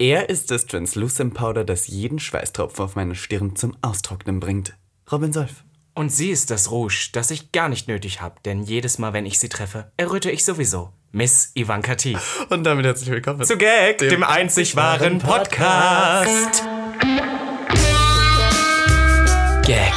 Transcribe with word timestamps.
Er 0.00 0.28
ist 0.28 0.52
das 0.52 0.66
Translucent 0.66 1.34
Powder, 1.34 1.64
das 1.64 1.88
jeden 1.88 2.20
Schweißtropfen 2.20 2.84
auf 2.84 2.94
meine 2.94 3.16
Stirn 3.16 3.56
zum 3.56 3.76
Austrocknen 3.82 4.38
bringt. 4.38 4.76
Robin 5.10 5.32
Solf. 5.32 5.64
Und 5.92 6.10
sie 6.10 6.30
ist 6.30 6.52
das 6.52 6.70
Rouge, 6.70 7.08
das 7.12 7.32
ich 7.32 7.50
gar 7.50 7.68
nicht 7.68 7.88
nötig 7.88 8.20
habe, 8.20 8.36
denn 8.44 8.62
jedes 8.62 8.98
Mal, 8.98 9.12
wenn 9.12 9.26
ich 9.26 9.40
sie 9.40 9.48
treffe, 9.48 9.90
erröte 9.96 10.30
ich 10.30 10.44
sowieso. 10.44 10.92
Miss 11.10 11.50
Ivanka 11.56 11.96
T. 11.96 12.16
Und 12.48 12.62
damit 12.62 12.86
herzlich 12.86 13.10
willkommen 13.10 13.42
zu 13.42 13.56
Gag, 13.56 13.98
dem, 13.98 14.10
dem 14.10 14.22
einzig 14.22 14.76
wahren 14.76 15.18
Podcast. 15.18 16.62
Gag, 19.66 19.94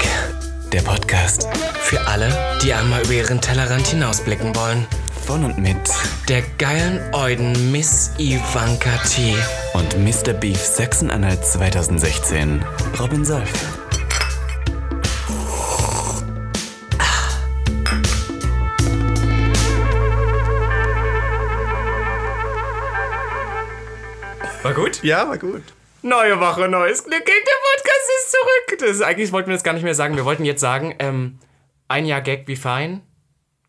der 0.73 0.81
Podcast. 0.81 1.47
Für 1.91 2.07
alle, 2.07 2.31
die 2.63 2.71
einmal 2.71 3.03
über 3.03 3.11
ihren 3.11 3.41
Tellerrand 3.41 3.85
hinausblicken 3.85 4.55
wollen. 4.55 4.87
Von 5.27 5.43
und 5.43 5.57
mit 5.57 5.75
der 6.29 6.41
geilen 6.57 7.01
Euden 7.13 7.69
Miss 7.73 8.11
Ivanka 8.17 8.95
T. 9.09 9.35
Und 9.73 9.97
Mr. 9.99 10.31
Beef 10.31 10.57
Sachsen-Anhalt 10.57 11.45
2016, 11.45 12.63
Robin 12.97 13.25
Solf. 13.25 13.51
War 24.63 24.73
gut? 24.73 25.03
Ja, 25.03 25.27
war 25.27 25.37
gut. 25.37 25.63
Neue 26.03 26.39
Woche, 26.39 26.69
neues 26.69 27.03
Glück. 27.03 27.25
Der 27.25 27.33
Podcast 27.33 28.09
ist 28.17 28.31
zurück. 28.31 28.79
Das 28.79 28.89
ist, 28.91 29.01
eigentlich 29.01 29.33
wollten 29.33 29.49
wir 29.49 29.55
das 29.55 29.63
gar 29.65 29.73
nicht 29.73 29.83
mehr 29.83 29.93
sagen. 29.93 30.15
Wir 30.15 30.23
wollten 30.23 30.45
jetzt 30.45 30.61
sagen, 30.61 30.95
ähm, 30.99 31.37
ein 31.91 32.05
Jahr 32.05 32.21
Gag 32.21 32.47
wie 32.47 32.55
fein. 32.55 33.01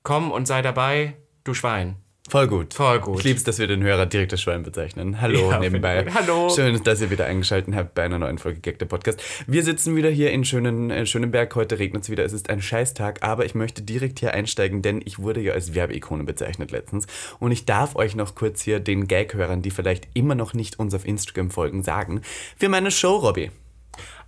Komm 0.05 0.31
und 0.31 0.47
sei 0.47 0.63
dabei, 0.63 1.15
du 1.45 1.55
Schwein. 1.55 1.97
Voll 2.29 2.47
gut. 2.47 2.73
Voll 2.73 3.01
gut. 3.01 3.19
Ich 3.19 3.25
liebe 3.25 3.37
es, 3.37 3.45
dass 3.45 3.59
wir 3.59 3.67
den 3.67 3.83
Hörer 3.83 4.07
direkt 4.07 4.33
als 4.33 4.41
Schwein 4.41 4.63
bezeichnen. 4.63 5.21
Hallo 5.21 5.51
ja, 5.51 5.59
nebenbei. 5.59 6.07
Hallo. 6.15 6.49
Schön, 6.49 6.81
dass 6.85 7.01
ihr 7.01 7.11
wieder 7.11 7.27
eingeschaltet 7.27 7.75
habt 7.75 7.95
bei 7.95 8.05
einer 8.05 8.21
neuen 8.21 8.39
Folge 8.39 8.61
Gag 8.61 8.79
der 8.79 8.87
Podcast. 8.87 9.21
Wir 9.49 9.65
sitzen 9.65 9.97
wieder 9.97 10.09
hier 10.09 10.31
in, 10.31 10.45
schönen, 10.45 10.91
in 10.91 11.05
Schönenberg. 11.05 11.53
Heute 11.57 11.81
regnet 11.81 12.05
es 12.05 12.11
wieder. 12.11 12.25
Es 12.25 12.33
ist 12.33 12.49
ein 12.49 12.63
Scheißtag, 12.63 13.25
aber 13.25 13.45
ich 13.45 13.57
möchte 13.57 13.83
direkt 13.83 14.21
hier 14.21 14.33
einsteigen, 14.35 14.83
denn 14.83 15.03
ich 15.05 15.19
wurde 15.19 15.41
ja 15.41 15.53
als 15.53 15.75
Werbeikone 15.75 16.23
bezeichnet 16.23 16.71
letztens. 16.71 17.07
Und 17.41 17.51
ich 17.51 17.67
darf 17.67 17.97
euch 17.97 18.15
noch 18.15 18.37
kurz 18.37 18.63
hier 18.63 18.79
den 18.79 19.09
Gag-Hörern, 19.09 19.63
die 19.63 19.73
vielleicht 19.73 20.07
immer 20.15 20.37
noch 20.37 20.55
nicht 20.55 20.79
uns 20.79 20.95
auf 20.95 21.05
Instagram 21.05 21.51
folgen, 21.51 21.83
sagen, 21.83 22.23
für 22.57 22.69
meine 22.69 22.93
Show, 22.93 23.17
Robby. 23.17 23.51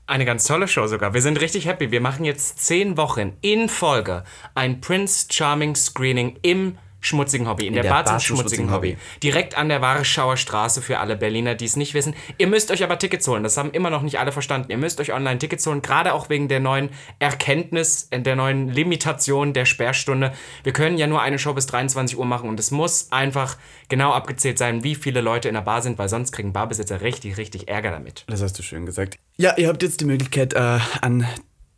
Eine 0.07 0.27
ganz 0.27 0.45
tolle 0.45 0.69
Show 0.69 0.87
sogar. 0.87 1.15
Wir 1.15 1.23
sind 1.23 1.41
richtig 1.41 1.67
happy. 1.67 1.91
Wir 1.91 2.03
machen 2.03 2.27
jetzt 2.27 2.59
zehn 2.59 2.99
Wochen 2.99 3.39
in 3.41 3.71
Folge 3.71 4.25
ein 4.55 4.83
Prince 4.83 5.29
Charming 5.31 5.75
Screening 5.75 6.39
im 6.43 6.77
schmutzigen 7.05 7.49
Hobby, 7.49 7.67
in, 7.67 7.69
in 7.69 7.75
der, 7.75 7.83
der 7.85 7.91
Bar, 7.91 8.05
Bar 8.05 8.19
zum 8.19 8.37
schmutzigen 8.37 8.73
Hobby. 8.73 8.93
Hobby. 8.93 9.21
Direkt 9.23 9.57
an 9.57 9.69
der 9.69 9.81
Warschauer 9.81 10.37
Straße 10.37 10.83
für 10.83 10.99
alle 10.99 11.17
Berliner, 11.17 11.55
die 11.55 11.67
es 11.67 11.77
nicht 11.77 11.95
wissen. 11.95 12.15
Ihr 12.39 12.47
müsst 12.47 12.71
euch 12.71 12.83
aber 12.83 12.99
Tickets 12.99 13.29
holen, 13.29 13.43
das 13.43 13.57
haben 13.57 13.71
immer 13.73 13.91
noch 13.91 14.03
nicht 14.03 14.19
alle 14.19 14.33
verstanden. 14.33 14.71
Ihr 14.71 14.79
müsst 14.79 15.01
euch 15.01 15.13
online 15.13 15.39
Tickets 15.39 15.67
holen, 15.67 15.83
gerade 15.83 16.15
auch 16.15 16.29
wegen 16.29 16.49
der 16.49 16.61
neuen 16.61 16.91
Erkenntnis, 17.19 18.09
äh, 18.11 18.21
der 18.21 18.37
neuen 18.37 18.69
Limitation 18.69 19.53
der 19.53 19.67
Sperrstunde. 19.67 20.33
Wir 20.63 20.73
können 20.73 20.99
ja 20.99 21.07
nur 21.07 21.21
eine 21.21 21.39
Show 21.39 21.53
bis 21.53 21.67
23 21.67 22.19
Uhr 22.19 22.25
machen 22.25 22.49
und 22.49 22.59
es 22.59 22.71
muss 22.71 23.13
einfach 23.13 23.57
genau 23.89 24.13
abgezählt 24.13 24.59
sein, 24.59 24.83
wie 24.83 24.95
viele 24.95 25.21
Leute 25.21 25.49
in 25.49 25.55
der 25.55 25.63
Bar 25.63 25.83
sind, 25.83 25.99
weil 25.99 26.09
sonst 26.09 26.33
kriegen 26.33 26.53
Barbesitzer 26.53 27.01
richtig, 27.03 27.37
richtig 27.37 27.69
Ärger 27.69 27.91
damit. 27.91 28.25
Das 28.29 28.43
hast 28.43 28.59
du 28.59 28.63
schön 28.63 28.87
gesagt. 28.87 29.19
Ja, 29.37 29.57
ihr 29.57 29.69
habt 29.69 29.83
jetzt 29.83 30.01
die 30.01 30.05
Möglichkeit, 30.05 30.55
äh, 30.55 30.79
an 31.01 31.27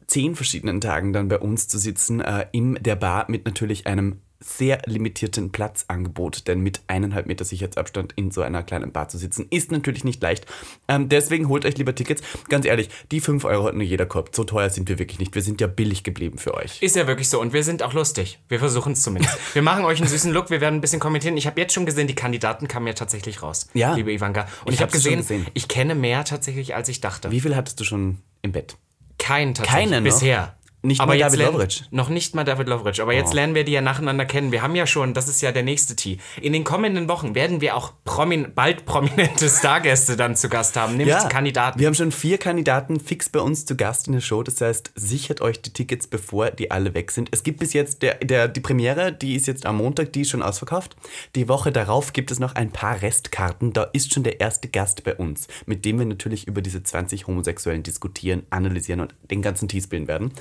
zehn 0.07 0.37
verschiedenen 0.37 0.81
Tagen 0.81 1.13
dann 1.13 1.29
bei 1.29 1.39
uns 1.39 1.69
zu 1.69 1.79
sitzen, 1.79 2.21
äh, 2.21 2.47
in 2.53 2.79
der 2.81 2.97
Bar 2.97 3.27
mit 3.29 3.45
natürlich 3.45 3.87
einem 3.87 4.21
sehr 4.41 4.83
limitierten 4.87 5.51
Platzangebot, 5.51 6.47
denn 6.47 6.61
mit 6.61 6.83
eineinhalb 6.87 7.27
Meter 7.27 7.45
Sicherheitsabstand 7.45 8.13
in 8.17 8.31
so 8.31 8.43
einer 8.43 8.63
kleinen 8.63 8.93
Bar 8.93 9.09
zu 9.09 9.19
sitzen, 9.19 9.47
ist 9.51 9.73
natürlich 9.73 10.05
nicht 10.05 10.23
leicht. 10.23 10.47
Ähm, 10.89 11.09
deswegen 11.09 11.49
holt 11.49 11.65
euch 11.65 11.77
lieber 11.79 11.95
Tickets. 11.95 12.23
Ganz 12.49 12.67
ehrlich, 12.67 12.91
die 13.11 13.21
5 13.21 13.45
Euro 13.45 13.65
hat 13.65 13.75
nur 13.75 13.83
jeder 13.83 14.07
Korb. 14.07 14.35
So 14.35 14.45
teuer 14.45 14.71
sind 14.71 14.89
wir 14.89 14.99
wirklich 14.99 15.19
nicht. 15.19 15.35
Wir 15.35 15.43
sind 15.43 15.61
ja 15.61 15.67
billig 15.67 16.05
geblieben 16.05 16.39
für 16.39 16.55
euch. 16.55 16.83
Ist 16.83 16.97
ja 16.97 17.07
wirklich 17.07 17.29
so. 17.29 17.41
Und 17.41 17.53
wir 17.53 17.65
sind 17.65 17.83
auch 17.83 17.93
lustig. 17.93 18.39
Wir 18.49 18.59
versuchen 18.59 18.93
es 18.93 19.03
zumindest. 19.03 19.39
wir 19.55 19.63
machen 19.63 19.85
euch 19.85 20.01
einen 20.01 20.09
süßen 20.09 20.33
Look. 20.33 20.51
Wir 20.51 20.61
werden 20.61 20.77
ein 20.77 20.81
bisschen 20.81 21.01
kommentieren. 21.01 21.37
Ich 21.37 21.47
habe 21.47 21.61
jetzt 21.61 21.73
schon 21.73 21.87
gesehen, 21.87 22.07
die 22.07 22.15
Kandidaten 22.15 22.69
kamen 22.69 22.87
ja 22.87 22.93
tatsächlich 22.93 23.43
raus. 23.43 23.69
Ja. 23.75 23.95
Liebe 23.95 24.13
Ivanka. 24.13 24.47
Und 24.65 24.73
ich, 24.73 24.75
ich 24.75 24.83
habe 24.83 24.93
gesehen, 24.93 25.19
gesehen, 25.19 25.47
ich 25.55 25.69
kenne 25.69 25.95
mehr 25.95 26.25
tatsächlich, 26.25 26.75
als 26.75 26.89
ich 26.89 27.01
dachte. 27.01 27.31
Wie 27.31 27.41
viel 27.41 27.57
hattest 27.57 27.81
du 27.81 27.85
schon 27.85 28.19
im 28.43 28.53
Bett? 28.53 28.77
Keinen 29.19 29.55
tatsächlich. 29.55 29.91
Keinen 29.91 30.05
Bisher. 30.05 30.57
Nicht 30.87 31.01
aber 31.01 31.13
mal 31.13 31.19
David 31.19 31.41
Loveridge. 31.41 31.81
Noch 31.91 32.09
nicht 32.09 32.35
mal 32.35 32.45
David 32.45 32.69
Loveridge. 32.69 33.03
Aber 33.03 33.11
oh. 33.13 33.15
jetzt 33.15 33.35
lernen 33.35 33.55
wir 33.55 33.65
die 33.65 33.73
ja 33.73 33.81
nacheinander 33.81 34.25
kennen. 34.25 34.53
Wir 34.53 34.63
haben 34.63 34.77
ja 34.77 34.87
schon, 34.87 35.15
das 35.15 35.29
ist 35.29 35.41
ja 35.41 35.51
der 35.51 35.65
nächste 35.65 35.97
Tee. 35.97 36.19
In 36.41 36.53
den 36.53 36.63
kommenden 36.63 37.09
Wochen 37.09 37.35
werden 37.35 37.61
wir 37.61 37.77
auch 37.77 37.93
promin 38.05 38.53
bald 38.55 38.87
prominente 38.87 39.49
Stargäste 39.49 40.17
dann 40.17 40.37
zu 40.37 40.49
Gast 40.49 40.77
haben, 40.77 40.97
nämlich 40.97 41.17
ja, 41.17 41.29
Kandidaten. 41.29 41.81
Wir 41.81 41.89
haben 41.89 41.95
schon 41.95 42.13
vier 42.13 42.39
Kandidaten 42.39 43.01
fix 43.01 43.29
bei 43.29 43.41
uns 43.41 43.67
zu 43.67 43.77
Gast 43.77 44.07
in 44.07 44.13
der 44.13 44.21
Show. 44.21 44.43
Das 44.43 44.61
heißt, 44.61 44.93
sichert 44.95 45.41
euch 45.41 45.61
die 45.61 45.73
Tickets, 45.73 46.07
bevor 46.07 46.51
die 46.51 46.71
alle 46.71 46.95
weg 46.95 47.11
sind. 47.11 47.29
Es 47.33 47.43
gibt 47.43 47.59
bis 47.59 47.73
jetzt 47.73 48.03
der, 48.03 48.15
der, 48.17 48.47
die 48.47 48.61
Premiere, 48.61 49.13
die 49.13 49.35
ist 49.35 49.47
jetzt 49.47 49.67
am 49.67 49.79
Montag, 49.79 50.13
die 50.13 50.21
ist 50.23 50.31
schon 50.31 50.43
ausverkauft. 50.43 50.97
Die 51.35 51.49
Woche 51.49 51.73
darauf 51.73 52.13
gibt 52.13 52.31
es 52.31 52.39
noch 52.39 52.55
ein 52.55 52.71
paar 52.71 53.03
Restkarten. 53.03 53.73
Da 53.73 53.85
ist 53.93 54.15
schon 54.15 54.23
der 54.23 54.41
erste 54.41 54.69
Gast 54.69 55.03
bei 55.03 55.17
uns, 55.17 55.49
mit 55.67 55.85
dem 55.85 55.99
wir 55.99 56.07
natürlich 56.07 56.47
über 56.47 56.63
diese 56.63 56.83
20 56.83 57.27
Homosexuellen 57.27 57.83
diskutieren, 57.83 58.45
analysieren 58.51 59.01
und 59.01 59.15
den 59.31 59.43
ganzen 59.43 59.67
Tees 59.67 59.89
bilden 59.89 60.07
werden. 60.07 60.33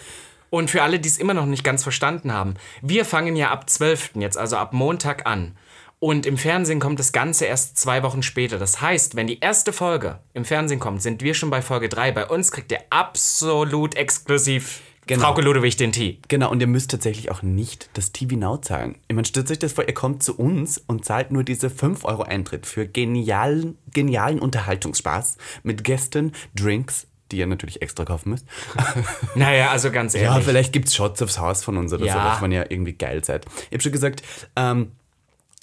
Und 0.49 0.69
für 0.69 0.83
alle, 0.83 0.99
die 0.99 1.09
es 1.09 1.17
immer 1.17 1.33
noch 1.33 1.45
nicht 1.45 1.63
ganz 1.63 1.83
verstanden 1.83 2.33
haben, 2.33 2.55
wir 2.81 3.05
fangen 3.05 3.35
ja 3.35 3.51
ab 3.51 3.69
12. 3.69 4.11
jetzt, 4.15 4.37
also 4.37 4.57
ab 4.57 4.73
Montag 4.73 5.25
an. 5.25 5.57
Und 5.99 6.25
im 6.25 6.37
Fernsehen 6.37 6.79
kommt 6.79 6.99
das 6.99 7.13
Ganze 7.13 7.45
erst 7.45 7.77
zwei 7.77 8.03
Wochen 8.03 8.21
später. 8.21 8.59
Das 8.59 8.81
heißt, 8.81 9.15
wenn 9.15 9.27
die 9.27 9.39
erste 9.39 9.73
Folge 9.73 10.19
im 10.33 10.45
Fernsehen 10.45 10.79
kommt, 10.79 11.01
sind 11.01 11.23
wir 11.23 11.33
schon 11.33 11.49
bei 11.49 11.61
Folge 11.61 11.89
3. 11.89 12.11
Bei 12.11 12.27
uns 12.27 12.51
kriegt 12.51 12.71
ihr 12.71 12.81
absolut 12.89 13.95
exklusiv 13.95 14.81
Genau. 15.07 15.21
Frauke 15.21 15.41
Ludewig 15.41 15.77
den 15.77 15.91
Tee. 15.91 16.19
Genau, 16.27 16.49
und 16.49 16.61
ihr 16.61 16.67
müsst 16.67 16.89
tatsächlich 16.89 17.29
auch 17.29 17.43
nicht 17.43 17.89
das 17.93 18.11
TV 18.11 18.37
Now 18.37 18.57
zahlen. 18.57 18.95
Meine, 19.07 19.25
stellt 19.25 19.51
euch 19.51 19.59
das 19.59 19.73
vor, 19.73 19.87
ihr 19.87 19.93
kommt 19.93 20.23
zu 20.23 20.35
uns 20.35 20.79
und 20.79 21.05
zahlt 21.05 21.31
nur 21.31 21.43
diese 21.43 21.69
5 21.69 22.05
Euro 22.05 22.23
Eintritt 22.23 22.65
für 22.65 22.87
genialen, 22.87 23.77
genialen 23.93 24.39
Unterhaltungsspaß 24.39 25.37
mit 25.61 25.83
Gästen, 25.83 26.31
Drinks, 26.55 27.05
die 27.35 27.39
ihr 27.41 27.47
natürlich 27.47 27.81
extra 27.81 28.05
kaufen 28.05 28.29
müsst. 28.29 28.47
naja, 29.35 29.69
also 29.71 29.91
ganz 29.91 30.15
ehrlich. 30.15 30.29
Ja, 30.29 30.39
vielleicht 30.39 30.71
gibt 30.71 30.87
es 30.87 30.95
Shots 30.95 31.21
aufs 31.21 31.37
Haus 31.37 31.63
von 31.63 31.77
uns 31.77 31.91
oder 31.91 32.05
ja. 32.05 32.13
so, 32.13 32.19
dass 32.19 32.41
man 32.41 32.51
ja 32.51 32.63
irgendwie 32.67 32.93
geil 32.93 33.23
seid. 33.23 33.45
Ich 33.45 33.73
habe 33.73 33.81
schon 33.81 33.91
gesagt, 33.91 34.23
ähm, 34.55 34.91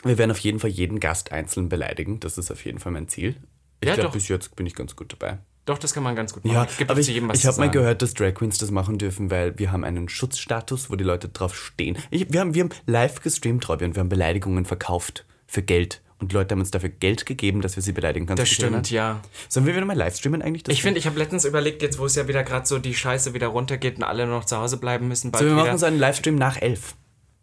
wir 0.05 0.19
werden 0.19 0.31
auf 0.31 0.38
jeden 0.38 0.60
Fall 0.60 0.71
jeden 0.71 1.00
Gast 1.00 1.33
einzeln 1.33 1.69
beleidigen. 1.69 2.21
Das 2.21 2.37
ist 2.37 2.50
auf 2.50 2.65
jeden 2.65 2.78
Fall 2.78 2.93
mein 2.93 3.09
Ziel. 3.09 3.37
Ich 3.81 3.88
ja, 3.88 3.94
glaube, 3.94 4.12
bis 4.12 4.28
jetzt 4.28 4.55
bin 4.55 4.66
ich 4.66 4.75
ganz 4.75 4.94
gut 4.94 5.12
dabei. 5.12 5.38
Doch, 5.65 5.78
das 5.78 5.94
kann 5.94 6.03
man 6.03 6.16
ganz 6.16 6.33
gut 6.33 6.44
machen. 6.44 6.55
Ja, 6.55 6.66
ich 6.78 6.91
aber 6.91 6.99
ich, 6.99 7.09
ich 7.09 7.47
habe 7.47 7.59
mal 7.59 7.71
gehört, 7.71 8.03
dass 8.03 8.15
Drag 8.15 8.34
Queens 8.34 8.59
das 8.59 8.72
machen 8.72 8.99
dürfen, 8.99 9.31
weil 9.31 9.59
wir 9.59 9.71
haben 9.71 9.84
einen 9.84 10.09
Schutzstatus, 10.09 10.91
wo 10.91 10.97
die 10.97 11.04
Leute 11.04 11.28
drauf 11.28 11.56
stehen. 11.56 11.97
Ich, 12.10 12.33
wir, 12.33 12.41
haben, 12.41 12.54
wir 12.54 12.65
haben 12.65 12.71
live 12.87 13.21
gestreamt, 13.21 13.69
Robby, 13.69 13.84
und 13.84 13.94
wir 13.94 14.00
haben 14.00 14.09
Beleidigungen 14.09 14.65
verkauft 14.65 15.25
für 15.47 15.62
Geld. 15.62 16.03
Und 16.22 16.33
Leute 16.33 16.55
haben 16.55 16.60
uns 16.60 16.71
dafür 16.71 16.88
Geld 16.88 17.27
gegeben, 17.27 17.62
dass 17.62 17.75
wir 17.75 17.83
sie 17.83 17.91
beleidigen 17.91 18.27
können. 18.27 18.37
Das 18.37 18.49
stimmt, 18.49 18.93
ja. 18.93 19.21
Sollen 19.49 19.66
wir 19.66 19.75
wieder 19.75 19.84
mal 19.84 19.97
live 19.97 20.15
streamen 20.15 20.41
eigentlich? 20.41 20.62
ich 20.69 20.81
finde, 20.81 21.00
ich 21.00 21.06
habe 21.06 21.19
letztens 21.19 21.44
überlegt, 21.44 21.83
jetzt 21.83 21.99
wo 21.99 22.06
es 22.06 22.15
ja 22.15 22.28
wieder 22.28 22.44
gerade 22.44 22.65
so 22.65 22.78
die 22.78 22.94
Scheiße 22.94 23.34
wieder 23.34 23.49
runtergeht 23.49 23.97
und 23.97 24.05
alle 24.05 24.25
nur 24.25 24.37
noch 24.37 24.44
zu 24.44 24.56
Hause 24.56 24.77
bleiben 24.77 25.09
müssen. 25.09 25.33
So, 25.34 25.44
wir 25.44 25.53
machen 25.53 25.78
so 25.78 25.87
einen 25.87 25.99
Livestream 25.99 26.37
nach 26.37 26.62
elf. 26.62 26.94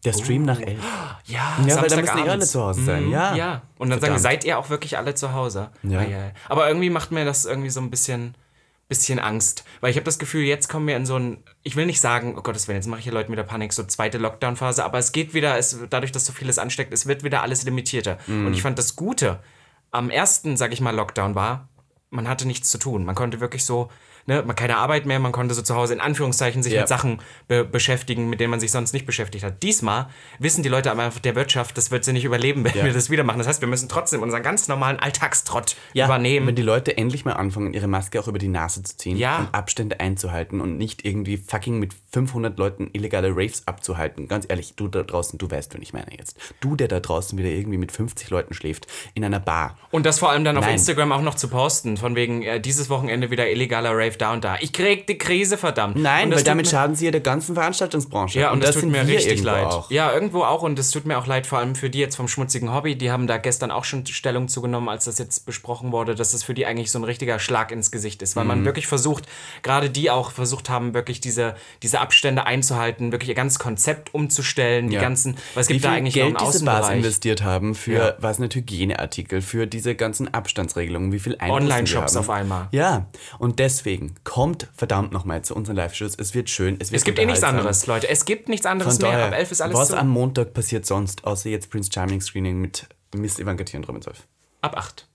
Der 0.05 0.13
Stream 0.13 0.43
oh. 0.43 0.45
nach 0.45 0.61
elf. 0.61 0.79
Ja, 1.25 1.57
ja 1.67 1.81
weil 1.81 1.89
da 1.89 1.97
müssen 1.97 2.17
eh 2.19 2.29
alle 2.29 2.45
zu 2.45 2.61
Hause 2.63 2.85
sein. 2.85 3.07
Mhm, 3.07 3.11
ja. 3.11 3.35
ja. 3.35 3.61
Und 3.77 3.89
dann 3.89 3.99
Verdammt. 3.99 4.21
sagen, 4.21 4.35
seid 4.35 4.45
ihr 4.45 4.57
auch 4.57 4.69
wirklich 4.69 4.97
alle 4.97 5.13
zu 5.13 5.33
Hause? 5.33 5.71
Ja. 5.83 6.01
Aber 6.47 6.69
irgendwie 6.69 6.89
macht 6.89 7.11
mir 7.11 7.25
das 7.25 7.43
irgendwie 7.43 7.69
so 7.69 7.81
ein 7.81 7.89
bisschen 7.89 8.33
bisschen 8.89 9.19
Angst. 9.19 9.63
Weil 9.79 9.91
ich 9.91 9.95
habe 9.95 10.03
das 10.03 10.19
Gefühl, 10.19 10.43
jetzt 10.43 10.67
kommen 10.67 10.87
wir 10.87 10.97
in 10.97 11.05
so 11.05 11.15
ein, 11.15 11.43
ich 11.63 11.77
will 11.77 11.85
nicht 11.85 12.01
sagen, 12.01 12.35
oh 12.37 12.41
Gottes 12.41 12.67
Willen, 12.67 12.77
jetzt 12.77 12.87
mache 12.87 12.99
ich 12.99 13.05
hier 13.05 13.13
Leuten 13.13 13.31
wieder 13.31 13.43
Panik, 13.43 13.71
so 13.71 13.83
zweite 13.83 14.17
Lockdown-Phase, 14.17 14.83
aber 14.83 14.97
es 14.97 15.13
geht 15.13 15.33
wieder, 15.33 15.57
es, 15.57 15.77
dadurch, 15.89 16.11
dass 16.11 16.25
so 16.25 16.33
vieles 16.33 16.57
ansteckt, 16.57 16.91
es 16.91 17.05
wird 17.05 17.23
wieder 17.23 17.41
alles 17.43 17.63
limitierter. 17.63 18.17
Mm. 18.27 18.47
Und 18.47 18.53
ich 18.53 18.61
fand 18.61 18.77
das 18.77 18.95
Gute 18.95 19.39
am 19.91 20.09
ersten, 20.09 20.57
sag 20.57 20.73
ich 20.73 20.81
mal, 20.81 20.93
Lockdown 20.93 21.35
war, 21.35 21.69
man 22.09 22.27
hatte 22.27 22.47
nichts 22.47 22.69
zu 22.71 22.79
tun. 22.79 23.05
Man 23.05 23.15
konnte 23.15 23.39
wirklich 23.39 23.63
so 23.63 23.89
ne, 24.29 24.43
man 24.45 24.55
keine 24.55 24.77
Arbeit 24.77 25.05
mehr, 25.05 25.19
man 25.19 25.33
konnte 25.33 25.53
so 25.53 25.61
zu 25.61 25.75
Hause 25.75 25.93
in 25.93 25.99
Anführungszeichen 25.99 26.63
sich 26.63 26.73
ja. 26.73 26.81
mit 26.81 26.87
Sachen 26.87 27.19
be 27.47 27.65
beschäftigen, 27.65 28.29
mit 28.29 28.39
denen 28.39 28.51
man 28.51 28.59
sich 28.61 28.71
sonst 28.71 28.93
nicht 28.93 29.05
beschäftigt 29.05 29.43
hat. 29.43 29.61
Diesmal 29.63 30.07
wissen 30.37 30.63
die 30.63 30.69
Leute 30.69 30.91
aber 30.91 31.03
einfach 31.03 31.19
der 31.19 31.35
Wirtschaft, 31.35 31.77
das 31.77 31.91
wird 31.91 32.05
sie 32.05 32.13
nicht 32.13 32.23
überleben, 32.23 32.63
wenn 32.63 32.75
ja. 32.75 32.85
wir 32.85 32.93
das 32.93 33.09
wieder 33.09 33.23
machen. 33.23 33.39
Das 33.39 33.47
heißt, 33.47 33.61
wir 33.61 33.67
müssen 33.67 33.89
trotzdem 33.89 34.21
unseren 34.21 34.43
ganz 34.43 34.67
normalen 34.67 34.99
Alltagstrott 34.99 35.75
ja, 35.93 36.05
übernehmen. 36.05 36.47
Wenn 36.47 36.55
die 36.55 36.61
Leute 36.61 36.97
endlich 36.97 37.25
mal 37.25 37.33
anfangen, 37.33 37.73
ihre 37.73 37.87
Maske 37.87 38.19
auch 38.21 38.27
über 38.27 38.39
die 38.39 38.47
Nase 38.47 38.83
zu 38.83 38.95
ziehen 38.95 39.17
ja. 39.17 39.39
und 39.39 39.53
Abstände 39.53 39.99
einzuhalten 39.99 40.61
und 40.61 40.77
nicht 40.77 41.03
irgendwie 41.03 41.37
fucking 41.37 41.79
mit 41.79 41.93
500 42.11 42.57
Leuten 42.57 42.89
illegale 42.93 43.31
Raves 43.31 43.67
abzuhalten. 43.67 44.27
Ganz 44.27 44.45
ehrlich, 44.47 44.75
du 44.75 44.87
da 44.87 45.03
draußen, 45.03 45.37
du 45.37 45.49
weißt, 45.49 45.73
wen 45.73 45.81
ich 45.81 45.93
meine 45.93 46.15
jetzt. 46.17 46.37
Du, 46.59 46.75
der 46.75 46.87
da 46.87 46.99
draußen 46.99 47.37
wieder 47.37 47.49
irgendwie 47.49 47.77
mit 47.77 47.91
50 47.91 48.29
Leuten 48.29 48.53
schläft, 48.53 48.87
in 49.15 49.25
einer 49.25 49.39
Bar. 49.39 49.77
Und 49.91 50.05
das 50.05 50.19
vor 50.19 50.29
allem 50.29 50.43
dann 50.43 50.57
auf 50.57 50.65
Nein. 50.65 50.73
Instagram 50.73 51.11
auch 51.11 51.21
noch 51.21 51.35
zu 51.35 51.47
posten, 51.47 51.97
von 51.97 52.15
wegen 52.15 52.43
äh, 52.43 52.59
dieses 52.59 52.89
Wochenende 52.89 53.31
wieder 53.31 53.49
illegaler 53.49 53.91
Rave 53.91 54.17
da 54.21 54.33
und 54.33 54.43
da. 54.43 54.57
Ich 54.59 54.73
krieg 54.73 55.07
die 55.07 55.17
Krise, 55.17 55.57
verdammt. 55.57 55.95
Nein, 55.97 56.29
und 56.29 56.35
weil 56.35 56.43
damit 56.43 56.67
schaden 56.69 56.95
sie 56.95 57.05
ja 57.05 57.11
der 57.11 57.21
ganzen 57.21 57.55
Veranstaltungsbranche. 57.55 58.39
Ja, 58.39 58.51
und, 58.51 58.63
das, 58.63 58.73
das 58.75 58.81
tut 58.83 58.91
mir 58.91 59.05
richtig 59.07 59.43
leid. 59.43 59.65
Auch. 59.65 59.89
Ja, 59.91 60.11
irgendwo 60.13 60.43
auch. 60.43 60.61
Und 60.61 60.77
es 60.79 60.91
tut 60.91 61.05
mir 61.05 61.17
auch 61.17 61.27
leid, 61.27 61.47
vor 61.47 61.59
allem 61.59 61.75
für 61.75 61.89
die 61.89 61.99
jetzt 61.99 62.15
vom 62.15 62.27
schmutzigen 62.27 62.73
Hobby. 62.73 62.95
Die 62.95 63.11
haben 63.11 63.27
da 63.27 63.37
gestern 63.37 63.71
auch 63.71 63.83
schon 63.85 64.05
Stellung 64.05 64.47
zugenommen, 64.47 64.89
als 64.89 65.05
das 65.05 65.17
jetzt 65.19 65.45
besprochen 65.45 65.91
wurde, 65.91 66.15
dass 66.15 66.31
das 66.31 66.43
für 66.43 66.53
die 66.53 66.65
eigentlich 66.65 66.91
so 66.91 66.99
ein 66.99 67.03
richtiger 67.03 67.39
Schlag 67.39 67.71
ins 67.71 67.91
Gesicht 67.91 68.21
ist. 68.21 68.35
Weil 68.35 68.43
Mhm. 68.43 68.47
man 68.49 68.65
wirklich 68.65 68.87
versucht, 68.87 69.25
gerade 69.63 69.89
die 69.89 70.09
auch 70.11 70.31
versucht 70.31 70.69
haben, 70.69 70.93
wirklich 70.93 71.19
diese, 71.21 71.55
diese 71.83 71.99
Abstände 71.99 72.45
einzuhalten, 72.45 73.11
wirklich 73.11 73.29
ihr 73.29 73.35
ganzes 73.35 73.59
Konzept 73.59 74.13
umzustellen, 74.13 74.89
die 74.89 74.95
Ja. 74.95 75.01
ganzen, 75.01 75.35
weil 75.53 75.61
es 75.61 75.69
Wie 75.69 75.73
gibt 75.73 75.85
da 75.85 75.91
eigentlich 75.91 76.13
Geld 76.13 76.33
noch 76.33 76.41
einen 76.41 76.51
diese 76.51 76.65
Bars 76.65 76.89
investiert 76.89 77.43
haben 77.43 77.75
für, 77.75 77.91
Ja. 77.93 78.13
was 78.19 78.39
nicht, 78.39 78.55
Hygieneartikel, 78.55 79.41
für 79.41 79.67
diese 79.67 79.95
ganzen 79.95 80.33
Abstandsregelungen, 80.33 81.11
wie 81.11 81.19
viel 81.19 81.35
Einfluss 81.39 81.61
Online-Shops 81.61 82.15
auf 82.15 82.29
einmal. 82.29 82.67
Ja, 82.71 83.05
und 83.37 83.59
deswegen 83.59 83.98
kommt 84.23 84.67
verdammt 84.75 85.11
nochmal 85.11 85.41
zu 85.43 85.55
unseren 85.55 85.75
Live-Shows. 85.75 86.15
Es 86.17 86.33
wird 86.33 86.49
schön, 86.49 86.75
es 86.79 86.91
wird 86.91 86.99
Es 87.01 87.05
gibt 87.05 87.19
eh 87.19 87.25
nichts 87.25 87.43
anderes, 87.43 87.85
Leute. 87.87 88.09
Es 88.09 88.25
gibt 88.25 88.49
nichts 88.49 88.65
anderes 88.65 88.97
Von 88.97 89.09
mehr. 89.09 89.25
Ab 89.27 89.33
11 89.33 89.51
ist 89.51 89.61
alles 89.61 89.77
was 89.77 89.87
zu. 89.89 89.97
am 89.97 90.09
Montag 90.09 90.53
passiert 90.53 90.85
sonst, 90.85 91.25
außer 91.25 91.49
jetzt 91.49 91.69
Prince 91.69 91.89
Charming 91.93 92.21
Screening 92.21 92.59
mit 92.61 92.87
Miss 93.15 93.35
Tier 93.35 93.45
und 93.47 93.87
Robin 93.87 94.01
Solf? 94.01 94.27
Ab 94.61 94.77
8. 94.77 95.05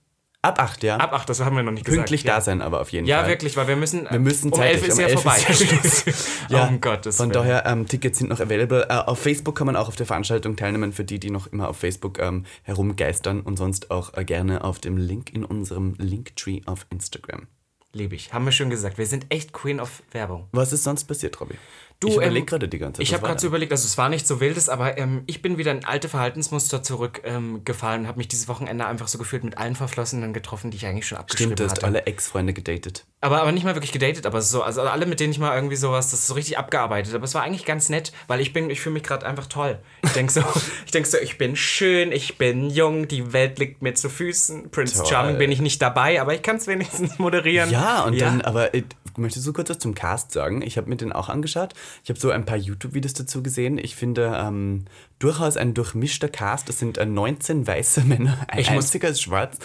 Ab 0.41 0.59
8, 0.61 0.83
ja. 0.83 0.97
Ab 0.97 1.11
8, 1.11 1.27
das 1.27 1.39
haben 1.39 1.55
wir 1.55 1.63
noch 1.63 1.71
nicht 1.71 1.85
Pünktlich 1.87 2.21
gesagt. 2.21 2.37
da 2.37 2.41
sein, 2.41 2.61
aber 2.61 2.79
auf 2.81 2.91
jeden 2.91 3.07
Ja, 3.07 3.21
Fall. 3.21 3.29
wirklich, 3.29 3.57
weil 3.57 3.67
wir 3.67 3.75
müssen. 3.75 4.07
Wir 4.07 4.19
müssen 4.19 4.51
um 4.53 4.61
11 4.61 4.81
zeitig, 4.81 4.87
ist 4.89 4.93
um 4.93 4.99
ja 5.01 5.07
11 5.07 5.21
vorbei. 5.21 5.37
ist 5.49 6.05
ja. 6.49 6.57
Ja, 6.59 6.67
um 6.67 6.79
Gottes 6.81 7.17
Von 7.17 7.29
Willen. 7.33 7.33
daher, 7.47 7.65
ähm, 7.65 7.87
Tickets 7.87 8.19
sind 8.19 8.29
noch 8.29 8.39
available. 8.39 8.85
Äh, 8.87 8.93
auf 8.93 9.17
Facebook 9.17 9.55
kann 9.55 9.65
man 9.65 9.75
auch 9.75 9.87
auf 9.87 9.95
der 9.95 10.05
Veranstaltung 10.05 10.55
teilnehmen, 10.55 10.93
für 10.93 11.03
die, 11.03 11.19
die 11.19 11.31
noch 11.31 11.47
immer 11.47 11.67
auf 11.67 11.77
Facebook 11.77 12.19
ähm, 12.19 12.45
herumgeistern 12.61 13.41
und 13.41 13.57
sonst 13.57 13.89
auch 13.89 14.13
äh, 14.13 14.23
gerne 14.23 14.63
auf 14.63 14.77
dem 14.77 14.97
Link 14.97 15.33
in 15.33 15.43
unserem 15.43 15.95
Linktree 15.97 16.61
auf 16.67 16.85
Instagram. 16.91 17.47
Liebe 17.95 18.15
ich. 18.15 18.33
Haben 18.33 18.43
wir 18.43 18.51
schon 18.51 18.69
gesagt. 18.69 18.97
Wir 18.97 19.05
sind 19.05 19.25
echt 19.29 19.53
Queen 19.53 19.79
of 19.79 20.03
Werbung. 20.11 20.49
Was 20.51 20.73
ist 20.73 20.83
sonst 20.83 21.05
passiert, 21.05 21.39
Robby? 21.39 21.55
Du, 22.05 22.11
ich 22.11 22.15
überlege 22.17 22.39
ähm, 22.39 22.45
gerade 22.45 22.67
die 22.67 22.77
ganze 22.77 22.99
Zeit. 22.99 23.07
Ich 23.07 23.13
habe 23.13 23.25
gerade 23.25 23.39
so 23.39 23.47
überlegt, 23.47 23.71
also 23.71 23.85
es 23.85 23.97
war 23.97 24.09
nicht 24.09 24.27
so 24.27 24.39
wildes, 24.39 24.69
aber 24.69 24.97
ähm, 24.97 25.23
ich 25.25 25.41
bin 25.41 25.57
wieder 25.57 25.71
in 25.71 25.85
alte 25.85 26.09
Verhaltensmuster 26.09 26.83
zurückgefallen 26.83 27.99
ähm, 27.99 28.01
und 28.01 28.07
habe 28.07 28.17
mich 28.17 28.27
dieses 28.27 28.47
Wochenende 28.47 28.85
einfach 28.85 29.07
so 29.07 29.17
gefühlt 29.17 29.43
mit 29.43 29.57
allen 29.57 29.75
Verflossenen 29.75 30.33
getroffen, 30.33 30.71
die 30.71 30.77
ich 30.77 30.85
eigentlich 30.85 31.07
schon 31.07 31.17
abgeschrieben 31.17 31.53
Stimmt, 31.53 31.59
du 31.59 31.63
hast 31.65 31.77
hatte. 31.77 31.85
alle 31.85 32.05
Ex-Freunde 32.05 32.53
gedatet. 32.53 33.05
Aber, 33.21 33.41
aber 33.41 33.51
nicht 33.51 33.63
mal 33.63 33.75
wirklich 33.75 33.91
gedatet, 33.91 34.25
aber 34.25 34.41
so, 34.41 34.61
also 34.61 34.81
alle, 34.81 35.05
mit 35.07 35.19
denen 35.19 35.31
ich 35.31 35.39
mal 35.39 35.55
irgendwie 35.55 35.75
sowas, 35.75 36.11
das 36.11 36.19
ist 36.19 36.27
so 36.27 36.35
richtig 36.35 36.57
abgearbeitet. 36.59 37.15
Aber 37.15 37.23
es 37.23 37.33
war 37.33 37.41
eigentlich 37.41 37.65
ganz 37.65 37.89
nett, 37.89 38.11
weil 38.27 38.39
ich 38.39 38.53
bin, 38.53 38.69
ich 38.69 38.81
fühle 38.81 38.93
mich 38.93 39.03
gerade 39.03 39.25
einfach 39.25 39.47
toll. 39.47 39.79
Ich 40.03 40.11
denke 40.11 40.31
so, 40.31 40.41
ich 40.85 40.91
denke 40.91 41.09
so, 41.09 41.17
ich 41.17 41.37
bin 41.37 41.55
schön, 41.55 42.11
ich 42.11 42.37
bin 42.37 42.69
jung, 42.69 43.07
die 43.07 43.33
Welt 43.33 43.57
liegt 43.57 43.81
mir 43.81 43.95
zu 43.95 44.09
Füßen. 44.09 44.69
Prince 44.69 44.97
Toll. 44.97 45.07
Charming 45.07 45.37
bin 45.37 45.51
ich 45.51 45.59
nicht 45.59 45.81
dabei, 45.81 46.21
aber 46.21 46.35
ich 46.35 46.43
kann 46.43 46.57
es 46.57 46.67
wenigstens 46.67 47.17
moderieren. 47.19 47.71
Ja, 47.71 48.03
und 48.03 48.21
dann, 48.21 48.41
aber 48.41 48.75
äh, 48.75 48.83
möchtest 49.17 49.47
du 49.47 49.53
kurz 49.53 49.69
was 49.69 49.79
zum 49.79 49.95
Cast 49.95 50.31
sagen? 50.31 50.61
Ich 50.61 50.77
habe 50.77 50.87
mir 50.89 50.95
den 50.95 51.11
auch 51.11 51.29
angeschaut. 51.29 51.73
Ich 52.03 52.09
habe 52.09 52.19
so 52.19 52.29
ein 52.31 52.45
paar 52.45 52.57
YouTube-Videos 52.57 53.13
dazu 53.13 53.41
gesehen. 53.43 53.77
Ich 53.77 53.95
finde 53.95 54.33
ähm, 54.35 54.85
durchaus 55.19 55.55
ein 55.55 55.73
durchmischter 55.73 56.27
Cast. 56.27 56.67
Es 56.69 56.79
sind 56.79 56.97
äh, 56.97 57.05
19 57.05 57.65
weiße 57.65 58.01
Männer, 58.01 58.37
ein 58.49 58.59
Ich 58.59 58.69
muss- 58.71 58.85
einziger 58.85 59.07
ist 59.09 59.21
schwarz. 59.21 59.57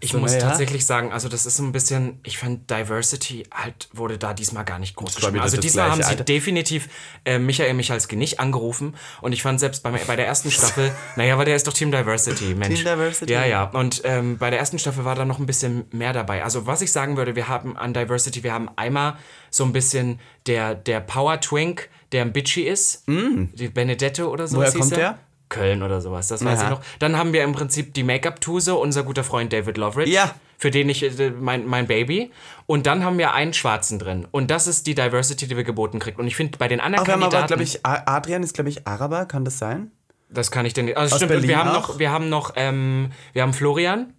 Ich 0.00 0.10
So, 0.10 0.18
muss 0.18 0.32
naja. 0.32 0.48
tatsächlich 0.48 0.84
sagen, 0.86 1.12
also 1.12 1.28
das 1.28 1.46
ist 1.46 1.56
so 1.56 1.62
ein 1.62 1.70
bisschen, 1.72 2.18
ich 2.24 2.36
fand 2.38 2.68
Diversity 2.68 3.44
halt 3.52 3.88
wurde 3.92 4.18
da 4.18 4.34
diesmal 4.34 4.64
gar 4.64 4.78
nicht 4.80 4.96
groß 4.96 5.16
wieder 5.18 5.40
Also 5.42 5.56
diesmal 5.56 5.90
haben 5.90 6.02
sie 6.02 6.08
Alter. 6.08 6.24
definitiv 6.24 6.88
äh, 7.24 7.38
Michael 7.38 7.74
Michalski 7.74 8.16
nicht 8.16 8.40
angerufen 8.40 8.94
und 9.20 9.32
ich 9.32 9.42
fand 9.42 9.60
selbst 9.60 9.82
bei, 9.84 9.90
bei 9.92 10.16
der 10.16 10.26
ersten 10.26 10.50
Staffel, 10.50 10.92
naja, 11.16 11.38
weil 11.38 11.44
der 11.44 11.54
ist 11.56 11.66
doch 11.68 11.72
Team 11.72 11.92
Diversity, 11.92 12.54
Mensch. 12.54 12.82
Team 12.82 12.84
Diversity. 12.92 13.32
Ja, 13.32 13.44
ja. 13.44 13.64
Und 13.64 14.02
ähm, 14.04 14.36
bei 14.38 14.50
der 14.50 14.58
ersten 14.58 14.78
Staffel 14.80 15.04
war 15.04 15.14
da 15.14 15.24
noch 15.24 15.38
ein 15.38 15.46
bisschen 15.46 15.84
mehr 15.92 16.12
dabei. 16.12 16.42
Also 16.42 16.66
was 16.66 16.82
ich 16.82 16.90
sagen 16.90 17.16
würde, 17.16 17.36
wir 17.36 17.46
haben 17.48 17.76
an 17.76 17.94
Diversity, 17.94 18.42
wir 18.42 18.52
haben 18.52 18.68
einmal 18.76 19.16
so 19.50 19.64
ein 19.64 19.72
bisschen 19.72 20.18
der, 20.46 20.74
der 20.74 21.00
Power 21.00 21.40
Twink, 21.40 21.88
der 22.12 22.22
ein 22.22 22.32
Bitchy 22.32 22.62
ist, 22.62 23.04
die 23.06 23.68
Benedetto 23.68 24.28
oder 24.28 24.46
sowas 24.46 24.74
Mm. 24.74 24.78
Woher 24.78 24.80
kommt 24.80 24.92
er. 24.92 24.98
der? 24.98 25.18
Köln 25.50 25.82
oder 25.82 26.02
sowas, 26.02 26.28
das 26.28 26.44
weiß 26.44 26.58
Aha. 26.58 26.64
ich 26.64 26.70
noch. 26.70 26.82
Dann 26.98 27.16
haben 27.16 27.32
wir 27.32 27.42
im 27.42 27.52
Prinzip 27.52 27.94
die 27.94 28.02
Make-up-Tuse, 28.02 28.74
unser 28.74 29.02
guter 29.02 29.24
Freund 29.24 29.50
David 29.50 29.78
Loveridge. 29.78 30.10
Ja. 30.12 30.34
Für 30.58 30.70
den 30.70 30.90
ich, 30.90 31.02
äh, 31.02 31.30
mein, 31.30 31.66
mein 31.66 31.86
Baby. 31.86 32.30
Und 32.66 32.86
dann 32.86 33.02
haben 33.02 33.16
wir 33.16 33.32
einen 33.32 33.54
Schwarzen 33.54 33.98
drin. 33.98 34.26
Und 34.30 34.50
das 34.50 34.66
ist 34.66 34.86
die 34.86 34.94
Diversity, 34.94 35.46
die 35.48 35.56
wir 35.56 35.64
geboten 35.64 36.00
kriegen. 36.00 36.20
Und 36.20 36.26
ich 36.26 36.36
finde, 36.36 36.58
bei 36.58 36.68
den 36.68 36.80
anderen 36.80 37.06
wir 37.06 37.14
haben 37.14 37.22
aber, 37.22 37.30
Kandidaten, 37.30 37.46
glaube 37.46 37.62
ich, 37.62 37.80
Adrian 37.86 38.42
ist, 38.42 38.52
glaube 38.54 38.68
ich, 38.68 38.86
Araber, 38.86 39.24
kann 39.24 39.44
das 39.46 39.58
sein? 39.58 39.90
das 40.30 40.50
kann 40.50 40.66
ich 40.66 40.74
denn 40.74 40.84
nicht. 40.86 40.96
Also 40.98 41.14
Aus 41.14 41.20
stimmt, 41.22 41.32
und 41.32 41.42
wir 41.42 41.48
Berlin 41.48 41.58
haben 41.64 41.70
auch? 41.70 41.88
noch, 41.88 41.98
wir 41.98 42.10
haben 42.10 42.28
noch, 42.28 42.52
ähm, 42.56 43.12
wir 43.32 43.42
haben 43.42 43.54
Florian 43.54 44.12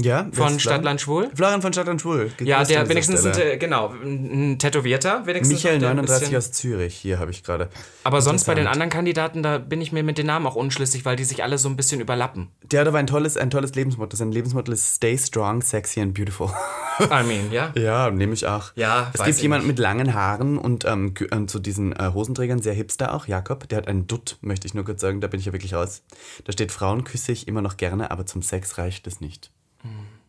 Ja. 0.00 0.28
von 0.32 0.58
Stadtland 0.60 1.00
Schwul. 1.00 1.30
Florian 1.34 1.62
von 1.62 1.72
Stadtland 1.72 2.00
Schwul. 2.00 2.30
Ja, 2.40 2.64
der 2.64 2.88
wenigstens, 2.88 3.24
ein, 3.24 3.38
äh, 3.38 3.56
genau, 3.58 3.92
ein 4.02 4.58
Tätowierter. 4.58 5.26
Wenigstens 5.26 5.56
Michael 5.56 5.74
noch, 5.76 5.80
der 5.80 5.90
ein 5.90 5.96
39 5.96 6.20
bisschen- 6.30 6.36
aus 6.36 6.52
Zürich, 6.52 6.94
hier 6.96 7.18
habe 7.18 7.30
ich 7.30 7.42
gerade. 7.42 7.68
Aber 8.04 8.20
sonst 8.22 8.44
bei 8.44 8.54
den 8.54 8.66
anderen 8.66 8.90
Kandidaten, 8.90 9.42
da 9.42 9.58
bin 9.58 9.80
ich 9.80 9.92
mir 9.92 10.02
mit 10.02 10.18
den 10.18 10.26
Namen 10.26 10.46
auch 10.46 10.54
unschlüssig, 10.56 11.04
weil 11.04 11.16
die 11.16 11.24
sich 11.24 11.42
alle 11.42 11.58
so 11.58 11.68
ein 11.68 11.76
bisschen 11.76 12.00
überlappen. 12.00 12.48
Der 12.70 12.80
hat 12.80 12.88
aber 12.88 12.98
ein 12.98 13.06
tolles, 13.06 13.36
ein 13.36 13.50
tolles 13.50 13.74
Lebensmotto. 13.74 14.16
Sein 14.16 14.32
Lebensmotto 14.32 14.72
ist 14.72 14.94
Stay 14.96 15.16
strong, 15.18 15.62
sexy 15.62 16.00
and 16.00 16.14
beautiful. 16.14 16.48
I 17.00 17.22
mean, 17.24 17.52
ja. 17.52 17.72
Ja, 17.76 18.10
nehme 18.10 18.34
ich 18.34 18.46
auch. 18.46 18.72
Ja, 18.74 19.10
es 19.14 19.22
gibt 19.22 19.38
jemanden 19.40 19.66
mit 19.66 19.78
langen 19.78 20.14
Haaren 20.14 20.58
und 20.58 20.84
ähm, 20.84 21.14
ähm, 21.30 21.46
zu 21.48 21.58
diesen 21.58 21.92
äh, 21.92 22.10
Hosenträgern, 22.12 22.60
sehr 22.60 22.74
hipster 22.74 23.14
auch, 23.14 23.26
Jakob. 23.26 23.68
Der 23.68 23.78
hat 23.78 23.88
einen 23.88 24.06
Dutt, 24.06 24.36
möchte 24.40 24.66
ich 24.66 24.74
nur 24.74 24.84
kurz 24.84 25.00
sagen, 25.00 25.20
da 25.20 25.28
bin 25.28 25.38
ich 25.40 25.46
ja 25.46 25.52
wirklich 25.52 25.74
raus. 25.74 26.02
Da 26.44 26.52
steht, 26.52 26.72
Frauen 26.72 27.04
küsse 27.04 27.32
ich 27.32 27.46
immer 27.46 27.62
noch 27.62 27.76
gerne, 27.76 28.10
aber 28.10 28.26
zum 28.26 28.42
Sex 28.42 28.78
reicht 28.78 29.06
es 29.06 29.20
nicht. 29.20 29.50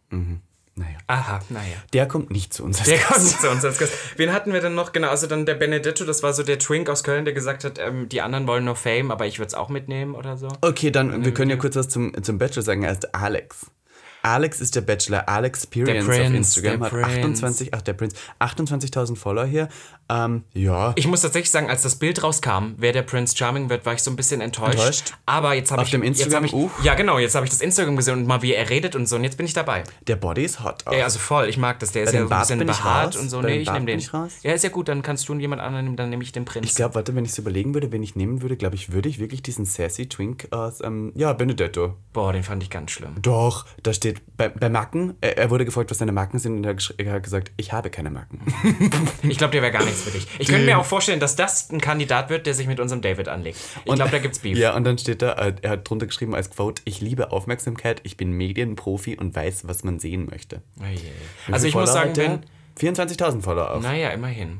Mhm. 0.09 0.41
Naja. 0.75 0.97
Aha, 1.07 1.39
naja. 1.49 1.75
Der 1.91 2.07
kommt 2.07 2.31
nicht 2.31 2.53
zu 2.53 2.63
uns. 2.63 2.79
als 2.79 2.87
Der 2.87 2.97
Gast. 2.99 3.09
kommt 3.11 3.41
zu 3.41 3.49
uns 3.49 3.65
als 3.65 3.77
Gast. 3.79 3.93
Wen 4.15 4.31
hatten 4.31 4.53
wir 4.53 4.61
denn 4.61 4.75
noch? 4.75 4.93
Genau, 4.93 5.09
also 5.09 5.27
dann 5.27 5.45
der 5.45 5.55
Benedetto, 5.55 6.05
das 6.05 6.23
war 6.23 6.31
so 6.33 6.41
der 6.41 6.57
Twink 6.57 6.89
aus 6.89 7.03
Köln, 7.03 7.25
der 7.25 7.33
gesagt 7.33 7.65
hat, 7.65 7.79
ähm, 7.79 8.07
die 8.07 8.21
anderen 8.21 8.47
wollen 8.47 8.63
nur 8.63 8.77
Fame, 8.77 9.11
aber 9.11 9.25
ich 9.27 9.39
würde 9.39 9.47
es 9.47 9.53
auch 9.55 9.67
mitnehmen 9.67 10.15
oder 10.15 10.37
so. 10.37 10.47
Okay, 10.61 10.89
dann, 10.89 11.25
wir 11.25 11.33
können 11.33 11.49
ja 11.51 11.57
kurz 11.57 11.75
was 11.75 11.89
zum, 11.89 12.13
zum 12.23 12.37
Bachelor 12.37 12.61
sagen. 12.63 12.83
Er 12.83 12.93
ist 12.93 13.13
Alex. 13.13 13.69
Alex 14.21 14.61
ist 14.61 14.75
der 14.75 14.81
Bachelor. 14.81 15.27
Alex 15.29 15.63
Experience 15.63 16.05
Der 16.05 16.11
Prince, 16.13 16.29
auf 16.29 16.35
Instagram 16.35 16.79
der 16.79 16.85
hat 16.85 16.91
Prince. 16.91 17.19
28, 17.19 17.73
ach 17.73 17.81
der 17.81 17.93
Prince, 17.93 18.15
28.000 18.39 19.15
Follower 19.15 19.45
hier. 19.45 19.69
Ähm, 20.11 20.43
ja. 20.53 20.93
Ich 20.95 21.07
muss 21.07 21.21
tatsächlich 21.21 21.51
sagen, 21.51 21.69
als 21.69 21.83
das 21.83 21.95
Bild 21.95 22.23
rauskam, 22.23 22.73
wer 22.77 22.91
der 22.93 23.03
Prince 23.03 23.37
Charming 23.37 23.69
wird, 23.69 23.85
war 23.85 23.93
ich 23.93 24.01
so 24.01 24.09
ein 24.09 24.15
bisschen 24.15 24.41
enttäuscht. 24.41 24.73
Enttäuscht? 24.79 25.13
Aber 25.27 25.53
jetzt 25.53 25.71
habe 25.71 25.81
Auf 25.81 25.87
ich 25.87 25.91
dem 25.91 26.03
jetzt 26.03 26.21
Instagram, 26.21 26.45
ich, 26.45 26.53
uh. 26.53 26.69
Ja, 26.83 26.95
genau, 26.95 27.19
jetzt 27.19 27.35
habe 27.35 27.45
ich 27.45 27.51
das 27.51 27.61
Instagram 27.61 27.95
gesehen 27.95 28.15
und 28.17 28.25
mal 28.27 28.41
wie 28.41 28.53
er 28.53 28.69
redet 28.69 28.95
und 28.95 29.07
so 29.07 29.15
und 29.17 29.23
jetzt 29.23 29.37
bin 29.37 29.45
ich 29.45 29.53
dabei. 29.53 29.83
Der 30.07 30.15
Body 30.15 30.43
ist 30.43 30.63
hot 30.63 30.87
auch. 30.87 30.93
Ja, 30.93 31.03
also 31.03 31.19
voll, 31.19 31.47
ich 31.47 31.57
mag 31.57 31.77
das. 31.79 31.91
Der 31.91 32.03
ist 32.03 32.13
ja 32.13 32.21
dem 32.21 32.27
so 32.27 32.33
ein 32.33 32.39
bisschen 32.39 32.65
behaart 32.65 33.15
und 33.17 33.29
so. 33.29 33.41
Bei 33.41 33.49
Nee, 33.49 33.53
dem 33.53 33.61
ich 33.61 33.71
nehme 33.71 33.85
den. 33.85 33.99
ich 33.99 34.11
raus. 34.13 34.31
Ja, 34.41 34.53
ist 34.53 34.63
ja 34.63 34.69
gut, 34.69 34.87
dann 34.87 35.03
kannst 35.03 35.29
du 35.29 35.33
ihn 35.33 35.39
jemand 35.39 35.61
anderen 35.61 35.85
nehmen, 35.85 35.95
dann 35.97 36.09
nehme 36.09 36.23
ich 36.23 36.31
den 36.31 36.45
Prinz. 36.45 36.65
Ich 36.65 36.75
glaube, 36.75 36.95
warte, 36.95 37.13
wenn 37.15 37.23
ich 37.23 37.31
es 37.31 37.37
überlegen 37.37 37.75
würde, 37.75 37.91
wenn 37.91 38.01
ich 38.01 38.15
nehmen 38.15 38.41
würde, 38.41 38.57
glaube 38.57 38.75
ich, 38.75 38.91
würde 38.91 39.09
ich 39.09 39.19
wirklich 39.19 39.43
diesen 39.43 39.65
sassy 39.65 40.09
Twink 40.09 40.47
aus, 40.51 40.81
ähm, 40.81 41.11
ja, 41.15 41.33
Benedetto. 41.33 41.93
Boah, 42.13 42.33
den 42.33 42.41
fand 42.43 42.63
ich 42.63 42.71
ganz 42.71 42.89
schlimm. 42.91 43.13
Doch, 43.21 43.67
da 43.83 43.93
steht, 43.93 44.08
bei, 44.37 44.49
bei 44.49 44.69
Macken, 44.69 45.15
er, 45.21 45.37
er 45.37 45.49
wurde 45.49 45.65
gefragt, 45.65 45.89
was 45.91 45.97
seine 45.97 46.11
Macken 46.11 46.39
sind 46.39 46.57
und 46.57 46.65
er, 46.65 46.75
er 46.97 47.13
hat 47.13 47.23
gesagt, 47.23 47.51
ich 47.57 47.73
habe 47.73 47.89
keine 47.89 48.09
Macken. 48.09 48.41
Ich 49.23 49.37
glaube, 49.37 49.51
der 49.51 49.61
wäre 49.61 49.71
gar 49.71 49.83
nichts 49.83 50.01
für 50.01 50.11
dich. 50.11 50.27
Ich 50.39 50.47
könnte 50.47 50.65
mir 50.65 50.77
auch 50.77 50.85
vorstellen, 50.85 51.19
dass 51.19 51.35
das 51.35 51.69
ein 51.69 51.81
Kandidat 51.81 52.29
wird, 52.29 52.45
der 52.45 52.53
sich 52.53 52.67
mit 52.67 52.79
unserem 52.79 53.01
David 53.01 53.27
anlegt. 53.27 53.57
Ich 53.85 53.93
glaube, 53.93 54.11
da 54.11 54.19
gibt's 54.19 54.39
Beef. 54.39 54.57
Ja, 54.57 54.75
und 54.75 54.83
dann 54.83 54.97
steht 54.97 55.21
da, 55.21 55.33
äh, 55.33 55.53
er 55.61 55.71
hat 55.71 55.89
drunter 55.89 56.05
geschrieben 56.07 56.35
als 56.35 56.49
Quote, 56.49 56.81
ich 56.85 57.01
liebe 57.01 57.31
Aufmerksamkeit, 57.31 58.01
ich 58.03 58.17
bin 58.17 58.31
Medienprofi 58.31 59.17
und 59.17 59.35
weiß, 59.35 59.67
was 59.67 59.83
man 59.83 59.99
sehen 59.99 60.27
möchte. 60.29 60.61
Oh 60.79 60.83
Also 61.51 61.67
ich 61.67 61.75
muss 61.75 61.89
Follower 61.89 61.93
sagen, 61.93 62.09
hat 62.09 62.17
der? 62.17 62.29
wenn. 62.29 62.95
24.000 62.95 63.41
Follower 63.41 63.75
auch. 63.75 63.81
Naja, 63.81 64.09
immerhin. 64.09 64.59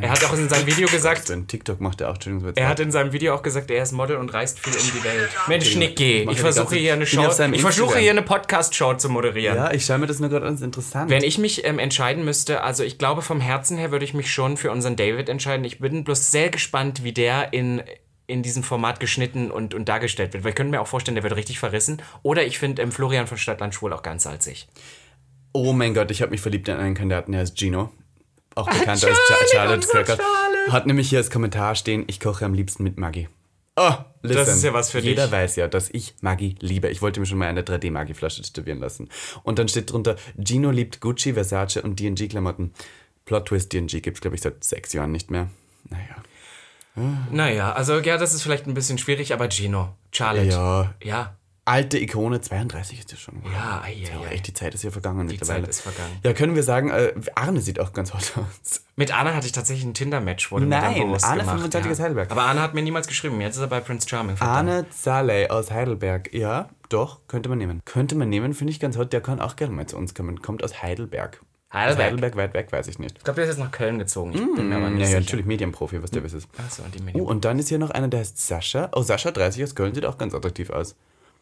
Er 0.00 0.10
hat 0.10 0.24
auch 0.24 0.34
in 0.34 0.48
seinem 0.48 0.66
Video 0.66 0.88
gesagt, 0.88 1.28
Denn 1.28 1.46
TikTok 1.46 1.80
macht 1.80 2.00
er 2.00 2.10
auch, 2.10 2.18
er 2.54 2.68
hat 2.68 2.80
in 2.80 2.90
seinem 2.90 3.12
Video 3.12 3.34
auch 3.34 3.42
gesagt, 3.42 3.70
er 3.70 3.82
ist 3.82 3.92
Model 3.92 4.16
und 4.16 4.32
reist 4.32 4.58
viel 4.58 4.74
um 4.74 4.92
die 4.98 5.04
Welt. 5.04 5.30
Mensch, 5.48 5.74
Nicky, 5.76 6.28
ich 6.30 6.40
versuche 6.40 6.76
hier 6.76 6.94
eine 6.94 7.06
Show, 7.06 7.28
ich 7.52 7.60
versuche 7.60 7.98
hier 7.98 8.10
eine 8.10 8.22
Podcast-Show 8.22 8.94
zu 8.94 9.08
moderieren. 9.08 9.56
Ja, 9.56 9.72
ich 9.72 9.84
schaue 9.84 9.98
mir 9.98 10.06
das 10.06 10.20
nur 10.20 10.28
gerade 10.28 10.46
an, 10.46 10.52
das 10.52 10.60
ist 10.60 10.64
interessant. 10.64 11.10
Wenn 11.10 11.24
ich 11.24 11.38
mich 11.38 11.64
ähm, 11.64 11.78
entscheiden 11.78 12.24
müsste, 12.24 12.62
also 12.62 12.82
ich 12.82 12.98
glaube 12.98 13.22
vom 13.22 13.40
Herzen 13.40 13.78
her 13.78 13.90
würde 13.92 14.04
ich 14.04 14.14
mich 14.14 14.30
schon 14.32 14.56
für 14.56 14.70
unseren 14.70 14.96
David 14.96 15.28
entscheiden. 15.28 15.64
Ich 15.64 15.78
bin 15.78 16.04
bloß 16.04 16.30
sehr 16.30 16.50
gespannt, 16.50 17.02
wie 17.04 17.12
der 17.12 17.52
in, 17.52 17.82
in 18.26 18.42
diesem 18.42 18.62
Format 18.62 19.00
geschnitten 19.00 19.50
und, 19.50 19.74
und 19.74 19.88
dargestellt 19.88 20.32
wird. 20.32 20.44
Weil 20.44 20.50
ich 20.50 20.56
könnte 20.56 20.70
mir 20.70 20.80
auch 20.80 20.86
vorstellen, 20.86 21.14
der 21.14 21.24
wird 21.24 21.36
richtig 21.36 21.58
verrissen. 21.58 22.02
Oder 22.22 22.44
ich 22.44 22.58
finde 22.58 22.82
ähm, 22.82 22.92
Florian 22.92 23.26
von 23.26 23.38
Stadtland 23.38 23.74
Schwul 23.74 23.92
auch 23.92 24.02
ganz 24.02 24.24
salzig. 24.24 24.68
oh 25.52 25.72
mein 25.72 25.94
Gott, 25.94 26.10
ich 26.10 26.22
habe 26.22 26.30
mich 26.30 26.40
verliebt 26.40 26.68
in 26.68 26.76
einen 26.76 26.94
Kandidaten, 26.94 27.32
der 27.32 27.40
heißt 27.40 27.56
Gino. 27.58 27.90
Auch 28.56 28.66
bekannt 28.68 28.88
als 28.88 29.00
Charlie, 29.02 29.18
Cha- 29.28 29.46
Charlotte 29.52 29.86
Cracker. 29.86 30.18
Hat 30.72 30.86
nämlich 30.86 31.08
hier 31.08 31.18
als 31.20 31.30
Kommentar 31.30 31.76
stehen, 31.76 32.04
ich 32.08 32.18
koche 32.18 32.44
am 32.44 32.54
liebsten 32.54 32.82
mit 32.82 32.98
Maggi. 32.98 33.28
Oh, 33.76 33.92
listen. 34.22 34.38
Das 34.38 34.48
ist 34.56 34.64
ja 34.64 34.72
was 34.72 34.90
für 34.90 34.98
Jeder 35.00 35.24
dich. 35.24 35.32
weiß 35.32 35.56
ja, 35.56 35.68
dass 35.68 35.90
ich 35.90 36.14
Maggi 36.22 36.56
liebe. 36.60 36.88
Ich 36.88 37.02
wollte 37.02 37.20
mir 37.20 37.26
schon 37.26 37.36
mal 37.38 37.46
eine 37.48 37.62
3D-Maggi-Flasche 37.62 38.42
tätowieren 38.42 38.80
lassen. 38.80 39.08
Und 39.44 39.58
dann 39.58 39.68
steht 39.68 39.92
drunter, 39.92 40.16
Gino 40.42 40.70
liebt 40.70 41.00
Gucci, 41.00 41.34
Versace 41.34 41.76
und 41.84 42.00
D&G-Klamotten. 42.00 42.72
Plot 43.26 43.46
Twist, 43.48 43.72
D&G 43.72 44.00
gibt 44.00 44.16
es, 44.16 44.20
glaube 44.22 44.34
ich, 44.36 44.40
seit 44.42 44.64
sechs 44.64 44.92
Jahren 44.94 45.12
nicht 45.12 45.30
mehr. 45.30 45.48
Naja. 45.90 46.16
Naja, 47.30 47.72
also 47.72 47.98
ja, 47.98 48.16
das 48.16 48.32
ist 48.32 48.42
vielleicht 48.42 48.66
ein 48.66 48.72
bisschen 48.72 48.96
schwierig, 48.96 49.34
aber 49.34 49.50
Gino, 49.50 49.94
Charlotte. 50.12 50.46
Ja, 50.48 50.94
Ja. 51.04 51.36
Alte 51.66 51.98
Ikone, 51.98 52.40
32 52.40 52.98
ist 53.00 53.12
ja 53.12 53.18
schon. 53.18 53.42
Ja, 53.44 53.50
ja, 53.50 53.82
ei, 53.84 54.06
ei. 54.30 54.32
echt, 54.32 54.46
die 54.46 54.54
Zeit 54.54 54.74
ist 54.74 54.82
ja 54.84 54.90
vergangen 54.90 55.26
Die 55.28 55.34
mittlerweile. 55.34 55.64
Zeit 55.64 55.70
ist 55.70 55.80
vergangen. 55.82 56.18
Ja, 56.24 56.32
können 56.32 56.54
wir 56.54 56.62
sagen, 56.62 56.88
äh, 56.90 57.12
Arne 57.34 57.60
sieht 57.60 57.78
auch 57.80 57.92
ganz 57.92 58.14
hot 58.14 58.32
aus. 58.36 58.82
Mit 58.96 59.12
Anna 59.14 59.34
hatte 59.34 59.46
ich 59.46 59.52
tatsächlich 59.52 59.84
ein 59.84 59.92
Tinder-Match, 59.92 60.50
wurde 60.50 60.64
mir 60.64 60.70
Nein, 60.80 60.94
dann 60.94 61.06
bewusst 61.08 61.24
Arne 61.24 61.40
gemacht. 61.40 61.56
25 61.56 61.92
aus 61.92 62.00
Heidelberg. 62.00 62.30
Aber 62.30 62.42
Anna 62.44 62.62
hat 62.62 62.72
mir 62.74 62.82
niemals 62.82 63.06
geschrieben. 63.06 63.40
Jetzt 63.42 63.56
ist 63.56 63.62
er 63.62 63.66
bei 63.68 63.80
Prince 63.80 64.08
Charming. 64.08 64.36
verdammt. 64.36 64.56
Arne 64.70 64.86
Zaley 64.90 65.48
aus 65.48 65.70
Heidelberg. 65.70 66.32
Ja, 66.32 66.70
doch, 66.88 67.20
könnte 67.28 67.48
man 67.50 67.58
nehmen. 67.58 67.82
Könnte 67.84 68.14
man 68.14 68.28
nehmen, 68.30 68.54
finde 68.54 68.70
ich 68.72 68.80
ganz 68.80 68.96
hot. 68.96 69.12
Der 69.12 69.20
kann 69.20 69.40
auch 69.40 69.56
gerne 69.56 69.74
mal 69.74 69.86
zu 69.86 69.96
uns 69.98 70.14
kommen. 70.14 70.40
Kommt 70.40 70.64
aus 70.64 70.82
Heidelberg. 70.82 71.40
Aus 71.68 71.80
Heidelberg. 71.80 72.06
Heidelberg 72.06 72.36
weit 72.36 72.54
weg, 72.54 72.68
weiß 72.72 72.86
ich 72.88 72.98
nicht. 73.00 73.18
Ich 73.18 73.24
glaube, 73.24 73.34
der 73.40 73.44
ist 73.50 73.56
jetzt 73.56 73.58
nach 73.64 73.72
Köln 73.72 73.98
gezogen. 73.98 74.32
Ich 74.32 74.40
bin 74.54 74.68
mir 74.68 74.76
aber 74.76 74.88
nicht 74.88 75.00
Ja, 75.00 75.00
ja, 75.00 75.06
sicher. 75.08 75.20
natürlich 75.20 75.46
Medienprofi, 75.46 76.00
was 76.02 76.10
der 76.12 76.24
ist. 76.24 76.48
Achso, 76.56 76.82
die 76.94 77.00
Oh, 77.00 77.02
Medien. 77.02 77.26
und 77.26 77.44
dann 77.44 77.58
ist 77.58 77.68
hier 77.68 77.78
noch 77.78 77.90
einer, 77.90 78.06
der 78.08 78.20
heißt 78.20 78.38
Sascha. 78.46 78.88
Oh, 78.92 79.02
Sascha, 79.02 79.32
30 79.32 79.64
aus 79.64 79.74
Köln, 79.74 79.92
sieht 79.94 80.06
auch 80.06 80.16
ganz 80.16 80.32
attraktiv 80.32 80.70
aus. 80.70 80.94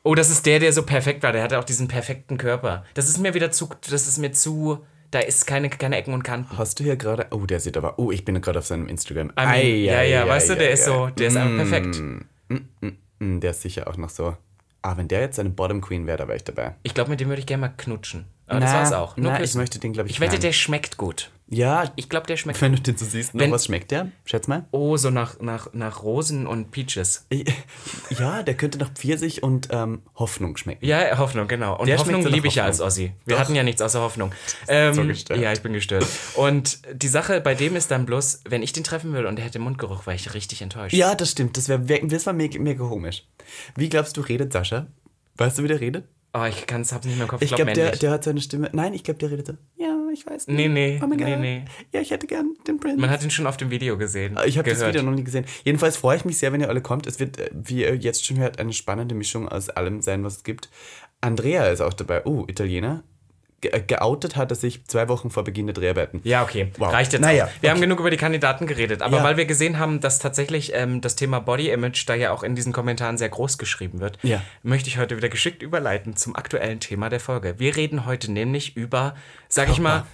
Oh, 0.07 0.15
das 0.15 0.31
ist 0.31 0.45
der, 0.47 0.59
der 0.61 0.73
so 0.73 0.83
perfekt 0.85 1.23
war. 1.23 1.33
Der 1.33 1.43
hatte 1.43 1.59
auch 1.59 1.65
diesen 1.65 1.89
perfekten 1.89 2.37
Körper. 2.39 2.85
Das 2.95 3.09
ist 3.09 3.19
mir 3.19 3.35
wieder 3.35 3.51
zu. 3.51 3.69
Das 3.91 4.07
ist 4.07 4.19
mir 4.19 4.33
zu. 4.33 4.85
Da 5.11 5.21
ist 5.21 5.47
keine, 5.47 5.71
keine 5.71 5.97
Ecken 5.97 6.13
und 6.13 6.23
Kanten. 6.23 6.59
Hast 6.59 6.79
du 6.79 6.85
hier 6.85 6.97
gerade. 6.97 7.27
Oh, 7.31 7.47
der 7.47 7.59
sieht 7.59 7.77
aber. 7.77 7.99
Oh, 7.99 8.11
ich 8.11 8.25
bin 8.25 8.41
gerade 8.41 8.59
auf 8.59 8.67
seinem 8.67 8.87
Instagram. 8.89 9.29
I 9.31 9.33
mean, 9.37 9.49
Ei, 9.49 9.63
ja, 9.77 9.99
ei, 9.99 10.11
ja, 10.11 10.25
ei, 10.25 10.29
weißt 10.29 10.51
du, 10.51 10.57
der 10.57 10.71
ist 10.73 10.85
so. 10.85 11.09
Der 11.09 11.29
ist 11.29 11.37
einfach 11.37 11.57
perfekt. 11.69 12.01
Mm, 13.19 13.41
Der 13.41 13.51
ist 13.53 13.63
sicher 13.63 13.89
auch 13.89 13.97
noch 13.97 14.11
so. 14.11 14.37
Ah, 14.83 14.97
wenn 14.99 15.09
der 15.09 15.21
jetzt 15.21 15.39
eine 15.39 15.49
Bottom 15.49 15.81
Queen 15.81 16.07
wäre, 16.07 16.19
da 16.19 16.29
wäre 16.29 16.37
ich 16.37 16.45
dabei. 16.45 16.75
Ich 16.83 16.93
glaube, 16.93 17.09
mit 17.11 17.21
dem 17.21 17.29
würde 17.29 17.41
ich 17.41 17.47
gerne 17.47 17.63
mal 17.63 17.73
knutschen. 17.75 18.27
Aber 18.47 18.61
das 18.61 18.73
Na, 18.73 18.79
war's 18.81 18.93
auch. 18.93 19.17
Nur 19.17 19.33
na, 19.33 19.43
ich 19.43 19.55
möchte 19.55 19.79
den, 19.79 19.95
glaub 19.95 20.05
ich, 20.07 20.13
Ich 20.13 20.21
wette, 20.21 20.39
der 20.39 20.53
schmeckt 20.53 20.99
gut. 20.99 21.31
Ja, 21.47 21.93
Ich 21.97 22.09
glaube, 22.09 22.27
der 22.27 22.39
schmeckt 22.39 22.63
wenn 22.63 22.73
du 22.73 22.81
den 22.81 22.97
so 22.97 23.05
siehst, 23.05 23.35
noch 23.35 23.41
Wenn- 23.43 23.53
was 23.53 23.67
schmeckt 23.67 23.91
der? 23.91 24.11
Schätz 24.25 24.49
mal. 24.49 24.65
Oh, 24.71 24.97
so 24.97 25.11
nach, 25.11 25.41
nach, 25.41 25.73
nach 25.75 26.03
Rosen 26.03 26.47
und 26.47 26.71
Peaches. 26.71 27.27
Ich- 27.29 27.45
Ja, 28.19 28.43
der 28.43 28.55
könnte 28.55 28.79
nach 28.79 28.91
Pfirsich 28.93 29.43
und 29.43 29.69
ähm, 29.71 30.03
Hoffnung 30.15 30.57
schmecken. 30.57 30.85
Ja, 30.87 31.19
Hoffnung, 31.19 31.47
genau. 31.47 31.79
Und 31.79 31.87
Der 31.87 31.99
Hoffnung 31.99 32.23
so 32.23 32.29
liebe 32.31 32.47
ich 32.49 32.55
ja 32.57 32.65
als. 32.65 32.81
Ossi. 32.81 33.13
Wir 33.27 33.35
Doch. 33.37 33.41
hatten 33.43 33.55
ja 33.55 33.63
nichts 33.63 33.83
außer 33.83 34.01
Hoffnung. 34.01 34.33
Ähm, 34.69 34.95
so 34.95 35.05
gestört. 35.05 35.39
Ja, 35.41 35.53
ich 35.53 35.61
bin 35.61 35.75
gestört. 35.75 36.07
Und 36.37 36.79
die 36.93 37.09
Sache 37.09 37.41
bei 37.43 37.55
dem 37.55 37.77
ist 37.77 37.91
dann 37.91 38.07
bloß, 38.07 38.41
wenn 38.49 38.63
ich 38.63 38.73
den 38.73 38.83
treffen 38.85 39.13
würde 39.13 39.29
und 39.29 39.39
er 39.39 39.45
hätte 39.45 39.59
Mundgeruch, 39.59 40.07
wäre 40.07 40.17
ich 40.17 40.33
richtig 40.33 40.63
enttäuscht. 40.63 40.95
Ja, 40.95 41.15
das 41.15 41.33
stimmt. 41.33 41.57
Das, 41.59 41.69
wär, 41.69 41.79
das 41.79 42.25
war 42.27 42.33
mega, 42.33 42.59
mega 42.59 42.83
komisch. 42.87 43.25
Wie 43.77 43.91
glaubst 43.91 44.17
du, 44.17 44.23
redet 44.23 44.53
Sascha? 44.53 44.87
Weißt 45.37 45.59
du, 45.59 45.63
wie 45.65 45.69
der 45.69 45.81
redet? 45.81 46.05
Oh, 46.33 46.45
ich 46.45 46.67
kann's, 46.67 46.93
hab's 46.93 47.07
nicht 47.07 47.17
mehr 47.17 47.25
im 47.27 47.29
Kopf. 47.31 47.43
Ich 47.43 47.49
glaub, 47.49 47.59
glaube, 47.59 47.73
der, 47.75 47.85
männlich. 47.85 48.01
der 48.01 48.11
hat 48.11 48.25
seine 48.25 48.41
Stimme. 48.41 48.71
Nein, 48.73 48.95
ich 48.95 49.05
glaube, 49.05 49.19
der 49.21 49.31
redet 49.31 49.47
so. 49.47 49.53
Ja, 49.77 49.95
ich 50.15 50.27
weiß 50.27 50.47
nicht. 50.47 50.57
Nee, 50.57 50.69
nee, 50.69 51.01
Oh 51.03 51.07
mein 51.07 51.19
nee, 51.19 51.31
Gott. 51.31 51.41
nee. 51.41 51.65
Ja, 51.93 52.01
ich 52.01 52.11
hätte 52.11 52.27
gern 52.27 52.55
den 52.67 52.81
Prinz. 52.81 52.99
Man 53.01 53.11
hat 53.11 53.23
ihn 53.23 53.31
schon 53.31 53.47
auf 53.47 53.57
dem 53.59 53.71
Video 53.71 53.99
gesehen. 53.99 54.39
Ich 54.47 54.57
habe 54.57 54.71
das. 54.71 54.81
Video 54.87 55.03
noch 55.03 55.13
nie 55.13 55.25
gesehen. 55.25 55.45
Jedenfalls 55.65 55.97
freue 55.97 56.17
ich 56.17 56.25
mich 56.25 56.39
sehr, 56.39 56.53
wenn 56.53 56.61
ihr 56.61 56.69
alle 56.69 56.81
kommt. 56.81 57.07
Es 57.07 57.21
wird, 57.21 57.39
äh, 57.39 57.51
wie 57.53 57.83
ihr 57.83 57.95
jetzt 57.97 58.25
schon 58.25 58.39
hört, 58.39 58.59
eine 58.59 58.73
spannende 58.73 59.15
Mischung 59.15 59.49
aus 59.49 59.69
allem 59.69 60.01
sein, 60.01 60.25
was 60.25 60.39
es 60.39 60.43
gibt. 60.45 60.71
Andrea 61.21 61.67
ist 61.69 61.81
auch 61.81 61.93
dabei. 61.95 62.25
Oh, 62.25 62.45
Italiener. 62.49 63.03
Ge 63.65 63.73
äh, 63.73 63.81
geoutet 63.81 64.37
hat 64.37 64.51
er 64.53 64.57
sich 64.57 64.85
zwei 64.87 65.09
Wochen 65.09 65.31
vor 65.31 65.43
Beginn 65.43 65.67
der 65.67 65.75
Dreharbeiten. 65.75 66.21
Ja, 66.25 66.43
okay. 66.43 66.71
Wow. 66.77 66.93
Reicht 66.93 67.13
jetzt 67.15 67.23
Naja, 67.23 67.47
auch. 67.47 67.49
Wir 67.63 67.71
haben 67.71 67.81
genug 67.81 67.99
über 68.01 68.11
die 68.11 68.17
Kandidaten 68.19 68.67
geredet. 68.67 69.01
Aber 69.03 69.17
Ja. 69.19 69.25
weil 69.25 69.37
wir 69.39 69.47
gesehen 69.47 69.79
haben, 69.79 70.01
dass 70.01 70.19
tatsächlich 70.19 70.73
ähm, 70.75 71.01
das 71.01 71.17
Thema 71.17 71.41
Body 71.41 71.71
Image 71.71 72.07
da 72.07 72.15
ja 72.15 72.31
auch 72.33 72.43
in 72.43 72.55
diesen 72.55 72.73
Kommentaren 72.75 73.17
sehr 73.17 73.31
groß 73.31 73.57
geschrieben 73.59 74.01
wird, 74.01 74.19
Ja. 74.23 74.43
möchte 74.63 74.89
ich 74.91 74.99
heute 74.99 75.17
wieder 75.17 75.29
geschickt 75.31 75.63
überleiten 75.63 76.15
zum 76.17 76.37
aktuellen 76.37 76.79
Thema 76.81 77.09
der 77.09 77.21
Folge. 77.21 77.55
Wir 77.59 77.75
reden 77.77 78.05
heute 78.07 78.31
nämlich 78.31 78.77
über, 78.77 79.15
sag 79.49 79.71
ich 79.71 79.81
mal, 79.81 80.05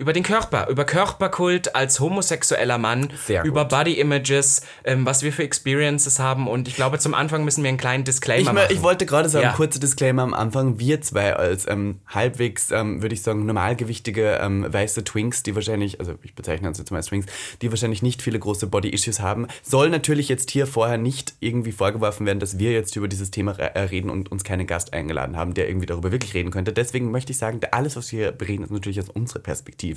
über 0.00 0.14
den 0.14 0.22
Körper, 0.22 0.66
über 0.70 0.84
Körperkult 0.84 1.74
als 1.76 2.00
homosexueller 2.00 2.78
Mann, 2.78 3.10
über 3.44 3.66
Body 3.66 4.00
Images, 4.00 4.62
ähm, 4.84 5.04
was 5.04 5.22
wir 5.22 5.30
für 5.30 5.42
Experiences 5.42 6.18
haben. 6.18 6.48
Und 6.48 6.68
ich 6.68 6.74
glaube, 6.74 6.98
zum 6.98 7.12
Anfang 7.12 7.44
müssen 7.44 7.62
wir 7.62 7.68
einen 7.68 7.76
kleinen 7.76 8.04
Disclaimer 8.04 8.40
Ich, 8.40 8.46
machen. 8.46 8.58
mö- 8.58 8.72
ich 8.72 8.80
wollte 8.82 9.04
gerade 9.04 9.28
sagen, 9.28 9.44
Ja. 9.44 9.52
kurzer 9.52 9.78
Disclaimer 9.78 10.22
am 10.22 10.32
Anfang. 10.32 10.78
Wir 10.78 11.02
zwei 11.02 11.34
als 11.36 11.68
ähm, 11.68 11.98
halbwegs, 12.06 12.70
ähm, 12.70 13.02
würde 13.02 13.14
ich 13.14 13.20
sagen, 13.22 13.44
normalgewichtige 13.44 14.38
ähm, 14.40 14.64
weiße 14.72 15.04
Twinks, 15.04 15.42
die 15.42 15.54
wahrscheinlich, 15.54 16.00
also 16.00 16.14
ich 16.22 16.34
bezeichne 16.34 16.66
uns 16.68 16.78
jetzt 16.78 16.90
mal 16.90 16.96
als 16.96 17.06
Twinks, 17.06 17.26
die 17.60 17.70
wahrscheinlich 17.70 18.00
nicht 18.02 18.22
viele 18.22 18.38
große 18.38 18.68
Body-Issues 18.68 19.20
haben, 19.20 19.48
soll 19.62 19.90
natürlich 19.90 20.30
jetzt 20.30 20.50
hier 20.50 20.66
vorher 20.66 20.96
nicht 20.96 21.34
irgendwie 21.40 21.72
vorgeworfen 21.72 22.24
werden, 22.24 22.40
dass 22.40 22.58
wir 22.58 22.72
jetzt 22.72 22.96
über 22.96 23.06
dieses 23.06 23.30
Thema 23.30 23.52
äh, 23.58 23.78
reden 23.80 24.08
und 24.08 24.32
uns 24.32 24.44
keinen 24.44 24.66
Gast 24.66 24.94
eingeladen 24.94 25.36
haben, 25.36 25.52
der 25.52 25.68
irgendwie 25.68 25.86
darüber 25.86 26.10
wirklich 26.10 26.32
reden 26.32 26.50
könnte. 26.50 26.72
Deswegen 26.72 27.10
möchte 27.10 27.32
ich 27.32 27.38
sagen, 27.38 27.60
alles, 27.70 27.96
was 27.96 28.10
wir 28.12 28.32
bereden, 28.32 28.64
ist 28.64 28.70
natürlich 28.70 28.98
aus 28.98 29.10
unserer 29.10 29.40
Perspektive. 29.40 29.89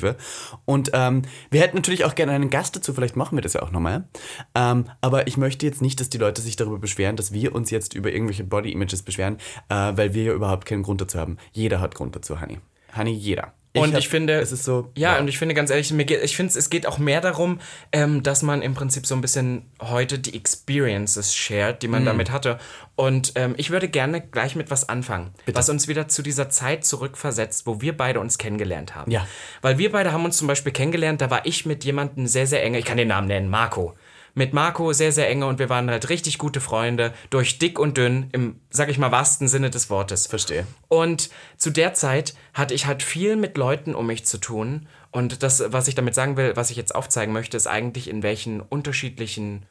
Und 0.65 0.91
ähm, 0.93 1.23
wir 1.51 1.61
hätten 1.61 1.75
natürlich 1.75 2.05
auch 2.05 2.15
gerne 2.15 2.31
einen 2.31 2.49
Gast 2.49 2.75
dazu, 2.75 2.93
vielleicht 2.93 3.15
machen 3.15 3.37
wir 3.37 3.41
das 3.41 3.53
ja 3.53 3.61
auch 3.61 3.71
nochmal. 3.71 4.07
Ähm, 4.55 4.85
aber 5.01 5.27
ich 5.27 5.37
möchte 5.37 5.65
jetzt 5.65 5.81
nicht, 5.81 5.99
dass 5.99 6.09
die 6.09 6.17
Leute 6.17 6.41
sich 6.41 6.55
darüber 6.55 6.79
beschweren, 6.79 7.15
dass 7.15 7.33
wir 7.33 7.53
uns 7.55 7.69
jetzt 7.69 7.93
über 7.93 8.11
irgendwelche 8.11 8.43
Body-Images 8.43 9.03
beschweren, 9.03 9.37
äh, 9.69 9.93
weil 9.95 10.13
wir 10.13 10.23
ja 10.23 10.33
überhaupt 10.33 10.65
keinen 10.65 10.83
Grund 10.83 11.01
dazu 11.01 11.19
haben. 11.19 11.37
Jeder 11.51 11.79
hat 11.79 11.95
Grund 11.95 12.15
dazu, 12.15 12.39
Honey. 12.41 12.59
Honey, 12.95 13.13
jeder. 13.13 13.53
Und 13.75 13.93
hab- 13.93 13.99
ich 13.99 14.07
finde, 14.07 14.33
es 14.39 14.51
ist 14.51 14.65
so. 14.65 14.91
Ja, 14.95 15.17
und 15.17 15.27
ich 15.27 15.39
finde 15.39 15.55
ganz 15.55 15.71
ehrlich, 15.71 15.91
mir 15.91 16.05
geht, 16.05 16.23
ich 16.23 16.35
finde, 16.35 16.57
es 16.57 16.69
geht 16.69 16.85
auch 16.85 16.99
mehr 16.99 17.21
darum, 17.21 17.59
ähm, 17.91 18.21
dass 18.21 18.43
man 18.43 18.61
im 18.61 18.75
Prinzip 18.75 19.07
so 19.07 19.15
ein 19.15 19.21
bisschen 19.21 19.63
heute 19.81 20.19
die 20.19 20.35
Experiences 20.35 21.35
shared, 21.35 21.81
die 21.81 21.87
man 21.87 22.03
Mhm. 22.03 22.07
damit 22.07 22.31
hatte. 22.31 22.59
Und 22.95 23.31
ähm, 23.35 23.55
ich 23.57 23.71
würde 23.71 23.87
gerne 23.89 24.21
gleich 24.21 24.55
mit 24.55 24.69
was 24.69 24.87
anfangen, 24.89 25.31
was 25.51 25.69
uns 25.69 25.87
wieder 25.87 26.07
zu 26.07 26.21
dieser 26.21 26.49
Zeit 26.49 26.85
zurückversetzt, 26.85 27.65
wo 27.65 27.81
wir 27.81 27.97
beide 27.97 28.19
uns 28.19 28.37
kennengelernt 28.37 28.95
haben. 28.95 29.09
Ja. 29.11 29.27
Weil 29.61 29.77
wir 29.79 29.91
beide 29.91 30.11
haben 30.11 30.25
uns 30.25 30.37
zum 30.37 30.47
Beispiel 30.47 30.71
kennengelernt, 30.71 31.21
da 31.21 31.29
war 31.31 31.45
ich 31.45 31.65
mit 31.65 31.83
jemandem 31.83 32.27
sehr, 32.27 32.45
sehr 32.47 32.63
enge, 32.63 32.77
ich 32.79 32.85
kann 32.85 32.97
den 32.97 33.07
Namen 33.07 33.27
nennen, 33.27 33.49
Marco. 33.49 33.95
Mit 34.35 34.51
Marco 34.51 34.93
sehr, 34.93 35.11
sehr 35.11 35.29
enge 35.29 35.45
und 35.45 35.59
wir 35.59 35.69
waren 35.69 35.91
halt 35.91 36.09
richtig 36.09 36.39
gute 36.39 36.59
Freunde, 36.59 37.13
durch 37.29 37.59
dick 37.59 37.77
und 37.77 37.97
dünn, 37.97 38.29
im, 38.31 38.59
sag 38.71 38.89
ich 38.89 38.97
mal, 38.97 39.11
wahrsten 39.11 39.47
Sinne 39.47 39.69
des 39.69 39.91
Wortes. 39.91 40.25
Verstehe. 40.25 40.65
Und 40.87 41.29
zu 41.57 41.69
der 41.69 41.93
Zeit 41.93 42.33
hatte 42.53 42.73
ich 42.73 42.87
halt 42.87 43.03
viel 43.03 43.35
mit 43.35 43.57
Leuten 43.57 43.93
um 43.93 44.07
mich 44.07 44.25
zu 44.25 44.39
tun. 44.39 44.87
Und 45.11 45.43
das, 45.43 45.63
was 45.67 45.87
ich 45.87 45.93
damit 45.93 46.15
sagen 46.15 46.35
will, 46.35 46.55
was 46.55 46.71
ich 46.71 46.77
jetzt 46.77 46.95
aufzeigen 46.95 47.31
möchte, 47.31 47.55
ist 47.57 47.67
eigentlich, 47.67 48.09
in 48.09 48.23
welchen 48.23 48.61
unterschiedlichen, 48.61 49.67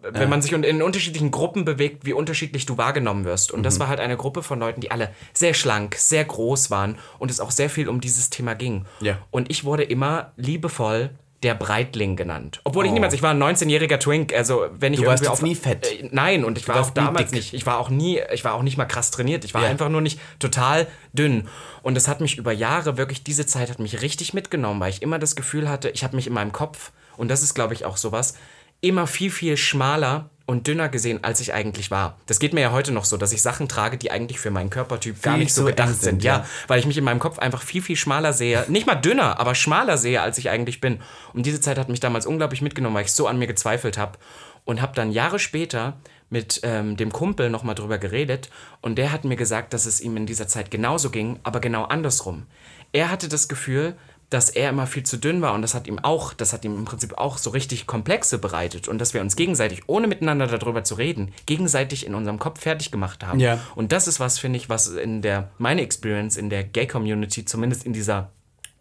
wenn 0.00 0.28
man 0.28 0.42
sich 0.42 0.52
in, 0.52 0.82
unterschiedlichen 0.82 1.30
Gruppen 1.30 1.64
bewegt, 1.64 2.04
wie 2.04 2.12
unterschiedlich 2.12 2.66
du 2.66 2.78
wahrgenommen 2.78 3.24
wirst. 3.24 3.52
Und 3.52 3.62
das 3.62 3.78
war 3.78 3.86
halt 3.86 4.00
eine 4.00 4.16
Gruppe 4.16 4.42
von 4.42 4.58
Leuten, 4.58 4.80
die 4.80 4.90
alle 4.90 5.14
sehr 5.32 5.54
schlank, 5.54 5.94
sehr 5.94 6.24
groß 6.24 6.72
waren 6.72 6.98
und 7.20 7.30
es 7.30 7.38
auch 7.38 7.52
sehr 7.52 7.70
viel 7.70 7.88
um 7.88 8.00
dieses 8.00 8.30
Thema 8.30 8.54
ging. 8.54 8.86
Ja. 9.00 9.18
Und 9.30 9.50
ich 9.52 9.62
wurde 9.64 9.84
immer 9.84 10.32
liebevoll 10.36 11.10
der 11.42 11.54
Breitling 11.54 12.16
genannt. 12.16 12.60
Obwohl 12.64 12.86
ich 12.86 12.92
niemals, 12.92 13.14
ich 13.14 13.22
war 13.22 13.30
ein 13.32 13.40
19-jähriger 13.42 13.98
Twink, 13.98 14.32
also 14.34 14.66
wenn 14.72 14.92
ich 14.92 15.00
Du 15.00 15.06
warst 15.06 15.28
auf, 15.28 15.40
nie 15.40 15.54
fett. 15.54 15.86
Äh, 15.86 16.08
nein, 16.10 16.44
und 16.44 16.58
ich 16.58 16.66
war 16.66 16.76
warst 16.76 16.90
auch 16.90 16.94
damals 16.94 17.30
nicht. 17.30 17.54
Ich 17.54 17.64
war 17.64 17.78
auch 17.78 17.90
nie, 17.90 18.20
ich 18.32 18.44
war 18.44 18.54
auch 18.54 18.62
nicht 18.62 18.76
mal 18.76 18.86
krass 18.86 19.12
trainiert. 19.12 19.44
Ich 19.44 19.54
war 19.54 19.62
Ja. 19.62 19.68
einfach 19.68 19.88
nur 19.88 20.00
nicht 20.00 20.18
total 20.40 20.88
dünn. 21.12 21.46
Und 21.82 21.96
es 21.96 22.08
hat 22.08 22.20
mich 22.20 22.38
über 22.38 22.52
Jahre 22.52 22.96
wirklich, 22.96 23.22
diese 23.22 23.46
Zeit 23.46 23.70
hat 23.70 23.78
mich 23.78 24.02
richtig 24.02 24.34
mitgenommen, 24.34 24.80
weil 24.80 24.90
ich 24.90 25.00
immer 25.02 25.18
das 25.20 25.36
Gefühl 25.36 25.68
hatte, 25.68 25.90
ich 25.90 26.02
habe 26.02 26.16
mich 26.16 26.26
in 26.26 26.32
meinem 26.32 26.52
Kopf, 26.52 26.90
und 27.16 27.28
das 27.28 27.42
ist 27.42 27.54
glaube 27.54 27.74
ich 27.74 27.84
auch 27.84 27.96
sowas, 27.96 28.34
immer 28.80 29.06
viel, 29.06 29.30
viel 29.30 29.56
schmaler 29.56 30.30
und 30.48 30.66
dünner 30.66 30.88
gesehen, 30.88 31.22
als 31.24 31.40
ich 31.40 31.52
eigentlich 31.52 31.90
war. 31.90 32.16
Das 32.24 32.38
geht 32.38 32.54
mir 32.54 32.62
ja 32.62 32.72
heute 32.72 32.90
noch 32.90 33.04
so, 33.04 33.18
dass 33.18 33.34
ich 33.34 33.42
Sachen 33.42 33.68
trage, 33.68 33.98
die 33.98 34.10
eigentlich 34.10 34.40
für 34.40 34.50
meinen 34.50 34.70
Körpertyp 34.70 35.20
gar 35.20 35.34
Viel 35.34 35.42
nicht 35.44 35.52
so 35.52 35.66
gedacht 35.66 35.90
sind. 35.90 35.98
sind, 36.00 36.24
Ja, 36.24 36.38
ja. 36.38 36.46
weil 36.68 36.80
ich 36.80 36.86
mich 36.86 36.96
in 36.96 37.04
meinem 37.04 37.18
Kopf 37.18 37.38
einfach 37.38 37.60
viel, 37.60 37.82
viel 37.82 37.96
schmaler 37.96 38.32
sehe. 38.32 38.64
Nicht 38.68 38.86
mal 38.86 38.94
dünner, 38.94 39.38
aber 39.38 39.54
schmaler 39.54 39.98
sehe, 39.98 40.22
als 40.22 40.38
ich 40.38 40.48
eigentlich 40.48 40.80
bin. 40.80 41.00
Und 41.34 41.44
diese 41.44 41.60
Zeit 41.60 41.76
hat 41.76 41.90
mich 41.90 42.00
damals 42.00 42.24
unglaublich 42.24 42.62
mitgenommen, 42.62 42.96
weil 42.96 43.04
ich 43.04 43.12
so 43.12 43.26
an 43.26 43.38
mir 43.38 43.46
gezweifelt 43.46 43.98
habe. 43.98 44.18
Und 44.64 44.80
habe 44.80 44.94
dann 44.94 45.12
Jahre 45.12 45.38
später 45.38 45.98
mit 46.30 46.60
ähm, 46.62 46.96
dem 46.96 47.12
Kumpel 47.12 47.50
nochmal 47.50 47.74
drüber 47.74 47.98
geredet. 47.98 48.48
Und 48.80 48.96
der 48.96 49.12
hat 49.12 49.24
mir 49.24 49.36
gesagt, 49.36 49.74
dass 49.74 49.84
es 49.84 50.00
ihm 50.00 50.16
in 50.16 50.24
dieser 50.24 50.48
Zeit 50.48 50.70
genauso 50.70 51.10
ging, 51.10 51.40
aber 51.42 51.60
genau 51.60 51.84
andersrum. 51.84 52.46
Er 52.92 53.10
hatte 53.10 53.28
das 53.28 53.48
Gefühl, 53.48 53.96
dass 54.30 54.50
er 54.50 54.70
immer 54.70 54.86
viel 54.86 55.04
zu 55.04 55.16
dünn 55.16 55.40
war 55.40 55.54
und 55.54 55.62
das 55.62 55.74
hat 55.74 55.86
ihm 55.86 55.98
auch, 55.98 56.34
das 56.34 56.52
hat 56.52 56.64
ihm 56.64 56.76
im 56.76 56.84
Prinzip 56.84 57.16
auch 57.16 57.38
so 57.38 57.50
richtig 57.50 57.86
Komplexe 57.86 58.38
bereitet 58.38 58.86
und 58.86 58.98
dass 58.98 59.14
wir 59.14 59.20
uns 59.20 59.36
gegenseitig, 59.36 59.82
ohne 59.86 60.06
miteinander 60.06 60.46
darüber 60.46 60.84
zu 60.84 60.96
reden, 60.96 61.32
gegenseitig 61.46 62.06
in 62.06 62.14
unserem 62.14 62.38
Kopf 62.38 62.60
fertig 62.60 62.90
gemacht 62.90 63.24
haben. 63.24 63.40
Ja. 63.40 63.58
Und 63.74 63.92
das 63.92 64.06
ist 64.06 64.20
was, 64.20 64.38
finde 64.38 64.58
ich, 64.58 64.68
was 64.68 64.88
in 64.88 65.22
der, 65.22 65.50
meine 65.58 65.80
Experience 65.82 66.36
in 66.36 66.50
der 66.50 66.64
Gay-Community, 66.64 67.44
zumindest 67.46 67.86
in 67.86 67.92
dieser 67.94 68.30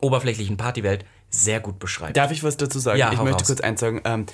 oberflächlichen 0.02 0.58
Partywelt, 0.58 1.06
sehr 1.30 1.60
gut 1.60 1.80
beschreibt. 1.80 2.16
Darf 2.16 2.32
ich 2.32 2.44
was 2.44 2.58
dazu 2.58 2.80
sagen? 2.80 3.00
Ja, 3.00 3.12
ich 3.12 3.20
möchte 3.20 3.40
raus. 3.40 3.48
kurz 3.48 3.62
eins 3.62 3.80
sagen. 3.80 4.02
Ähm, 4.06 4.26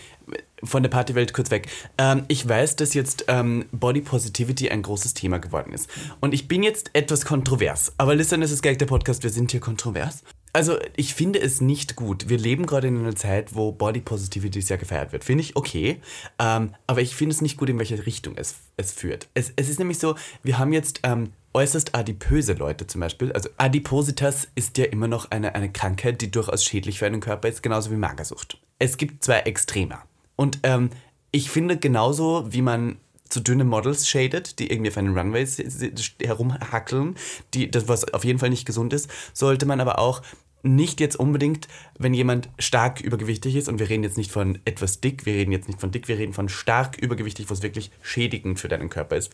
von 0.64 0.84
der 0.84 0.90
Partywelt 0.90 1.34
kurz 1.34 1.50
weg. 1.52 1.68
Ähm, 1.98 2.24
ich 2.28 2.48
weiß, 2.48 2.76
dass 2.76 2.94
jetzt 2.94 3.26
ähm, 3.28 3.66
Body 3.72 4.02
Positivity 4.02 4.70
ein 4.70 4.82
großes 4.82 5.14
Thema 5.14 5.40
geworden 5.40 5.74
ist. 5.74 5.90
Und 6.22 6.34
ich 6.34 6.48
bin 6.48 6.64
jetzt 6.64 6.92
etwas 6.94 7.26
kontrovers. 7.26 7.94
Aber 7.98 8.16
listen, 8.16 8.42
es 8.42 8.52
ist 8.52 8.62
gleich 8.62 8.78
der 8.78 8.86
Podcast, 8.86 9.24
wir 9.24 9.32
sind 9.32 9.52
hier 9.52 9.60
kontrovers. 9.60 10.24
Also, 10.56 10.78
ich 10.96 11.16
finde 11.16 11.42
es 11.42 11.62
nicht 11.62 11.96
gut. 11.96 12.30
Wir 12.30 12.38
leben 12.38 12.68
gerade 12.68 12.88
in 12.88 13.00
einer 13.00 13.16
Zeit, 13.16 13.56
wo 13.56 13.72
Body 13.72 14.02
Positivity 14.02 14.62
sehr 14.62 14.78
gefeiert 14.78 15.12
wird. 15.12 15.24
Finde 15.24 15.44
ich 15.44 15.56
okay. 15.56 15.98
Ähm, 16.38 16.76
aber 16.86 17.02
ich 17.02 17.16
finde 17.16 17.34
es 17.34 17.42
nicht 17.42 17.58
gut, 17.58 17.70
in 17.70 17.80
welche 17.80 18.06
Richtung 18.06 18.36
es, 18.38 18.58
es 18.78 18.92
führt. 18.92 19.28
Es, 19.34 19.52
es 19.56 19.68
ist 19.68 19.80
nämlich 19.80 19.98
so, 19.98 20.14
wir 20.44 20.60
haben 20.60 20.72
jetzt 20.72 21.00
ähm, 21.04 21.32
äußerst 21.54 21.96
adipöse 21.96 22.54
Leute 22.54 22.86
zum 22.86 23.02
Beispiel. 23.02 23.32
Also 23.32 23.50
Adipositas 23.58 24.48
ist 24.54 24.78
ja 24.78 24.86
immer 24.86 25.08
noch 25.08 25.32
eine, 25.32 25.56
eine 25.56 25.72
Krankheit, 25.72 26.22
die 26.22 26.30
durchaus 26.30 26.64
schädlich 26.64 27.00
für 27.00 27.08
einen 27.08 27.20
Körper 27.20 27.48
ist, 27.48 27.64
genauso 27.64 27.90
wie 27.90 27.96
Magersucht. 27.96 28.60
Es 28.78 28.98
gibt 28.98 29.24
zwei 29.24 29.40
Extreme. 29.40 29.98
Und 30.36 30.60
ähm, 30.64 30.92
ich 31.32 31.50
finde 31.50 31.78
genauso, 31.78 32.46
wie 32.54 32.62
man 32.62 32.98
zu 33.30 33.40
dünne 33.40 33.64
Models 33.64 34.08
shadet, 34.08 34.60
die 34.60 34.72
irgendwie 34.72 34.92
auf 34.92 34.98
einen 34.98 35.18
Runway 35.18 35.46
herumhackeln, 36.22 37.16
die, 37.56 37.72
das, 37.72 37.88
was 37.88 38.14
auf 38.14 38.24
jeden 38.24 38.38
Fall 38.38 38.52
nicht 38.52 38.66
gesund 38.66 38.94
ist, 38.94 39.10
sollte 39.34 39.66
man 39.66 39.82
aber 39.82 39.98
auch 39.98 40.22
nicht 40.64 41.00
jetzt 41.00 41.18
unbedingt, 41.18 41.68
wenn 42.00 42.14
jemand 42.14 42.50
stark 42.58 43.02
übergewichtig 43.02 43.56
ist, 43.56 43.70
und 43.70 43.80
wir 43.80 43.90
reden 43.90 44.04
jetzt 44.04 44.18
nicht 44.18 44.32
von 44.32 44.60
etwas 44.66 45.02
dick, 45.02 45.26
wir 45.26 45.34
reden 45.34 45.52
jetzt 45.52 45.68
nicht 45.68 45.80
von 45.80 45.92
dick, 45.92 46.08
wir 46.08 46.18
reden 46.18 46.34
von 46.34 46.50
stark 46.50 46.98
übergewichtig, 46.98 47.50
wo 47.50 47.54
es 47.54 47.62
wirklich 47.62 47.92
schädigend 48.02 48.60
für 48.60 48.70
deinen 48.70 48.90
Körper 48.90 49.18
ist, 49.18 49.32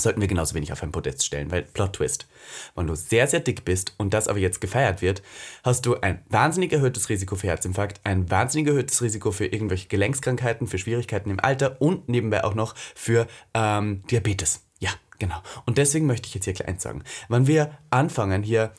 sollten 0.00 0.20
wir 0.20 0.28
genauso 0.28 0.54
wenig 0.54 0.72
auf 0.72 0.82
ein 0.82 0.92
Podest 0.92 1.24
stellen, 1.24 1.50
weil 1.50 1.62
Plot 1.62 1.94
Twist. 1.94 2.26
Wenn 2.74 2.86
du 2.86 2.94
sehr, 2.94 3.26
sehr 3.26 3.40
dick 3.40 3.64
bist 3.64 3.94
und 3.98 4.14
das 4.14 4.28
aber 4.28 4.38
jetzt 4.38 4.60
gefeiert 4.60 5.02
wird, 5.02 5.22
hast 5.64 5.84
du 5.84 5.96
ein 5.96 6.22
wahnsinnig 6.28 6.72
erhöhtes 6.72 7.10
Risiko 7.10 7.36
für 7.36 7.48
Herzinfarkt, 7.48 8.00
ein 8.04 8.30
wahnsinnig 8.30 8.68
erhöhtes 8.68 9.02
Risiko 9.02 9.32
für 9.32 9.46
irgendwelche 9.46 9.88
Gelenkskrankheiten, 9.88 10.66
für 10.66 10.78
Schwierigkeiten 10.78 11.30
im 11.30 11.40
Alter 11.40 11.80
und 11.80 12.08
nebenbei 12.08 12.44
auch 12.44 12.54
noch 12.54 12.74
für 12.94 13.26
ähm, 13.52 14.02
Diabetes. 14.10 14.62
Ja, 14.78 14.90
genau. 15.18 15.40
Und 15.66 15.78
deswegen 15.78 16.06
möchte 16.06 16.26
ich 16.28 16.34
jetzt 16.34 16.44
hier 16.44 16.54
gleich 16.54 16.68
eins 16.68 16.82
sagen. 16.82 17.04
Wenn 17.28 17.46
wir 17.46 17.78
anfangen, 17.90 18.42
hier 18.42 18.72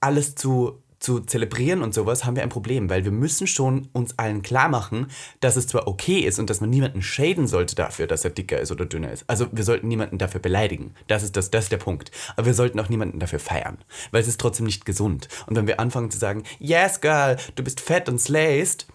alles 0.00 0.34
zu 0.34 0.82
zu 1.04 1.20
zelebrieren 1.20 1.82
und 1.82 1.94
sowas, 1.94 2.24
haben 2.24 2.34
wir 2.34 2.42
ein 2.42 2.48
Problem, 2.48 2.88
weil 2.90 3.04
wir 3.04 3.12
müssen 3.12 3.46
schon 3.46 3.88
uns 3.92 4.18
allen 4.18 4.42
klar 4.42 4.68
machen, 4.68 5.08
dass 5.40 5.56
es 5.56 5.66
zwar 5.66 5.86
okay 5.86 6.20
ist 6.20 6.38
und 6.38 6.50
dass 6.50 6.60
man 6.60 6.70
niemanden 6.70 7.02
schäden 7.02 7.46
sollte 7.46 7.74
dafür, 7.74 8.06
dass 8.06 8.24
er 8.24 8.30
dicker 8.30 8.58
ist 8.58 8.72
oder 8.72 8.86
dünner 8.86 9.12
ist. 9.12 9.24
Also 9.28 9.46
wir 9.52 9.64
sollten 9.64 9.86
niemanden 9.86 10.18
dafür 10.18 10.40
beleidigen. 10.40 10.94
Das 11.06 11.22
ist, 11.22 11.36
das, 11.36 11.50
das 11.50 11.64
ist 11.64 11.72
der 11.72 11.78
Punkt. 11.78 12.10
Aber 12.36 12.46
wir 12.46 12.54
sollten 12.54 12.80
auch 12.80 12.88
niemanden 12.88 13.18
dafür 13.18 13.38
feiern, 13.38 13.78
weil 14.10 14.22
es 14.22 14.28
ist 14.28 14.40
trotzdem 14.40 14.66
nicht 14.66 14.84
gesund. 14.84 15.28
Und 15.46 15.56
wenn 15.56 15.66
wir 15.66 15.78
anfangen 15.78 16.10
zu 16.10 16.18
sagen, 16.18 16.42
yes 16.58 17.00
girl, 17.00 17.36
du 17.54 17.62
bist 17.62 17.80
fett 17.80 18.08
und 18.08 18.18
slayst, 18.18 18.86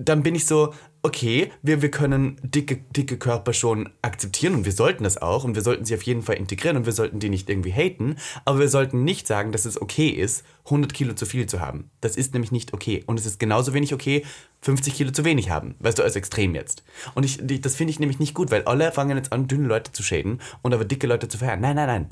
dann 0.00 0.22
bin 0.22 0.36
ich 0.36 0.46
so, 0.46 0.72
okay, 1.02 1.50
wir, 1.62 1.82
wir 1.82 1.90
können 1.90 2.40
dicke, 2.42 2.76
dicke 2.76 3.18
Körper 3.18 3.52
schon 3.52 3.90
akzeptieren 4.00 4.54
und 4.54 4.64
wir 4.64 4.72
sollten 4.72 5.02
das 5.02 5.20
auch 5.20 5.42
und 5.42 5.56
wir 5.56 5.62
sollten 5.62 5.84
sie 5.84 5.94
auf 5.94 6.02
jeden 6.02 6.22
Fall 6.22 6.36
integrieren 6.36 6.76
und 6.76 6.86
wir 6.86 6.92
sollten 6.92 7.18
die 7.18 7.28
nicht 7.28 7.50
irgendwie 7.50 7.72
haten, 7.72 8.16
aber 8.44 8.60
wir 8.60 8.68
sollten 8.68 9.02
nicht 9.02 9.26
sagen, 9.26 9.50
dass 9.50 9.64
es 9.64 9.80
okay 9.80 10.08
ist, 10.08 10.44
100 10.66 10.94
Kilo 10.94 11.14
zu 11.14 11.26
viel 11.26 11.46
zu 11.46 11.60
haben. 11.60 11.90
Das 12.00 12.16
ist 12.16 12.32
nämlich 12.32 12.52
nicht 12.52 12.72
okay. 12.74 13.02
Und 13.06 13.18
es 13.18 13.26
ist 13.26 13.40
genauso 13.40 13.74
wenig 13.74 13.92
okay, 13.92 14.24
50 14.62 14.94
Kilo 14.94 15.10
zu 15.10 15.24
wenig 15.24 15.50
haben. 15.50 15.74
Weißt 15.80 15.98
du, 15.98 16.04
als 16.04 16.14
extrem 16.14 16.54
jetzt. 16.54 16.84
Und 17.14 17.24
ich, 17.24 17.38
das 17.60 17.74
finde 17.74 17.90
ich 17.90 17.98
nämlich 17.98 18.20
nicht 18.20 18.34
gut, 18.34 18.52
weil 18.52 18.62
alle 18.64 18.92
fangen 18.92 19.16
jetzt 19.16 19.32
an, 19.32 19.48
dünne 19.48 19.66
Leute 19.66 19.90
zu 19.90 20.04
schäden 20.04 20.40
und 20.62 20.72
aber 20.74 20.84
dicke 20.84 21.08
Leute 21.08 21.26
zu 21.26 21.38
feiern. 21.38 21.60
Nein, 21.60 21.74
nein, 21.74 21.88
nein. 21.88 22.10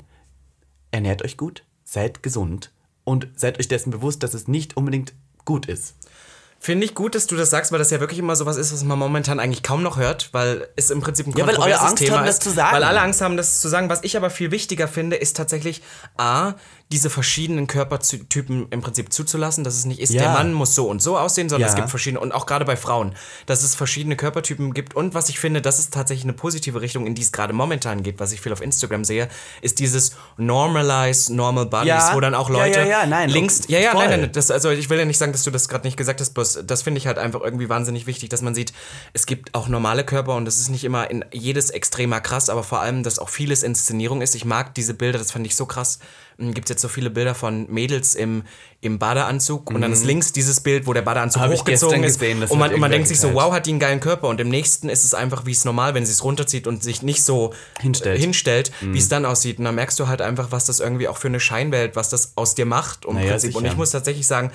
Ernährt 0.91 1.23
euch 1.23 1.37
gut, 1.37 1.63
seid 1.85 2.21
gesund 2.21 2.73
und 3.05 3.29
seid 3.35 3.59
euch 3.59 3.69
dessen 3.69 3.91
bewusst, 3.91 4.23
dass 4.23 4.33
es 4.33 4.49
nicht 4.49 4.75
unbedingt 4.75 5.13
gut 5.45 5.67
ist. 5.67 5.95
Finde 6.59 6.85
ich 6.85 6.95
gut, 6.95 7.13
dass 7.13 7.27
du 7.27 7.35
das 7.35 7.51
sagst, 7.51 7.71
weil 7.71 7.79
das 7.79 7.91
ja 7.91 7.99
wirklich 7.99 8.19
immer 8.19 8.35
sowas 8.35 8.57
ist, 8.57 8.73
was 8.73 8.83
man 8.83 8.97
momentan 8.97 9.39
eigentlich 9.39 9.61
kaum 9.61 9.83
noch 9.83 9.97
hört, 9.97 10.29
weil 10.31 10.67
es 10.75 10.89
im 10.89 11.01
Prinzip 11.01 11.27
ein 11.27 11.33
ja, 11.37 11.45
weil 11.45 11.55
alle 11.55 11.79
Angst 11.79 11.97
Thema 11.97 12.17
haben, 12.17 12.25
das 12.25 12.39
zu 12.39 12.49
sagen. 12.49 12.75
Weil 12.75 12.83
alle 12.83 12.99
Angst 12.99 13.21
haben, 13.21 13.37
das 13.37 13.61
zu 13.61 13.67
sagen. 13.69 13.89
Was 13.89 14.03
ich 14.03 14.17
aber 14.17 14.29
viel 14.29 14.49
wichtiger 14.49 14.87
finde, 14.87 15.17
ist 15.17 15.37
tatsächlich 15.37 15.83
A, 16.17 16.53
diese 16.91 17.09
verschiedenen 17.09 17.67
Körpertypen 17.67 18.67
im 18.69 18.81
Prinzip 18.81 19.11
zuzulassen, 19.11 19.65
dass 19.65 19.75
es 19.75 19.83
nicht 19.83 19.99
ist, 19.99 20.13
ja. 20.13 20.21
der 20.21 20.31
Mann 20.31 20.53
muss 20.53 20.73
so 20.73 20.89
und 20.89 21.01
so 21.01 21.17
aussehen, 21.17 21.49
sondern 21.49 21.67
ja. 21.67 21.73
es 21.73 21.75
gibt 21.75 21.89
verschiedene, 21.89 22.21
und 22.21 22.31
auch 22.31 22.45
gerade 22.45 22.63
bei 22.63 22.77
Frauen, 22.77 23.13
dass 23.45 23.63
es 23.63 23.75
verschiedene 23.75 24.15
Körpertypen 24.15 24.73
gibt. 24.73 24.95
Und 24.95 25.13
was 25.13 25.27
ich 25.27 25.37
finde, 25.37 25.61
das 25.61 25.79
ist 25.79 25.93
tatsächlich 25.93 26.23
eine 26.23 26.33
positive 26.33 26.79
Richtung, 26.79 27.05
in 27.05 27.13
die 27.13 27.21
es 27.21 27.33
gerade 27.33 27.51
momentan 27.51 28.03
geht, 28.03 28.21
was 28.21 28.31
ich 28.31 28.39
viel 28.39 28.53
auf 28.53 28.61
Instagram 28.61 29.03
sehe, 29.03 29.27
ist 29.61 29.79
dieses 29.79 30.15
Normalize 30.37 31.33
Normal 31.33 31.65
Bodies, 31.65 31.87
ja. 31.87 32.15
wo 32.15 32.21
dann 32.21 32.33
auch 32.33 32.49
Leute 32.49 32.87
ja, 32.87 33.05
nein, 33.05 33.29
links, 33.29 33.63
ja, 33.67 33.79
ja, 33.79 33.93
nein, 33.93 34.21
nein, 34.21 34.31
das, 34.31 34.49
also 34.49 34.69
ich 34.69 34.89
will 34.89 34.97
ja 34.97 35.05
nicht 35.05 35.17
sagen, 35.17 35.33
dass 35.33 35.43
du 35.43 35.51
das 35.51 35.67
gerade 35.67 35.85
nicht 35.85 35.97
gesagt 35.97 36.21
hast, 36.21 36.33
bloß 36.33 36.59
das 36.65 36.83
finde 36.83 36.99
ich 36.99 37.07
halt 37.07 37.17
einfach 37.17 37.41
irgendwie 37.41 37.67
wahnsinnig 37.67 38.07
wichtig, 38.07 38.29
dass 38.29 38.41
man 38.41 38.55
sieht, 38.55 38.71
es 39.11 39.25
gibt 39.25 39.53
auch 39.55 39.67
normale 39.67 40.05
Körper 40.05 40.35
und 40.35 40.45
das 40.45 40.59
ist 40.59 40.69
nicht 40.69 40.85
immer 40.85 41.09
in 41.11 41.25
jedes 41.33 41.69
extremer 41.69 42.21
krass, 42.21 42.49
aber 42.49 42.63
vor 42.63 42.79
allem, 42.79 43.03
dass 43.03 43.19
auch 43.19 43.29
vieles 43.29 43.63
Inszenierung 43.63 44.21
ist. 44.21 44.35
Ich 44.35 44.45
mag 44.45 44.73
diese 44.73 44.93
Bilder, 44.93 45.19
das 45.19 45.31
fand 45.31 45.45
ich 45.45 45.55
so 45.55 45.65
krass 45.65 45.99
gibt 46.37 46.65
es 46.65 46.69
jetzt 46.69 46.81
so 46.81 46.87
viele 46.87 47.09
Bilder 47.09 47.33
von 47.33 47.69
Mädels 47.71 48.13
im, 48.15 48.43
im 48.81 48.99
Badeanzug 48.99 49.69
mhm. 49.69 49.75
und 49.75 49.81
dann 49.81 49.91
ist 49.91 50.01
mhm. 50.01 50.07
links 50.07 50.33
dieses 50.33 50.59
Bild, 50.59 50.85
wo 50.85 50.93
der 50.93 51.01
Badeanzug 51.01 51.41
Hab 51.41 51.51
hochgezogen 51.51 52.03
ist 52.03 52.19
gesehen, 52.19 52.43
und 52.43 52.59
man, 52.59 52.73
und 52.73 52.79
man 52.79 52.91
denkt 52.91 53.07
sich 53.07 53.19
so, 53.19 53.33
wow, 53.33 53.51
hat 53.51 53.65
die 53.65 53.71
einen 53.71 53.79
geilen 53.79 53.99
Körper 53.99 54.27
und 54.27 54.39
im 54.39 54.49
nächsten 54.49 54.89
ist 54.89 55.03
es 55.03 55.13
einfach 55.13 55.45
wie 55.45 55.51
es 55.51 55.65
normal, 55.65 55.93
wenn 55.93 56.05
sie 56.05 56.11
es 56.11 56.23
runterzieht 56.23 56.67
und 56.67 56.83
sich 56.83 57.01
nicht 57.01 57.23
so 57.23 57.53
hinstellt, 57.79 58.19
hinstellt 58.19 58.71
mhm. 58.81 58.93
wie 58.93 58.99
es 58.99 59.09
dann 59.09 59.25
aussieht 59.25 59.57
und 59.57 59.65
dann 59.65 59.75
merkst 59.75 59.99
du 59.99 60.07
halt 60.07 60.21
einfach, 60.21 60.51
was 60.51 60.65
das 60.65 60.79
irgendwie 60.79 61.07
auch 61.07 61.17
für 61.17 61.27
eine 61.27 61.39
Scheinwelt, 61.39 61.95
was 61.95 62.09
das 62.09 62.33
aus 62.35 62.53
dir 62.55 62.65
macht 62.65 63.05
um 63.05 63.15
naja, 63.15 63.31
Prinzip. 63.31 63.55
und 63.55 63.65
ich 63.65 63.75
muss 63.75 63.91
tatsächlich 63.91 64.27
sagen, 64.27 64.51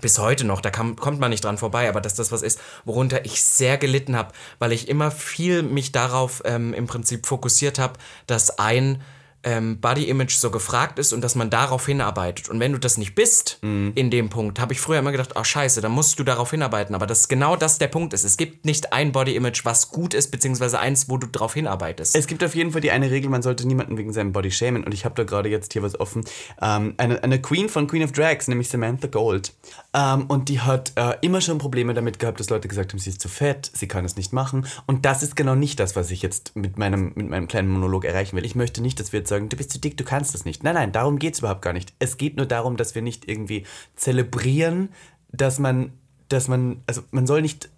bis 0.00 0.18
heute 0.18 0.44
noch, 0.44 0.60
da 0.60 0.70
kam, 0.70 0.96
kommt 0.96 1.20
man 1.20 1.30
nicht 1.30 1.44
dran 1.44 1.58
vorbei, 1.58 1.88
aber 1.88 2.00
dass 2.00 2.14
das 2.14 2.32
was 2.32 2.42
ist, 2.42 2.60
worunter 2.84 3.24
ich 3.24 3.42
sehr 3.42 3.78
gelitten 3.78 4.16
habe, 4.16 4.32
weil 4.58 4.72
ich 4.72 4.88
immer 4.88 5.10
viel 5.10 5.62
mich 5.62 5.92
darauf 5.92 6.42
ähm, 6.44 6.74
im 6.74 6.86
Prinzip 6.86 7.26
fokussiert 7.26 7.78
habe, 7.78 7.94
dass 8.26 8.58
ein 8.58 9.00
ähm, 9.42 9.80
Body 9.80 10.08
Image 10.08 10.34
so 10.34 10.50
gefragt 10.50 10.98
ist 10.98 11.12
und 11.12 11.22
dass 11.22 11.34
man 11.34 11.50
darauf 11.50 11.86
hinarbeitet. 11.86 12.48
Und 12.48 12.60
wenn 12.60 12.72
du 12.72 12.78
das 12.78 12.98
nicht 12.98 13.14
bist 13.14 13.58
mhm. 13.62 13.92
in 13.94 14.10
dem 14.10 14.28
Punkt, 14.28 14.60
habe 14.60 14.72
ich 14.72 14.80
früher 14.80 14.98
immer 14.98 15.12
gedacht, 15.12 15.30
oh 15.34 15.44
scheiße, 15.44 15.80
dann 15.80 15.92
musst 15.92 16.18
du 16.18 16.24
darauf 16.24 16.50
hinarbeiten. 16.50 16.94
Aber 16.94 17.06
dass 17.06 17.28
genau 17.28 17.56
das 17.56 17.78
der 17.78 17.88
Punkt 17.88 18.12
ist. 18.12 18.24
Es 18.24 18.36
gibt 18.36 18.64
nicht 18.64 18.92
ein 18.92 19.12
Body 19.12 19.34
Image, 19.36 19.64
was 19.64 19.90
gut 19.90 20.14
ist, 20.14 20.30
beziehungsweise 20.30 20.78
eins, 20.78 21.08
wo 21.08 21.16
du 21.16 21.26
darauf 21.26 21.54
hinarbeitest. 21.54 22.14
Es 22.16 22.26
gibt 22.26 22.44
auf 22.44 22.54
jeden 22.54 22.72
Fall 22.72 22.80
die 22.80 22.90
eine 22.90 23.10
Regel, 23.10 23.30
man 23.30 23.42
sollte 23.42 23.66
niemanden 23.66 23.96
wegen 23.96 24.12
seinem 24.12 24.32
Body 24.32 24.50
schämen. 24.50 24.84
Und 24.84 24.92
ich 24.92 25.04
habe 25.04 25.14
da 25.14 25.24
gerade 25.24 25.48
jetzt 25.48 25.72
hier 25.72 25.82
was 25.82 25.98
offen. 25.98 26.24
Ähm, 26.60 26.94
eine, 26.98 27.22
eine 27.22 27.40
Queen 27.40 27.68
von 27.68 27.86
Queen 27.86 28.02
of 28.02 28.12
Drags, 28.12 28.48
nämlich 28.48 28.68
Samantha 28.68 29.08
Gold. 29.08 29.54
Ähm, 29.92 30.26
und 30.26 30.48
die 30.48 30.60
hat 30.60 30.92
äh, 30.94 31.16
immer 31.20 31.40
schon 31.40 31.58
Probleme 31.58 31.94
damit 31.94 32.18
gehabt, 32.18 32.38
dass 32.38 32.50
Leute 32.50 32.68
gesagt 32.68 32.92
haben, 32.92 32.98
sie 32.98 33.10
ist 33.10 33.20
zu 33.20 33.28
fett, 33.28 33.70
sie 33.74 33.88
kann 33.88 34.04
es 34.04 34.16
nicht 34.16 34.32
machen. 34.32 34.66
Und 34.86 35.04
das 35.04 35.22
ist 35.22 35.34
genau 35.34 35.54
nicht 35.54 35.80
das, 35.80 35.96
was 35.96 36.10
ich 36.10 36.22
jetzt 36.22 36.54
mit 36.54 36.78
meinem, 36.78 37.12
mit 37.16 37.28
meinem 37.28 37.48
kleinen 37.48 37.68
Monolog 37.68 38.04
erreichen 38.04 38.36
will. 38.36 38.44
Ich 38.44 38.54
möchte 38.54 38.82
nicht, 38.82 39.00
dass 39.00 39.12
wir 39.12 39.20
jetzt 39.20 39.28
sagen, 39.28 39.48
du 39.48 39.56
bist 39.56 39.72
zu 39.72 39.80
dick, 39.80 39.96
du 39.96 40.04
kannst 40.04 40.34
das 40.34 40.44
nicht. 40.44 40.62
Nein, 40.62 40.74
nein, 40.74 40.92
darum 40.92 41.18
geht 41.18 41.34
es 41.34 41.40
überhaupt 41.40 41.62
gar 41.62 41.72
nicht. 41.72 41.92
Es 41.98 42.18
geht 42.18 42.36
nur 42.36 42.46
darum, 42.46 42.76
dass 42.76 42.94
wir 42.94 43.02
nicht 43.02 43.28
irgendwie 43.28 43.66
zelebrieren, 43.96 44.90
dass 45.32 45.58
man, 45.58 45.92
dass 46.28 46.46
man, 46.46 46.82
also 46.86 47.02
man 47.10 47.26
soll 47.26 47.42
nicht 47.42 47.68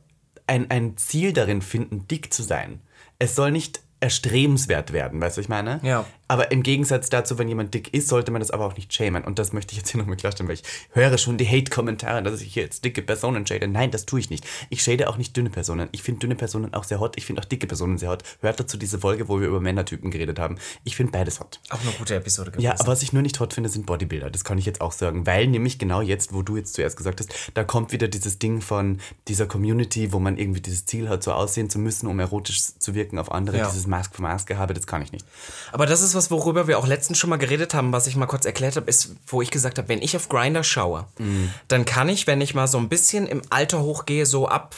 ein, 0.46 0.70
ein 0.70 0.96
Ziel 0.98 1.32
darin 1.32 1.62
finden, 1.62 2.06
dick 2.08 2.32
zu 2.32 2.42
sein. 2.42 2.80
Es 3.18 3.34
soll 3.34 3.52
nicht 3.52 3.80
erstrebenswert 4.00 4.92
werden, 4.92 5.20
weißt 5.20 5.36
du, 5.36 5.40
was 5.40 5.44
ich 5.44 5.48
meine? 5.48 5.78
Ja. 5.84 6.04
Aber 6.28 6.50
im 6.50 6.62
Gegensatz 6.62 7.10
dazu, 7.10 7.38
wenn 7.38 7.48
jemand 7.48 7.74
dick 7.74 7.92
ist, 7.92 8.08
sollte 8.08 8.30
man 8.30 8.40
das 8.40 8.50
aber 8.50 8.64
auch 8.64 8.76
nicht 8.76 8.92
schämen. 8.94 9.24
Und 9.24 9.38
das 9.38 9.52
möchte 9.52 9.72
ich 9.72 9.78
jetzt 9.78 9.90
hier 9.90 10.00
nochmal 10.00 10.16
klarstellen, 10.16 10.48
weil 10.48 10.54
ich 10.54 10.62
höre 10.92 11.18
schon 11.18 11.36
die 11.36 11.46
Hate-Kommentare, 11.46 12.22
dass 12.22 12.40
ich 12.40 12.54
hier 12.54 12.62
jetzt 12.62 12.84
dicke 12.84 13.02
Personen 13.02 13.46
shade. 13.46 13.68
Nein, 13.68 13.90
das 13.90 14.06
tue 14.06 14.20
ich 14.20 14.30
nicht. 14.30 14.46
Ich 14.70 14.82
shade 14.82 15.08
auch 15.08 15.18
nicht 15.18 15.36
dünne 15.36 15.50
Personen. 15.50 15.88
Ich 15.92 16.02
finde 16.02 16.20
dünne 16.20 16.34
Personen 16.34 16.72
auch 16.74 16.84
sehr 16.84 17.00
hot. 17.00 17.18
Ich 17.18 17.26
finde 17.26 17.42
auch 17.42 17.44
dicke 17.44 17.66
Personen 17.66 17.98
sehr 17.98 18.08
hot. 18.08 18.22
Hört 18.40 18.58
dazu 18.60 18.76
diese 18.76 18.98
Folge, 18.98 19.28
wo 19.28 19.40
wir 19.40 19.48
über 19.48 19.60
Männertypen 19.60 20.10
geredet 20.10 20.38
haben. 20.38 20.56
Ich 20.84 20.96
finde 20.96 21.12
beides 21.12 21.40
hot. 21.40 21.60
Auch 21.70 21.80
eine 21.80 21.92
gute 21.92 22.14
Episode 22.14 22.50
gewesen. 22.50 22.64
Ja, 22.64 22.78
aber 22.78 22.88
was 22.88 23.02
ich 23.02 23.12
nur 23.12 23.22
nicht 23.22 23.38
hot 23.38 23.52
finde, 23.52 23.68
sind 23.68 23.84
Bodybuilder. 23.84 24.30
Das 24.30 24.44
kann 24.44 24.56
ich 24.58 24.64
jetzt 24.64 24.80
auch 24.80 24.92
sagen. 24.92 25.26
Weil 25.26 25.48
nämlich 25.48 25.78
genau 25.78 26.00
jetzt, 26.00 26.32
wo 26.32 26.42
du 26.42 26.56
jetzt 26.56 26.74
zuerst 26.74 26.96
gesagt 26.96 27.20
hast, 27.20 27.32
da 27.54 27.64
kommt 27.64 27.92
wieder 27.92 28.08
dieses 28.08 28.38
Ding 28.38 28.60
von 28.62 29.00
dieser 29.28 29.46
Community, 29.46 30.12
wo 30.12 30.18
man 30.18 30.38
irgendwie 30.38 30.60
dieses 30.60 30.86
Ziel 30.86 31.08
hat, 31.08 31.22
so 31.22 31.32
aussehen 31.32 31.68
zu 31.68 31.78
müssen, 31.78 32.06
um 32.06 32.18
erotisch 32.20 32.62
zu 32.78 32.94
wirken 32.94 33.18
auf 33.18 33.30
andere. 33.30 33.58
Ja. 33.58 33.68
Dieses 33.68 33.86
Mask 33.86 34.14
für 34.14 34.22
Mask 34.22 34.48
gehabe, 34.48 34.72
das 34.72 34.86
kann 34.86 35.02
ich 35.02 35.12
nicht. 35.12 35.26
Aber 35.72 35.84
das 35.84 36.00
ist 36.00 36.14
was, 36.14 36.21
worüber 36.30 36.68
wir 36.68 36.78
auch 36.78 36.86
letztens 36.86 37.02
letztens 37.02 37.18
schon 37.18 37.30
mal 37.30 37.36
geredet 37.36 37.74
haben, 37.74 37.92
was 37.92 38.06
ich 38.06 38.16
mal 38.16 38.26
kurz 38.26 38.44
erklärt 38.44 38.76
habe, 38.76 38.88
ist, 38.88 39.16
wo 39.26 39.42
ich 39.42 39.50
gesagt 39.50 39.78
habe, 39.78 39.88
wenn 39.88 40.02
ich 40.02 40.16
auf 40.16 40.28
Grinder 40.28 40.62
schaue, 40.62 41.06
mhm. 41.18 41.52
dann 41.68 41.84
kann 41.84 42.08
ich, 42.08 42.26
wenn 42.26 42.40
ich 42.40 42.54
mal 42.54 42.68
so 42.68 42.78
ein 42.78 42.88
bisschen 42.88 43.26
im 43.26 43.42
Alter 43.50 43.82
hochgehe, 43.82 44.24
so 44.24 44.48
ab 44.48 44.74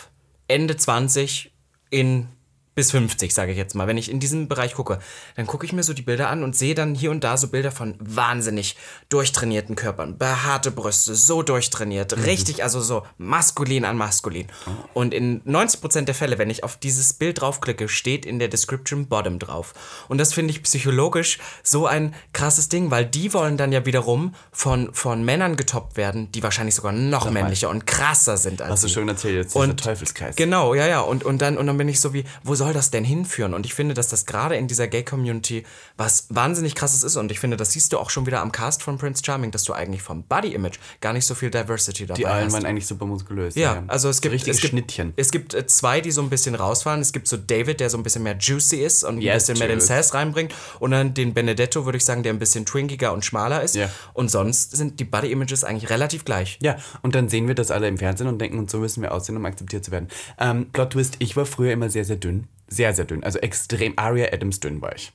Ende 0.49 0.77
20 0.77 1.53
in 1.91 2.29
bis 2.75 2.91
50, 2.91 3.33
sage 3.33 3.53
ich 3.53 3.59
jetzt 3.59 3.75
mal. 3.75 3.87
Wenn 3.87 3.99
ich 3.99 4.11
in 4.11 4.21
diesem 4.21 4.49
Bereich 4.49 4.75
gucke, 4.75 4.99
dann 5.37 5.47
gucke 5.47 5.65
ich 5.65 5.73
mir 5.73 5.83
so 5.83 5.93
die 5.93 6.03
Bilder 6.03 6.29
an 6.29 6.43
und 6.43 6.57
sehe 6.57 6.75
dann 6.75 6.95
hier 6.95 7.11
und 7.11 7.23
da 7.25 7.37
so 7.37 7.49
Bilder 7.49 7.71
von 7.71 7.97
wahnsinnig 8.01 8.77
durchtrainierten 9.09 9.77
Körpern, 9.77 10.19
behaarte 10.19 10.71
Brüste, 10.71 11.15
so 11.15 11.43
durchtrainiert, 11.43 12.17
mhm. 12.17 12.25
richtig, 12.25 12.63
also 12.63 12.81
so 12.81 13.05
maskulin 13.19 13.85
an 13.85 13.97
maskulin. 13.97 14.49
Oh. 14.67 15.01
Und 15.01 15.15
in 15.15 15.43
90% 15.45 16.03
der 16.03 16.15
Fälle, 16.15 16.39
wenn 16.39 16.51
ich 16.51 16.65
auf 16.65 16.77
dieses 16.77 17.13
Bild 17.13 17.41
draufklicke, 17.41 17.89
steht 17.89 18.27
in 18.27 18.39
der 18.39 18.49
Description 18.49 19.07
Bottom 19.07 19.39
drauf. 19.39 19.75
Und 20.09 20.19
das 20.19 20.33
finde 20.33 20.53
ich 20.53 20.63
psychologisch 20.63 21.39
so 21.63 21.87
ein 21.87 22.15
krasses 22.33 22.69
Ding, 22.69 22.91
weil 22.91 23.07
die 23.07 23.33
wollen 23.33 23.57
dann 23.57 23.73
ja 23.73 23.87
wiederum 23.87 24.35
von, 24.53 24.93
von 24.93 25.25
Männern 25.25 25.57
getoppt 25.57 25.97
werden, 25.97 26.31
die 26.33 26.43
wahrscheinlich 26.43 26.75
sogar 26.75 26.93
noch 26.93 27.25
Sag 27.25 27.33
männlicher 27.33 27.69
mal. 27.69 27.75
und 27.75 27.87
krasser 27.87 28.37
sind 28.37 28.63
als 28.63 28.71
Hast 28.71 28.85
du 28.85 28.89
schön 28.89 29.09
erzählt, 29.09 29.37
jetzt 29.37 29.57
und, 29.57 29.83
Teufelskreis. 29.83 30.37
Genau, 30.37 30.75
ja, 30.75 30.87
ja. 30.87 31.01
Und, 31.01 31.25
und, 31.25 31.41
dann, 31.41 31.57
und 31.57 31.67
dann 31.67 31.77
bin 31.77 31.89
ich 31.89 32.01
so 32.01 32.13
wie, 32.13 32.25
wo 32.43 32.55
soll 32.55 32.64
soll 32.65 32.73
das 32.73 32.91
denn 32.91 33.05
hinführen? 33.05 33.53
Und 33.53 33.67
ich 33.67 33.75
finde, 33.75 33.93
dass 33.93 34.09
das 34.09 34.25
gerade 34.25 34.57
in 34.57 34.69
dieser 34.69 34.89
Gay-Community 34.89 35.65
was 35.99 36.27
wahnsinnig 36.31 36.75
krasses 36.75 37.03
ist. 37.03 37.17
Und 37.17 37.31
ich 37.31 37.39
finde, 37.39 37.59
das 37.59 37.73
siehst 37.73 37.93
du 37.93 37.99
auch 37.99 38.09
schon 38.09 38.25
wieder 38.25 38.41
am 38.41 38.53
Cast 38.53 38.83
von 38.83 38.97
Prince 38.97 39.23
Charming, 39.25 39.51
dass 39.51 39.65
du 39.65 39.75
eigentlich 39.75 40.03
vom 40.03 40.23
Body-Image 40.23 40.79
gar 41.03 41.13
nicht 41.13 41.27
so 41.27 41.35
viel 41.35 41.51
Diversity 41.51 42.07
dabei 42.07 42.15
hast. 42.15 42.19
Die 42.19 42.27
allen 42.27 42.53
waren 42.53 42.65
eigentlich 42.65 42.87
super 42.87 43.05
muskulös. 43.05 43.55
Ja, 43.55 43.75
ja. 43.75 43.85
also 43.87 44.09
es 44.09 44.23
gibt, 44.23 44.35
es 44.35 44.45
gibt, 44.45 44.71
Schnittchen. 44.71 45.13
es 45.17 45.31
gibt 45.31 45.53
äh, 45.53 45.67
zwei, 45.67 46.01
die 46.01 46.11
so 46.11 46.23
ein 46.23 46.31
bisschen 46.31 46.55
rausfallen. 46.55 47.03
Es 47.03 47.13
gibt 47.13 47.29
so 47.29 47.37
David, 47.37 47.81
der 47.81 47.91
so 47.91 47.99
ein 47.99 48.03
bisschen 48.03 48.23
mehr 48.23 48.37
juicy 48.39 48.77
ist 48.77 49.05
und 49.05 49.21
yes, 49.21 49.33
ein 49.33 49.39
bisschen 49.39 49.59
mehr 49.59 49.69
den 49.69 49.81
Sass 49.81 50.15
reinbringt. 50.15 50.55
Und 50.81 50.93
dann 50.93 51.13
den 51.13 51.35
Benedetto, 51.35 51.85
würde 51.85 51.99
ich 51.99 52.05
sagen, 52.05 52.23
der 52.23 52.33
ein 52.33 52.39
bisschen 52.39 52.65
twinkiger 52.65 53.13
und 53.13 53.27
schmaler 53.27 53.63
ist. 53.63 53.77
Ja. 53.77 53.91
Und 54.15 54.31
sonst 54.31 54.75
sind 54.75 55.01
die 55.01 55.05
Body-Images 55.05 55.65
eigentlich 55.65 55.91
relativ 55.91 56.25
gleich. 56.25 56.59
Ja, 56.63 56.77
und 57.03 57.15
dann 57.15 57.29
sehen 57.29 57.47
wir 57.47 57.55
das 57.55 57.71
alle 57.71 57.89
im 57.89 57.99
Fernsehen 57.99 58.27
und 58.27 58.39
denken, 58.39 58.59
und 58.59 58.71
so 58.71 58.79
müssen 58.79 59.03
wir 59.03 59.13
aussehen, 59.13 59.37
um 59.37 59.45
akzeptiert 59.45 59.85
zu 59.85 59.91
werden. 59.91 60.09
Ähm, 60.39 60.71
Plot 60.73 60.95
Twist, 60.95 61.17
ich 61.19 61.37
war 61.37 61.45
früher 61.45 61.73
immer 61.73 61.91
sehr, 61.91 62.07
sehr 62.07 62.17
dünn. 62.17 62.49
Sehr, 62.75 62.93
sehr 62.93 63.05
dünn. 63.05 63.23
Also 63.23 63.39
extrem 63.39 63.97
Aria 63.97 64.33
Adams 64.33 64.59
dünn 64.59 64.83
war 64.83 64.97
ich. 64.97 65.13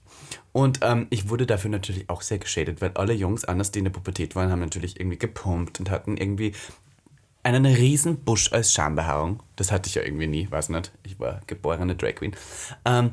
Und 0.54 0.80
ähm, 0.82 1.08
ich 1.10 1.28
wurde 1.28 1.46
dafür 1.46 1.70
natürlich 1.70 2.10
auch 2.10 2.22
sehr 2.22 2.38
geschadet, 2.38 2.80
weil 2.80 2.92
alle 2.94 3.12
Jungs, 3.12 3.44
anders 3.44 3.72
die 3.72 3.80
in 3.80 3.86
der 3.86 3.92
Pubertät 3.92 4.34
waren, 4.34 4.50
haben 4.50 4.62
natürlich 4.62 4.98
irgendwie 4.98 5.18
gepumpt 5.18 5.78
und 5.82 5.90
hatten 5.90 6.16
irgendwie 6.16 6.54
einen 7.44 7.66
riesen 7.66 8.24
Busch 8.24 8.54
als 8.54 8.72
Schambehaarung. 8.72 9.44
Das 9.58 9.74
hatte 9.74 9.90
ich 9.90 9.96
ja 9.96 10.04
irgendwie 10.04 10.28
nie, 10.28 10.50
weiß 10.50 10.70
nicht. 10.70 10.94
Ich 11.04 11.20
war 11.20 11.42
geborene 11.48 11.98
Drag 11.98 12.16
Queen. 12.16 12.34
Ähm, 12.86 13.12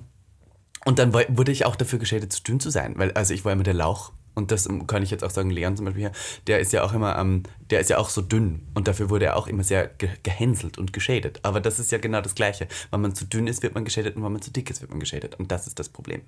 und 0.84 1.00
dann 1.00 1.12
wurde 1.12 1.50
ich 1.50 1.66
auch 1.66 1.74
dafür 1.74 1.98
geschädigt, 1.98 2.32
zu 2.32 2.44
dünn 2.44 2.60
zu 2.60 2.70
sein, 2.70 2.94
weil 2.96 3.10
also 3.12 3.34
ich 3.34 3.44
war 3.44 3.52
immer 3.52 3.64
der 3.64 3.74
Lauch. 3.74 4.12
Und 4.36 4.52
das 4.52 4.66
ähm, 4.66 4.86
kann 4.86 5.02
ich 5.02 5.10
jetzt 5.10 5.24
auch 5.24 5.30
sagen, 5.30 5.50
Leon 5.50 5.76
zum 5.76 5.86
Beispiel 5.86 6.02
hier, 6.02 6.12
der 6.46 6.60
ist 6.60 6.72
ja 6.72 6.84
auch 6.84 6.92
immer, 6.92 7.18
ähm, 7.18 7.42
der 7.70 7.80
ist 7.80 7.90
ja 7.90 7.98
auch 7.98 8.10
so 8.10 8.20
dünn 8.20 8.62
und 8.74 8.86
dafür 8.86 9.10
wurde 9.10 9.24
er 9.24 9.36
auch 9.36 9.48
immer 9.48 9.64
sehr 9.64 9.88
ge 9.88 10.10
gehänselt 10.22 10.78
und 10.78 10.92
geschädet. 10.92 11.40
Aber 11.42 11.60
das 11.60 11.78
ist 11.78 11.90
ja 11.90 11.98
genau 11.98 12.20
das 12.20 12.34
Gleiche. 12.34 12.68
Wenn 12.90 13.00
man 13.00 13.14
zu 13.14 13.24
dünn 13.24 13.46
ist, 13.46 13.62
wird 13.62 13.74
man 13.74 13.84
geschädet 13.84 14.14
und 14.14 14.22
wenn 14.22 14.32
man 14.32 14.42
zu 14.42 14.52
dick 14.52 14.70
ist, 14.70 14.82
wird 14.82 14.90
man 14.90 15.00
geschädet. 15.00 15.34
Und 15.36 15.50
das 15.50 15.66
ist 15.66 15.78
das 15.78 15.88
Problem. 15.88 16.20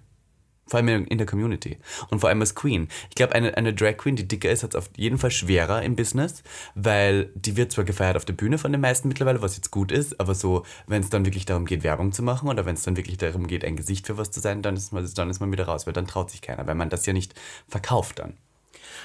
Vor 0.68 0.78
allem 0.78 1.06
in 1.06 1.18
der 1.18 1.26
Community. 1.26 1.78
Und 2.10 2.20
vor 2.20 2.28
allem 2.28 2.40
als 2.40 2.54
Queen. 2.54 2.88
Ich 3.08 3.16
glaube, 3.16 3.34
eine, 3.34 3.56
eine 3.56 3.74
Drag 3.74 3.96
Queen, 3.96 4.16
die 4.16 4.28
dicker 4.28 4.50
ist, 4.50 4.62
hat 4.62 4.74
es 4.74 4.76
auf 4.76 4.90
jeden 4.96 5.18
Fall 5.18 5.30
schwerer 5.30 5.82
im 5.82 5.96
Business, 5.96 6.42
weil 6.74 7.30
die 7.34 7.56
wird 7.56 7.72
zwar 7.72 7.84
gefeiert 7.84 8.16
auf 8.16 8.24
der 8.24 8.34
Bühne 8.34 8.58
von 8.58 8.72
den 8.72 8.80
meisten 8.80 9.08
mittlerweile, 9.08 9.42
was 9.42 9.56
jetzt 9.56 9.70
gut 9.70 9.90
ist, 9.90 10.20
aber 10.20 10.34
so, 10.34 10.64
wenn 10.86 11.02
es 11.02 11.10
dann 11.10 11.24
wirklich 11.24 11.46
darum 11.46 11.64
geht, 11.64 11.82
Werbung 11.82 12.12
zu 12.12 12.22
machen 12.22 12.48
oder 12.48 12.66
wenn 12.66 12.74
es 12.74 12.82
dann 12.82 12.96
wirklich 12.96 13.16
darum 13.16 13.46
geht, 13.46 13.64
ein 13.64 13.76
Gesicht 13.76 14.06
für 14.06 14.18
was 14.18 14.30
zu 14.30 14.40
sein, 14.40 14.62
dann 14.62 14.76
ist, 14.76 14.92
man, 14.92 15.08
dann 15.14 15.30
ist 15.30 15.40
man 15.40 15.50
wieder 15.50 15.64
raus, 15.64 15.86
weil 15.86 15.94
dann 15.94 16.06
traut 16.06 16.30
sich 16.30 16.42
keiner, 16.42 16.66
weil 16.66 16.74
man 16.74 16.90
das 16.90 17.06
ja 17.06 17.12
nicht 17.12 17.34
verkauft 17.66 18.18
dann. 18.18 18.34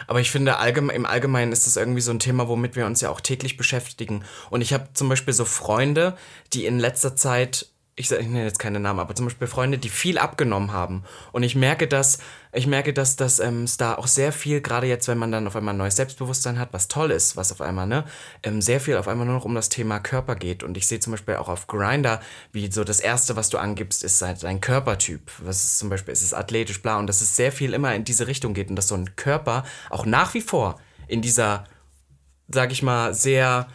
Aber 0.07 0.19
ich 0.19 0.31
finde, 0.31 0.57
allgeme 0.57 0.93
im 0.93 1.05
Allgemeinen 1.05 1.51
ist 1.51 1.67
das 1.67 1.77
irgendwie 1.77 2.01
so 2.01 2.11
ein 2.11 2.19
Thema, 2.19 2.47
womit 2.47 2.75
wir 2.75 2.85
uns 2.85 3.01
ja 3.01 3.09
auch 3.09 3.21
täglich 3.21 3.57
beschäftigen. 3.57 4.23
Und 4.49 4.61
ich 4.61 4.73
habe 4.73 4.89
zum 4.93 5.09
Beispiel 5.09 5.33
so 5.33 5.45
Freunde, 5.45 6.17
die 6.53 6.65
in 6.65 6.79
letzter 6.79 7.15
Zeit, 7.15 7.67
ich, 7.95 8.11
ich 8.11 8.27
nenne 8.27 8.45
jetzt 8.45 8.57
keine 8.57 8.79
Namen, 8.79 8.99
aber 8.99 9.13
zum 9.13 9.27
Beispiel 9.27 9.47
Freunde, 9.47 9.77
die 9.77 9.89
viel 9.89 10.17
abgenommen 10.17 10.71
haben. 10.71 11.03
Und 11.31 11.43
ich 11.43 11.55
merke, 11.55 11.87
dass, 11.87 12.17
ich 12.51 12.65
merke, 12.65 12.91
dass, 12.91 13.15
dass 13.17 13.39
ähm, 13.39 13.67
da 13.77 13.95
auch 13.95 14.07
sehr 14.07 14.31
viel, 14.31 14.61
gerade 14.61 14.87
jetzt, 14.87 15.07
wenn 15.07 15.19
man 15.19 15.31
dann 15.31 15.45
auf 15.45 15.55
einmal 15.55 15.75
ein 15.75 15.77
neues 15.77 15.95
Selbstbewusstsein 15.97 16.57
hat, 16.57 16.73
was 16.73 16.87
toll 16.87 17.11
ist, 17.11 17.37
was 17.37 17.51
auf 17.51 17.61
einmal, 17.61 17.85
ne, 17.85 18.05
ähm, 18.41 18.63
sehr 18.63 18.79
viel 18.79 18.97
auf 18.97 19.07
einmal 19.07 19.27
nur 19.27 19.35
noch 19.35 19.45
um 19.45 19.53
das 19.53 19.69
Thema 19.69 19.99
Körper 19.99 20.35
geht. 20.35 20.63
Und 20.63 20.75
ich 20.75 20.87
sehe 20.87 20.99
zum 20.99 21.11
Beispiel 21.11 21.35
auch 21.35 21.49
auf 21.49 21.67
Grinder, 21.67 22.19
wie 22.51 22.71
so 22.71 22.83
das 22.83 22.99
Erste, 22.99 23.35
was 23.35 23.49
du 23.49 23.59
angibst, 23.59 24.03
ist 24.03 24.21
halt 24.23 24.41
dein 24.41 24.59
Körpertyp. 24.59 25.31
Was 25.43 25.63
ist 25.63 25.77
zum 25.77 25.89
Beispiel, 25.89 26.13
ist 26.13 26.23
es 26.23 26.33
athletisch, 26.33 26.81
bla. 26.81 26.97
Und 26.97 27.05
dass 27.05 27.21
es 27.21 27.35
sehr 27.35 27.51
viel 27.51 27.73
immer 27.73 27.93
in 27.93 28.05
diese 28.05 28.25
Richtung 28.25 28.55
geht 28.55 28.71
und 28.71 28.75
dass 28.75 28.87
so 28.87 28.95
ein 28.95 29.15
Körper 29.15 29.65
auch 29.91 30.07
nach 30.07 30.33
wie 30.33 30.41
vor 30.41 30.79
in 31.07 31.21
dieser, 31.21 31.65
sag 32.47 32.71
ich 32.71 32.81
mal, 32.81 33.13
sehr 33.13 33.67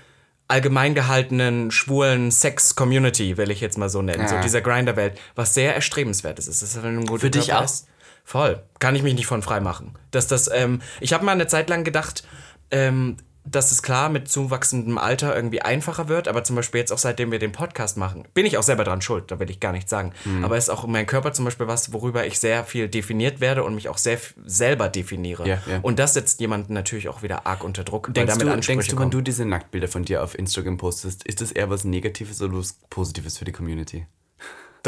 allgemein 0.48 0.94
gehaltenen 0.94 1.70
schwulen 1.70 2.30
Sex-Community, 2.30 3.36
will 3.36 3.50
ich 3.50 3.60
jetzt 3.60 3.78
mal 3.78 3.88
so 3.88 4.02
nennen, 4.02 4.26
so 4.28 4.34
Ja. 4.36 4.40
dieser 4.40 4.60
Grinder-Welt, 4.62 5.18
was 5.34 5.54
sehr 5.54 5.74
erstrebenswert 5.74 6.38
ist. 6.38 6.48
ist 6.48 6.62
das, 6.62 6.76
einen 6.82 7.06
guten 7.06 7.20
Für 7.20 7.30
dich 7.30 7.52
auch? 7.52 7.60
hast? 7.60 7.86
Voll. 8.24 8.62
Kann 8.78 8.94
ich 8.94 9.02
mich 9.02 9.14
nicht 9.14 9.26
von 9.26 9.42
frei 9.42 9.60
machen. 9.60 9.94
Dass 10.10 10.26
das, 10.26 10.50
ähm, 10.52 10.82
ich 11.00 11.12
habe 11.12 11.24
mal 11.24 11.32
eine 11.32 11.46
Zeit 11.46 11.68
lang 11.70 11.84
gedacht, 11.84 12.24
ähm, 12.70 13.16
dass 13.50 13.72
es 13.72 13.82
klar 13.82 14.08
mit 14.08 14.28
zuwachsendem 14.28 14.98
Alter 14.98 15.34
irgendwie 15.34 15.62
einfacher 15.62 16.08
wird, 16.08 16.28
aber 16.28 16.44
zum 16.44 16.56
Beispiel 16.56 16.80
jetzt 16.80 16.92
auch 16.92 16.98
seitdem 16.98 17.30
wir 17.30 17.38
den 17.38 17.52
Podcast 17.52 17.96
machen, 17.96 18.26
bin 18.34 18.46
ich 18.46 18.58
auch 18.58 18.62
selber 18.62 18.84
dran 18.84 19.00
schuld, 19.00 19.30
da 19.30 19.38
will 19.38 19.50
ich 19.50 19.60
gar 19.60 19.72
nichts 19.72 19.90
sagen. 19.90 20.12
Mhm. 20.24 20.44
Aber 20.44 20.56
ist 20.56 20.70
auch 20.70 20.86
mein 20.86 21.06
Körper 21.06 21.32
zum 21.32 21.44
Beispiel 21.44 21.66
was, 21.66 21.92
worüber 21.92 22.26
ich 22.26 22.38
sehr 22.38 22.64
viel 22.64 22.88
definiert 22.88 23.40
werde 23.40 23.64
und 23.64 23.74
mich 23.74 23.88
auch 23.88 23.98
sehr 23.98 24.18
selber 24.44 24.88
definiere. 24.88 25.46
Ja, 25.48 25.62
ja. 25.70 25.78
Und 25.82 25.98
das 25.98 26.14
setzt 26.14 26.40
jemanden 26.40 26.72
natürlich 26.72 27.08
auch 27.08 27.22
wieder 27.22 27.46
arg 27.46 27.64
unter 27.64 27.84
Druck, 27.84 28.12
Denkst 28.12 28.38
du, 28.38 28.50
Ansprüche 28.50 28.66
denkst 28.66 28.86
du, 28.88 28.92
wenn 28.92 28.98
kommen. 28.98 29.10
du 29.10 29.20
diese 29.20 29.44
Nacktbilder 29.44 29.88
von 29.88 30.04
dir 30.04 30.22
auf 30.22 30.38
Instagram 30.38 30.76
postest, 30.76 31.24
ist 31.24 31.40
das 31.40 31.52
eher 31.52 31.70
was 31.70 31.84
Negatives 31.84 32.42
oder 32.42 32.56
was 32.58 32.78
Positives 32.90 33.38
für 33.38 33.44
die 33.44 33.52
Community? 33.52 34.06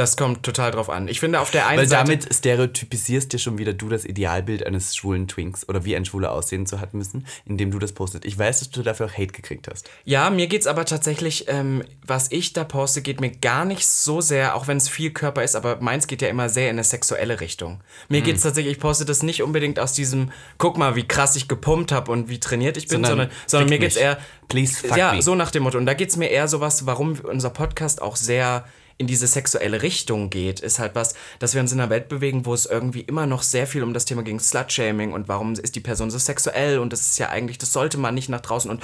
Das 0.00 0.16
kommt 0.16 0.42
total 0.44 0.70
drauf 0.70 0.88
an. 0.88 1.08
Ich 1.08 1.20
finde 1.20 1.40
auf 1.40 1.50
der 1.50 1.66
einen 1.66 1.78
Weil 1.78 1.86
Seite 1.86 2.12
damit 2.12 2.34
stereotypisierst 2.34 3.34
ja 3.34 3.38
schon 3.38 3.58
wieder 3.58 3.74
du 3.74 3.90
das 3.90 4.06
Idealbild 4.06 4.64
eines 4.66 4.96
schwulen 4.96 5.28
Twinks 5.28 5.68
oder 5.68 5.84
wie 5.84 5.94
ein 5.94 6.06
Schwuler 6.06 6.32
aussehen 6.32 6.64
zu 6.64 6.80
hat 6.80 6.94
müssen, 6.94 7.26
indem 7.44 7.70
du 7.70 7.78
das 7.78 7.92
postet. 7.92 8.24
Ich 8.24 8.38
weiß, 8.38 8.60
dass 8.60 8.70
du 8.70 8.82
dafür 8.82 9.04
auch 9.06 9.12
Hate 9.12 9.26
gekriegt 9.26 9.68
hast. 9.70 9.90
Ja, 10.06 10.30
mir 10.30 10.46
geht's 10.46 10.66
aber 10.66 10.86
tatsächlich, 10.86 11.48
ähm, 11.48 11.84
was 12.02 12.32
ich 12.32 12.54
da 12.54 12.64
poste, 12.64 13.02
geht 13.02 13.20
mir 13.20 13.30
gar 13.30 13.66
nicht 13.66 13.86
so 13.86 14.22
sehr, 14.22 14.56
auch 14.56 14.68
wenn 14.68 14.78
es 14.78 14.88
viel 14.88 15.10
Körper 15.10 15.44
ist, 15.44 15.54
aber 15.54 15.82
meins 15.82 16.06
geht 16.06 16.22
ja 16.22 16.28
immer 16.28 16.48
sehr 16.48 16.70
in 16.70 16.76
eine 16.76 16.84
sexuelle 16.84 17.42
Richtung. 17.42 17.82
Mir 18.08 18.22
geht's 18.22 18.40
tatsächlich, 18.40 18.76
ich 18.76 18.80
poste 18.80 19.04
das 19.04 19.22
nicht 19.22 19.42
unbedingt 19.42 19.78
aus 19.78 19.92
diesem, 19.92 20.32
guck 20.56 20.78
mal, 20.78 20.96
wie 20.96 21.06
krass 21.06 21.36
ich 21.36 21.46
gepumpt 21.46 21.92
habe 21.92 22.10
und 22.10 22.30
wie 22.30 22.40
trainiert 22.40 22.78
ich 22.78 22.84
bin, 22.84 23.04
Sondern 23.04 23.10
sondern, 23.10 23.30
sondern 23.46 23.68
mir 23.68 23.78
geht's 23.78 23.96
mich. 23.96 24.04
eher, 24.04 24.18
Please 24.48 24.88
fuck 24.88 24.96
ja, 24.96 25.12
me. 25.12 25.20
so 25.20 25.34
nach 25.34 25.50
dem 25.50 25.62
Motto. 25.62 25.76
Und 25.76 25.84
da 25.84 25.92
geht's 25.92 26.16
mir 26.16 26.28
eher 26.28 26.48
sowas, 26.48 26.86
warum 26.86 27.18
unser 27.22 27.50
Podcast 27.50 28.00
auch 28.00 28.16
sehr 28.16 28.64
in 29.00 29.06
diese 29.06 29.26
sexuelle 29.26 29.80
Richtung 29.80 30.28
geht, 30.28 30.60
ist 30.60 30.78
halt 30.78 30.94
was, 30.94 31.14
dass 31.38 31.54
wir 31.54 31.62
uns 31.62 31.72
in 31.72 31.80
einer 31.80 31.88
Welt 31.88 32.10
bewegen, 32.10 32.44
wo 32.44 32.52
es 32.52 32.66
irgendwie 32.66 33.00
immer 33.00 33.26
noch 33.26 33.42
sehr 33.42 33.66
viel 33.66 33.82
um 33.82 33.94
das 33.94 34.04
Thema 34.04 34.22
ging, 34.22 34.38
Slut-Shaming 34.38 35.14
und 35.14 35.26
warum 35.26 35.54
ist 35.54 35.74
die 35.74 35.80
Person 35.80 36.10
so 36.10 36.18
sexuell 36.18 36.78
und 36.78 36.92
das 36.92 37.00
ist 37.00 37.18
ja 37.18 37.30
eigentlich, 37.30 37.56
das 37.56 37.72
sollte 37.72 37.96
man 37.96 38.14
nicht 38.14 38.28
nach 38.28 38.42
draußen 38.42 38.70
und 38.70 38.82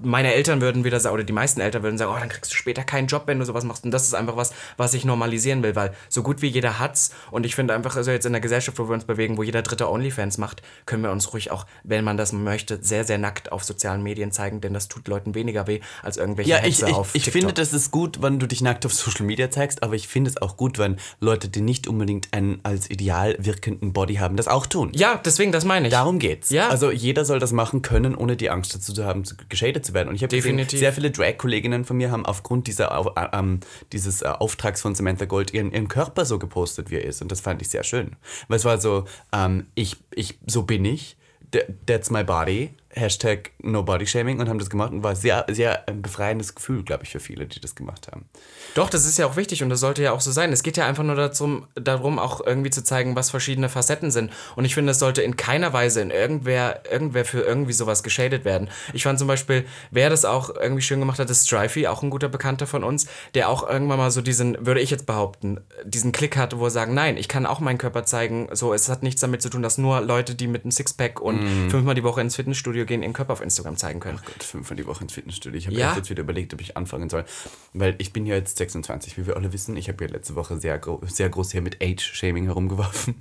meine 0.00 0.32
Eltern 0.32 0.62
würden 0.62 0.84
wieder 0.84 0.98
sagen, 1.00 1.12
oder 1.12 1.22
die 1.22 1.34
meisten 1.34 1.60
Eltern 1.60 1.82
würden 1.82 1.98
sagen, 1.98 2.10
oh, 2.16 2.18
dann 2.18 2.30
kriegst 2.30 2.50
du 2.50 2.56
später 2.56 2.82
keinen 2.82 3.08
Job, 3.08 3.24
wenn 3.26 3.38
du 3.38 3.44
sowas 3.44 3.62
machst 3.64 3.84
und 3.84 3.90
das 3.90 4.04
ist 4.04 4.14
einfach 4.14 4.36
was, 4.36 4.54
was 4.78 4.94
ich 4.94 5.04
normalisieren 5.04 5.62
will, 5.62 5.76
weil 5.76 5.92
so 6.08 6.22
gut 6.22 6.40
wie 6.40 6.46
jeder 6.46 6.78
hat's 6.78 7.10
und 7.30 7.44
ich 7.44 7.54
finde 7.54 7.74
einfach, 7.74 7.94
also 7.94 8.10
jetzt 8.10 8.24
in 8.24 8.32
der 8.32 8.40
Gesellschaft, 8.40 8.78
wo 8.78 8.88
wir 8.88 8.94
uns 8.94 9.04
bewegen, 9.04 9.36
wo 9.36 9.42
jeder 9.42 9.60
dritte 9.60 9.90
Onlyfans 9.90 10.38
macht, 10.38 10.62
können 10.86 11.02
wir 11.02 11.10
uns 11.10 11.34
ruhig 11.34 11.50
auch, 11.50 11.66
wenn 11.84 12.04
man 12.04 12.16
das 12.16 12.32
möchte, 12.32 12.82
sehr, 12.82 13.04
sehr 13.04 13.18
nackt 13.18 13.52
auf 13.52 13.64
sozialen 13.64 14.02
Medien 14.02 14.32
zeigen, 14.32 14.62
denn 14.62 14.72
das 14.72 14.88
tut 14.88 15.08
Leuten 15.08 15.34
weniger 15.34 15.66
weh 15.66 15.80
als 16.02 16.16
irgendwelche 16.16 16.52
Ja, 16.52 16.58
ich, 16.60 16.78
Hetze 16.78 16.88
ich, 16.88 16.94
auf 16.94 17.14
ich 17.14 17.24
TikTok. 17.24 17.40
finde, 17.42 17.52
das 17.52 17.74
ist 17.74 17.90
gut, 17.90 18.22
wenn 18.22 18.38
du 18.38 18.46
dich 18.46 18.62
nackt 18.62 18.86
auf 18.86 18.94
Social 18.94 19.26
Media 19.26 19.50
zeigst, 19.50 19.57
aber 19.82 19.94
ich 19.94 20.08
finde 20.08 20.30
es 20.30 20.40
auch 20.40 20.56
gut, 20.56 20.78
wenn 20.78 20.96
Leute, 21.20 21.48
die 21.48 21.60
nicht 21.60 21.86
unbedingt 21.86 22.28
einen 22.32 22.60
als 22.62 22.88
ideal 22.90 23.36
wirkenden 23.38 23.92
Body 23.92 24.14
haben, 24.16 24.36
das 24.36 24.48
auch 24.48 24.66
tun. 24.66 24.90
Ja, 24.94 25.20
deswegen, 25.24 25.52
das 25.52 25.64
meine 25.64 25.88
ich. 25.88 25.92
Darum 25.92 26.18
geht's. 26.18 26.50
Ja. 26.50 26.68
Also 26.68 26.90
jeder 26.90 27.24
soll 27.24 27.38
das 27.38 27.52
machen 27.52 27.82
können, 27.82 28.14
ohne 28.14 28.36
die 28.36 28.50
Angst 28.50 28.74
dazu 28.74 28.92
zu 28.92 29.04
haben, 29.04 29.22
geschadet 29.48 29.84
zu 29.84 29.94
werden. 29.94 30.08
Und 30.08 30.14
ich 30.14 30.22
habe 30.22 30.34
Definitiv. 30.34 30.78
sehr 30.78 30.92
viele 30.92 31.10
Drag-Kolleginnen 31.10 31.84
von 31.84 31.96
mir 31.96 32.10
haben 32.10 32.24
aufgrund 32.26 32.66
dieser, 32.66 32.90
äh, 33.16 33.36
ähm, 33.38 33.60
dieses 33.92 34.22
äh, 34.22 34.26
Auftrags 34.28 34.80
von 34.82 34.94
Samantha 34.94 35.24
Gold 35.24 35.52
ihren, 35.52 35.72
ihren 35.72 35.88
Körper 35.88 36.24
so 36.24 36.38
gepostet, 36.38 36.90
wie 36.90 36.96
er 36.96 37.04
ist. 37.04 37.20
Und 37.22 37.32
das 37.32 37.40
fand 37.40 37.60
ich 37.62 37.68
sehr 37.68 37.84
schön. 37.84 38.16
Weil 38.48 38.56
es 38.58 38.64
war 38.64 38.80
so, 38.80 39.04
ähm, 39.32 39.66
ich, 39.74 39.96
ich, 40.14 40.38
so 40.46 40.62
bin 40.62 40.84
ich, 40.84 41.16
th- 41.52 41.66
that's 41.86 42.10
my 42.10 42.22
body, 42.24 42.70
Hashtag 42.98 43.52
no 43.62 43.82
body 43.82 44.06
shaming 44.06 44.40
und 44.40 44.48
haben 44.48 44.58
das 44.58 44.70
gemacht 44.70 44.92
und 44.92 45.02
war 45.02 45.16
sehr, 45.16 45.46
sehr 45.48 45.88
ein 45.88 46.02
befreiendes 46.02 46.54
Gefühl, 46.54 46.82
glaube 46.82 47.04
ich, 47.04 47.10
für 47.10 47.20
viele, 47.20 47.46
die 47.46 47.60
das 47.60 47.74
gemacht 47.74 48.08
haben. 48.08 48.26
Doch, 48.74 48.90
das 48.90 49.06
ist 49.06 49.18
ja 49.18 49.26
auch 49.26 49.36
wichtig 49.36 49.62
und 49.62 49.70
das 49.70 49.80
sollte 49.80 50.02
ja 50.02 50.12
auch 50.12 50.20
so 50.20 50.30
sein. 50.30 50.52
Es 50.52 50.62
geht 50.62 50.76
ja 50.76 50.86
einfach 50.86 51.02
nur 51.02 51.16
darum, 51.16 51.66
darum, 51.74 52.18
auch 52.18 52.44
irgendwie 52.44 52.70
zu 52.70 52.84
zeigen, 52.84 53.16
was 53.16 53.30
verschiedene 53.30 53.68
Facetten 53.68 54.10
sind. 54.10 54.30
Und 54.56 54.64
ich 54.64 54.74
finde, 54.74 54.92
es 54.92 54.98
sollte 54.98 55.22
in 55.22 55.36
keiner 55.36 55.72
Weise 55.72 56.00
in 56.00 56.10
irgendwer, 56.10 56.82
irgendwer 56.90 57.24
für 57.24 57.40
irgendwie 57.40 57.72
sowas 57.72 58.02
geschadet 58.02 58.44
werden. 58.44 58.68
Ich 58.92 59.04
fand 59.04 59.18
zum 59.18 59.28
Beispiel, 59.28 59.64
wer 59.90 60.10
das 60.10 60.24
auch 60.24 60.50
irgendwie 60.54 60.82
schön 60.82 61.00
gemacht 61.00 61.18
hat, 61.18 61.30
ist 61.30 61.46
Strifey, 61.46 61.86
auch 61.86 62.02
ein 62.02 62.10
guter 62.10 62.28
Bekannter 62.28 62.66
von 62.66 62.84
uns, 62.84 63.06
der 63.34 63.48
auch 63.48 63.68
irgendwann 63.68 63.98
mal 63.98 64.10
so 64.10 64.20
diesen, 64.20 64.66
würde 64.66 64.80
ich 64.80 64.90
jetzt 64.90 65.06
behaupten, 65.06 65.60
diesen 65.84 66.12
Klick 66.12 66.36
hatte, 66.36 66.58
wo 66.58 66.64
er 66.64 66.70
sagt, 66.70 66.92
nein, 66.92 67.16
ich 67.16 67.28
kann 67.28 67.46
auch 67.46 67.60
meinen 67.60 67.78
Körper 67.78 68.04
zeigen. 68.04 68.48
So, 68.52 68.74
es 68.74 68.88
hat 68.88 69.02
nichts 69.02 69.20
damit 69.20 69.42
zu 69.42 69.50
tun, 69.50 69.62
dass 69.62 69.78
nur 69.78 70.00
Leute, 70.00 70.34
die 70.34 70.46
mit 70.46 70.62
einem 70.64 70.72
Sixpack 70.72 71.20
und 71.20 71.70
fünfmal 71.70 71.94
die 71.94 72.04
Woche 72.04 72.20
ins 72.20 72.36
Fitnessstudio 72.36 72.84
gehen, 72.88 73.02
ihren 73.02 73.12
Körper 73.12 73.34
auf 73.34 73.40
Instagram 73.40 73.76
zeigen 73.76 74.00
können. 74.00 74.18
Gott, 74.24 74.42
fünfmal 74.42 74.76
die 74.76 74.86
Woche 74.86 75.02
ins 75.04 75.12
Fitnessstudio. 75.12 75.56
Ich 75.58 75.66
habe 75.66 75.76
Ja. 75.76 75.94
jetzt 75.94 76.10
wieder 76.10 76.22
überlegt, 76.22 76.52
ob 76.54 76.60
ich 76.60 76.76
anfangen 76.76 77.08
soll. 77.08 77.24
Weil 77.74 77.94
ich 77.98 78.12
bin 78.12 78.26
ja 78.26 78.34
jetzt 78.34 78.56
26, 78.56 79.16
wie 79.16 79.26
wir 79.26 79.36
alle 79.36 79.52
wissen. 79.52 79.76
Ich 79.76 79.88
habe 79.88 80.04
ja 80.04 80.10
letzte 80.10 80.34
Woche 80.34 80.58
sehr, 80.58 80.78
gro 80.78 81.00
sehr 81.06 81.28
groß 81.28 81.52
hier 81.52 81.62
mit 81.62 81.80
Age-Shaming 81.82 82.46
herumgeworfen. 82.46 83.14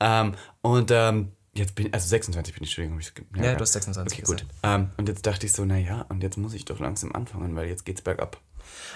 Ähm, 0.00 0.34
und 0.60 0.90
ähm, 0.90 1.32
jetzt 1.54 1.74
bin 1.74 1.92
also 1.94 2.06
26 2.08 2.54
bin 2.54 2.64
ich, 2.64 2.70
Entschuldigung. 2.70 2.98
ich 3.00 3.12
Ja, 3.36 3.44
ja. 3.50 3.54
du 3.54 3.60
hast 3.62 3.72
26 3.72 4.18
Okay, 4.18 4.26
gut. 4.26 4.44
Ähm, 4.62 4.90
und 4.96 5.08
jetzt 5.08 5.24
dachte 5.26 5.46
ich 5.46 5.52
so, 5.52 5.64
naja, 5.64 6.04
und 6.08 6.22
jetzt 6.22 6.36
muss 6.36 6.52
ich 6.52 6.64
doch 6.64 6.80
langsam 6.80 7.12
anfangen, 7.12 7.54
weil 7.56 7.68
jetzt 7.68 7.84
geht's 7.86 8.02
bergab. 8.02 8.40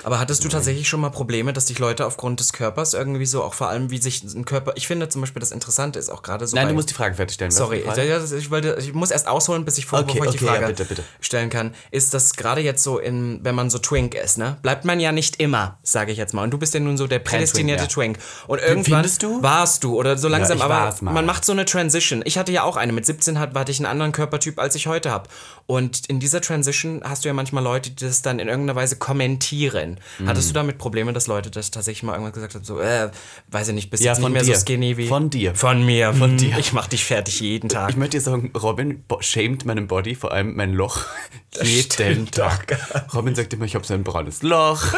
Aber 0.04 0.18
hattest 0.18 0.44
du 0.44 0.48
tatsächlich 0.48 0.88
schon 0.88 1.00
mal 1.00 1.11
Probleme, 1.11 1.52
dass 1.52 1.66
dich 1.66 1.78
Leute 1.78 2.06
aufgrund 2.06 2.40
des 2.40 2.52
Körpers 2.52 2.94
irgendwie 2.94 3.26
so, 3.26 3.42
auch 3.42 3.54
vor 3.54 3.68
allem 3.68 3.90
wie 3.90 3.98
sich 3.98 4.22
ein 4.22 4.44
Körper, 4.44 4.72
ich 4.76 4.87
finde 4.87 5.08
zum 5.08 5.20
Beispiel 5.22 5.40
das 5.40 5.50
Interessante 5.50 5.98
ist 5.98 6.08
auch 6.08 6.22
gerade 6.22 6.46
so 6.46 6.56
Nein, 6.56 6.66
bei, 6.66 6.68
du 6.70 6.74
musst 6.76 6.90
die 6.90 6.94
Frage 6.94 7.14
fertigstellen. 7.14 7.50
Sorry, 7.50 7.84
die 7.84 8.00
ja, 8.02 8.22
ich, 8.22 8.50
wollte, 8.50 8.76
ich 8.80 8.92
muss 8.94 9.11
erst 9.11 9.26
ausholen, 9.26 9.64
bis 9.64 9.78
ich 9.78 9.87
vor, 9.87 10.00
Okay, 10.00 10.12
bevor 10.12 10.26
ich 10.26 10.32
die 10.32 10.37
okay, 10.38 10.46
ja, 10.46 10.52
Frage 10.52 10.66
bitte, 10.68 10.84
bitte. 10.84 11.04
stellen 11.20 11.50
kann. 11.50 11.74
Ist 11.90 12.14
das 12.14 12.34
gerade 12.34 12.61
jetzt 12.61 12.82
so 12.82 12.98
in, 12.98 13.40
wenn 13.42 13.54
man 13.54 13.70
so 13.70 13.78
Twink 13.78 14.14
ist, 14.14 14.38
ne? 14.38 14.56
Bleibt 14.62 14.84
man 14.84 15.00
ja 15.00 15.12
nicht 15.12 15.37
immer, 15.40 15.78
sage 15.82 16.12
ich 16.12 16.18
jetzt 16.18 16.34
mal. 16.34 16.42
Und 16.44 16.50
du 16.50 16.58
bist 16.58 16.74
ja 16.74 16.80
nun 16.80 16.96
so 16.96 17.06
der 17.06 17.18
prädestinierte 17.18 17.84
ja. 17.84 17.88
Twink. 17.88 18.18
Und 18.46 18.61
irgendwann 18.61 19.06
du? 19.20 19.42
warst 19.42 19.84
du 19.84 19.96
oder 19.96 20.16
so 20.16 20.28
langsam, 20.28 20.58
ich 20.58 20.62
aber 20.62 20.94
man 21.00 21.26
macht 21.26 21.44
so 21.44 21.52
eine 21.52 21.64
Transition. 21.64 22.22
Ich 22.24 22.38
hatte 22.38 22.52
ja 22.52 22.62
auch 22.62 22.76
eine. 22.76 22.92
Mit 22.92 23.06
17 23.06 23.38
hat- 23.38 23.54
hatte 23.54 23.72
ich 23.72 23.78
einen 23.78 23.87
anderen 23.87 24.12
Körpertyp, 24.12 24.58
als 24.58 24.74
ich 24.74 24.87
heute 24.87 25.11
habe. 25.11 25.28
Und 25.66 26.06
in 26.08 26.20
dieser 26.20 26.40
Transition 26.40 27.02
hast 27.04 27.24
du 27.24 27.28
ja 27.28 27.34
manchmal 27.34 27.62
Leute, 27.62 27.90
die 27.90 28.04
das 28.06 28.22
dann 28.22 28.38
in 28.38 28.48
irgendeiner 28.48 28.76
Weise 28.76 28.96
kommentieren. 28.96 29.88
Mhm. 30.18 30.29
Hattest 30.29 30.51
du 30.51 30.55
damit 30.55 30.79
Probleme, 30.79 31.12
dass 31.12 31.27
Leute 31.27 31.51
das 31.51 31.70
tatsächlich 31.70 32.03
mal 32.03 32.12
irgendwann 32.12 32.33
gesagt 32.33 32.55
haben, 32.55 32.64
so, 32.64 32.81
äh, 32.81 33.11
weiß 33.48 33.68
ich 33.68 33.74
nicht, 33.74 33.90
bist 33.90 34.03
Ja, 34.03 34.11
jetzt 34.12 34.18
nicht 34.18 34.24
von 34.24 34.33
mehr 34.33 34.42
dir. 34.42 34.55
so 34.57 34.61
skinny 34.61 34.96
wie... 34.96 35.07
Von 35.07 35.31
dir. 35.31 35.55
Von 35.55 35.85
mir. 35.87 36.12
Von 36.14 36.37
dir. 36.37 36.59
Ich 36.59 36.72
mach 36.72 36.87
dich 36.88 37.05
fertig 37.05 37.40
jeden 37.40 37.68
Tag. 37.68 37.90
Ich 37.90 37.96
möchte 37.96 38.16
dir 38.18 38.22
sagen, 38.22 38.51
Robin 38.61 39.05
shamed 39.20 39.64
meinen 39.64 39.87
Body, 39.87 40.14
vor 40.14 40.33
allem 40.33 40.55
mein 40.57 40.72
Loch, 40.74 41.05
jeden 41.62 42.31
Tag. 42.31 42.77
Robin 43.14 43.35
sagt 43.35 43.53
immer, 43.55 43.64
ich 43.64 43.74
habe 43.74 43.87
so 43.87 43.94
ein 43.94 44.05
braunes 44.05 44.42
Loch. 44.42 44.83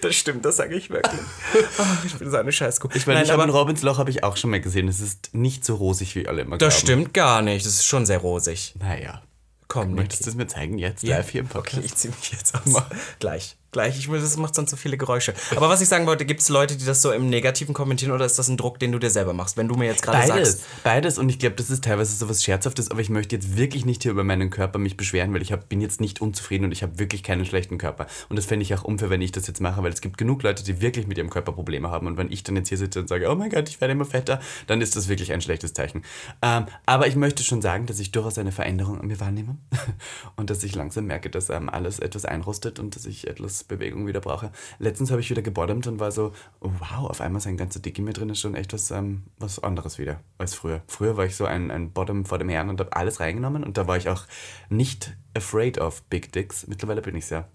Das 0.00 0.14
stimmt, 0.14 0.44
das 0.44 0.56
sage 0.56 0.76
ich 0.76 0.90
wirklich. 0.90 1.20
Ich 2.06 2.14
bin 2.14 2.30
so 2.30 2.36
eine 2.36 2.52
Scheißkuh. 2.52 2.88
Ich 2.94 3.06
meine, 3.06 3.18
Nein, 3.18 3.26
ich 3.26 3.32
habe 3.32 3.42
aber 3.42 3.50
in 3.52 3.56
Robins 3.56 3.82
Loch 3.82 3.98
habe 3.98 4.10
ich 4.10 4.22
auch 4.22 4.36
schon 4.36 4.50
mal 4.50 4.60
gesehen. 4.60 4.86
Es 4.86 5.00
ist 5.00 5.34
nicht 5.34 5.64
so 5.64 5.74
rosig, 5.74 6.14
wie 6.14 6.28
alle 6.28 6.42
immer 6.42 6.56
das 6.56 6.74
glauben. 6.74 6.86
stimmt 7.02 7.14
gar 7.14 7.42
nicht. 7.42 7.66
Das 7.66 7.72
ist 7.74 7.84
schon 7.84 8.06
sehr 8.06 8.18
rosig. 8.18 8.74
Naja. 8.78 9.22
Komm, 9.68 9.94
Möchtest 9.94 10.24
du 10.24 10.30
es 10.30 10.36
mir 10.36 10.46
zeigen 10.46 10.78
jetzt? 10.78 11.02
Ja. 11.02 11.18
Live 11.18 11.28
hier 11.28 11.42
im 11.42 11.48
Podcast? 11.48 11.76
Okay, 11.76 11.86
ich 11.86 11.94
ziehe 11.94 12.14
mich 12.14 12.32
jetzt 12.32 12.54
aus. 12.54 12.82
Gleich. 13.18 13.57
Gleich. 13.70 13.98
Ich, 13.98 14.08
das 14.08 14.36
macht 14.38 14.54
sonst 14.54 14.70
so 14.70 14.76
viele 14.76 14.96
Geräusche. 14.96 15.34
Aber 15.54 15.68
was 15.68 15.82
ich 15.82 15.88
sagen 15.88 16.06
wollte, 16.06 16.24
gibt 16.24 16.40
es 16.40 16.48
Leute, 16.48 16.76
die 16.76 16.86
das 16.86 17.02
so 17.02 17.12
im 17.12 17.28
Negativen 17.28 17.74
kommentieren 17.74 18.12
oder 18.12 18.24
ist 18.24 18.38
das 18.38 18.48
ein 18.48 18.56
Druck, 18.56 18.78
den 18.78 18.92
du 18.92 18.98
dir 18.98 19.10
selber 19.10 19.34
machst? 19.34 19.58
Wenn 19.58 19.68
du 19.68 19.74
mir 19.74 19.84
jetzt 19.84 20.02
gerade 20.02 20.26
Beides, 20.26 20.52
sagst. 20.52 20.66
beides 20.84 21.18
und 21.18 21.28
ich 21.28 21.38
glaube, 21.38 21.56
das 21.56 21.68
ist 21.68 21.84
teilweise 21.84 22.16
so 22.16 22.30
was 22.30 22.42
Scherzhaftes, 22.42 22.90
aber 22.90 23.00
ich 23.00 23.10
möchte 23.10 23.36
jetzt 23.36 23.58
wirklich 23.58 23.84
nicht 23.84 24.04
hier 24.04 24.12
über 24.12 24.24
meinen 24.24 24.48
Körper 24.48 24.78
mich 24.78 24.96
beschweren, 24.96 25.34
weil 25.34 25.42
ich 25.42 25.52
hab, 25.52 25.68
bin 25.68 25.82
jetzt 25.82 26.00
nicht 26.00 26.22
unzufrieden 26.22 26.64
und 26.64 26.72
ich 26.72 26.82
habe 26.82 26.98
wirklich 26.98 27.22
keinen 27.22 27.44
schlechten 27.44 27.76
Körper. 27.76 28.06
Und 28.30 28.36
das 28.36 28.46
fände 28.46 28.62
ich 28.62 28.74
auch 28.74 28.84
unfair, 28.84 29.10
wenn 29.10 29.20
ich 29.20 29.32
das 29.32 29.46
jetzt 29.46 29.60
mache, 29.60 29.82
weil 29.82 29.92
es 29.92 30.00
gibt 30.00 30.16
genug 30.16 30.42
Leute, 30.42 30.64
die 30.64 30.80
wirklich 30.80 31.06
mit 31.06 31.18
ihrem 31.18 31.28
Körper 31.28 31.52
Probleme 31.52 31.90
haben 31.90 32.06
und 32.06 32.16
wenn 32.16 32.32
ich 32.32 32.42
dann 32.44 32.56
jetzt 32.56 32.70
hier 32.70 32.78
sitze 32.78 33.00
und 33.00 33.08
sage, 33.08 33.30
oh 33.30 33.34
mein 33.34 33.50
Gott, 33.50 33.68
ich 33.68 33.82
werde 33.82 33.92
immer 33.92 34.06
fetter, 34.06 34.40
dann 34.66 34.80
ist 34.80 34.96
das 34.96 35.08
wirklich 35.08 35.30
ein 35.32 35.42
schlechtes 35.42 35.74
Zeichen. 35.74 36.04
Ähm, 36.40 36.64
aber 36.86 37.06
ich 37.06 37.16
möchte 37.16 37.42
schon 37.44 37.60
sagen, 37.60 37.84
dass 37.84 37.98
ich 37.98 38.12
durchaus 38.12 38.38
eine 38.38 38.52
Veränderung 38.52 38.98
an 38.98 39.08
mir 39.08 39.20
wahrnehme 39.20 39.58
und 40.36 40.48
dass 40.48 40.64
ich 40.64 40.74
langsam 40.74 41.04
merke, 41.04 41.28
dass 41.28 41.50
ähm, 41.50 41.68
alles 41.68 41.98
etwas 41.98 42.24
einrostet 42.24 42.78
und 42.78 42.96
dass 42.96 43.04
ich 43.04 43.28
etwas 43.28 43.57
Bewegung 43.64 44.06
wieder 44.06 44.20
brauche. 44.20 44.50
Letztens 44.78 45.10
habe 45.10 45.20
ich 45.20 45.30
wieder 45.30 45.42
gebottomt 45.42 45.86
und 45.86 46.00
war 46.00 46.12
so, 46.12 46.32
oh, 46.60 46.70
wow, 46.78 47.10
auf 47.10 47.20
einmal 47.20 47.38
ist 47.40 47.46
ein 47.46 47.56
ganzer 47.56 47.80
Dick 47.80 47.98
in 47.98 48.04
mir 48.04 48.12
drin, 48.12 48.30
ist 48.30 48.40
schon 48.40 48.54
echt 48.54 48.72
was, 48.72 48.90
ähm, 48.90 49.24
was 49.38 49.62
anderes 49.62 49.98
wieder 49.98 50.20
als 50.38 50.54
früher. 50.54 50.82
Früher 50.86 51.16
war 51.16 51.24
ich 51.26 51.36
so 51.36 51.44
ein, 51.44 51.70
ein 51.70 51.92
Bottom 51.92 52.24
vor 52.24 52.38
dem 52.38 52.48
Herrn 52.48 52.68
und 52.68 52.80
habe 52.80 52.94
alles 52.94 53.20
reingenommen 53.20 53.64
und 53.64 53.76
da 53.76 53.86
war 53.86 53.96
ich 53.96 54.08
auch 54.08 54.24
nicht 54.68 55.16
afraid 55.36 55.78
of 55.78 56.02
Big 56.04 56.32
Dicks. 56.32 56.66
Mittlerweile 56.66 57.02
bin 57.02 57.14
ich 57.16 57.26
sehr. 57.26 57.48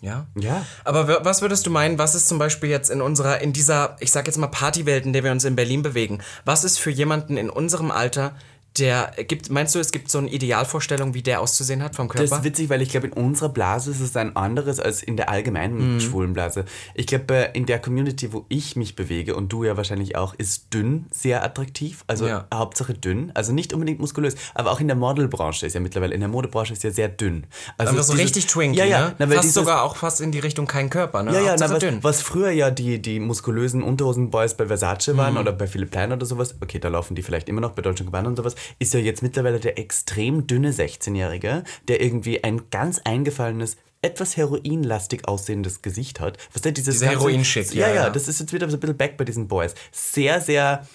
Ja? 0.00 0.28
Ja. 0.36 0.64
Aber 0.84 1.08
w- 1.08 1.18
was 1.22 1.42
würdest 1.42 1.66
du 1.66 1.70
meinen, 1.70 1.98
was 1.98 2.14
ist 2.14 2.28
zum 2.28 2.38
Beispiel 2.38 2.70
jetzt 2.70 2.88
in 2.88 3.02
unserer, 3.02 3.40
in 3.40 3.52
dieser, 3.52 3.96
ich 3.98 4.12
sag 4.12 4.26
jetzt 4.26 4.38
mal 4.38 4.46
Partywelt, 4.46 5.04
in 5.04 5.12
der 5.12 5.24
wir 5.24 5.32
uns 5.32 5.44
in 5.44 5.56
Berlin 5.56 5.82
bewegen, 5.82 6.20
was 6.44 6.62
ist 6.62 6.78
für 6.78 6.90
jemanden 6.90 7.36
in 7.36 7.50
unserem 7.50 7.90
Alter, 7.90 8.36
der 8.78 9.12
gibt, 9.26 9.50
meinst 9.50 9.74
du, 9.74 9.78
es 9.78 9.90
gibt 9.92 10.10
so 10.10 10.18
eine 10.18 10.28
Idealvorstellung, 10.28 11.14
wie 11.14 11.22
der 11.22 11.40
auszusehen 11.40 11.82
hat 11.82 11.94
vom 11.96 12.08
Das 12.08 12.16
Körper? 12.16 12.36
ist 12.38 12.44
witzig, 12.44 12.68
weil 12.70 12.82
ich 12.82 12.88
glaube, 12.90 13.08
in 13.08 13.12
unserer 13.12 13.48
Blase 13.48 13.90
ist 13.90 14.00
es 14.00 14.16
ein 14.16 14.36
anderes 14.36 14.80
als 14.80 15.02
in 15.02 15.16
der 15.16 15.28
allgemeinen 15.30 16.00
schwulen 16.00 16.32
Blase. 16.32 16.64
Ich 16.94 17.06
glaube, 17.06 17.50
in 17.54 17.66
der 17.66 17.78
Community, 17.78 18.32
wo 18.32 18.44
ich 18.48 18.76
mich 18.76 18.96
bewege 18.96 19.36
und 19.36 19.52
du 19.52 19.64
ja 19.64 19.76
wahrscheinlich 19.76 20.16
auch, 20.16 20.34
ist 20.34 20.72
dünn 20.74 21.06
sehr 21.10 21.42
attraktiv. 21.44 22.04
Also 22.06 22.26
Ja. 22.26 22.46
Hauptsache 22.52 22.94
dünn. 22.94 23.30
Also 23.34 23.52
nicht 23.52 23.72
unbedingt 23.72 24.00
muskulös. 24.00 24.34
Aber 24.54 24.70
auch 24.72 24.80
in 24.80 24.88
der 24.88 24.96
Modelbranche 24.96 25.66
ist 25.66 25.74
ja 25.74 25.80
mittlerweile, 25.80 26.14
in 26.14 26.20
der 26.20 26.28
Modebranche 26.28 26.72
ist 26.72 26.82
ja 26.84 26.90
sehr 26.90 27.08
dünn. 27.08 27.46
Also 27.76 27.90
Einfach 27.92 28.04
so 28.04 28.12
dieses- 28.12 28.24
richtig 28.26 28.46
twinky, 28.46 28.78
Ja, 28.78 28.84
ja. 28.84 29.00
ne? 29.08 29.14
Na, 29.18 29.26
fast 29.26 29.38
dieses- 29.42 29.54
sogar 29.54 29.82
auch 29.82 29.96
fast 29.96 30.20
in 30.20 30.32
die 30.32 30.38
Richtung 30.38 30.66
kein 30.66 30.90
Körper, 30.90 31.22
ne? 31.22 31.32
Ja, 31.34 31.40
ja, 31.40 31.56
na, 31.58 31.70
was, 31.70 31.78
dünn. 31.78 31.98
was 32.02 32.22
früher 32.22 32.50
ja 32.50 32.70
die, 32.70 33.00
die 33.00 33.20
muskulösen 33.20 33.82
Unterhosen-Boys 33.82 34.54
bei 34.56 34.66
Versace 34.66 35.16
waren 35.16 35.34
Mhm. 35.34 35.40
oder 35.40 35.52
bei 35.52 35.66
Philipp 35.66 35.90
Plein 35.90 36.12
oder 36.12 36.26
sowas, 36.26 36.54
okay, 36.60 36.78
da 36.78 36.88
laufen 36.88 37.14
die 37.14 37.22
vielleicht 37.22 37.48
immer 37.48 37.60
noch 37.60 37.72
bei 37.72 37.82
Deutsche 37.82 38.04
Gabbana 38.04 38.28
und 38.28 38.36
sowas, 38.36 38.54
ist 38.78 38.94
ja 38.94 39.00
jetzt 39.00 39.22
mittlerweile 39.22 39.60
der 39.60 39.78
extrem 39.78 40.46
dünne 40.46 40.72
16-Jährige, 40.72 41.64
der 41.88 42.00
irgendwie 42.00 42.42
ein 42.44 42.70
ganz 42.70 43.00
eingefallenes 43.04 43.76
etwas 44.02 44.36
heroinlastig 44.36 45.26
aussehendes 45.26 45.82
Gesicht 45.82 46.20
hat. 46.20 46.38
Was 46.52 46.62
der 46.62 46.72
dieses 46.72 47.00
ganze- 47.00 47.16
Heroinschick, 47.18 47.74
ja, 47.74 47.88
ja, 47.88 47.94
ja, 47.94 48.02
ja. 48.04 48.10
das 48.10 48.28
ist 48.28 48.38
jetzt 48.40 48.52
wieder 48.52 48.68
so 48.70 48.76
ein 48.76 48.80
bisschen 48.80 48.96
back 48.96 49.16
bei 49.16 49.24
diesen 49.24 49.48
Boys. 49.48 49.74
Sehr, 49.90 50.40
sehr 50.40 50.86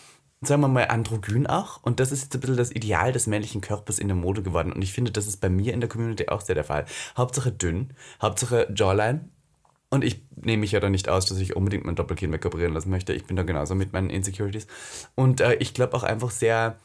sagen 0.46 0.62
wir 0.62 0.68
mal, 0.68 0.88
androgyn 0.88 1.48
auch. 1.48 1.82
Und 1.84 2.00
das 2.00 2.12
ist 2.12 2.24
jetzt 2.24 2.36
ein 2.36 2.42
bisschen 2.42 2.58
das 2.58 2.72
Ideal 2.72 3.12
des 3.12 3.28
männlichen 3.28 3.62
Körpers 3.62 4.00
in 4.00 4.08
der 4.08 4.16
Mode 4.16 4.44
geworden. 4.44 4.72
Und 4.74 4.82
ich 4.82 4.94
finde, 4.94 5.12
das 5.12 5.28
ist 5.28 5.40
bei 5.42 5.50
mir 5.50 5.74
in 5.74 5.80
der 5.80 5.90
Community 5.90 6.28
auch 6.28 6.42
sehr 6.42 6.56
der 6.56 6.64
Fall. 6.64 6.86
Hauptsache 7.18 7.52
dünn, 7.52 7.92
Hauptsache 8.22 8.68
Jawline. 8.76 9.30
Und 9.90 10.04
ich 10.04 10.22
nehme 10.36 10.62
mich 10.62 10.72
ja 10.72 10.80
da 10.80 10.90
nicht 10.90 11.08
aus, 11.08 11.26
dass 11.28 11.38
ich 11.38 11.56
unbedingt 11.56 11.86
mein 11.86 11.96
Doppelkinn 11.96 12.32
wegoperieren 12.32 12.74
lassen 12.74 12.90
möchte. 12.90 13.14
Ich 13.14 13.26
bin 13.26 13.36
da 13.38 13.44
genauso 13.44 13.76
mit 13.76 13.94
meinen 13.94 14.10
Insecurities. 14.10 14.68
Und 15.16 15.40
äh, 15.40 15.54
ich 15.56 15.74
glaube 15.74 15.96
auch 15.96 16.04
einfach 16.04 16.32
sehr, 16.32 16.78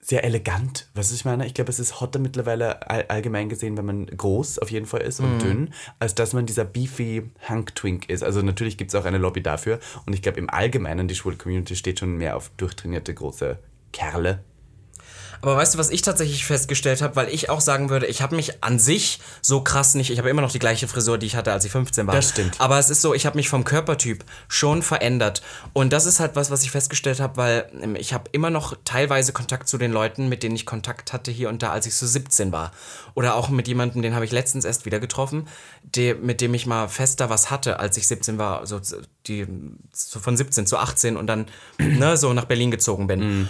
sehr 0.00 0.24
elegant. 0.24 0.88
Was 0.94 1.12
ich 1.12 1.24
meine? 1.24 1.46
Ich 1.46 1.54
glaube, 1.54 1.70
es 1.70 1.78
ist 1.78 2.00
hotter 2.00 2.18
mittlerweile 2.18 2.88
all, 2.88 3.04
allgemein 3.08 3.48
gesehen, 3.48 3.76
wenn 3.76 3.84
man 3.84 4.06
groß 4.06 4.58
auf 4.60 4.70
jeden 4.70 4.86
Fall 4.86 5.02
ist 5.02 5.20
und 5.20 5.42
dünn, 5.42 5.74
als 5.98 6.14
dass 6.14 6.32
man 6.32 6.46
dieser 6.46 6.64
beefy 6.64 7.30
Hunk-Twink 7.48 8.08
ist. 8.08 8.22
Also 8.22 8.40
natürlich 8.42 8.78
gibt 8.78 8.90
es 8.90 8.94
auch 8.94 9.04
eine 9.04 9.18
Lobby 9.18 9.42
dafür. 9.42 9.80
Und 10.06 10.14
ich 10.14 10.22
glaube, 10.22 10.38
im 10.38 10.48
Allgemeinen, 10.48 11.08
die 11.08 11.14
schwule 11.14 11.36
Community 11.36 11.76
steht 11.76 11.98
schon 11.98 12.16
mehr 12.16 12.36
auf 12.36 12.50
durchtrainierte 12.56 13.12
große 13.12 13.58
Kerle. 13.92 14.44
Aber 15.40 15.56
weißt 15.56 15.74
du, 15.74 15.78
was 15.78 15.90
ich 15.90 16.02
tatsächlich 16.02 16.44
festgestellt 16.44 17.02
habe, 17.02 17.16
weil 17.16 17.28
ich 17.28 17.50
auch 17.50 17.60
sagen 17.60 17.90
würde, 17.90 18.06
ich 18.06 18.22
habe 18.22 18.36
mich 18.36 18.62
an 18.62 18.78
sich 18.78 19.20
so 19.40 19.60
krass 19.60 19.94
nicht, 19.94 20.10
ich 20.10 20.18
habe 20.18 20.28
immer 20.28 20.42
noch 20.42 20.50
die 20.50 20.58
gleiche 20.58 20.88
Frisur, 20.88 21.18
die 21.18 21.26
ich 21.26 21.36
hatte, 21.36 21.52
als 21.52 21.64
ich 21.64 21.72
15 21.72 22.06
war. 22.06 22.14
Das 22.14 22.30
stimmt. 22.30 22.60
Aber 22.60 22.78
es 22.78 22.90
ist 22.90 23.02
so, 23.02 23.14
ich 23.14 23.26
habe 23.26 23.36
mich 23.36 23.48
vom 23.48 23.64
Körpertyp 23.64 24.24
schon 24.48 24.82
verändert. 24.82 25.42
Und 25.72 25.92
das 25.92 26.06
ist 26.06 26.20
halt 26.20 26.34
was, 26.34 26.50
was 26.50 26.62
ich 26.62 26.70
festgestellt 26.70 27.20
habe, 27.20 27.36
weil 27.36 27.70
ähm, 27.80 27.94
ich 27.96 28.12
habe 28.12 28.24
immer 28.32 28.50
noch 28.50 28.76
teilweise 28.84 29.32
Kontakt 29.32 29.68
zu 29.68 29.78
den 29.78 29.92
Leuten, 29.92 30.28
mit 30.28 30.42
denen 30.42 30.56
ich 30.56 30.66
Kontakt 30.66 31.12
hatte 31.12 31.30
hier 31.30 31.48
und 31.48 31.62
da, 31.62 31.70
als 31.70 31.86
ich 31.86 31.94
so 31.94 32.06
17 32.06 32.52
war. 32.52 32.72
Oder 33.14 33.34
auch 33.34 33.48
mit 33.48 33.68
jemandem, 33.68 34.02
den 34.02 34.14
habe 34.14 34.24
ich 34.24 34.32
letztens 34.32 34.64
erst 34.64 34.86
wieder 34.86 35.00
getroffen, 35.00 35.48
der, 35.82 36.16
mit 36.16 36.40
dem 36.40 36.54
ich 36.54 36.66
mal 36.66 36.88
fester 36.88 37.30
was 37.30 37.50
hatte, 37.50 37.78
als 37.78 37.96
ich 37.96 38.08
17 38.08 38.38
war. 38.38 38.60
Also 38.60 38.80
die, 39.26 39.46
so 39.92 40.20
von 40.20 40.36
17 40.36 40.66
zu 40.66 40.78
18 40.78 41.16
und 41.16 41.26
dann 41.26 41.46
ne, 41.78 42.16
so 42.16 42.32
nach 42.32 42.46
Berlin 42.46 42.70
gezogen 42.70 43.06
bin. 43.06 43.48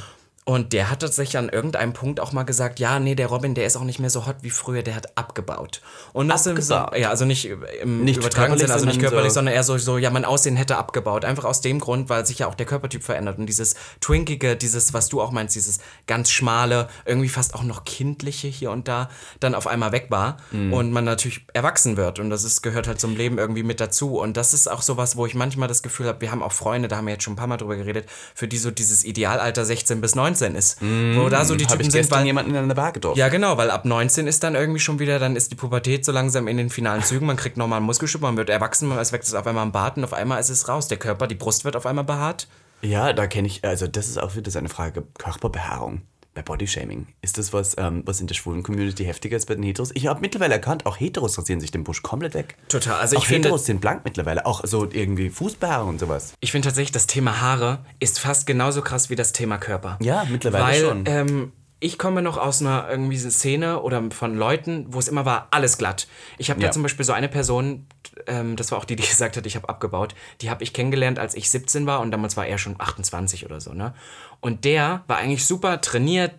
Und 0.49 0.73
der 0.73 0.89
hat 0.91 1.01
tatsächlich 1.01 1.37
an 1.37 1.51
irgendeinem 1.51 1.93
Punkt 1.93 2.21
auch 2.21 2.33
mal 2.33 2.43
gesagt, 2.45 2.81
ja, 2.81 2.99
nee, 2.99 3.15
der 3.15 3.27
Robin, 3.27 3.55
der 3.55 3.67
ist 3.67 3.77
auch 3.77 3.85
nicht 3.85 3.99
mehr 3.99 4.09
so 4.09 4.27
hot 4.27 4.37
wie 4.41 4.49
früher, 4.49 4.83
der 4.83 4.95
hat 4.95 5.19
abgebaut. 5.19 5.83
Und 6.15 6.29
das 6.29 6.47
Abgebaut? 6.47 6.97
ja, 6.97 7.11
also 7.11 7.27
nicht 7.27 7.45
im 7.83 8.03
Nicht 8.03 8.17
übertragenen 8.17 8.59
körperlich, 8.59 8.61
Sinne, 8.63 8.73
also 8.73 8.87
nicht 8.87 8.95
sondern 8.95 9.11
körperlich, 9.11 9.31
so- 9.31 9.35
sondern 9.35 9.55
eher 9.55 9.63
so, 9.63 9.77
so, 9.77 9.99
ja, 9.99 10.09
mein 10.09 10.25
Aussehen 10.25 10.57
hätte 10.57 10.79
abgebaut. 10.79 11.27
Einfach 11.27 11.45
aus 11.45 11.61
dem 11.61 11.79
Grund, 11.81 12.09
weil 12.09 12.25
sich 12.25 12.39
ja 12.39 12.47
auch 12.47 12.55
der 12.55 12.65
Körpertyp 12.65 13.03
verändert 13.05 13.37
und 13.39 13.45
dieses 13.45 13.75
Twinkige, 14.01 14.57
dieses, 14.57 14.95
was 14.95 15.11
du 15.11 15.21
auch 15.21 15.33
meinst, 15.33 15.55
dieses 15.55 15.81
ganz 16.07 16.31
schmale, 16.31 16.89
irgendwie 17.05 17.29
fast 17.29 17.55
auch 17.55 17.63
noch 17.63 17.85
kindliche 17.85 18.49
hier 18.49 18.71
und 18.71 18.89
da, 18.89 19.11
dann 19.41 19.55
auf 19.55 19.67
einmal 19.67 19.93
weg 19.93 20.07
war 20.09 20.39
Mhm. 20.51 20.73
und 20.73 20.93
man 20.93 21.05
natürlich 21.05 21.45
erwachsen 21.53 21.99
wird 21.99 22.21
und 22.21 22.31
das 22.31 22.45
ist, 22.45 22.63
gehört 22.63 22.87
halt 22.89 22.99
zum 23.01 23.17
Leben 23.17 23.37
irgendwie 23.37 23.63
mit 23.65 23.81
dazu 23.81 24.19
und 24.19 24.39
das 24.39 24.55
ist 24.55 24.67
auch 24.71 24.81
sowas, 24.81 25.15
wo 25.15 25.27
ich 25.27 25.35
manchmal 25.35 25.69
das 25.69 25.83
Gefühl 25.83 26.07
habe, 26.07 26.23
wir 26.23 26.31
haben 26.31 26.43
auch 26.43 26.53
Freunde, 26.53 26.89
da 26.89 26.97
haben 26.97 27.07
wir 27.07 27.13
jetzt 27.13 27.25
schon 27.25 27.35
ein 27.35 27.37
paar 27.37 27.49
Mal 27.49 27.59
drüber 27.59 27.77
geredet, 27.77 28.09
für 28.35 28.49
die 28.49 28.57
so 28.57 28.71
dieses 28.71 29.05
Idealalter 29.05 29.67
16 29.67 30.01
bis 30.01 30.15
19 30.15 30.38
ist, 30.41 30.81
wo 30.81 31.29
da 31.29 31.45
so 31.45 31.55
die 31.55 31.67
Typen 31.67 31.87
ich 31.87 31.93
sind, 31.93 32.11
weil 32.11 32.27
jemanden 32.27 32.53
in 32.53 32.57
einer 32.57 32.75
Bar 32.75 32.93
getroffen. 32.93 33.19
ja, 33.19 33.29
genau, 33.29 33.57
weil 33.57 33.71
ab 33.71 33.85
19 33.85 34.27
ist 34.27 34.43
dann 34.43 34.55
irgendwie 34.55 34.81
schon 34.81 34.99
wieder, 34.99 35.19
dann 35.19 35.37
ist 35.37 35.51
die 35.53 35.57
Pubertät 35.57 36.05
so 36.05 36.13
langsam 36.13 36.49
in 36.49 36.57
den 36.57 36.71
finalen 36.71 37.03
Zügen, 37.03 37.27
man 37.27 37.37
kriegt 37.37 37.57
nochmal 37.57 37.79
einen 37.79 37.87
Muskelschub, 37.87 38.23
man 38.23 38.37
wird 38.37 38.51
erwachsen, 38.51 38.91
es 38.93 39.13
wächst 39.13 39.35
auf 39.35 39.47
einmal 39.47 39.65
ein 39.65 39.73
Bart 39.73 39.97
und 39.97 40.05
auf 40.05 40.13
einmal 40.13 40.41
ist 40.41 40.51
es 40.51 40.69
raus. 40.69 40.89
Der 40.89 40.99
Körper, 40.99 41.27
die 41.27 41.35
Brust 41.35 41.65
wird 41.65 41.77
auf 41.77 41.87
einmal 41.87 42.05
behaart. 42.05 42.49
Ja, 42.83 43.13
da 43.13 43.27
kenne 43.27 43.49
ich, 43.49 43.65
also 43.65 43.87
das 43.87 44.09
ist 44.09 44.19
auch 44.19 44.37
wieder 44.37 44.51
so 44.51 44.59
eine 44.59 44.69
Frage, 44.69 45.05
Körperbehaarung 45.19 46.03
bei 46.39 46.43
Bodyshaming. 46.43 47.07
Ist 47.21 47.37
das 47.37 47.53
was, 47.53 47.75
ähm, 47.79 48.03
was 48.07 48.21
in 48.21 48.29
der 48.29 48.35
schwulen 48.37 48.63
Community 48.63 49.05
heftiger 49.05 49.37
ist 49.37 49.47
bei 49.47 49.55
den 49.55 49.65
Heteros? 49.65 49.91
Ich 49.95 50.07
habe 50.07 50.21
mittlerweile 50.21 50.55
erkannt, 50.55 50.87
auch 50.87 50.99
Heteros 51.01 51.37
rasieren 51.37 51.61
sich 51.61 51.71
den 51.73 51.83
Busch 51.85 52.03
komplett 52.03 52.35
weg. 52.35 52.57
Total, 52.69 53.01
also 53.01 53.17
ich 53.17 53.23
auch 53.23 53.27
finde- 53.27 53.49
Heteros 53.49 53.67
sind 53.67 53.81
blank 53.81 54.03
mittlerweile, 54.05 54.47
auch 54.47 54.61
so 54.65 54.89
irgendwie 54.91 55.31
Fußbehaarung 55.31 55.89
und 55.91 55.99
sowas. 56.01 56.35
Ich 56.41 56.53
finde 56.53 56.69
tatsächlich, 56.69 56.93
das 56.93 57.07
Thema 57.09 57.41
Haare 57.41 57.81
ist 57.99 58.21
fast 58.21 58.47
genauso 58.47 58.83
krass 58.83 59.11
wie 59.11 59.17
das 59.17 59.33
Thema 59.33 59.59
Körper. 59.59 59.99
Ja, 60.01 60.25
mittlerweile 60.31 60.65
Weil, 60.65 60.81
schon. 60.81 61.05
Ähm, 61.07 61.53
ich 61.81 61.97
komme 61.99 62.23
noch 62.23 62.39
aus 62.39 62.61
einer 62.61 62.89
irgendwie 62.91 63.17
Szene 63.19 63.81
oder 63.83 64.03
von 64.11 64.37
Leuten, 64.37 64.87
wo 64.89 64.99
es 64.99 65.07
immer 65.09 65.25
war, 65.25 65.47
alles 65.53 65.79
glatt. 65.79 66.09
Ich 66.37 66.51
habe 66.51 66.61
Ja. 66.61 66.67
da 66.69 66.73
zum 66.73 66.83
Beispiel 66.83 67.05
so 67.05 67.13
eine 67.13 67.29
Person, 67.29 67.87
ähm, 68.27 68.57
das 68.57 68.73
war 68.73 68.79
auch 68.79 68.85
die, 68.85 68.97
die 68.97 69.03
gesagt 69.09 69.37
hat, 69.37 69.47
ich 69.47 69.55
habe 69.55 69.69
abgebaut, 69.69 70.15
die 70.41 70.51
habe 70.51 70.65
ich 70.65 70.73
kennengelernt, 70.73 71.21
als 71.21 71.35
ich 71.35 71.51
17 71.51 71.87
war 71.87 72.01
und 72.01 72.11
damals 72.11 72.37
war 72.37 72.47
er 72.47 72.59
schon 72.59 72.75
28 72.81 73.45
oder 73.47 73.61
so, 73.61 73.75
ne? 73.75 73.95
Und 74.41 74.65
der 74.65 75.03
war 75.07 75.17
eigentlich 75.19 75.47
super 75.47 75.81
trainiert, 75.81 76.35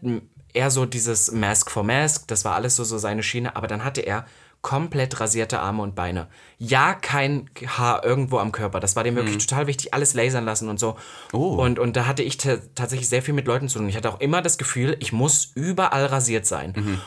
eher 0.53 0.71
so 0.71 0.85
dieses 0.85 1.31
Mask 1.31 1.69
for 1.69 1.83
Mask, 1.83 2.27
das 2.27 2.45
war 2.45 2.55
alles 2.55 2.75
so, 2.75 2.83
so 2.83 2.97
seine 2.97 3.23
Schiene, 3.23 3.55
aber 3.55 3.67
dann 3.67 3.83
hatte 3.83 4.01
er 4.01 4.25
komplett 4.61 5.21
rasierte 5.21 5.59
Arme 5.61 5.81
und 5.83 5.95
Beine. 5.95 6.27
Ja, 6.57 6.93
kein 6.93 7.49
Haar 7.65 8.03
irgendwo 8.03 8.39
am 8.39 8.51
Körper. 8.51 8.81
Das 8.81 8.95
war 8.97 9.05
dem 9.05 9.15
wirklich 9.15 9.37
total 9.47 9.67
wichtig, 9.67 9.93
alles 9.93 10.13
lasern 10.15 10.43
lassen 10.43 10.67
und 10.67 10.79
so. 10.79 10.97
Oh. 11.31 11.55
Und, 11.63 11.79
und 11.79 11.95
da 11.95 12.07
hatte 12.07 12.23
ich 12.23 12.35
ta- 12.37 12.57
tatsächlich 12.75 13.07
sehr 13.07 13.21
viel 13.21 13.33
mit 13.33 13.47
Leuten 13.47 13.69
zu 13.69 13.79
tun. 13.79 13.87
Ich 13.87 13.95
hatte 13.95 14.09
auch 14.09 14.19
immer 14.19 14.41
das 14.41 14.57
Gefühl, 14.57 14.97
ich 14.99 15.13
muss 15.13 15.51
überall 15.55 16.05
rasiert 16.07 16.45
sein. 16.45 16.99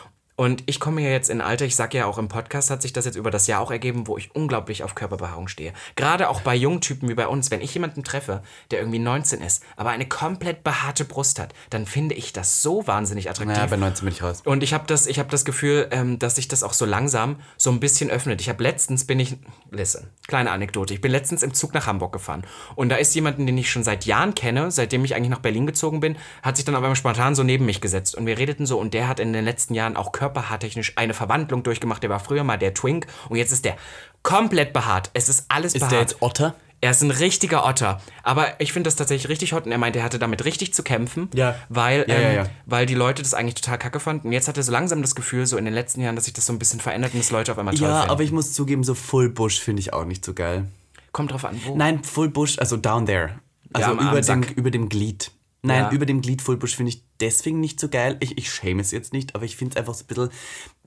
Und 0.43 0.65
ich 0.67 0.81
komme 0.81 1.01
ja 1.01 1.11
jetzt 1.11 1.31
in 1.31 1.41
Alter, 1.41 1.67
ich 1.67 1.77
sage 1.77 1.99
ja 1.99 2.07
auch 2.07 2.19
im 2.19 2.27
Podcast, 2.27 2.69
hat 2.69 2.83
sich 2.83 2.93
das 2.93 3.05
jetzt 3.05 3.15
über 3.15 3.31
das 3.31 3.47
Jahr 3.47 3.61
auch 3.61 3.71
ergeben, 3.71 4.09
wo 4.09 4.19
ich 4.19 4.35
unglaublich 4.35 4.83
auf 4.83 4.97
Körperbehaarung 4.97 5.47
stehe. 5.47 5.73
Gerade 5.95 6.29
auch 6.29 6.41
bei 6.41 6.57
jungen 6.57 6.81
Typen 6.81 7.09
wie 7.09 7.15
bei 7.15 7.29
uns, 7.29 7.53
wenn 7.53 7.61
ich 7.61 7.73
jemanden 7.75 8.03
treffe, 8.03 8.43
der 8.73 8.81
irgendwie 8.81 8.99
19 8.99 9.41
ist, 9.41 9.63
aber 9.77 9.91
eine 9.91 10.05
komplett 10.05 10.65
behaarte 10.65 11.05
Brust 11.05 11.39
hat, 11.39 11.55
dann 11.71 11.87
finde 11.87 12.17
ich 12.17 12.33
das 12.33 12.61
so 12.61 12.85
wahnsinnig 12.89 13.31
attraktiv. 13.31 13.55
Naja, 13.55 13.69
bei 13.69 13.77
19 13.77 14.05
bin 14.05 14.15
ich 14.15 14.21
raus. 14.21 14.43
Und 14.45 14.65
ich 14.65 14.75
habe 14.75 14.83
das, 14.89 15.07
ich 15.07 15.21
hab 15.21 15.29
das 15.29 15.45
Gefühl, 15.45 15.87
ähm, 15.93 16.19
dass 16.19 16.35
sich 16.35 16.49
das 16.49 16.65
auch 16.65 16.73
so 16.73 16.87
langsam 16.87 17.37
so 17.57 17.71
ein 17.71 17.79
bisschen 17.79 18.11
öffnet. 18.11 18.41
Ich 18.41 18.49
habe 18.49 18.65
letztens 18.65 19.07
bin 19.07 19.21
ich, 19.21 19.37
listen, 19.71 20.11
kleine 20.27 20.51
Anekdote. 20.51 20.93
Ich 20.93 21.01
bin 21.01 21.13
letztens 21.13 21.45
im 21.45 21.55
Zug 21.55 21.73
nach 21.73 21.87
Hamburg 21.87 22.13
gefahren 22.13 22.43
und 22.75 22.89
da 22.89 22.97
ist 22.97 23.15
jemanden, 23.15 23.47
den 23.47 23.57
ich 23.59 23.71
schon 23.71 23.85
seit 23.85 24.07
Jahren 24.07 24.35
kenne, 24.35 24.73
seitdem 24.73 25.05
ich 25.05 25.15
eigentlich 25.15 25.31
nach 25.31 25.39
Berlin 25.39 25.69
gezogen 25.69 26.01
bin, 26.01 26.17
hat 26.43 26.57
sich 26.57 26.65
dann 26.65 26.75
auf 26.75 26.83
einmal 26.83 26.97
spontan 26.97 27.37
so 27.37 27.45
neben 27.45 27.65
mich 27.65 27.81
gesetzt 27.81 28.17
und 28.17 28.27
wir 28.27 28.39
redeten 28.39 28.67
so 28.67 28.81
und 28.81 28.93
der 28.93 29.07
hat 29.07 29.21
in 29.21 29.33
den 29.33 29.45
letzten 29.45 29.75
Jahren 29.75 29.97
auch 29.97 30.11
körperhaartechnisch 30.33 30.93
eine 30.97 31.15
Verwandlung 31.15 31.63
durchgemacht. 31.63 32.03
Der 32.03 32.11
war 32.11 32.21
früher 32.21 32.45
mal 32.45 32.57
der 32.59 32.75
Twink 32.75 33.07
und 33.29 33.37
jetzt 33.37 33.53
ist 33.53 33.65
der 33.65 33.77
komplett 34.23 34.73
behaart. 34.73 35.11
Es 35.15 35.29
ist 35.29 35.47
alles 35.49 35.75
Ist 35.75 35.81
behaart. 35.81 35.93
der 35.93 36.01
jetzt 36.01 36.17
Otter? 36.23 36.55
Er 36.81 36.91
ist 36.91 37.03
ein 37.03 37.13
richtiger 37.13 37.65
Otter. 37.65 38.01
Aber 38.25 38.61
ich 38.61 38.73
finde 38.73 38.89
das 38.89 38.97
tatsächlich 38.97 39.29
richtig 39.29 39.53
hot 39.53 39.67
und 39.67 39.73
er 39.73 39.79
meinte, 39.79 40.01
er 40.01 40.05
hatte 40.05 40.19
damit 40.19 40.45
richtig 40.45 40.75
zu 40.75 40.83
kämpfen. 40.83 41.29
Ja. 41.33 41.55
Weil, 41.69 42.05
Ja, 42.09 42.15
ähm, 42.17 42.35
ja, 42.37 42.47
weil 42.67 42.87
die 42.87 42.95
Leute 42.97 43.23
das 43.23 43.35
eigentlich 43.35 43.55
total 43.55 43.79
kacke 43.79 44.01
fanden. 44.01 44.27
Und 44.29 44.33
jetzt 44.33 44.49
hat 44.49 44.57
er 44.57 44.65
so 44.65 44.73
langsam 44.73 45.01
das 45.01 45.15
Gefühl, 45.15 45.47
so 45.47 45.57
in 45.57 45.65
den 45.65 45.75
letzten 45.75 46.01
Jahren, 46.01 46.17
dass 46.17 46.25
sich 46.25 46.35
das 46.35 46.45
so 46.47 46.53
ein 46.53 46.59
bisschen 46.59 46.81
verändert 46.81 47.15
und 47.15 47.21
das 47.21 47.31
Leute 47.31 47.53
auf 47.53 47.59
einmal 47.59 47.75
toll 47.75 47.87
Ja, 47.89 47.99
finden. 48.01 48.11
aber 48.11 48.23
ich 48.25 48.33
muss 48.33 48.53
zugeben, 48.53 48.83
so 48.83 48.95
Full 48.95 49.29
Bush 49.29 49.61
finde 49.61 49.79
ich 49.79 49.93
auch 49.93 50.05
nicht 50.05 50.25
so 50.25 50.35
geil. 50.35 50.65
Kommt 51.13 51.31
drauf 51.31 51.45
an, 51.45 51.61
wo. 51.65 51.77
Nein, 51.77 52.03
Full 52.03 52.31
Bush, 52.31 52.59
also 52.59 52.77
down 52.77 53.07
there. 53.07 53.39
Also 53.75 53.93
über, 53.93 54.21
dem, 54.21 54.43
über 54.43 54.71
dem 54.73 54.89
Glied. 54.89 55.31
Nein, 55.63 55.85
Ja. 55.85 55.91
über 55.93 56.07
dem 56.07 56.21
Glied 56.21 56.43
Full 56.43 56.57
Bush 56.57 56.77
finde 56.77 56.91
ich 56.91 57.03
deswegen 57.21 57.61
nicht 57.61 57.79
so 57.79 57.89
geil. 57.89 58.17
Ich, 58.21 58.37
ich 58.37 58.53
schäme 58.53 58.83
es 58.83 58.91
jetzt 58.91 59.13
nicht, 59.13 59.35
aber 59.35 59.45
ich 59.45 59.57
finde 59.57 59.73
es 59.73 59.77
einfach 59.77 59.95
so 59.95 60.05
ein 60.05 60.07
bisschen, 60.09 60.29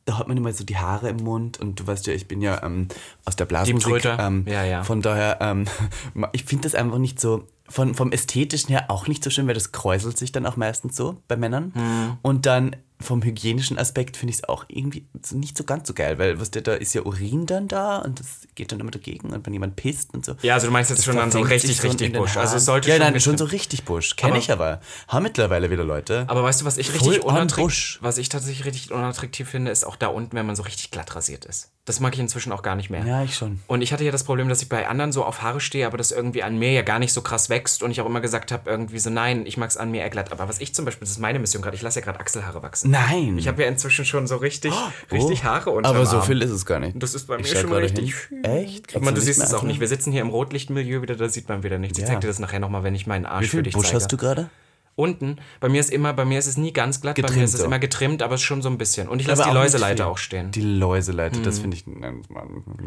da 0.04 0.18
hat 0.20 0.28
man 0.28 0.38
immer 0.38 0.52
so 0.52 0.64
die 0.64 0.78
Haare 0.78 1.10
im 1.10 1.18
Mund 1.18 1.60
und 1.60 1.80
du 1.80 1.88
weißt 1.88 2.06
ja, 2.08 2.14
ich 2.14 2.28
bin 2.28 2.42
ja 2.42 2.62
ähm, 2.64 2.90
aus 3.24 3.36
der 3.36 3.46
Blasmusik. 3.46 4.06
Ähm, 4.06 4.46
Ja, 4.48 4.64
ja. 4.64 4.84
Von 4.84 5.02
daher, 5.02 5.38
ähm, 5.42 5.66
ich 6.34 6.44
finde 6.44 6.64
das 6.64 6.76
einfach 6.76 6.98
nicht 6.98 7.20
so, 7.20 7.48
von, 7.68 7.96
vom 7.96 8.12
Ästhetischen 8.12 8.70
her 8.70 8.86
auch 8.92 9.08
nicht 9.08 9.24
so 9.24 9.30
schön, 9.30 9.48
weil 9.48 9.56
das 9.56 9.72
kräuselt 9.72 10.18
sich 10.18 10.32
dann 10.32 10.46
auch 10.46 10.56
meistens 10.58 10.96
so 10.96 11.18
bei 11.28 11.36
Männern. 11.36 11.72
Hm. 11.74 12.18
Und 12.22 12.46
dann 12.46 12.76
vom 13.02 13.22
hygienischen 13.24 13.78
Aspekt 13.78 14.18
finde 14.18 14.32
ich 14.32 14.38
es 14.38 14.44
auch 14.46 14.66
irgendwie 14.68 15.06
nicht 15.32 15.58
so 15.58 15.64
ganz 15.64 15.88
so 15.88 15.94
geil, 15.94 16.18
weil 16.18 16.40
was 16.40 16.52
der 16.52 16.62
da 16.62 16.74
ist 16.74 16.94
ja 16.94 17.02
Urin 17.02 17.46
dann 17.46 17.68
da 17.68 17.98
und 18.00 18.20
das 18.20 18.48
geht 18.56 18.72
dann 18.72 18.80
immer 18.80 18.92
dagegen 18.92 19.34
und 19.34 19.46
wenn 19.46 19.54
jemand 19.54 19.76
pisst 19.76 20.14
und 20.14 20.26
so. 20.26 20.36
Ja, 20.42 20.56
also 20.56 20.68
du 20.68 20.74
meinst 20.74 20.90
jetzt 20.90 21.04
schon 21.04 21.16
dann 21.16 21.32
so 21.32 21.42
richtig, 21.42 21.84
richtig 21.84 22.14
Busch. 22.14 22.38
Also 22.38 22.58
sollte 22.58 22.90
ja, 22.90 22.96
schon 22.96 23.12
nein, 23.12 23.20
schon 23.20 23.38
so 23.38 23.46
richtig 23.46 23.84
Busch. 23.84 24.16
Kenne 24.16 24.38
ich 24.38 24.52
aber. 24.52 24.80
Haben 25.08 25.24
mittlerweile 25.24 25.70
wieder 25.70 25.84
Leute. 25.84 26.26
Aber 26.28 26.44
weißt 26.44 26.62
du, 26.62 26.66
was 26.66 26.78
ich 26.78 26.94
richtig 26.94 27.24
unattraktiv, 27.24 27.98
was 28.02 28.18
ich 28.18 28.30
tatsächlich 28.30 28.66
richtig 28.66 28.92
unattraktiv 28.92 29.50
finde, 29.50 29.72
ist 29.72 29.86
auch 29.86 29.98
da 29.98 30.08
unten, 30.08 30.36
wenn 30.36 30.46
man 30.46 30.56
so 30.56 30.64
richtig 30.64 30.92
glatt 30.92 31.16
rasiert 31.16 31.46
ist. 31.46 31.72
Das 31.88 32.00
mag 32.00 32.16
ich 32.16 32.20
inzwischen 32.20 32.52
auch 32.52 32.64
gar 32.64 32.76
nicht 32.76 32.90
mehr. 32.90 33.06
ja, 33.06 33.22
ich 33.24 33.36
schon. 33.36 33.60
Und 33.68 33.84
ich 33.84 33.94
hatte 33.94 34.04
ja 34.04 34.12
das 34.12 34.24
Problem, 34.24 34.50
dass 34.50 34.60
ich 34.60 34.70
bei 34.70 34.88
anderen 34.88 35.12
so 35.12 35.24
auf 35.24 35.44
Haare 35.44 35.60
stehe, 35.60 35.86
aber 35.86 35.98
das 36.00 36.12
irgendwie 36.12 36.42
an 36.42 36.58
mir 36.58 36.72
ja 36.72 36.82
gar 36.82 36.98
nicht 36.98 37.14
so 37.14 37.22
krass 37.22 37.48
wächst 37.52 37.84
und 37.84 37.92
ich 37.92 38.02
auch 38.02 38.08
immer 38.08 38.22
gesagt 38.22 38.52
habe, 38.52 38.68
irgendwie 38.68 38.98
so, 38.98 39.12
nein, 39.12 39.46
ich 39.46 39.58
mag 39.58 39.70
es 39.70 39.78
an 39.78 39.92
mir 39.92 40.02
eher 40.02 40.10
glatt. 40.10 40.32
Aber 40.32 40.50
was 40.50 40.60
ich 40.60 40.74
zum 40.74 40.84
Beispiel, 40.86 41.02
das 41.06 41.12
ist 41.12 41.20
meine 41.20 41.38
Mission 41.38 41.62
gerade, 41.62 41.76
ich 41.76 41.84
lasse 41.84 42.00
ja 42.00 42.04
gerade 42.06 42.20
Achselhaare 42.20 42.64
wachsen. 42.64 42.90
Nein. 42.90 43.38
Ich 43.38 43.48
habe 43.48 43.62
ja 43.62 43.68
inzwischen 43.68 44.04
schon 44.04 44.26
so 44.26 44.38
richtig, 44.38 44.74
richtig 45.12 45.44
Haare 45.44 45.70
unter 45.70 45.92
Oh. 45.92 45.94
Aber 45.94 46.06
so 46.08 46.22
viel 46.22 46.42
ist 46.42 46.50
es 46.50 46.66
gar 46.66 46.80
nicht. 46.80 47.02
Das 47.02 47.14
ist 47.14 47.28
bei 47.28 47.38
Ich 47.38 47.54
mir 47.54 47.60
schon 47.60 47.70
gerade 47.70 47.84
richtig. 47.84 48.16
hin. 48.30 48.44
Echt? 48.44 48.96
Ich 48.96 49.02
meine, 49.02 49.14
du 49.14 49.22
siehst 49.22 49.44
es 49.44 49.54
auch 49.54 49.62
nicht. 49.62 49.80
Wir 49.80 49.88
sitzen 49.88 50.12
hier 50.12 50.22
im 50.22 50.30
Rotlichtmilieu 50.30 51.04
wieder, 51.04 51.16
da 51.16 51.30
sieht 51.30 51.48
man 51.50 51.62
wieder 51.62 51.78
nichts. 51.78 52.00
Ich 52.00 52.04
Ja. 52.06 52.10
zeig 52.10 52.22
dir 52.22 52.28
das 52.28 52.40
nachher 52.40 52.60
nochmal, 52.60 52.84
wenn 52.84 52.96
ich 52.96 53.06
meinen 53.06 53.28
Arsch 53.28 53.44
Wie 53.44 53.48
für 53.50 53.58
viel 53.58 53.64
dich 53.64 53.74
Busch 53.76 53.86
zeige. 53.86 53.98
hast 53.98 54.12
du 54.12 54.18
gerade? 54.18 54.50
Unten, 54.98 55.38
bei 55.60 55.68
mir 55.68 55.82
ist 55.82 55.92
immer, 55.92 56.14
bei 56.14 56.24
mir 56.24 56.40
ist 56.40 56.48
es 56.48 56.56
nie 56.56 56.72
ganz 56.72 57.02
glatt, 57.02 57.16
bei 57.16 57.22
mir 57.24 57.28
Getrimmt 57.28 57.44
ist 57.44 57.54
es 57.54 57.60
so. 57.60 57.66
immer 57.66 57.80
getrimmt, 57.80 58.22
aber 58.24 58.36
es 58.36 58.42
ist 58.42 58.46
schon 58.46 58.62
so 58.62 58.70
ein 58.70 58.78
bisschen. 58.78 59.10
Und 59.10 59.20
ich 59.20 59.28
lasse 59.28 59.44
die 59.44 59.50
auch 59.50 59.54
Läuseleiter 59.54 60.08
auch 60.08 60.18
stehen. 60.18 60.52
Die 60.52 60.62
Läuseleiter, 60.62 61.42
das 61.42 61.60
finde 61.60 61.76
ich. 61.76 61.86
nein. 61.86 62.24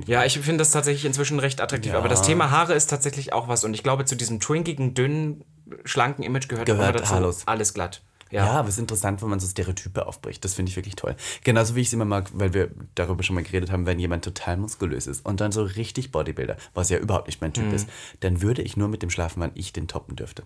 Ja, 0.07 0.25
ich 0.25 0.39
finde 0.39 0.59
das 0.59 0.71
tatsächlich 0.71 1.05
inzwischen 1.05 1.39
recht 1.39 1.61
attraktiv. 1.61 1.93
Aber 1.93 2.09
das 2.09 2.23
Thema 2.23 2.51
Haare 2.51 2.73
ist 2.73 2.89
tatsächlich 2.89 3.35
auch 3.35 3.49
was. 3.49 3.63
Und 3.65 3.75
ich 3.75 3.83
glaube, 3.83 4.07
zu 4.07 4.17
diesem 4.17 4.41
twinkigen, 4.41 4.95
dünnen, 4.95 5.45
schlanken 5.85 6.25
Image 6.25 6.49
gehört, 6.49 6.69
auch 6.71 6.75
Gehört 6.75 6.91
immer 6.91 6.99
dazu 7.01 7.13
haarlos. 7.13 7.43
alles 7.47 7.75
glatt. 7.75 8.03
Ja. 8.31 8.45
Ja, 8.47 8.53
aber 8.53 8.69
es 8.69 8.75
ist 8.75 8.81
interessant, 8.81 9.21
wenn 9.23 9.29
man 9.31 9.41
so 9.41 9.47
Stereotype 9.47 10.07
aufbricht. 10.07 10.43
Das 10.45 10.55
finde 10.55 10.71
ich 10.71 10.77
wirklich 10.77 10.97
toll. 10.97 11.15
Genauso 11.45 11.75
wie 11.77 11.81
ich 11.81 11.87
es 11.89 11.93
immer 11.93 12.05
mag, 12.05 12.31
weil 12.35 12.53
wir 12.55 12.71
darüber 12.95 13.23
schon 13.23 13.35
mal 13.35 13.43
geredet 13.45 13.71
haben, 13.71 13.87
wenn 13.87 13.99
jemand 13.99 14.25
total 14.25 14.57
muskulös 14.59 15.07
ist 15.07 15.25
und 15.25 15.41
dann 15.41 15.51
so 15.53 15.63
richtig 15.63 16.11
Bodybuilder, 16.13 16.57
was 16.75 16.89
ja 16.91 16.99
überhaupt 16.99 17.27
nicht 17.27 17.41
mein 17.41 17.53
Typ 17.55 17.73
ist, 17.73 17.89
dann 18.21 18.43
würde 18.43 18.61
ich 18.63 18.77
nur 18.77 18.89
mit 18.89 19.03
dem 19.03 19.09
schlafen, 19.11 19.41
wann 19.41 19.51
ich 19.55 19.73
den 19.73 19.89
toppen 19.89 20.15
dürfte. 20.17 20.43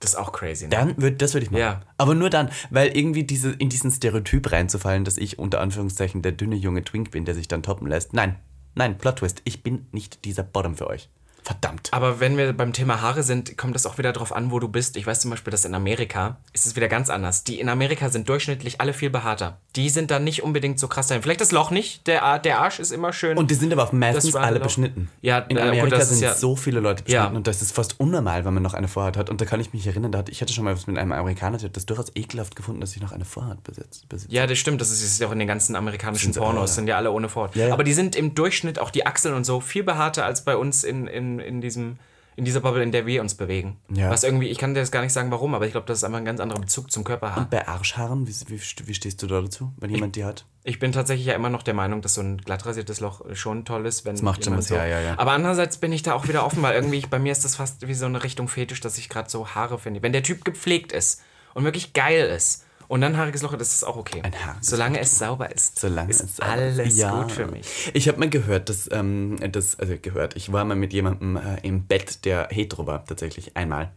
Das 0.00 0.10
ist 0.10 0.16
auch 0.16 0.32
crazy. 0.32 0.64
Ne? 0.64 0.70
Dann 0.70 1.02
würd, 1.02 1.20
das 1.20 1.34
würde 1.34 1.44
ich 1.44 1.50
machen. 1.50 1.60
Ja. 1.60 1.80
Aber 1.96 2.14
nur 2.14 2.30
dann, 2.30 2.50
weil 2.70 2.96
irgendwie 2.96 3.24
diese, 3.24 3.50
in 3.52 3.68
diesen 3.68 3.90
Stereotyp 3.90 4.52
reinzufallen, 4.52 5.04
dass 5.04 5.16
ich 5.16 5.38
unter 5.38 5.60
Anführungszeichen 5.60 6.22
der 6.22 6.32
dünne 6.32 6.54
junge 6.54 6.84
Twink 6.84 7.10
bin, 7.10 7.24
der 7.24 7.34
sich 7.34 7.48
dann 7.48 7.62
toppen 7.62 7.88
lässt. 7.88 8.12
Nein, 8.12 8.36
nein, 8.74 8.96
Plot 8.96 9.16
Twist. 9.16 9.42
Ich 9.44 9.62
bin 9.62 9.86
nicht 9.90 10.24
dieser 10.24 10.44
Bottom 10.44 10.76
für 10.76 10.86
euch. 10.86 11.08
Verdammt. 11.48 11.88
Aber 11.92 12.20
wenn 12.20 12.36
wir 12.36 12.52
beim 12.52 12.74
Thema 12.74 13.00
Haare 13.00 13.22
sind, 13.22 13.56
kommt 13.56 13.74
es 13.74 13.86
auch 13.86 13.96
wieder 13.96 14.12
darauf 14.12 14.36
an, 14.36 14.50
wo 14.50 14.58
du 14.60 14.68
bist. 14.68 14.98
Ich 14.98 15.06
weiß 15.06 15.20
zum 15.20 15.30
Beispiel, 15.30 15.50
dass 15.50 15.64
in 15.64 15.74
Amerika 15.74 16.36
ist 16.52 16.66
es 16.66 16.76
wieder 16.76 16.88
ganz 16.88 17.08
anders. 17.08 17.42
Die 17.42 17.58
in 17.58 17.70
Amerika 17.70 18.10
sind 18.10 18.28
durchschnittlich 18.28 18.82
alle 18.82 18.92
viel 18.92 19.08
behaarter. 19.08 19.56
Die 19.74 19.88
sind 19.88 20.10
dann 20.10 20.24
nicht 20.24 20.42
unbedingt 20.42 20.78
so 20.78 20.88
krass 20.88 21.06
dahin. 21.06 21.22
Vielleicht 21.22 21.40
das 21.40 21.50
Loch 21.50 21.70
nicht. 21.70 22.06
Der, 22.06 22.38
der 22.38 22.60
Arsch 22.60 22.80
ist 22.80 22.90
immer 22.90 23.14
schön. 23.14 23.38
Und 23.38 23.50
die 23.50 23.54
sind 23.54 23.72
aber 23.72 23.84
auch 23.84 23.92
meistens 23.92 24.32
Das 24.32 24.36
alle 24.42 24.58
doch- 24.58 24.66
beschnitten. 24.66 25.08
Ja, 25.22 25.38
in 25.38 25.56
Amerika 25.58 25.96
das 25.96 26.10
sind 26.10 26.20
ja- 26.20 26.34
so 26.34 26.54
viele 26.54 26.80
Leute 26.80 27.02
beschnitten 27.02 27.32
Ja. 27.32 27.36
und 27.36 27.46
das 27.46 27.62
ist 27.62 27.72
fast 27.74 27.98
unnormal, 27.98 28.44
wenn 28.44 28.52
man 28.52 28.62
noch 28.62 28.74
eine 28.74 28.88
Vorhaut 28.88 29.16
hat. 29.16 29.30
Und 29.30 29.40
da 29.40 29.46
kann 29.46 29.58
ich 29.60 29.72
mich 29.72 29.86
erinnern, 29.86 30.12
da 30.12 30.18
hatte, 30.18 30.30
ich 30.30 30.42
hatte 30.42 30.52
schon 30.52 30.64
mal 30.64 30.74
was 30.74 30.86
mit 30.86 30.98
einem 30.98 31.12
Amerikaner, 31.12 31.56
der 31.56 31.70
hat 31.70 31.76
das 31.78 31.86
durchaus 31.86 32.12
ekelhaft 32.14 32.56
gefunden, 32.56 32.82
dass 32.82 32.94
ich 32.94 33.00
noch 33.00 33.12
eine 33.12 33.24
Vorhaut 33.24 33.62
besitze. 33.62 34.02
Ja, 34.28 34.46
das 34.46 34.58
stimmt. 34.58 34.82
Das 34.82 34.90
ist 34.90 35.02
ist 35.02 35.18
ja 35.18 35.28
auch 35.28 35.32
in 35.32 35.38
den 35.38 35.48
ganzen 35.48 35.76
amerikanischen 35.76 36.34
Sind 36.34 36.42
Pornos, 36.42 36.60
alle. 36.60 36.68
sind 36.68 36.88
ja 36.88 36.96
alle 36.98 37.10
ohne. 37.10 37.28
Ja, 37.54 37.68
ja. 37.68 37.72
Aber 37.72 37.84
die 37.84 37.94
sind 37.94 38.16
im 38.16 38.34
Durchschnitt 38.34 38.78
auch 38.78 38.90
die 38.90 39.06
Achseln 39.06 39.34
und 39.34 39.44
so 39.44 39.60
viel 39.60 39.82
behaarter 39.84 40.26
als 40.26 40.44
bei 40.44 40.56
uns 40.56 40.84
in, 40.84 41.06
in, 41.06 41.37
in 41.40 41.60
diesem. 41.60 41.98
In 42.36 42.44
dieser 42.44 42.60
Bubble, 42.60 42.84
in 42.84 42.92
der 42.92 43.04
wir 43.04 43.20
uns 43.20 43.34
bewegen. 43.34 43.78
Ja. 43.92 44.10
Was 44.10 44.22
irgendwie, 44.22 44.46
ich 44.46 44.58
kann 44.58 44.72
dir 44.72 44.78
das 44.78 44.92
gar 44.92 45.02
nicht 45.02 45.12
sagen, 45.12 45.32
warum, 45.32 45.56
aber 45.56 45.66
ich 45.66 45.72
glaube, 45.72 45.88
das 45.88 45.98
ist 45.98 46.04
einfach 46.04 46.18
ein 46.18 46.24
ganz 46.24 46.38
anderer 46.38 46.60
Bezug 46.60 46.88
zum 46.88 47.02
Körperhaar. 47.02 47.48
Bei 47.50 47.66
Arschhaaren, 47.66 48.28
wie, 48.28 48.32
wie, 48.46 48.60
wie 48.60 48.94
stehst 48.94 49.20
du 49.20 49.26
da 49.26 49.40
dazu, 49.40 49.72
wenn 49.78 49.90
jemand 49.90 50.14
die 50.14 50.24
hat? 50.24 50.44
Ich 50.62 50.78
bin 50.78 50.92
tatsächlich 50.92 51.26
ja 51.26 51.34
immer 51.34 51.50
noch 51.50 51.64
der 51.64 51.74
Meinung, 51.74 52.00
dass 52.00 52.14
so 52.14 52.20
ein 52.20 52.38
glatt 52.38 52.64
rasiertes 52.64 53.00
Loch 53.00 53.24
schon 53.32 53.64
toll 53.64 53.86
ist, 53.86 54.04
wenn 54.04 54.14
das 54.14 54.22
macht 54.22 54.44
schon 54.44 54.56
was, 54.56 54.68
ja, 54.68 54.86
ja, 54.86 55.00
ja. 55.00 55.18
Aber 55.18 55.32
andererseits 55.32 55.78
bin 55.78 55.90
ich 55.90 56.04
da 56.04 56.14
auch 56.14 56.28
wieder 56.28 56.46
offen, 56.46 56.62
weil 56.62 56.76
irgendwie 56.76 57.04
bei 57.10 57.18
mir 57.18 57.32
ist 57.32 57.44
das 57.44 57.56
fast 57.56 57.88
wie 57.88 57.94
so 57.94 58.06
eine 58.06 58.22
Richtung 58.22 58.46
Fetisch, 58.46 58.80
dass 58.80 58.98
ich 58.98 59.08
gerade 59.08 59.28
so 59.28 59.48
Haare 59.48 59.80
finde. 59.80 60.04
Wenn 60.04 60.12
der 60.12 60.22
Typ 60.22 60.44
gepflegt 60.44 60.92
ist 60.92 61.20
und 61.54 61.64
wirklich 61.64 61.92
geil 61.92 62.28
ist 62.28 62.66
und 62.88 63.00
dann 63.02 63.16
haariges 63.16 63.42
Loch, 63.42 63.54
das 63.56 63.72
ist 63.72 63.84
auch 63.84 63.96
okay. 63.96 64.20
Ein 64.22 64.34
haariges 64.34 64.68
Solange 64.68 64.98
es 65.00 65.18
sauber 65.18 65.54
ist. 65.54 65.78
Solange 65.78 66.10
ist 66.10 66.22
es 66.22 66.36
sauber 66.36 66.50
alles 66.50 66.96
Ja. 66.96 67.22
gut 67.22 67.30
für 67.32 67.46
mich. 67.46 67.90
Ich 67.94 68.08
habe 68.08 68.18
mal 68.18 68.28
gehört, 68.30 68.68
dass, 68.68 68.88
ähm, 68.92 69.36
das, 69.52 69.78
also 69.78 69.94
gehört, 70.00 70.36
ich 70.36 70.52
war 70.52 70.64
mal 70.64 70.74
mit 70.76 70.92
jemandem 70.92 71.36
äh, 71.36 71.58
im 71.62 71.84
Bett, 71.86 72.24
der 72.24 72.48
hetero 72.50 72.86
war, 72.86 73.04
tatsächlich 73.04 73.56
einmal. 73.56 73.92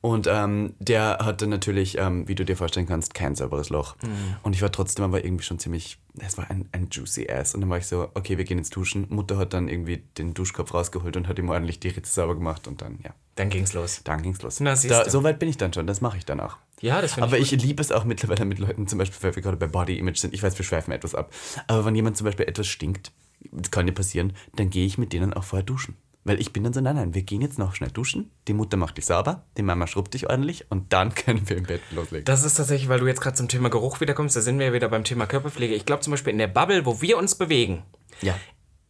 Und 0.00 0.26
ähm, 0.30 0.74
der 0.80 1.16
hatte 1.22 1.46
natürlich, 1.46 1.96
ähm, 1.96 2.28
wie 2.28 2.34
du 2.34 2.44
dir 2.44 2.58
vorstellen 2.58 2.86
kannst, 2.86 3.14
kein 3.14 3.34
sauberes 3.34 3.70
Loch. 3.70 3.96
Mhm. 4.02 4.36
Und 4.42 4.54
ich 4.54 4.60
war 4.60 4.70
trotzdem 4.70 5.02
aber 5.02 5.24
irgendwie 5.24 5.44
schon 5.44 5.58
ziemlich, 5.58 5.98
es 6.18 6.36
war 6.36 6.50
ein, 6.50 6.68
ein 6.72 6.88
juicy 6.90 7.30
Ass. 7.30 7.54
Und 7.54 7.62
dann 7.62 7.70
war 7.70 7.78
ich 7.78 7.86
so, 7.86 8.10
okay, 8.12 8.36
wir 8.36 8.44
gehen 8.44 8.58
ins 8.58 8.68
Duschen. 8.68 9.06
Mutter 9.08 9.38
hat 9.38 9.54
dann 9.54 9.66
irgendwie 9.66 10.02
den 10.18 10.34
Duschkopf 10.34 10.74
rausgeholt 10.74 11.16
und 11.16 11.26
hat 11.26 11.38
ihm 11.38 11.48
ordentlich 11.48 11.80
die 11.80 11.88
Ritze 11.88 12.12
sauber 12.12 12.34
gemacht. 12.34 12.68
Und 12.68 12.82
dann, 12.82 12.98
ja, 13.02 13.12
Dann 13.36 13.48
ging's 13.48 13.72
los. 13.72 14.02
dann 14.04 14.20
ging's 14.20 14.42
los. 14.42 14.60
Na, 14.60 14.76
siehst 14.76 14.92
da, 14.92 15.04
du. 15.04 15.10
so 15.10 15.22
weit 15.24 15.38
bin 15.38 15.48
ich 15.48 15.56
dann 15.56 15.72
schon, 15.72 15.86
das 15.86 16.02
mache 16.02 16.18
ich 16.18 16.26
dann 16.26 16.38
auch. 16.40 16.58
Ja, 16.84 17.00
das 17.00 17.14
finde 17.14 17.28
Aber 17.28 17.38
ich. 17.38 17.50
ich 17.50 17.62
liebe 17.62 17.80
es 17.80 17.90
auch 17.90 18.04
mittlerweile 18.04 18.44
mit 18.44 18.58
Leuten, 18.58 18.86
zum 18.86 18.98
Beispiel, 18.98 19.22
weil 19.22 19.34
wir 19.34 19.42
gerade 19.42 19.56
bei 19.56 19.66
Body 19.66 19.96
Image 19.96 20.18
sind. 20.18 20.34
Ich 20.34 20.42
weiß, 20.42 20.58
wir 20.58 20.66
schweifen 20.66 20.92
etwas 20.92 21.14
ab. 21.14 21.32
Aber 21.66 21.86
wenn 21.86 21.94
jemand 21.94 22.18
zum 22.18 22.26
Beispiel 22.26 22.46
etwas 22.46 22.66
stinkt, 22.66 23.10
das 23.52 23.70
kann 23.70 23.86
ja 23.86 23.94
passieren, 23.94 24.34
dann 24.54 24.68
gehe 24.68 24.84
ich 24.84 24.98
mit 24.98 25.14
denen 25.14 25.32
auch 25.32 25.44
vorher 25.44 25.64
duschen. 25.64 25.96
Weil 26.24 26.38
ich 26.38 26.52
bin 26.52 26.62
dann 26.62 26.74
so, 26.74 26.82
nein, 26.82 26.96
nein, 26.96 27.14
wir 27.14 27.22
gehen 27.22 27.40
jetzt 27.40 27.58
noch 27.58 27.74
schnell 27.74 27.90
duschen. 27.90 28.30
Die 28.48 28.52
Mutter 28.52 28.76
macht 28.76 28.98
dich 28.98 29.06
sauber, 29.06 29.46
die 29.56 29.62
Mama 29.62 29.86
schrubbt 29.86 30.12
dich 30.12 30.28
ordentlich 30.28 30.70
und 30.70 30.92
dann 30.92 31.14
können 31.14 31.48
wir 31.48 31.56
im 31.56 31.64
Bett 31.64 31.80
loslegen. 31.90 32.26
Das 32.26 32.44
ist 32.44 32.56
tatsächlich, 32.56 32.90
weil 32.90 33.00
du 33.00 33.06
jetzt 33.06 33.22
gerade 33.22 33.36
zum 33.36 33.48
Thema 33.48 33.70
Geruch 33.70 34.02
wiederkommst, 34.02 34.36
da 34.36 34.42
sind 34.42 34.58
wir 34.58 34.66
ja 34.66 34.72
wieder 34.74 34.90
beim 34.90 35.04
Thema 35.04 35.24
Körperpflege. 35.24 35.74
Ich 35.74 35.86
glaube 35.86 36.02
zum 36.02 36.10
Beispiel 36.10 36.32
in 36.32 36.38
der 36.38 36.48
Bubble, 36.48 36.84
wo 36.84 37.00
wir 37.00 37.16
uns 37.16 37.34
bewegen, 37.34 37.82
ja. 38.20 38.38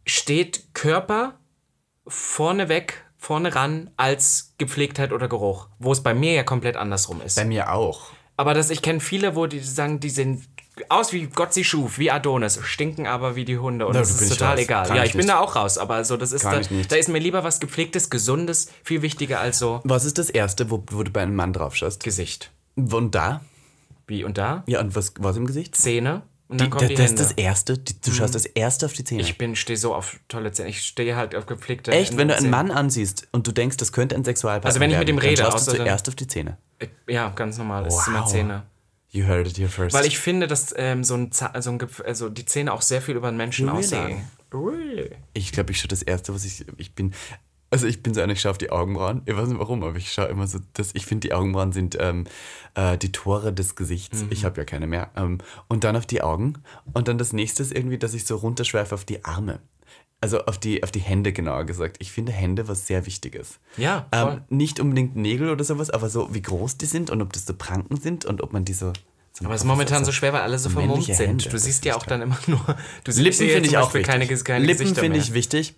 steht 0.05 0.73
Körper 0.73 1.39
vorneweg, 2.05 3.04
vorne 3.25 3.55
ran 3.55 3.89
als 3.97 4.53
Gepflegtheit 4.59 5.11
oder 5.11 5.27
Geruch. 5.27 5.67
Wo 5.79 5.91
es 5.91 6.03
bei 6.03 6.13
mir 6.13 6.33
ja 6.33 6.43
komplett 6.43 6.77
andersrum 6.77 7.21
ist. 7.21 7.35
Bei 7.35 7.45
mir 7.45 7.73
auch. 7.73 8.11
Aber 8.37 8.53
das, 8.53 8.69
ich 8.69 8.81
kenne 8.81 8.99
viele, 8.99 9.35
wo 9.35 9.47
die 9.47 9.59
sagen, 9.59 9.99
die 9.99 10.09
sehen 10.09 10.45
aus 10.89 11.13
wie 11.13 11.27
Gott 11.27 11.53
sie 11.53 11.63
schuf, 11.63 11.97
wie 11.99 12.11
Adonis, 12.11 12.59
stinken 12.63 13.07
aber 13.07 13.35
wie 13.35 13.45
die 13.45 13.57
Hunde. 13.57 13.87
Und 13.87 13.93
Na, 13.93 13.99
das 13.99 14.19
ist 14.21 14.29
total 14.29 14.59
egal. 14.59 14.85
Kann 14.87 14.97
ja, 14.97 15.03
ich 15.05 15.13
bin 15.13 15.19
nicht. 15.19 15.29
da 15.29 15.39
auch 15.39 15.55
raus, 15.55 15.77
aber 15.77 16.03
so, 16.03 16.17
das 16.17 16.33
ist 16.33 16.43
da, 16.43 16.59
da 16.59 16.95
ist 16.97 17.07
mir 17.07 17.19
lieber 17.19 17.45
was 17.45 17.61
gepflegtes, 17.61 18.09
gesundes, 18.09 18.69
viel 18.83 19.01
wichtiger 19.01 19.39
als 19.39 19.57
so 19.57 19.79
Was 19.85 20.03
ist 20.03 20.17
das 20.17 20.29
Erste, 20.29 20.69
wo, 20.69 20.83
wo 20.91 21.03
du 21.03 21.11
bei 21.11 21.21
einem 21.21 21.35
Mann 21.35 21.53
drauf 21.53 21.75
schaust? 21.77 22.03
Gesicht. 22.03 22.51
Und 22.75 23.15
da? 23.15 23.41
Wie 24.05 24.25
und 24.25 24.37
da? 24.37 24.63
Ja, 24.67 24.81
und 24.81 24.95
was, 24.95 25.13
was 25.17 25.37
im 25.37 25.47
Gesicht? 25.47 25.75
Zähne. 25.75 26.23
Und 26.47 26.61
dann 26.61 26.69
Die, 26.69 26.77
das, 26.77 26.87
die 26.89 26.95
das 26.95 27.05
ist 27.11 27.19
das 27.19 27.31
Erste. 27.31 27.77
Du 27.77 28.11
schaust 28.11 28.35
das 28.35 28.45
Erste 28.45 28.85
auf 28.85 28.93
die 28.93 29.03
Zähne. 29.03 29.21
Ich 29.21 29.37
bin, 29.37 29.55
stehe 29.55 29.77
so 29.77 29.95
auf 29.95 30.19
tolle 30.27 30.51
Zähne. 30.51 30.69
Ich 30.69 30.81
stehe 30.81 31.15
halt 31.15 31.33
auf 31.35 31.47
gepflegte 31.47 31.91
Echt, 31.91 32.17
wenn 32.17 32.27
du 32.27 32.35
einen 32.35 32.41
Zähne. 32.43 32.51
Mann 32.51 32.71
ansiehst 32.71 33.27
und 33.31 33.47
du 33.47 33.51
denkst, 33.51 33.77
das 33.77 33.91
könnte 33.91 34.15
ein 34.15 34.23
Sexualpartner 34.23 34.67
Also 34.67 34.79
wenn 34.79 34.91
ich 34.91 34.97
mit 34.97 35.07
werden, 35.07 35.17
ihm 35.17 35.19
rede, 35.19 35.41
dann 35.41 35.51
schaust 35.51 35.67
außer 35.67 35.71
du 35.71 35.77
dann- 35.79 35.87
zuerst 35.87 36.07
auf 36.09 36.15
die 36.15 36.27
Zähne. 36.27 36.57
Ja, 37.07 37.29
ganz 37.29 37.57
normal. 37.57 37.87
Es 37.87 37.95
sind 38.05 38.13
immer 38.13 38.23
Wow. 38.25 38.31
Zähne. 38.31 38.63
You 39.09 39.25
heard 39.25 39.47
it 39.47 39.57
here 39.57 39.69
first. 39.69 39.95
Weil 39.95 40.05
ich 40.05 40.19
finde, 40.19 40.45
dass 40.45 40.73
ähm, 40.77 41.03
so 41.03 41.15
ein, 41.15 41.31
Za- 41.31 41.59
so 41.61 41.71
ein 41.71 41.79
Gepf- 41.79 42.03
also 42.03 42.29
die 42.29 42.45
Zähne 42.45 42.73
auch 42.73 42.81
sehr 42.83 43.01
viel 43.01 43.15
über 43.15 43.29
einen 43.29 43.37
Menschen 43.37 43.67
Really? 43.69 43.79
aussagen. 43.85 44.29
Really? 44.53 45.11
Ich 45.33 45.51
glaube, 45.51 45.71
ich 45.71 45.79
schaue 45.79 45.87
das 45.87 46.01
erste, 46.03 46.33
was 46.35 46.45
ich. 46.45 46.63
Ich 46.77 46.93
bin. 46.93 47.13
Also 47.75 47.87
ich 47.87 48.01
bin 48.01 48.13
so 48.13 48.21
einer, 48.21 48.31
ich 48.31 48.39
schaue 48.39 48.51
auf 48.51 48.57
die 48.57 48.69
Augenbrauen. 48.69 49.21
Ich 49.25 49.35
weiß 49.35 49.49
nicht 49.49 49.59
warum, 49.59 49.83
aber 49.83 49.97
ich 49.97 50.09
schaue 50.09 50.27
immer 50.27 50.47
so. 50.47 50.59
Das, 50.71 50.91
ich 50.93 51.05
finde, 51.05 51.27
die 51.27 51.33
Augenbrauen 51.33 51.73
sind 51.73 51.97
ähm, 51.99 52.23
äh, 52.73 52.97
die 52.97 53.11
Tore 53.11 53.51
des 53.51 53.75
Gesichts. 53.75 54.21
Mhm. 54.21 54.27
Ich 54.29 54.45
habe 54.45 54.61
ja 54.61 54.63
keine 54.63 54.87
mehr. 54.87 55.11
Ähm, 55.17 55.39
und 55.67 55.83
dann 55.83 55.97
auf 55.97 56.05
die 56.05 56.21
Augen. 56.21 56.53
Und 56.93 57.09
dann 57.09 57.17
das 57.17 57.33
nächste 57.33 57.63
ist 57.63 57.75
irgendwie, 57.75 57.97
dass 57.97 58.13
ich 58.13 58.23
so 58.23 58.37
runterschweife 58.37 58.95
auf 58.95 59.03
die 59.03 59.25
Arme. 59.25 59.59
Also 60.21 60.45
auf 60.45 60.57
die, 60.57 60.83
auf 60.83 60.91
die 60.91 61.01
Hände 61.01 61.33
genauer 61.33 61.65
gesagt. 61.65 61.97
Ich 61.99 62.13
finde 62.13 62.31
Hände 62.31 62.69
was 62.69 62.87
sehr 62.87 63.05
Wichtiges. 63.05 63.59
Ja. 63.75 64.07
Ähm, 64.13 64.43
nicht 64.47 64.79
unbedingt 64.79 65.17
Nägel 65.17 65.49
oder 65.49 65.65
sowas, 65.65 65.89
aber 65.89 66.07
so 66.07 66.33
wie 66.33 66.41
groß 66.41 66.77
die 66.77 66.85
sind 66.85 67.09
und 67.09 67.21
ob 67.21 67.33
das 67.33 67.45
so 67.45 67.55
Pranken 67.55 67.97
sind 67.97 68.23
und 68.23 68.41
ob 68.41 68.53
man 68.53 68.63
die 68.63 68.71
so, 68.71 68.93
Aber 69.43 69.53
es 69.53 69.63
ist 69.63 69.67
momentan 69.67 70.05
so 70.05 70.13
schwer, 70.13 70.31
weil 70.31 70.43
alle 70.43 70.57
so 70.59 70.69
vermummt 70.69 71.03
sind. 71.03 71.19
Hände, 71.19 71.49
du 71.49 71.59
siehst 71.59 71.83
ja 71.83 71.97
auch 71.97 72.05
dann 72.05 72.21
immer 72.21 72.39
nur. 72.47 72.77
Du 73.03 73.11
siehst 73.11 73.41
Lippen 73.41 73.53
finde 73.53 73.67
ich 73.67 73.77
auch 73.77 73.93
wichtig. 73.93 74.07
keine, 74.07 74.25
keine 74.25 74.65
Lippen 74.65 74.95
finde 74.95 75.19
ich 75.19 75.33
wichtig. 75.33 75.75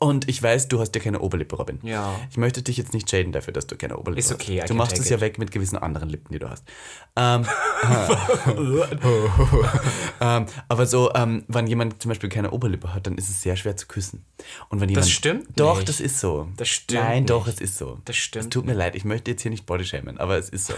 Und 0.00 0.28
ich 0.28 0.40
weiß, 0.40 0.68
du 0.68 0.78
hast 0.78 0.94
ja 0.94 1.00
keine 1.00 1.20
Oberlippe, 1.20 1.56
Robin. 1.56 1.80
Ja. 1.82 2.14
Ich 2.30 2.36
möchte 2.36 2.62
dich 2.62 2.76
jetzt 2.76 2.94
nicht 2.94 3.10
shaden 3.10 3.32
dafür, 3.32 3.52
dass 3.52 3.66
du 3.66 3.76
keine 3.76 3.96
Oberlippe 3.96 4.20
Ist 4.20 4.32
okay, 4.32 4.60
hast. 4.60 4.70
Du 4.70 4.74
machst 4.74 4.96
es 4.98 5.08
ja 5.08 5.20
weg 5.20 5.38
mit 5.38 5.50
gewissen 5.50 5.76
anderen 5.76 6.08
Lippen, 6.08 6.32
die 6.32 6.38
du 6.38 6.48
hast. 6.48 6.64
Ähm, 7.16 7.44
ähm, 10.20 10.46
aber 10.68 10.86
so, 10.86 11.12
ähm, 11.14 11.44
wenn 11.48 11.66
jemand 11.66 12.00
zum 12.00 12.10
Beispiel 12.10 12.28
keine 12.28 12.52
Oberlippe 12.52 12.94
hat, 12.94 13.08
dann 13.08 13.18
ist 13.18 13.28
es 13.28 13.42
sehr 13.42 13.56
schwer 13.56 13.76
zu 13.76 13.88
küssen. 13.88 14.24
Und 14.68 14.80
wenn 14.80 14.88
jemand, 14.88 15.08
stimmt 15.08 15.48
Doch, 15.56 15.76
nicht. 15.76 15.88
das 15.88 15.98
ist 15.98 16.20
so. 16.20 16.48
Das 16.56 16.68
stimmt 16.68 17.02
Nein, 17.02 17.26
doch, 17.26 17.46
nicht. 17.46 17.60
es 17.60 17.70
ist 17.70 17.78
so. 17.78 17.98
Das 18.04 18.16
stimmt 18.16 18.44
Es 18.44 18.50
tut 18.50 18.66
mir 18.66 18.74
leid, 18.74 18.94
ich 18.94 19.04
möchte 19.04 19.32
jetzt 19.32 19.42
hier 19.42 19.50
nicht 19.50 19.66
Bodyshamen, 19.66 20.18
aber 20.18 20.38
es 20.38 20.48
ist 20.48 20.66
so. 20.66 20.74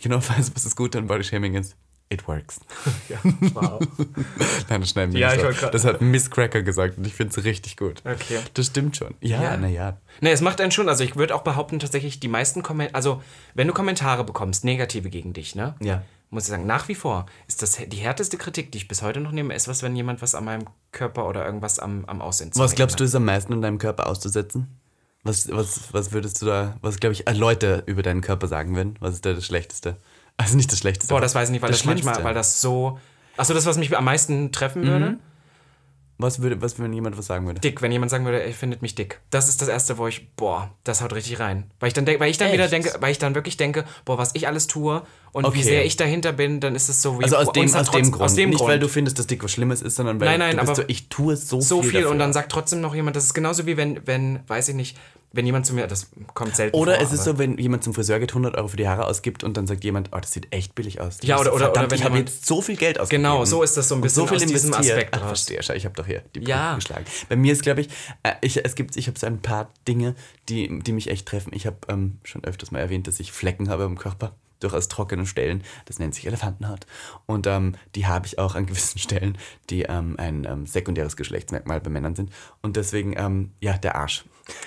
you 0.00 0.08
know, 0.08 0.16
was 0.36 0.52
das 0.52 0.74
Gute 0.74 0.98
an 0.98 1.06
Bodyshaming 1.06 1.54
ist? 1.54 1.76
It 2.12 2.28
works. 2.28 2.60
Ja, 3.08 3.18
wow. 3.54 3.80
Nein, 4.68 4.80
das 4.82 4.90
schneiden 4.90 5.14
wir 5.14 5.20
Ja, 5.20 5.34
nicht 5.34 5.48
ich 5.48 5.58
grad- 5.58 5.72
Das 5.74 5.84
hat 5.84 6.00
Miss 6.02 6.30
Cracker 6.30 6.62
gesagt 6.62 6.98
und 6.98 7.06
ich 7.06 7.14
finde 7.14 7.34
es 7.38 7.44
richtig 7.44 7.76
gut. 7.76 8.02
Okay. 8.04 8.38
Das 8.54 8.66
stimmt 8.66 8.96
schon. 8.96 9.14
Ja, 9.20 9.42
Ja. 9.42 9.56
naja. 9.56 9.96
Ne, 10.20 10.30
es 10.30 10.40
macht 10.42 10.60
einen 10.60 10.70
schon. 10.72 10.88
Also 10.88 11.04
ich 11.04 11.16
würde 11.16 11.34
auch 11.34 11.42
behaupten, 11.42 11.78
tatsächlich 11.78 12.20
die 12.20 12.28
meisten 12.28 12.62
Kommentare, 12.62 12.94
also 12.94 13.22
wenn 13.54 13.66
du 13.66 13.72
Kommentare 13.72 14.24
bekommst, 14.24 14.64
negative 14.64 15.08
gegen 15.08 15.32
dich, 15.32 15.54
ne? 15.54 15.74
Ja. 15.80 16.02
Muss 16.30 16.44
ich 16.44 16.48
sagen, 16.50 16.66
nach 16.66 16.88
wie 16.88 16.94
vor 16.94 17.26
ist 17.46 17.60
das 17.62 17.76
die 17.86 17.96
härteste 17.98 18.38
Kritik, 18.38 18.72
die 18.72 18.78
ich 18.78 18.88
bis 18.88 19.02
heute 19.02 19.20
noch 19.20 19.32
nehme, 19.32 19.54
ist 19.54 19.68
was, 19.68 19.82
wenn 19.82 19.94
jemand 19.96 20.22
was 20.22 20.34
an 20.34 20.44
meinem 20.44 20.64
Körper 20.90 21.28
oder 21.28 21.44
irgendwas 21.44 21.78
am, 21.78 22.04
am 22.06 22.22
Aussehen 22.22 22.50
Was 22.54 22.74
glaubst 22.74 22.98
du 23.00 23.04
ist 23.04 23.14
am 23.14 23.24
meisten 23.26 23.52
in 23.52 23.60
deinem 23.62 23.78
Körper 23.78 24.06
auszusetzen? 24.06 24.78
Was, 25.24 25.50
was, 25.52 25.92
was 25.92 26.10
würdest 26.12 26.40
du 26.42 26.46
da, 26.46 26.76
was 26.80 26.98
glaube 26.98 27.12
ich, 27.12 27.26
äh, 27.28 27.32
Leute 27.32 27.82
über 27.86 28.02
deinen 28.02 28.22
Körper 28.22 28.48
sagen 28.48 28.74
würden? 28.74 28.96
Was 29.00 29.14
ist 29.14 29.24
da 29.26 29.32
das 29.34 29.44
Schlechteste? 29.46 29.96
Also 30.36 30.56
nicht 30.56 30.70
das 30.72 30.78
Schlechteste. 30.80 31.12
Boah, 31.12 31.20
das 31.20 31.34
weiß 31.34 31.48
ich 31.48 31.52
nicht, 31.52 31.62
weil 31.62 31.70
das, 31.70 31.84
manchmal, 31.84 32.14
Schlimmste. 32.14 32.24
weil 32.24 32.34
das 32.34 32.60
so. 32.60 32.98
Achso, 33.36 33.54
das, 33.54 33.64
was 33.66 33.78
mich 33.78 33.96
am 33.96 34.04
meisten 34.04 34.52
treffen 34.52 34.82
würde? 34.86 35.16
Was 36.18 36.40
würde, 36.40 36.60
was, 36.62 36.78
wenn 36.78 36.92
jemand 36.92 37.18
was 37.18 37.26
sagen 37.26 37.46
würde? 37.46 37.60
Dick, 37.60 37.82
wenn 37.82 37.90
jemand 37.90 38.10
sagen 38.10 38.24
würde, 38.24 38.40
er 38.42 38.52
findet 38.52 38.80
mich 38.80 38.94
dick. 38.94 39.20
Das 39.30 39.48
ist 39.48 39.60
das 39.60 39.66
erste, 39.68 39.98
wo 39.98 40.06
ich, 40.06 40.30
boah, 40.36 40.70
das 40.84 41.02
haut 41.02 41.12
richtig 41.14 41.40
rein. 41.40 41.64
Weil 41.80 41.88
ich 41.88 41.94
dann 41.94 42.04
denke, 42.04 42.20
weil 42.20 42.30
ich 42.30 42.38
dann 42.38 42.52
wieder 42.52 42.68
denke, 42.68 42.94
weil 43.00 43.10
ich 43.10 43.18
dann 43.18 43.34
wirklich 43.34 43.56
denke, 43.56 43.84
boah, 44.04 44.18
was 44.18 44.30
ich 44.34 44.46
alles 44.46 44.68
tue 44.68 45.02
und 45.32 45.44
wie 45.44 45.48
Okay. 45.48 45.62
sehr 45.62 45.84
ich 45.84 45.96
dahinter 45.96 46.32
bin, 46.32 46.60
dann 46.60 46.76
ist 46.76 46.88
es 46.88 47.02
so 47.02 47.18
wie 47.18 47.24
Also 47.24 47.38
aus 47.38 47.50
dem, 47.52 47.64
aus 47.64 47.72
dem 47.72 47.82
trotz- 47.84 48.10
Grund. 48.12 48.20
Aus 48.22 48.34
dem 48.34 48.50
nicht, 48.50 48.58
Grund. 48.58 48.70
weil 48.70 48.78
du 48.78 48.88
findest, 48.88 49.18
dass 49.18 49.26
dick 49.26 49.42
was 49.42 49.50
Schlimmes 49.50 49.82
ist, 49.82 49.96
sondern 49.96 50.20
weil 50.20 50.28
Nein, 50.28 50.38
nein, 50.38 50.50
du 50.52 50.56
bist 50.58 50.68
aber 50.70 50.76
so, 50.76 50.84
ich 50.86 51.08
tue 51.08 51.36
so, 51.36 51.60
so 51.60 51.80
viel. 51.82 51.90
viel 51.90 52.00
dafür. 52.02 52.12
und 52.12 52.18
dann 52.20 52.32
sagt 52.32 52.52
trotzdem 52.52 52.80
noch 52.80 52.94
jemand, 52.94 53.16
das 53.16 53.24
ist 53.24 53.34
genauso 53.34 53.66
wie 53.66 53.76
wenn, 53.76 54.06
wenn, 54.06 54.40
weiß 54.46 54.68
ich 54.68 54.74
nicht, 54.76 54.96
wenn 55.32 55.46
jemand 55.46 55.66
zu 55.66 55.74
mir, 55.74 55.86
das 55.86 56.08
kommt 56.34 56.54
selten 56.56 56.76
Oder 56.76 56.94
vor, 56.96 57.02
es 57.04 57.12
ist 57.12 57.24
so, 57.24 57.38
wenn 57.38 57.56
jemand 57.58 57.84
zum 57.84 57.94
Friseur 57.94 58.18
geht, 58.20 58.30
100 58.32 58.56
Euro 58.56 58.68
für 58.68 58.76
die 58.76 58.86
Haare 58.88 59.06
ausgibt 59.06 59.44
und 59.44 59.56
dann 59.56 59.66
sagt 59.66 59.82
jemand, 59.84 60.10
oh, 60.12 60.18
das 60.20 60.32
sieht 60.32 60.52
echt 60.52 60.74
billig 60.74 61.00
aus. 61.00 61.18
Ja, 61.22 61.36
oder- 61.38 61.54
oder- 61.54 61.54
oder 61.54 61.64
verdammt, 61.72 61.90
wenn 61.90 61.98
ich 61.98 62.04
habe 62.04 62.14
jemand- 62.16 62.30
jetzt 62.30 62.46
so 62.46 62.60
viel 62.62 62.76
Geld 62.76 63.00
ausgegeben. 63.00 63.24
Genau, 63.24 63.44
so 63.44 63.62
ist 63.62 63.76
das 63.76 63.88
so 63.88 63.94
ein 63.94 64.00
bisschen 64.00 64.22
so 64.22 64.26
viel 64.26 64.36
aus 64.36 64.42
diesem 64.46 64.70
investiert. 64.72 64.96
Aspekt 64.98 65.14
Ach, 65.14 65.20
raus. 65.22 65.28
verstehe, 65.28 65.62
schau, 65.62 65.74
ich 65.74 65.84
habe 65.84 65.94
doch 65.94 66.06
hier 66.06 66.22
die 66.34 66.40
Ja. 66.44 66.74
Geschlagen. 66.74 67.04
Bei 67.28 67.36
mir 67.36 67.52
ist, 67.52 67.62
glaube 67.62 67.80
ich, 67.82 67.88
äh, 68.22 68.32
ich, 68.40 68.64
es 68.64 68.74
gibt, 68.74 68.96
ich 68.96 69.06
habe 69.08 69.18
so 69.18 69.26
ein 69.26 69.40
paar 69.40 69.70
Dinge, 69.88 70.14
die, 70.48 70.80
die 70.80 70.92
mich 70.92 71.08
echt 71.10 71.26
treffen. 71.26 71.52
Ich 71.54 71.66
habe 71.66 71.76
ähm, 71.88 72.18
schon 72.24 72.44
öfters 72.44 72.70
mal 72.70 72.78
erwähnt, 72.80 73.06
dass 73.06 73.20
ich 73.20 73.32
Flecken 73.32 73.68
habe 73.68 73.84
am 73.84 73.98
Körper. 73.98 74.34
Durchaus 74.60 74.86
trockenen 74.86 75.26
Stellen. 75.26 75.64
Das 75.86 75.98
nennt 75.98 76.14
sich 76.14 76.24
Elefantenhaut. 76.24 76.86
Und 77.26 77.48
ähm, 77.48 77.74
die 77.96 78.06
habe 78.06 78.26
ich 78.26 78.38
auch 78.38 78.54
an 78.54 78.64
gewissen 78.66 78.98
Stellen, 79.00 79.36
die 79.70 79.82
ähm, 79.82 80.14
ein 80.18 80.44
ähm, 80.48 80.66
sekundäres 80.66 81.16
Geschlechtsmerkmal 81.16 81.80
bei 81.80 81.90
Männern 81.90 82.14
sind. 82.14 82.30
Und 82.60 82.76
deswegen, 82.76 83.14
ähm, 83.16 83.50
ja, 83.60 83.76
der 83.76 83.96
Arsch. 83.96 84.24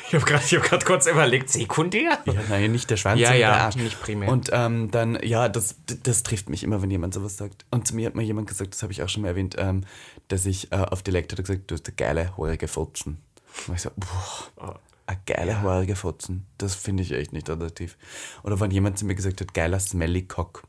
Ich 0.07 0.13
habe 0.15 0.26
gerade 0.26 0.43
hab 0.43 0.86
kurz 0.86 1.07
überlegt, 1.07 1.49
sekundär? 1.49 2.19
Ja, 2.26 2.34
nein, 2.49 2.71
nicht 2.71 2.89
der 2.89 2.97
Schwanz, 2.97 3.19
Ja, 3.19 3.34
ja, 3.34 3.51
der 3.51 3.61
Arsch. 3.65 3.76
nicht 3.76 4.01
primär. 4.01 4.30
Und 4.30 4.49
ähm, 4.53 4.91
dann, 4.91 5.19
ja, 5.21 5.49
das, 5.49 5.76
das 6.03 6.23
trifft 6.23 6.49
mich 6.49 6.63
immer, 6.63 6.82
wenn 6.82 6.91
jemand 6.91 7.13
sowas 7.13 7.38
sagt. 7.38 7.65
Und 7.71 7.88
zu 7.88 7.95
mir 7.95 8.07
hat 8.07 8.15
mal 8.15 8.21
jemand 8.21 8.47
gesagt, 8.47 8.73
das 8.73 8.84
habe 8.84 8.93
ich 8.93 9.03
auch 9.03 9.09
schon 9.09 9.23
mal 9.23 9.30
erwähnt, 9.30 9.55
ähm, 9.57 9.84
dass 10.28 10.45
ich 10.45 10.71
äh, 10.71 10.76
auf 10.76 11.03
Dialekt 11.03 11.32
hat 11.32 11.39
er 11.39 11.43
gesagt, 11.43 11.69
du 11.69 11.76
hast 11.76 11.88
eine 11.88 11.95
geile, 11.95 12.38
haarige 12.38 12.67
Fotzen. 12.67 13.21
Und 13.67 13.76
ich 13.76 13.82
so, 13.82 13.89
boah, 13.95 14.80
eine 15.07 15.19
geile, 15.26 15.61
haarige 15.61 15.95
Fotzen. 15.95 16.45
Das 16.57 16.76
finde 16.76 17.03
ich 17.03 17.11
echt 17.11 17.34
nicht 17.34 17.49
attraktiv. 17.49 17.97
Oder 18.43 18.59
wenn 18.59 18.71
jemand 18.71 18.97
zu 18.97 19.05
mir 19.05 19.15
gesagt 19.15 19.41
hat, 19.41 19.53
geiler, 19.53 19.80
smelly 19.80 20.23
Cock. 20.23 20.63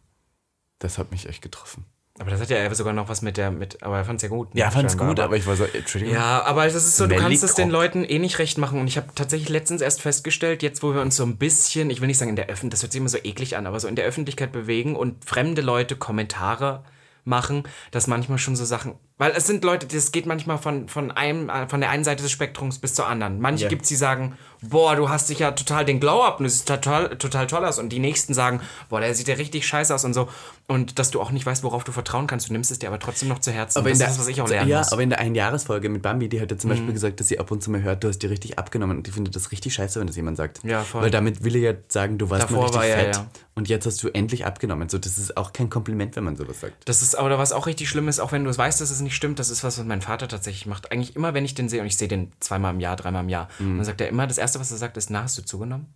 Das 0.79 0.99
hat 0.99 1.11
mich 1.11 1.29
echt 1.29 1.43
getroffen. 1.43 1.85
Aber 2.19 2.31
das 2.31 2.41
hat 2.41 2.49
ja 2.49 2.75
sogar 2.75 2.95
noch 2.95 3.09
was 3.09 3.21
mit 3.21 3.37
der, 3.37 3.51
mit, 3.51 3.83
aber 3.83 3.99
er 3.99 4.05
fand 4.05 4.19
es 4.19 4.23
ja 4.23 4.29
gut. 4.31 4.55
ne? 4.55 4.61
Ja, 4.61 4.71
fand's 4.71 4.95
Scheinbar, 4.95 5.09
gut, 5.09 5.21
aber 5.21 5.37
ich 5.37 5.47
war 5.47 5.55
so, 5.55 5.65
Entschuldigung. 5.65 6.15
Ja, 6.15 6.43
aber 6.45 6.65
das 6.65 6.75
ist 6.75 6.97
so, 6.97 7.07
du 7.07 7.17
kannst 7.17 7.45
es 7.45 7.55
den. 7.55 7.69
Leuten 7.69 8.05
eh 8.05 8.19
nicht 8.19 8.39
recht 8.39 8.57
machen. 8.57 8.81
Und 8.81 8.87
ich 8.87 8.97
habe 8.97 9.09
tatsächlich 9.15 9.51
letztens 9.51 9.83
erst 9.83 10.01
festgestellt, 10.01 10.63
jetzt 10.63 10.83
wo 10.83 10.95
wir 10.95 11.03
uns 11.03 11.17
so 11.17 11.25
ein 11.25 11.37
bisschen, 11.37 11.91
ich 11.91 12.01
will 12.01 12.07
nicht 12.07 12.19
sagen 12.19 12.31
in 12.31 12.37
der 12.37 12.47
Öffentlichkeit, 12.47 12.73
das 12.73 12.83
hört 12.83 12.93
sich 12.93 13.01
immer 13.01 13.09
so 13.11 13.19
eklig 13.19 13.57
an, 13.57 13.67
aber 13.67 13.81
so 13.81 13.89
in 13.89 13.97
der 13.97 14.07
Öffentlichkeit 14.07 14.53
bewegen 14.53 14.97
und 14.97 15.25
fremde 15.25 15.61
Leute 15.61 15.97
Kommentare 15.97 16.85
machen, 17.25 17.65
dass 17.91 18.07
manchmal 18.07 18.39
schon 18.39 18.57
so 18.57 18.65
Sachen, 18.65 18.95
weil 19.19 19.33
es 19.33 19.47
sind 19.47 19.65
Leute, 19.65 19.87
das 19.87 20.13
geht 20.13 20.27
manchmal 20.27 20.59
von, 20.59 20.89
von, 20.89 21.11
einem, 21.11 21.49
äh, 21.49 21.67
von 21.69 21.81
der 21.81 21.89
einen 21.91 22.05
Seite 22.05 22.23
des 22.23 22.33
Spektrums 22.33 22.79
bis 22.79 22.95
zur 22.95 23.07
anderen. 23.07 23.41
Manche 23.41 23.65
Ja. 23.65 23.69
gibt's, 23.71 23.89
die 23.89 23.97
sagen, 23.97 24.37
boah, 24.61 24.95
du 24.95 25.09
hast 25.09 25.31
dich 25.31 25.39
ja 25.39 25.53
total 25.53 25.85
den 25.87 26.01
Glow 26.01 26.23
up 26.23 26.39
und 26.39 26.47
es 26.47 26.59
sieht 26.59 26.67
total, 26.67 27.17
total 27.17 27.47
toll 27.47 27.65
aus. 27.65 27.79
Und 27.79 27.91
die 27.91 27.99
nächsten 27.99 28.35
sagen, 28.35 28.61
boah, 28.91 29.01
der 29.01 29.15
sieht 29.15 29.29
ja 29.29 29.37
richtig 29.37 29.67
scheiße 29.67 29.95
aus 29.95 30.05
und 30.05 30.13
so. 30.13 30.29
Und 30.67 30.99
dass 30.99 31.11
du 31.11 31.21
auch 31.21 31.31
nicht 31.31 31.47
weißt, 31.47 31.63
worauf 31.63 31.85
du 31.85 31.93
vertrauen 31.93 32.27
kannst. 32.27 32.49
Du 32.49 32.53
nimmst 32.53 32.71
es 32.71 32.79
dir 32.79 32.89
aber 32.89 32.99
trotzdem 32.99 33.29
noch 33.29 33.39
zu 33.39 33.53
Herzen. 33.53 33.79
Aber 33.79 33.89
das 33.89 33.99
in 33.99 34.01
der, 34.01 34.09
ist 34.09 34.15
das, 34.19 34.21
was 34.21 34.29
ich 34.29 34.41
auch 34.43 34.49
lernen 34.49 34.69
ja, 34.69 34.79
muss. 34.79 34.89
Mhm. 34.89 34.93
aber 34.93 35.03
in 35.03 35.11
der 35.11 35.21
Einjahresfolge 35.21 35.89
mit 35.89 36.03
Bambi, 36.03 36.29
die 36.29 36.41
hat 36.41 36.51
ja 36.51 36.59
zum 36.59 36.71
Beispiel 36.71 36.93
gesagt, 36.93 37.21
dass 37.21 37.29
sie 37.29 37.39
ab 37.39 37.51
und 37.51 37.63
zu 37.63 37.71
mal 37.71 37.83
hört, 37.83 38.05
du 38.05 38.09
hast 38.09 38.19
dir 38.19 38.29
richtig 38.29 38.59
abgenommen. 38.59 38.99
Und 38.99 39.09
ich 39.09 39.15
finde 39.15 39.31
das 39.31 39.51
richtig 39.51 39.73
scheiße, 39.75 39.99
wenn 40.01 40.09
das 40.09 40.17
jemand 40.17 40.37
sagt. 40.37 40.61
Ja, 40.63 40.83
voll. 40.83 41.03
Weil 41.03 41.11
damit 41.11 41.43
will 41.45 41.57
er 41.57 41.73
ja 41.73 41.79
sagen, 41.89 42.19
du 42.19 42.29
warst 42.29 42.45
Davor 42.45 42.57
mal 42.57 42.63
richtig 42.65 42.81
war 42.81 42.87
ja, 42.87 42.97
fett. 42.97 43.17
ja. 43.17 43.27
Und 43.55 43.71
jetzt 43.71 43.87
hast 43.87 44.03
du 44.03 44.09
endlich 44.09 44.45
abgenommen. 44.45 44.91
So, 44.91 44.99
das 44.99 45.17
ist 45.17 45.37
auch 45.39 45.55
kein 45.55 45.71
Kompliment, 45.71 46.15
wenn 46.17 46.25
man 46.25 46.37
sowas 46.37 46.61
sagt. 46.61 46.87
Das 46.87 47.01
ist, 47.01 47.15
aber 47.15 47.39
was 47.39 47.53
auch 47.53 47.67
richtig 47.67 47.89
schlimm 47.89 48.07
ist, 48.09 48.21
auch 48.21 48.33
wenn 48.33 48.45
du 48.45 48.51
es 48.51 48.59
weißt, 48.59 48.83
dass 48.83 48.91
es 48.91 49.01
nicht 49.07 49.15
stimmt, 49.17 49.39
das 49.39 49.49
ist 49.51 49.65
was, 49.65 49.79
was 49.79 49.85
mein 49.87 50.03
Vater 50.03 50.29
tatsächlich 50.29 50.67
macht. 50.67 50.93
Eigentlich 50.93 51.17
immer, 51.17 51.33
wenn 51.35 51.45
ich 51.45 51.55
den 51.55 51.69
sehe, 51.71 51.81
und 51.81 51.87
ich 51.87 51.97
sehe 51.97 52.09
den 52.09 52.33
zweimal 52.41 52.75
im 52.75 52.81
Jahr, 52.81 52.97
dreimal 52.97 53.23
im 53.25 53.29
Jahr, 53.31 53.49
Mhm. 53.59 53.71
und 53.73 53.77
dann 53.79 53.85
sagt 53.87 54.01
er 54.03 54.09
immer, 54.09 54.27
das 54.27 54.37
Erste, 54.39 54.61
was 54.61 54.71
er 54.71 54.77
sagt, 54.77 54.97
ist, 54.99 55.09
na, 55.11 55.23
hast 55.23 55.39
du 55.39 55.43
zugenommen? 55.43 55.87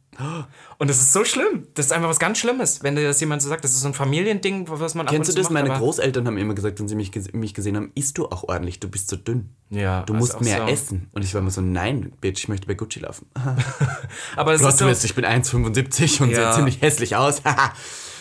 Und 0.79 0.89
das 0.91 0.99
ist 0.99 1.13
so 1.13 1.25
schlimm. 1.25 1.67
Das 1.75 1.87
ist 1.87 1.93
einfach 1.93 2.09
was 2.09 2.19
ganz 2.19 2.39
Schlimmes, 2.39 2.83
wenn 2.83 2.95
dir 2.97 3.05
das 3.07 3.21
jemand 3.21 3.41
so 3.43 3.49
sagt. 3.49 3.65
Das 3.65 3.71
ist 3.73 3.81
so 3.81 3.89
ein 3.89 3.95
Familiending, 3.95 4.67
was 4.69 4.95
man 4.95 5.07
Kennst 5.07 5.31
du 5.31 5.35
das? 5.37 5.51
macht, 5.51 5.65
Meine 5.67 5.79
Großeltern 5.79 6.27
haben 6.27 6.37
immer 6.37 6.55
gesagt, 6.55 6.79
wenn 6.81 6.89
sie 6.89 6.95
mich, 6.95 7.11
mich 7.33 7.55
gesehen 7.55 7.77
haben, 7.77 7.91
isst 7.95 8.19
du 8.19 8.27
auch 8.27 8.45
ordentlich, 8.45 8.81
du 8.81 8.89
bist 8.89 9.09
so 9.09 9.17
dünn. 9.17 9.51
Ja, 9.71 10.03
Du 10.03 10.15
musst 10.15 10.41
mehr 10.41 10.59
so. 10.67 10.73
essen. 10.73 11.09
Und 11.13 11.25
ich 11.25 11.33
war 11.35 11.41
immer 11.41 11.51
so, 11.51 11.61
nein, 11.61 12.13
Bitch, 12.21 12.41
ich 12.43 12.49
möchte 12.49 12.67
bei 12.67 12.75
Gucci 12.75 13.01
laufen. 13.01 13.27
Aber 14.37 14.53
es 14.53 14.61
Plot 14.61 14.73
ist 14.91 15.01
so, 15.01 15.07
ich 15.07 15.15
bin 15.15 15.25
1,75 15.25 16.23
und 16.23 16.31
Ja. 16.31 16.53
sehe 16.53 16.57
ziemlich 16.57 16.83
hässlich 16.83 17.17
aus. 17.17 17.41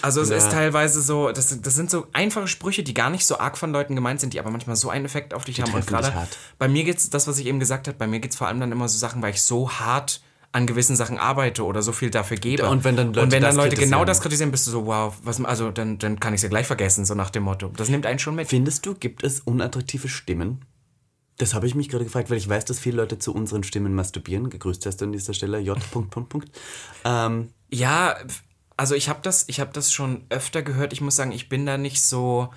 Also 0.01 0.21
es 0.21 0.29
Ja. 0.29 0.37
ist 0.37 0.51
teilweise 0.51 1.01
so, 1.01 1.31
das, 1.31 1.61
das 1.61 1.75
sind 1.75 1.89
so 1.91 2.07
einfache 2.13 2.47
Sprüche, 2.47 2.83
die 2.83 2.93
gar 2.93 3.09
nicht 3.09 3.25
so 3.25 3.39
arg 3.39 3.57
von 3.57 3.71
Leuten 3.71 3.95
gemeint 3.95 4.19
sind, 4.19 4.33
die 4.33 4.39
aber 4.39 4.51
manchmal 4.51 4.75
so 4.75 4.89
einen 4.89 5.05
Effekt 5.05 5.33
auf 5.33 5.43
dich 5.43 5.61
haben. 5.61 5.73
Und 5.73 5.85
gerade 5.87 6.11
bei 6.57 6.67
mir 6.67 6.83
geht's, 6.83 7.09
das, 7.09 7.27
was 7.27 7.37
ich 7.39 7.45
eben 7.47 7.59
gesagt 7.59 7.87
habe, 7.87 7.97
bei 7.97 8.07
mir 8.07 8.19
geht's 8.19 8.35
vor 8.35 8.47
allem 8.47 8.59
dann 8.59 8.71
immer 8.71 8.87
so 8.87 8.97
Sachen, 8.97 9.21
weil 9.21 9.33
ich 9.33 9.41
so 9.41 9.71
hart 9.71 10.21
an 10.51 10.65
gewissen 10.65 10.95
Sachen 10.95 11.19
arbeite 11.19 11.63
oder 11.63 11.83
so 11.83 11.91
viel 11.91 12.09
dafür 12.09 12.37
gebe. 12.37 12.67
Und 12.67 12.83
wenn 12.83 12.95
dann 12.95 13.13
Leute 13.13 13.21
wenn 13.31 13.41
dann 13.41 13.41
das 13.41 13.55
Leute 13.55 13.75
genau 13.75 14.03
das 14.03 14.19
kritisieren, 14.19 14.49
bist 14.51 14.65
du 14.65 14.71
so, 14.71 14.85
wow, 14.87 15.13
was, 15.23 15.43
also 15.45 15.69
dann, 15.69 15.99
dann 15.99 16.19
kann 16.19 16.33
ich 16.33 16.39
es 16.39 16.43
ja 16.43 16.49
gleich 16.49 16.65
vergessen, 16.65 17.05
so 17.05 17.13
nach 17.13 17.29
dem 17.29 17.43
Motto. 17.43 17.71
Das 17.75 17.89
nimmt 17.89 18.07
einen 18.07 18.17
schon 18.17 18.33
mit. 18.35 18.47
Findest 18.47 18.85
du, 18.85 18.95
gibt 18.95 19.23
es 19.23 19.41
unattraktive 19.41 20.09
Stimmen? 20.09 20.65
Das 21.37 21.53
habe 21.53 21.67
ich 21.67 21.75
mich 21.75 21.87
gerade 21.87 22.03
gefragt, 22.03 22.29
weil 22.31 22.37
ich 22.37 22.49
weiß, 22.49 22.65
dass 22.65 22.79
viele 22.79 22.97
Leute 22.97 23.19
zu 23.19 23.33
unseren 23.33 23.63
Stimmen 23.63 23.93
masturbieren. 23.93 24.49
Gegrüßt 24.49 24.85
hast 24.87 24.97
du 25.01 25.05
an 25.05 25.11
dieser 25.11 25.33
Stelle, 25.33 25.59
J. 25.59 25.77
Punkt, 25.91 26.09
Punkt, 26.09 26.29
Punkt. 26.29 26.49
Ähm, 27.05 27.49
Ja, 27.71 28.15
also 28.79 28.95
ich 28.95 29.09
habe 29.09 29.19
das, 29.21 29.43
ich 29.47 29.59
habe 29.59 29.71
das 29.73 29.91
schon 29.91 30.23
öfter 30.29 30.61
gehört. 30.61 30.93
Ich 30.93 31.01
muss 31.01 31.17
sagen, 31.17 31.33
ich 31.33 31.49
bin 31.49 31.65
da 31.65 31.77
nicht 31.77 32.01
so. 32.01 32.49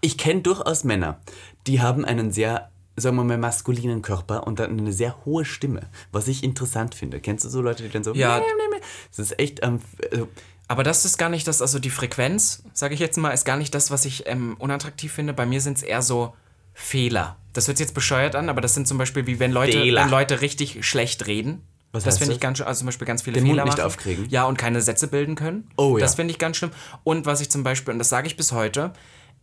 ich 0.00 0.18
kenne 0.18 0.40
durchaus 0.40 0.82
Männer, 0.82 1.20
die 1.66 1.80
haben 1.80 2.04
einen 2.04 2.32
sehr, 2.32 2.70
sagen 2.96 3.16
wir 3.16 3.24
mal, 3.24 3.38
maskulinen 3.38 4.02
Körper 4.02 4.46
und 4.48 4.58
dann 4.58 4.78
eine 4.78 4.92
sehr 4.92 5.24
hohe 5.24 5.44
Stimme, 5.44 5.88
was 6.10 6.26
ich 6.26 6.42
interessant 6.42 6.96
finde. 6.96 7.20
Kennst 7.20 7.44
du 7.44 7.48
so 7.48 7.60
Leute, 7.60 7.84
die 7.84 7.90
dann 7.90 8.02
so... 8.02 8.14
Ja. 8.14 8.42
Das 9.10 9.18
ist 9.18 9.38
echt... 9.38 9.60
Ähm, 9.62 9.80
also, 10.10 10.28
Aber 10.66 10.82
das 10.82 11.04
ist 11.04 11.18
gar 11.18 11.28
nicht 11.28 11.46
das, 11.46 11.62
also 11.62 11.78
die 11.78 11.90
Frequenz, 11.90 12.62
sage 12.72 12.94
ich 12.94 13.00
jetzt 13.00 13.16
mal, 13.16 13.30
ist 13.30 13.44
gar 13.44 13.56
nicht 13.56 13.72
das, 13.72 13.90
was 13.92 14.04
ich 14.04 14.26
ähm, 14.26 14.56
unattraktiv 14.58 15.12
finde. 15.12 15.34
Bei 15.34 15.46
mir 15.46 15.60
sind 15.60 15.76
es 15.76 15.82
eher 15.84 16.02
so 16.02 16.34
Fehler. 16.74 17.36
Das 17.52 17.68
hört 17.68 17.76
sich 17.76 17.84
jetzt 17.86 17.94
bescheuert 17.94 18.34
an, 18.34 18.48
aber 18.48 18.60
das 18.60 18.74
sind 18.74 18.88
zum 18.88 18.98
Beispiel 18.98 19.26
wie 19.26 19.38
wenn 19.38 19.52
Leute, 19.52 19.78
Fehler. 19.78 20.02
wenn 20.02 20.10
Leute 20.10 20.40
richtig 20.40 20.84
schlecht 20.84 21.26
reden. 21.26 21.62
Was 21.92 22.04
das 22.04 22.18
finde 22.18 22.34
ich 22.34 22.40
ganz 22.40 22.58
schön, 22.58 22.66
also 22.66 22.78
zum 22.80 22.86
Beispiel 22.86 23.06
ganz 23.06 23.22
viele 23.22 23.34
Den 23.34 23.44
Mund 23.44 23.54
Fehler 23.54 23.64
nicht 23.64 23.78
machen. 23.78 23.86
aufkriegen? 23.86 24.26
Ja, 24.30 24.44
und 24.44 24.56
keine 24.58 24.80
Sätze 24.80 25.08
bilden 25.08 25.34
können. 25.34 25.68
Oh 25.76 25.98
ja. 25.98 26.04
Das 26.04 26.14
finde 26.14 26.30
ich 26.32 26.38
ganz 26.38 26.56
schlimm. 26.56 26.70
Und 27.02 27.26
was 27.26 27.40
ich 27.40 27.50
zum 27.50 27.62
Beispiel, 27.64 27.92
und 27.92 27.98
das 27.98 28.08
sage 28.08 28.26
ich 28.28 28.36
bis 28.36 28.52
heute, 28.52 28.92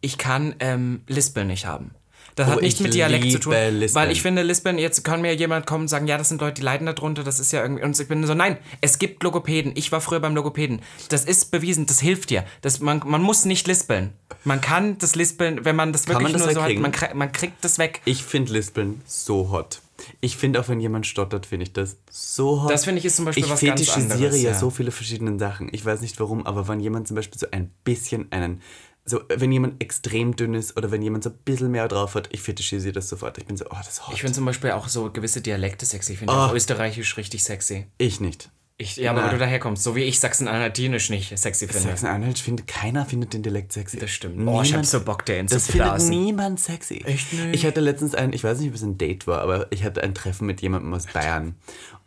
ich 0.01 0.17
kann 0.17 0.55
ähm, 0.59 1.01
Lispeln 1.07 1.47
nicht 1.47 1.65
haben. 1.65 1.91
Das 2.35 2.47
Oh, 2.47 2.51
hat 2.51 2.61
nichts 2.61 2.79
ich 2.79 2.83
mit 2.83 2.93
Dialekt 2.93 3.31
zu 3.31 3.39
tun. 3.39 3.53
Lispeln. 3.53 3.95
Weil 3.95 4.11
ich 4.11 4.21
finde, 4.21 4.43
Lispeln, 4.43 4.77
jetzt 4.77 5.03
kann 5.03 5.21
mir 5.21 5.33
jemand 5.35 5.65
kommen 5.65 5.85
und 5.85 5.87
sagen, 5.87 6.05
ja, 6.07 6.19
das 6.19 6.29
sind 6.29 6.39
Leute, 6.39 6.53
die 6.55 6.61
leiden 6.61 6.85
darunter, 6.85 7.23
das 7.23 7.39
ist 7.39 7.51
ja 7.51 7.63
irgendwie. 7.63 7.83
Und 7.83 7.99
ich 7.99 8.07
bin 8.07 8.23
so, 8.27 8.35
nein, 8.35 8.57
es 8.79 8.99
gibt 8.99 9.23
Logopäden. 9.23 9.71
Ich 9.75 9.91
war 9.91 10.01
früher 10.01 10.19
beim 10.19 10.35
Logopäden. 10.35 10.81
Das 11.09 11.25
ist 11.25 11.49
bewiesen, 11.49 11.87
das 11.87 11.99
hilft 11.99 12.29
dir. 12.29 12.43
Das, 12.61 12.79
man, 12.79 13.01
man 13.05 13.23
muss 13.23 13.45
nicht 13.45 13.65
lispeln. 13.67 14.13
Man 14.43 14.61
kann 14.61 14.99
das 14.99 15.15
Lispeln, 15.15 15.65
wenn 15.65 15.75
man 15.75 15.91
das 15.93 16.05
Kann 16.05 16.17
wirklich 16.17 16.33
man 16.33 16.33
das 16.33 16.53
nur 16.53 16.53
so 16.53 16.61
hat, 16.63 16.75
man, 16.75 17.17
man 17.17 17.31
kriegt 17.31 17.63
das 17.65 17.79
weg. 17.79 18.01
ich 18.05 18.23
finde 18.23 18.53
Lispeln 18.53 19.01
so 19.07 19.49
hot. 19.49 19.81
Ich 20.19 20.37
finde 20.37 20.59
auch, 20.59 20.67
wenn 20.67 20.79
jemand 20.79 21.05
stottert, 21.05 21.45
finde 21.45 21.63
ich 21.63 21.73
das 21.73 21.97
so 22.09 22.63
hot. 22.63 22.71
Das 22.71 22.85
finde 22.85 22.99
ich 22.99 23.05
ist 23.05 23.17
zum 23.17 23.25
Beispiel 23.25 23.43
ich 23.43 23.49
was 23.49 23.61
ganz 23.61 23.79
fetischisiere 23.81 24.13
anderes, 24.13 24.41
ja 24.41 24.51
ja. 24.51 24.57
so 24.57 24.69
viele 24.69 24.91
verschiedene 24.91 25.37
Sachen. 25.37 25.69
Ich 25.71 25.85
weiß 25.85 26.01
nicht 26.01 26.19
warum, 26.19 26.45
aber 26.45 26.67
wenn 26.67 26.79
jemand 26.79 27.07
zum 27.07 27.15
Beispiel 27.15 27.39
so 27.39 27.47
ein 27.51 27.71
bisschen 27.83 28.31
einen 28.31 28.61
So, 29.05 29.21
wenn 29.29 29.51
jemand 29.51 29.81
extrem 29.81 30.35
dünn 30.35 30.55
ist 30.55 30.75
oder 30.75 30.89
wenn 30.91 31.01
jemand 31.01 31.23
so 31.23 31.29
ein 31.29 31.37
bisschen 31.45 31.71
mehr 31.71 31.87
drauf 31.87 32.15
hat, 32.15 32.29
ich 32.31 32.41
fetischisiere 32.41 32.93
das 32.93 33.09
sofort. 33.09 33.37
Ich 33.37 33.45
bin 33.45 33.57
so, 33.57 33.65
oh, 33.65 33.75
das 33.77 33.89
ist 33.89 34.07
hot. 34.07 34.13
Ich 34.15 34.21
finde 34.21 34.33
zum 34.33 34.45
Beispiel 34.45 34.71
auch 34.71 34.87
so 34.87 35.11
gewisse 35.11 35.41
Dialekte 35.41 35.85
sexy. 35.85 36.13
Ich 36.13 36.19
finde 36.19 36.33
auch 36.33 36.53
Österreichisch 36.53 37.15
richtig 37.17 37.43
sexy. 37.43 37.85
Ich 37.97 38.19
nicht. 38.19 38.49
Ich, 38.79 38.95
ja, 38.95 39.09
aber 39.09 39.21
Nein. 39.21 39.29
weil 39.31 39.39
du 39.39 39.43
daherkommst, 39.43 39.81
so 39.81 39.95
wie 39.95 40.03
ich 40.03 40.19
Sachsen-Anhaltinisch 40.19 41.09
nicht 41.09 41.35
sexy 41.37 41.67
finde. 41.67 41.81
Sachsen-Anhalt 41.89 42.37
findet, 42.37 42.67
keiner 42.67 43.07
findet 43.07 43.33
den 43.33 43.41
Dialekt 43.41 43.73
sexy. 43.73 43.97
Das 43.97 44.11
stimmt. 44.11 44.45
Boah, 44.45 44.61
ich 44.61 44.75
hab 44.75 44.85
so 44.85 45.01
Bock, 45.03 45.25
den 45.25 45.47
zu 45.47 45.55
Das 45.55 45.65
findet 45.65 45.87
blasen. 45.87 46.09
niemand 46.11 46.59
sexy. 46.59 47.01
Echt 47.03 47.33
nicht? 47.33 47.55
Ich 47.55 47.65
hatte 47.65 47.81
letztens 47.81 48.13
ein, 48.13 48.33
ich 48.33 48.43
weiß 48.43 48.59
nicht, 48.59 48.69
ob 48.69 48.75
es 48.75 48.83
ein 48.83 48.99
Date 48.99 49.25
war, 49.25 49.41
aber 49.41 49.65
ich 49.71 49.83
hatte 49.83 50.03
ein 50.03 50.13
Treffen 50.13 50.45
mit 50.45 50.61
jemandem 50.61 50.93
aus 50.93 51.07
Bayern. 51.07 51.55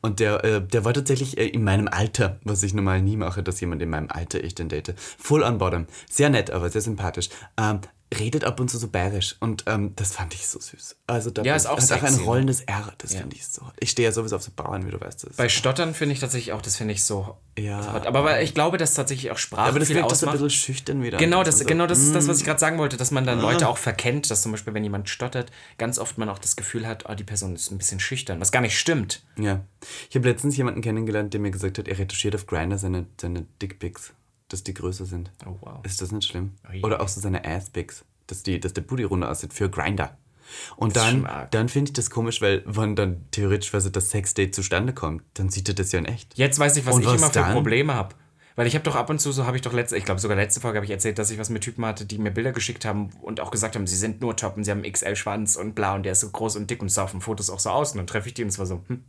Und 0.00 0.20
der, 0.20 0.44
äh, 0.44 0.62
der 0.64 0.84
war 0.84 0.94
tatsächlich 0.94 1.38
äh, 1.38 1.46
in 1.48 1.64
meinem 1.64 1.88
Alter, 1.88 2.38
was 2.44 2.62
ich 2.62 2.72
normal 2.72 3.02
nie 3.02 3.16
mache, 3.16 3.42
dass 3.42 3.60
jemand 3.60 3.82
in 3.82 3.90
meinem 3.90 4.08
Alter 4.08 4.42
ich 4.44 4.54
den 4.54 4.68
date. 4.68 4.94
Full 5.18 5.42
on 5.42 5.58
bottom. 5.58 5.86
Sehr 6.08 6.30
nett, 6.30 6.52
aber 6.52 6.70
sehr 6.70 6.82
sympathisch. 6.82 7.30
Ähm, 7.60 7.80
redet 8.18 8.44
ab 8.44 8.58
und 8.58 8.68
zu 8.68 8.76
so 8.78 8.88
bayerisch 8.88 9.36
und 9.38 9.64
ähm, 9.66 9.92
das 9.94 10.12
fand 10.12 10.34
ich 10.34 10.48
so 10.48 10.58
süß. 10.58 10.96
Also 11.06 11.30
da 11.30 11.42
Ja, 11.42 11.54
ist 11.54 11.66
auch 11.66 11.78
hat 11.80 11.92
auch 11.92 12.02
ein 12.02 12.14
ne? 12.16 12.20
rollendes 12.22 12.60
R, 12.62 12.92
das 12.98 13.14
finde 13.14 13.36
ich 13.36 13.46
so. 13.46 13.62
Ich 13.78 13.90
stehe 13.90 14.08
ja 14.08 14.12
sowieso 14.12 14.36
auf 14.36 14.42
so 14.42 14.50
Bauern, 14.54 14.84
wie 14.86 14.90
du 14.90 15.00
weißt. 15.00 15.26
Das. 15.28 15.36
Bei 15.36 15.48
Stottern 15.48 15.94
finde 15.94 16.14
ich 16.14 16.20
tatsächlich 16.20 16.52
auch, 16.52 16.60
das 16.62 16.76
finde 16.76 16.92
ich 16.94 17.04
so. 17.04 17.36
Ja. 17.56 17.82
so 17.82 17.90
aber 17.90 18.24
weil 18.24 18.42
ich 18.42 18.52
glaube, 18.54 18.78
dass 18.78 18.94
tatsächlich 18.94 19.30
auch 19.30 19.38
Sprache 19.38 19.68
aber 19.68 19.78
das 19.78 19.88
viel 19.88 19.96
wirkt 19.96 20.10
das 20.10 20.20
so 20.20 20.26
ein 20.26 20.32
bisschen 20.32 20.50
schüchtern 20.50 21.02
wieder. 21.02 21.18
Genau, 21.18 21.38
Und 21.38 21.46
das, 21.46 21.58
so. 21.58 21.64
genau 21.64 21.86
das 21.86 21.98
ist 22.00 22.14
das, 22.14 22.26
was 22.26 22.38
Mm. 22.38 22.40
ich 22.40 22.44
gerade 22.46 22.58
sagen 22.60 22.78
wollte, 22.78 22.96
dass 22.96 23.10
man 23.12 23.24
dann 23.26 23.40
Leute 23.40 23.68
auch 23.68 23.78
verkennt, 23.78 24.28
dass 24.30 24.42
zum 24.42 24.50
Beispiel, 24.52 24.74
wenn 24.74 24.82
jemand 24.82 25.08
stottert, 25.08 25.52
ganz 25.78 25.98
oft 25.98 26.18
man 26.18 26.28
auch 26.28 26.38
das 26.38 26.56
Gefühl 26.56 26.86
hat, 26.88 27.04
oh, 27.08 27.14
die 27.14 27.24
Person 27.24 27.54
ist 27.54 27.70
ein 27.70 27.78
bisschen 27.78 28.00
schüchtern, 28.00 28.40
was 28.40 28.50
gar 28.50 28.60
nicht 28.60 28.78
stimmt. 28.78 29.22
Ja. 29.38 29.64
Ich 30.08 30.16
habe 30.16 30.28
letztens 30.28 30.56
jemanden 30.56 30.80
kennengelernt, 30.80 31.32
der 31.32 31.40
mir 31.40 31.50
gesagt 31.52 31.78
hat, 31.78 31.86
er 31.86 31.98
retuschiert 31.98 32.34
auf 32.34 32.46
Grindr 32.46 32.76
seine, 32.78 33.06
seine 33.20 33.46
Dickpics, 33.62 34.12
dass 34.52 34.62
die 34.62 34.74
größer 34.74 35.06
sind. 35.06 35.30
Oh, 35.46 35.56
wow. 35.60 35.78
Ist 35.84 36.02
das 36.02 36.12
nicht 36.12 36.28
schlimm? 36.28 36.52
Ui. 36.70 36.82
Oder 36.82 37.00
auch 37.00 37.08
so 37.08 37.20
seine 37.20 37.44
Asspics, 37.44 38.04
dass, 38.26 38.42
die, 38.42 38.60
dass 38.60 38.74
der 38.74 38.82
Booty 38.82 39.04
runter 39.04 39.30
aussieht 39.30 39.54
für 39.54 39.70
Grinder. 39.70 40.16
Und 40.76 40.96
Das 40.96 41.04
dann, 41.04 41.28
dann 41.50 41.68
finde 41.68 41.90
ich 41.90 41.92
das 41.94 42.10
komisch, 42.10 42.42
weil 42.42 42.62
wenn 42.66 42.96
dann 42.96 43.24
theoretisch 43.30 43.72
also 43.72 43.88
das 43.88 44.10
Sexdate 44.10 44.54
zustande 44.54 44.92
kommt, 44.92 45.22
dann 45.34 45.48
sieht 45.48 45.68
er 45.68 45.74
das 45.74 45.92
ja 45.92 46.00
in 46.00 46.06
echt. 46.06 46.36
Jetzt 46.36 46.58
weiß 46.58 46.76
ich, 46.76 46.86
was 46.86 46.96
Und 46.96 47.02
ich 47.02 47.06
was 47.06 47.16
immer 47.16 47.28
für 47.28 47.38
dann? 47.38 47.52
Probleme 47.52 47.94
habe. 47.94 48.14
Weil 48.56 48.66
ich 48.66 48.74
habe 48.74 48.82
doch 48.82 48.96
ab 48.96 49.08
und 49.08 49.20
zu, 49.20 49.32
so 49.32 49.46
habe 49.46 49.56
ich 49.56 49.62
doch 49.62 49.72
letzte, 49.72 49.96
ich 49.96 50.04
glaube 50.04 50.20
sogar 50.20 50.36
letzte 50.36 50.60
Folge 50.60 50.76
habe 50.76 50.84
ich 50.84 50.90
erzählt, 50.90 51.18
dass 51.18 51.30
ich 51.30 51.38
was 51.38 51.50
mit 51.50 51.62
Typen 51.62 51.84
hatte, 51.86 52.04
die 52.04 52.18
mir 52.18 52.30
Bilder 52.30 52.52
geschickt 52.52 52.84
haben 52.84 53.10
und 53.22 53.40
auch 53.40 53.50
gesagt 53.50 53.76
haben, 53.76 53.86
sie 53.86 53.96
sind 53.96 54.20
nur 54.20 54.36
top 54.36 54.56
und 54.56 54.64
sie 54.64 54.70
haben 54.70 54.82
XL-Schwanz 54.82 55.56
und 55.56 55.74
bla 55.74 55.94
und 55.94 56.02
der 56.02 56.12
ist 56.12 56.20
so 56.20 56.30
groß 56.30 56.56
und 56.56 56.68
dick 56.68 56.82
und 56.82 56.90
sah 56.90 57.04
auf 57.04 57.12
den 57.12 57.20
Fotos 57.20 57.48
auch 57.48 57.60
so 57.60 57.70
aus. 57.70 57.92
Und 57.92 57.98
dann 57.98 58.06
treffe 58.06 58.28
ich 58.28 58.34
die 58.34 58.42
und 58.42 58.48
es 58.48 58.58
war 58.58 58.66
so, 58.66 58.82
hm. 58.88 59.04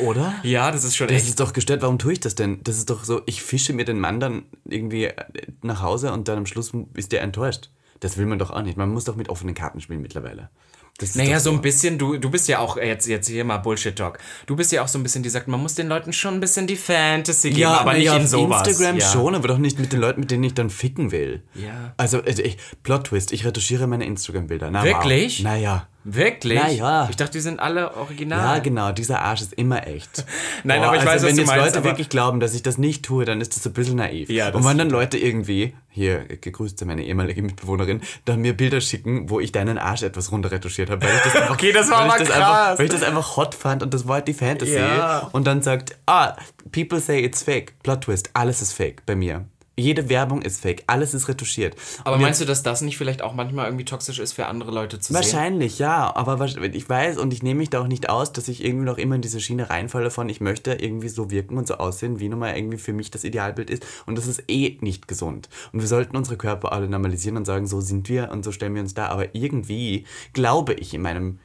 Oder? 0.00 0.34
Ja, 0.42 0.70
das 0.70 0.84
ist 0.84 0.96
schon 0.96 1.08
Das 1.08 1.18
echt. 1.18 1.28
ist 1.28 1.40
doch 1.40 1.52
gestört. 1.52 1.82
Warum 1.82 1.98
tue 1.98 2.12
ich 2.12 2.20
das 2.20 2.34
denn? 2.34 2.60
Das 2.64 2.76
ist 2.76 2.90
doch 2.90 3.04
so, 3.04 3.22
ich 3.26 3.42
fische 3.42 3.72
mir 3.72 3.84
den 3.84 3.98
Mann 3.98 4.20
dann 4.20 4.44
irgendwie 4.64 5.04
äh, 5.04 5.14
nach 5.62 5.82
Hause 5.82 6.12
und 6.12 6.28
dann 6.28 6.38
am 6.38 6.46
Schluss 6.46 6.72
ist 6.94 7.12
der 7.12 7.22
enttäuscht. 7.22 7.70
Das 8.00 8.18
will 8.18 8.26
man 8.26 8.38
doch 8.38 8.50
auch 8.50 8.62
nicht. 8.62 8.76
Man 8.76 8.90
muss 8.90 9.04
doch 9.04 9.16
mit 9.16 9.28
offenen 9.28 9.54
Karten 9.54 9.80
spielen 9.80 10.02
mittlerweile. 10.02 10.50
Das 10.98 11.16
Naja, 11.16 11.40
so 11.40 11.50
ein 11.50 11.60
bisschen, 11.60 11.98
du, 11.98 12.18
du 12.18 12.30
bist 12.30 12.46
ja 12.46 12.60
auch, 12.60 12.76
jetzt, 12.76 13.08
jetzt 13.08 13.26
hier 13.26 13.44
mal 13.44 13.58
Bullshit-Talk. 13.58 14.18
Du 14.46 14.54
bist 14.54 14.70
ja 14.70 14.82
auch 14.82 14.86
so 14.86 14.96
ein 14.98 15.02
bisschen, 15.02 15.24
die 15.24 15.28
sagt, 15.28 15.48
man 15.48 15.60
muss 15.60 15.74
den 15.74 15.88
Leuten 15.88 16.12
schon 16.12 16.34
ein 16.34 16.40
bisschen 16.40 16.68
die 16.68 16.76
Fantasy 16.76 17.50
geben, 17.50 17.70
aber 17.70 17.92
na 17.92 17.98
nicht 17.98 18.06
ja, 18.06 18.16
in 18.16 18.26
sowas. 18.28 18.68
Instagram 18.68 18.98
ja. 18.98 19.10
schon, 19.10 19.34
aber 19.34 19.48
doch 19.48 19.58
nicht 19.58 19.80
mit 19.80 19.92
den 19.92 19.98
Leuten, 20.00 20.20
mit 20.20 20.30
denen 20.30 20.44
ich 20.44 20.54
dann 20.54 20.70
ficken 20.70 21.10
will. 21.10 21.42
Ja. 21.54 21.94
Also, 21.96 22.24
ich, 22.24 22.58
Plot 22.84 23.08
Twist, 23.08 23.32
ich 23.32 23.44
retuschiere 23.44 23.88
meine 23.88 24.04
Instagram-Bilder. 24.04 24.72
Wirklich? 24.84 25.38
Wow. 25.38 25.44
Naja. 25.44 25.88
Wirklich? 26.04 26.60
Na 26.62 26.70
ja. 26.70 27.08
Ich 27.08 27.16
dachte, 27.16 27.32
die 27.32 27.40
sind 27.40 27.60
alle 27.60 27.96
original. 27.96 28.56
Ja, 28.56 28.62
genau, 28.62 28.92
dieser 28.92 29.22
Arsch 29.22 29.40
ist 29.40 29.54
immer 29.54 29.86
echt. 29.86 30.24
Nein, 30.64 30.82
aber 30.82 30.96
ich 30.96 31.02
weiß, 31.02 31.12
also, 31.12 31.24
was 31.24 31.30
wenn 31.30 31.36
du 31.36 31.42
jetzt 31.42 31.48
meinst, 31.48 31.74
Leute 31.74 31.84
wirklich 31.84 32.08
glauben, 32.10 32.40
dass 32.40 32.54
ich 32.54 32.62
das 32.62 32.76
nicht 32.76 33.04
tue, 33.04 33.24
dann 33.24 33.40
ist 33.40 33.56
das 33.56 33.62
so 33.62 33.70
ein 33.70 33.72
bisschen 33.72 33.96
naiv. 33.96 34.28
Ja, 34.28 34.50
Und 34.50 34.64
wenn 34.64 34.76
dann. 34.78 34.90
Leute 34.90 35.16
irgendwie, 35.16 35.74
hier, 35.88 36.24
gegrüßt 36.24 36.78
sei 36.78 36.84
meine 36.86 37.04
ehemalige 37.04 37.40
Mitbewohnerin, 37.40 38.02
dann 38.26 38.40
mir 38.40 38.54
Bilder 38.54 38.82
schicken, 38.82 39.30
wo 39.30 39.40
ich 39.40 39.50
deinen 39.50 39.78
Arsch 39.78 40.02
etwas 40.02 40.30
runterretuschiert 40.30 40.90
habe, 40.90 41.06
weil 41.06 41.16
ich 41.16 41.22
das 41.22 41.34
einfach, 41.36 41.54
Okay, 41.54 41.72
das 41.72 41.90
war 41.90 42.00
weil 42.00 42.20
ich 42.20 42.28
das 42.28 42.36
krass. 42.36 42.36
Einfach, 42.36 42.78
weil 42.78 42.86
ich 42.86 42.92
das 42.92 43.02
einfach 43.02 43.36
hot 43.36 43.54
fand 43.54 43.82
und 43.82 43.94
das 43.94 44.06
war 44.06 44.16
halt 44.16 44.28
die 44.28 44.34
Fantasy. 44.34 44.76
Ja. 44.76 45.30
Und 45.32 45.46
dann 45.46 45.62
sagt, 45.62 45.96
ah, 46.04 46.36
people 46.70 47.00
say 47.00 47.24
it's 47.24 47.42
fake. 47.42 47.82
Plot 47.82 48.02
Twist, 48.02 48.30
alles 48.34 48.60
ist 48.60 48.72
fake 48.72 49.06
bei 49.06 49.16
mir. 49.16 49.46
Jede 49.76 50.08
Werbung 50.08 50.42
ist 50.42 50.60
fake, 50.60 50.84
alles 50.86 51.14
ist 51.14 51.28
retuschiert. 51.28 51.74
Aber 52.04 52.18
meinst 52.18 52.40
du, 52.40 52.44
dass 52.44 52.62
das 52.62 52.80
nicht 52.80 52.96
vielleicht 52.96 53.22
auch 53.22 53.34
manchmal 53.34 53.66
irgendwie 53.66 53.84
toxisch 53.84 54.20
ist 54.20 54.32
für 54.32 54.46
andere 54.46 54.70
Leute 54.70 55.00
zu 55.00 55.12
sehen? 55.12 55.16
Wahrscheinlich, 55.16 55.80
ja. 55.80 56.14
Aber 56.14 56.40
ich 56.44 56.88
weiß 56.88 57.18
und 57.18 57.32
ich 57.32 57.42
nehme 57.42 57.58
mich 57.58 57.70
da 57.70 57.80
auch 57.80 57.88
nicht 57.88 58.08
aus, 58.08 58.32
dass 58.32 58.46
ich 58.46 58.64
irgendwie 58.64 58.84
noch 58.84 58.98
immer 58.98 59.16
in 59.16 59.22
diese 59.22 59.40
Schiene 59.40 59.70
reinfalle 59.70 60.12
von, 60.12 60.28
ich 60.28 60.40
möchte 60.40 60.74
irgendwie 60.74 61.08
so 61.08 61.30
wirken 61.30 61.58
und 61.58 61.66
so 61.66 61.74
aussehen, 61.74 62.20
wie 62.20 62.28
nun 62.28 62.38
mal 62.38 62.56
irgendwie 62.56 62.78
für 62.78 62.92
mich 62.92 63.10
das 63.10 63.24
Idealbild 63.24 63.68
ist. 63.68 63.84
Und 64.06 64.16
das 64.16 64.28
ist 64.28 64.44
eh 64.48 64.78
nicht 64.80 65.08
gesund. 65.08 65.48
Und 65.72 65.80
wir 65.80 65.88
sollten 65.88 66.16
unsere 66.16 66.36
Körper 66.36 66.72
alle 66.72 66.88
normalisieren 66.88 67.36
und 67.36 67.44
sagen, 67.44 67.66
so 67.66 67.80
sind 67.80 68.08
wir 68.08 68.30
und 68.30 68.44
so 68.44 68.52
stellen 68.52 68.74
wir 68.74 68.82
uns 68.82 68.94
da. 68.94 69.08
Aber 69.08 69.34
irgendwie 69.34 70.06
glaube 70.34 70.74
ich 70.74 70.94
in 70.94 71.02
meinem 71.02 71.40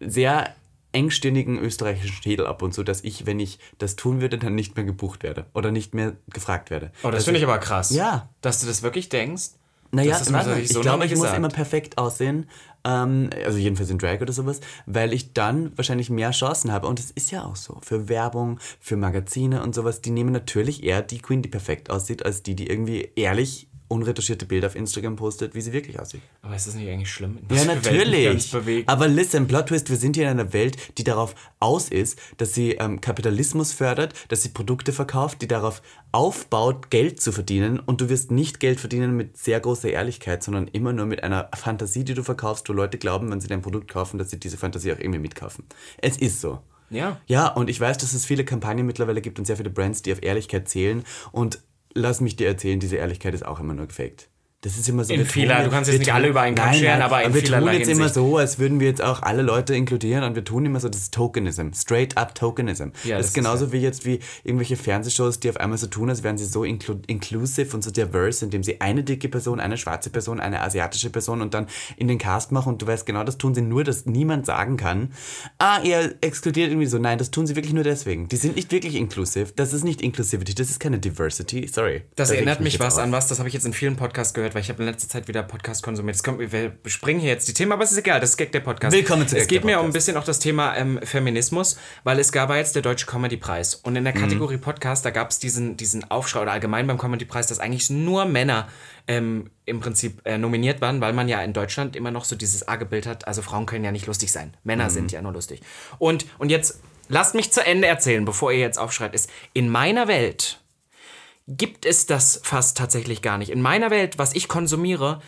sehr 0.00 0.54
engstirnigen 0.92 1.58
österreichischen 1.58 2.22
Schädel 2.22 2.46
ab 2.46 2.62
und 2.62 2.74
so, 2.74 2.82
dass 2.82 3.02
ich, 3.04 3.26
wenn 3.26 3.38
ich 3.40 3.58
das 3.78 3.96
tun 3.96 4.20
würde, 4.20 4.38
dann 4.38 4.54
nicht 4.54 4.76
mehr 4.76 4.84
gebucht 4.84 5.22
werde 5.22 5.46
oder 5.54 5.70
nicht 5.70 5.94
mehr 5.94 6.14
gefragt 6.32 6.70
werde. 6.70 6.92
Oh, 7.02 7.06
das 7.06 7.14
Also- 7.14 7.24
finde 7.26 7.38
ich 7.38 7.44
aber 7.44 7.58
krass. 7.58 7.90
Ja. 7.90 8.28
Dass 8.40 8.60
du 8.60 8.66
das 8.66 8.82
wirklich 8.82 9.08
denkst. 9.08 9.50
naja, 9.92 10.10
Das 10.18 10.28
tatsächlich 10.28 10.64
ich 10.66 10.72
so 10.72 10.82
glaube, 10.82 10.98
noch 10.98 11.04
ich 11.04 11.10
nie 11.10 11.16
muss 11.16 11.24
gesagt. 11.24 11.38
immer 11.38 11.48
perfekt 11.48 11.98
aussehen. 11.98 12.48
Ähm, 12.84 13.28
also 13.44 13.58
jedenfalls 13.58 13.90
in 13.90 13.98
Drag 13.98 14.20
oder 14.20 14.32
sowas, 14.32 14.60
weil 14.86 15.12
ich 15.12 15.32
dann 15.32 15.76
wahrscheinlich 15.76 16.10
mehr 16.10 16.30
Chancen 16.30 16.70
habe. 16.72 16.86
Und 16.86 16.98
das 16.98 17.10
ist 17.10 17.30
ja 17.32 17.44
auch 17.44 17.56
so. 17.56 17.78
Für 17.82 18.08
Werbung, 18.08 18.58
für 18.80 18.96
Magazine 18.96 19.62
und 19.62 19.74
sowas, 19.74 20.00
die 20.00 20.10
nehmen 20.10 20.32
natürlich 20.32 20.82
eher 20.84 21.02
die 21.02 21.18
Queen, 21.18 21.42
die 21.42 21.48
perfekt 21.48 21.90
aussieht, 21.90 22.24
als 22.24 22.42
die, 22.42 22.54
die 22.54 22.68
irgendwie 22.68 23.10
ehrlich 23.16 23.68
unretuschierte 23.90 24.46
Bilder 24.46 24.68
auf 24.68 24.76
Instagram 24.76 25.16
postet, 25.16 25.54
wie 25.54 25.60
sie 25.60 25.72
wirklich 25.72 25.98
aussieht. 25.98 26.20
Aber 26.42 26.54
ist 26.54 26.66
das 26.66 26.74
nicht 26.74 26.88
eigentlich 26.88 27.10
schlimm? 27.10 27.38
In 27.48 27.56
Ja, 27.56 27.64
natürlich. 27.64 28.54
Aber 28.86 29.08
listen, 29.08 29.48
Plot 29.48 29.66
Twist, 29.66 29.90
wir 29.90 29.96
sind 29.96 30.16
hier 30.16 30.24
in 30.24 30.30
einer 30.30 30.52
Welt, 30.52 30.76
die 30.96 31.04
darauf 31.04 31.34
aus 31.58 31.88
ist, 31.88 32.18
dass 32.36 32.54
sie 32.54 32.72
ähm, 32.72 33.00
Kapitalismus 33.00 33.72
fördert, 33.72 34.14
dass 34.28 34.42
sie 34.42 34.50
Produkte 34.50 34.92
verkauft, 34.92 35.42
die 35.42 35.48
darauf 35.48 35.82
aufbaut, 36.12 36.90
Geld 36.90 37.20
zu 37.20 37.32
verdienen. 37.32 37.80
Und 37.80 38.00
du 38.00 38.08
wirst 38.08 38.30
nicht 38.30 38.60
Geld 38.60 38.78
verdienen 38.78 39.16
mit 39.16 39.36
sehr 39.36 39.58
großer 39.58 39.90
Ehrlichkeit, 39.90 40.42
sondern 40.44 40.68
immer 40.68 40.92
nur 40.92 41.06
mit 41.06 41.24
einer 41.24 41.50
Fantasie, 41.54 42.04
die 42.04 42.14
du 42.14 42.22
verkaufst, 42.22 42.68
wo 42.68 42.72
Leute 42.72 42.96
glauben, 42.96 43.30
wenn 43.30 43.40
sie 43.40 43.48
dein 43.48 43.62
Produkt 43.62 43.90
kaufen, 43.90 44.18
dass 44.18 44.30
sie 44.30 44.38
diese 44.38 44.56
Fantasie 44.56 44.92
auch 44.92 44.98
irgendwie 44.98 45.20
mitkaufen. 45.20 45.64
Es 45.98 46.16
ist 46.16 46.40
so. 46.40 46.60
Ja. 46.90 47.20
Ja, 47.26 47.48
und 47.48 47.70
ich 47.70 47.80
weiß, 47.80 47.98
dass 47.98 48.12
es 48.12 48.24
viele 48.24 48.44
Kampagnen 48.44 48.86
mittlerweile 48.86 49.20
gibt 49.20 49.38
und 49.38 49.44
sehr 49.44 49.56
viele 49.56 49.70
Brands, 49.70 50.02
die 50.02 50.12
auf 50.12 50.22
Ehrlichkeit 50.22 50.68
zählen. 50.68 51.04
Und 51.32 51.60
lass 51.94 52.20
mich 52.20 52.36
dir 52.36 52.48
erzählen, 52.48 52.80
diese 52.80 52.96
Ehrlichkeit 52.96 53.34
ist 53.34 53.44
auch 53.44 53.60
immer 53.60 53.74
nur 53.74 53.86
gefaked. 53.86 54.29
Das 54.62 54.76
ist 54.76 54.86
immer 54.90 55.04
so. 55.04 55.14
In 55.14 55.26
tun- 55.26 55.46
du 55.48 55.70
kannst 55.70 55.90
jetzt 55.90 56.00
nicht 56.00 56.12
alle 56.12 56.28
über 56.28 56.42
einen 56.42 56.54
Kamm 56.54 56.74
scheren, 56.74 57.00
aber 57.00 57.22
in 57.22 57.32
wir 57.32 57.42
tun 57.42 57.66
jetzt 57.72 57.88
immer 57.88 58.00
Hinsicht. 58.04 58.14
so, 58.14 58.36
als 58.36 58.58
würden 58.58 58.78
wir 58.78 58.88
jetzt 58.88 59.00
auch 59.02 59.22
alle 59.22 59.40
Leute 59.40 59.74
inkludieren 59.74 60.22
und 60.22 60.34
wir 60.34 60.44
tun 60.44 60.66
immer 60.66 60.80
so, 60.80 60.90
das 60.90 61.00
ist 61.00 61.14
Tokenism, 61.14 61.68
straight 61.74 62.18
up 62.18 62.34
Tokenism. 62.34 62.82
Ja, 62.82 62.90
das 62.90 63.08
das 63.08 63.20
ist 63.20 63.26
ist 63.28 63.34
genauso 63.34 63.72
wie 63.72 63.78
jetzt 63.78 64.04
wie 64.04 64.18
irgendwelche 64.44 64.76
Fernsehshows, 64.76 65.40
die 65.40 65.48
auf 65.48 65.56
einmal 65.56 65.78
so 65.78 65.86
tun, 65.86 66.10
als 66.10 66.22
wären 66.22 66.36
sie 66.36 66.44
so 66.44 66.64
inclu 66.64 66.96
inclusive 67.06 67.74
und 67.74 67.82
so 67.82 67.90
diverse, 67.90 68.44
indem 68.44 68.62
sie 68.62 68.82
eine 68.82 69.02
dicke 69.02 69.30
Person, 69.30 69.60
eine 69.60 69.78
schwarze 69.78 70.10
Person, 70.10 70.40
eine 70.40 70.60
asiatische 70.60 71.08
Person 71.08 71.40
und 71.40 71.54
dann 71.54 71.66
in 71.96 72.06
den 72.06 72.18
Cast 72.18 72.52
machen 72.52 72.74
und 72.74 72.82
du 72.82 72.86
weißt 72.86 73.06
genau, 73.06 73.24
das 73.24 73.38
tun 73.38 73.54
sie 73.54 73.62
nur, 73.62 73.82
dass 73.82 74.04
niemand 74.04 74.44
sagen 74.44 74.76
kann, 74.76 75.12
ah, 75.56 75.80
ihr 75.82 76.16
exkludiert 76.20 76.68
irgendwie 76.68 76.86
so. 76.86 76.98
Nein, 76.98 77.16
das 77.16 77.30
tun 77.30 77.46
sie 77.46 77.56
wirklich 77.56 77.72
nur 77.72 77.84
deswegen. 77.84 78.28
Die 78.28 78.36
sind 78.36 78.56
nicht 78.56 78.70
wirklich 78.72 78.94
inclusive. 78.94 79.52
Das 79.56 79.72
ist 79.72 79.84
nicht 79.84 80.02
Inclusivity, 80.02 80.54
das 80.54 80.68
ist 80.68 80.80
keine 80.80 80.98
Diversity. 80.98 81.66
Sorry. 81.66 82.02
Das 82.16 82.28
Da 82.28 82.34
erinnert 82.34 82.58
ich 82.58 82.64
mich 82.64 82.80
was 82.80 82.96
auf. 82.98 83.04
an 83.04 83.12
was, 83.12 83.26
das 83.28 83.38
habe 83.38 83.48
ich 83.48 83.54
jetzt 83.54 83.64
in 83.64 83.72
vielen 83.72 83.96
Podcasts 83.96 84.34
gehört, 84.34 84.49
weil 84.54 84.62
ich 84.62 84.68
habe 84.68 84.82
in 84.82 84.88
letzter 84.88 85.08
Zeit 85.08 85.28
wieder 85.28 85.42
Podcast 85.42 85.82
konsumiert. 85.82 86.16
Es 86.16 86.22
kommt, 86.22 86.38
wir 86.52 86.72
springen 86.86 87.20
hier 87.20 87.30
jetzt 87.30 87.48
die 87.48 87.54
Themen, 87.54 87.72
aber 87.72 87.84
es 87.84 87.92
ist 87.92 87.98
egal, 87.98 88.20
das 88.20 88.30
ist 88.30 88.36
Gag 88.36 88.52
der 88.52 88.60
Podcast. 88.60 88.94
Willkommen 88.96 89.26
zu 89.28 89.36
Es 89.36 89.42
Gag 89.46 89.48
geht 89.60 89.64
mir 89.64 89.80
um 89.80 89.86
ein 89.86 89.92
bisschen 89.92 90.16
auch 90.16 90.24
das 90.24 90.38
Thema 90.38 90.76
ähm, 90.76 91.00
Feminismus, 91.02 91.78
weil 92.04 92.18
es 92.18 92.32
gab 92.32 92.48
war 92.50 92.56
jetzt 92.56 92.74
der 92.74 92.82
Deutsche 92.82 93.06
Comedy-Preis 93.06 93.76
und 93.76 93.96
in 93.96 94.04
der 94.04 94.14
Mhm. 94.14 94.20
Kategorie 94.20 94.56
Podcast, 94.56 95.04
da 95.04 95.10
gab 95.10 95.30
es 95.30 95.38
diesen, 95.38 95.76
diesen 95.76 96.10
Aufschrei 96.10 96.40
oder 96.42 96.52
allgemein 96.52 96.86
beim 96.86 96.98
Comedy-Preis, 96.98 97.46
dass 97.46 97.60
eigentlich 97.60 97.90
nur 97.90 98.24
Männer 98.24 98.68
ähm, 99.06 99.50
im 99.66 99.80
Prinzip 99.80 100.20
äh, 100.24 100.36
nominiert 100.38 100.80
waren, 100.80 101.00
weil 101.00 101.12
man 101.12 101.28
ja 101.28 101.40
in 101.42 101.52
Deutschland 101.52 101.94
immer 101.96 102.10
noch 102.10 102.24
so 102.24 102.34
dieses 102.36 102.66
arge 102.66 102.86
Bild 102.86 103.06
hat, 103.06 103.26
also 103.28 103.42
Frauen 103.42 103.66
können 103.66 103.84
ja 103.84 103.92
nicht 103.92 104.06
lustig 104.06 104.32
sein, 104.32 104.54
Männer 104.64 104.86
Mhm. 104.86 104.90
sind 104.90 105.12
ja 105.12 105.22
nur 105.22 105.32
lustig. 105.32 105.60
Und, 105.98 106.26
und 106.38 106.50
jetzt 106.50 106.80
lasst 107.08 107.34
mich 107.34 107.52
zu 107.52 107.64
Ende 107.64 107.86
erzählen, 107.86 108.24
bevor 108.24 108.52
ihr 108.52 108.58
jetzt 108.58 108.78
aufschreit, 108.78 109.14
ist, 109.14 109.30
in 109.52 109.68
meiner 109.68 110.08
Welt 110.08 110.60
gibt 111.56 111.84
es 111.86 112.06
das 112.06 112.40
fast 112.42 112.76
tatsächlich 112.78 113.22
gar 113.22 113.38
nicht. 113.38 113.50
In 113.50 113.60
meiner 113.62 113.90
Welt, 113.90 114.18
was 114.18 114.34
ich 114.34 114.48
konsumiere, 114.48 115.20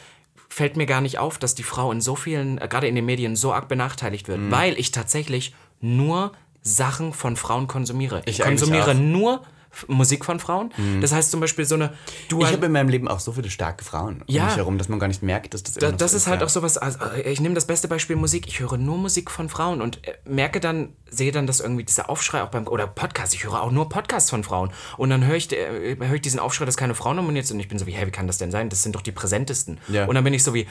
fällt 0.49 0.77
mir 0.77 0.87
gar 0.87 1.01
nicht 1.01 1.19
auf, 1.19 1.39
dass 1.39 1.55
die 1.55 1.63
Frau 1.63 1.91
in 1.93 2.01
so 2.01 2.15
vielen, 2.15 2.59
äh, 2.59 2.69
gerade 2.69 2.87
in 2.87 2.95
den 2.95 3.05
Medien, 3.07 3.37
so 3.37 3.53
arg 3.53 3.69
benachteiligt 3.69 4.29
wird, 4.29 4.39
Mhm. 4.41 4.51
weil 4.51 4.79
ich 4.79 4.91
tatsächlich 4.93 5.55
nur 5.81 6.33
Sachen 6.63 7.13
von 7.13 7.37
Frauen 7.37 7.67
konsumiere. 7.67 8.23
Ich, 8.27 8.39
Ich 8.39 8.45
konsumiere. 8.45 8.95
Mhm. 8.95 9.11
nur 9.13 9.43
Musik 9.89 10.27
von 10.27 10.39
Frauen. 10.39 10.71
Das 11.01 11.13
heißt 11.13 11.31
zum 11.31 11.41
Beispiel 11.41 11.65
so 11.65 11.77
eine. 11.77 11.95
Du 12.29 12.43
Ich 12.43 12.53
habe 12.53 12.67
in 12.67 12.73
meinem 12.73 12.91
Leben 12.91 13.09
auch 13.09 13.21
so 13.21 13.33
viele 13.33 13.49
starke 13.49 13.83
Frauen 13.83 14.17
um 14.17 14.25
Ja. 14.27 14.45
mich 14.45 14.57
herum, 14.57 14.77
dass 14.77 14.91
man 14.91 14.99
gar 14.99 15.09
nicht 15.09 15.23
merkt, 15.23 15.55
dass 15.55 15.63
das 15.63 15.75
Da, 15.75 15.91
das 15.93 16.11
so 16.11 16.19
ist 16.19 16.27
halt 16.27 16.41
ja. 16.41 16.47
auch 16.47 16.51
sowas, 16.51 16.77
also 16.77 16.99
äh, 17.17 17.33
ich 17.33 17.41
nehme 17.41 17.55
das 17.55 17.67
beste 17.67 17.89
Beispiel 17.89 18.17
Musik, 18.17 18.47
ich 18.47 18.61
höre 18.61 18.77
nur 18.77 18.99
Musik 18.99 19.31
von 19.31 19.49
Frauen 19.49 19.81
und 19.81 20.07
äh, 20.07 20.13
merke 20.27 20.61
dann 20.61 20.91
sehe 21.13 21.31
dann 21.33 21.47
das 21.47 21.61
irgendwie, 21.61 21.85
dieser 21.85 22.11
Aufschrei 22.11 22.43
auch 22.43 22.49
beim, 22.49 22.67
oder 22.67 22.87
Podcast, 22.87 23.35
ich 23.35 23.45
höre 23.45 23.63
auch 23.63 23.71
nur 23.71 23.89
Podcasts 23.89 24.31
von 24.31 24.43
Frauen. 24.45 24.71
Und 24.97 25.11
dann 25.11 25.25
höre 25.27 25.37
ich, 25.37 25.53
äh, 25.53 25.97
höre 26.01 26.15
ich 26.15 26.23
diesen 26.23 26.41
Aufschrei, 26.41 26.65
dass 26.65 26.77
keine 26.77 26.95
Frau 26.95 27.13
nominiert 27.15 27.47
sind. 27.47 27.57
Und 27.57 27.61
ich 27.61 27.69
bin 27.69 27.79
so 27.79 27.87
wie, 27.87 27.93
hey, 27.93 28.07
wie 28.07 28.11
kann 28.11 28.27
das 28.27 28.39
denn 28.39 28.51
sein? 28.51 28.69
Das 28.69 28.83
sind 28.83 28.95
doch 28.95 29.03
die 29.03 29.13
präsentesten. 29.13 29.79
Ja. 29.89 30.07
Und 30.07 30.15
dann 30.15 30.25
bin 30.25 30.35
ich 30.35 30.43
so 30.43 30.55
wie, 30.55 30.67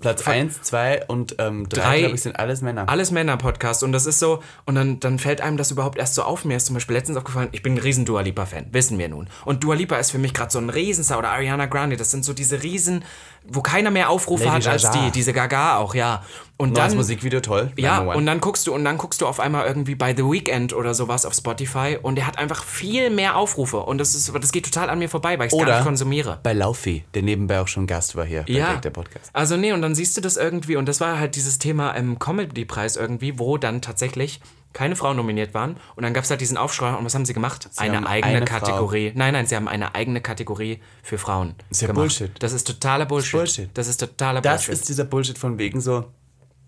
Platz 0.00 0.26
1, 0.26 0.62
2 0.62 1.06
und 1.06 1.38
3, 1.38 1.44
ähm, 1.46 1.68
Drei- 1.68 1.98
glaube 2.00 2.14
ich, 2.16 2.22
sind 2.22 2.38
alles 2.38 2.60
Männer. 2.60 2.88
alles 2.88 3.10
Männer-Podcasts 3.10 3.82
und 3.82 3.92
das 3.92 4.06
ist 4.06 4.18
so, 4.18 4.42
und 4.66 4.74
dann, 4.74 5.00
dann 5.00 5.18
fällt 5.18 5.40
einem 5.40 5.56
das 5.56 5.70
überhaupt 5.70 5.98
erst 5.98 6.14
so 6.14 6.22
auf. 6.22 6.44
Mir 6.44 6.56
ist 6.56 6.66
zum 6.66 6.74
Beispiel 6.74 6.96
letztens 6.96 7.16
aufgefallen, 7.16 7.48
ich 7.52 7.62
bin 7.62 7.74
ein 7.74 7.78
riesen 7.78 8.04
Dua 8.04 8.20
Lipa-Fan, 8.22 8.66
wissen 8.72 8.98
wir 8.98 9.08
nun. 9.08 9.28
Und 9.44 9.62
Dua 9.64 9.74
Lipa 9.74 9.96
ist 9.96 10.10
für 10.10 10.18
mich 10.18 10.34
gerade 10.34 10.50
so 10.50 10.58
ein 10.58 10.70
Riesenstar 10.70 11.18
oder 11.18 11.30
Ariana 11.30 11.66
Grande, 11.66 11.96
das 11.96 12.10
sind 12.10 12.24
so 12.24 12.32
diese 12.32 12.62
Riesen, 12.62 13.04
wo 13.46 13.60
keiner 13.60 13.90
mehr 13.90 14.08
Aufrufe 14.10 14.44
Lady 14.44 14.62
hat 14.62 14.66
als 14.68 14.82
Gaga. 14.84 15.04
die, 15.04 15.10
diese 15.10 15.32
Gaga 15.32 15.76
auch, 15.78 15.94
ja. 15.94 16.22
Und 16.56 16.74
Neues 16.74 16.88
dann, 16.88 16.96
Musikvideo, 16.98 17.40
toll. 17.40 17.72
ja, 17.76 17.98
und 18.00 18.26
dann 18.26 18.40
guckst 18.40 18.66
du 18.66 18.74
und 18.74 18.84
dann 18.84 18.96
guckst 18.96 19.20
du 19.20 19.26
auf 19.26 19.40
einmal 19.40 19.66
irgendwie 19.66 19.96
bei 19.96 20.14
The 20.14 20.22
Weeknd 20.22 20.72
oder 20.72 20.94
sowas 20.94 21.26
auf 21.26 21.34
Spotify 21.34 21.98
und 22.00 22.14
der 22.14 22.28
hat 22.28 22.38
einfach 22.38 22.62
viel 22.62 23.10
mehr 23.10 23.36
Aufrufe 23.36 23.80
und 23.80 23.98
das 23.98 24.14
ist 24.14 24.32
das 24.32 24.52
geht 24.52 24.64
total 24.64 24.88
an 24.88 25.00
mir 25.00 25.08
vorbei, 25.08 25.36
weil 25.38 25.48
ich 25.48 25.52
es 25.52 25.58
gar 25.58 25.76
nicht 25.76 25.84
konsumiere. 25.84 26.38
bei 26.44 26.52
Laufi, 26.52 27.04
der 27.14 27.22
nebenbei 27.22 27.60
auch 27.60 27.68
schon 27.68 27.86
Gast 27.88 28.14
war 28.14 28.24
hier 28.24 28.44
Ja. 28.46 28.76
Der 28.76 28.90
Podcast. 28.90 29.30
Also 29.32 29.56
nee, 29.56 29.72
und 29.72 29.82
dann 29.82 29.94
siehst 29.96 30.16
du 30.16 30.20
das 30.20 30.36
irgendwie, 30.36 30.76
und 30.76 30.86
das 30.88 31.00
war 31.00 31.18
halt 31.18 31.34
dieses 31.34 31.58
Thema 31.58 31.90
im 31.92 32.18
Comedy-Preis 32.20 32.96
irgendwie, 32.96 33.38
wo 33.38 33.58
dann 33.58 33.82
tatsächlich 33.82 34.40
keine 34.74 34.96
Frauen 34.96 35.16
nominiert 35.16 35.54
waren. 35.54 35.76
Und 35.96 36.02
dann 36.02 36.12
gab 36.12 36.24
es 36.24 36.30
halt 36.30 36.40
diesen 36.42 36.56
Aufschrei, 36.58 36.92
und 36.94 37.04
was 37.04 37.14
haben 37.14 37.24
sie 37.24 37.32
gemacht? 37.32 37.70
eine 37.76 37.96
haben 37.96 38.06
eigene 38.06 38.36
eine 38.36 38.46
Frau. 38.46 38.58
Kategorie. 38.58 39.12
Nein, 39.14 39.32
nein, 39.32 39.46
sie 39.46 39.56
haben 39.56 39.68
eine 39.68 39.94
eigene 39.94 40.20
Kategorie 40.20 40.80
für 41.02 41.16
Frauen. 41.16 41.54
ist 41.70 41.80
ja 41.80 41.86
gemacht. 41.86 42.02
Bullshit. 42.02 42.30
Das 42.42 42.52
ist 42.52 42.66
totaler 42.66 43.06
Bullshit. 43.06 43.32
Bullshit. 43.32 43.70
Das 43.74 43.88
ist 43.88 43.96
totaler 43.98 44.40
Das 44.42 44.66
Bullshit. 44.66 44.74
ist 44.80 44.88
dieser 44.90 45.04
Bullshit 45.04 45.38
von 45.38 45.58
wegen 45.58 45.80
so, 45.80 46.04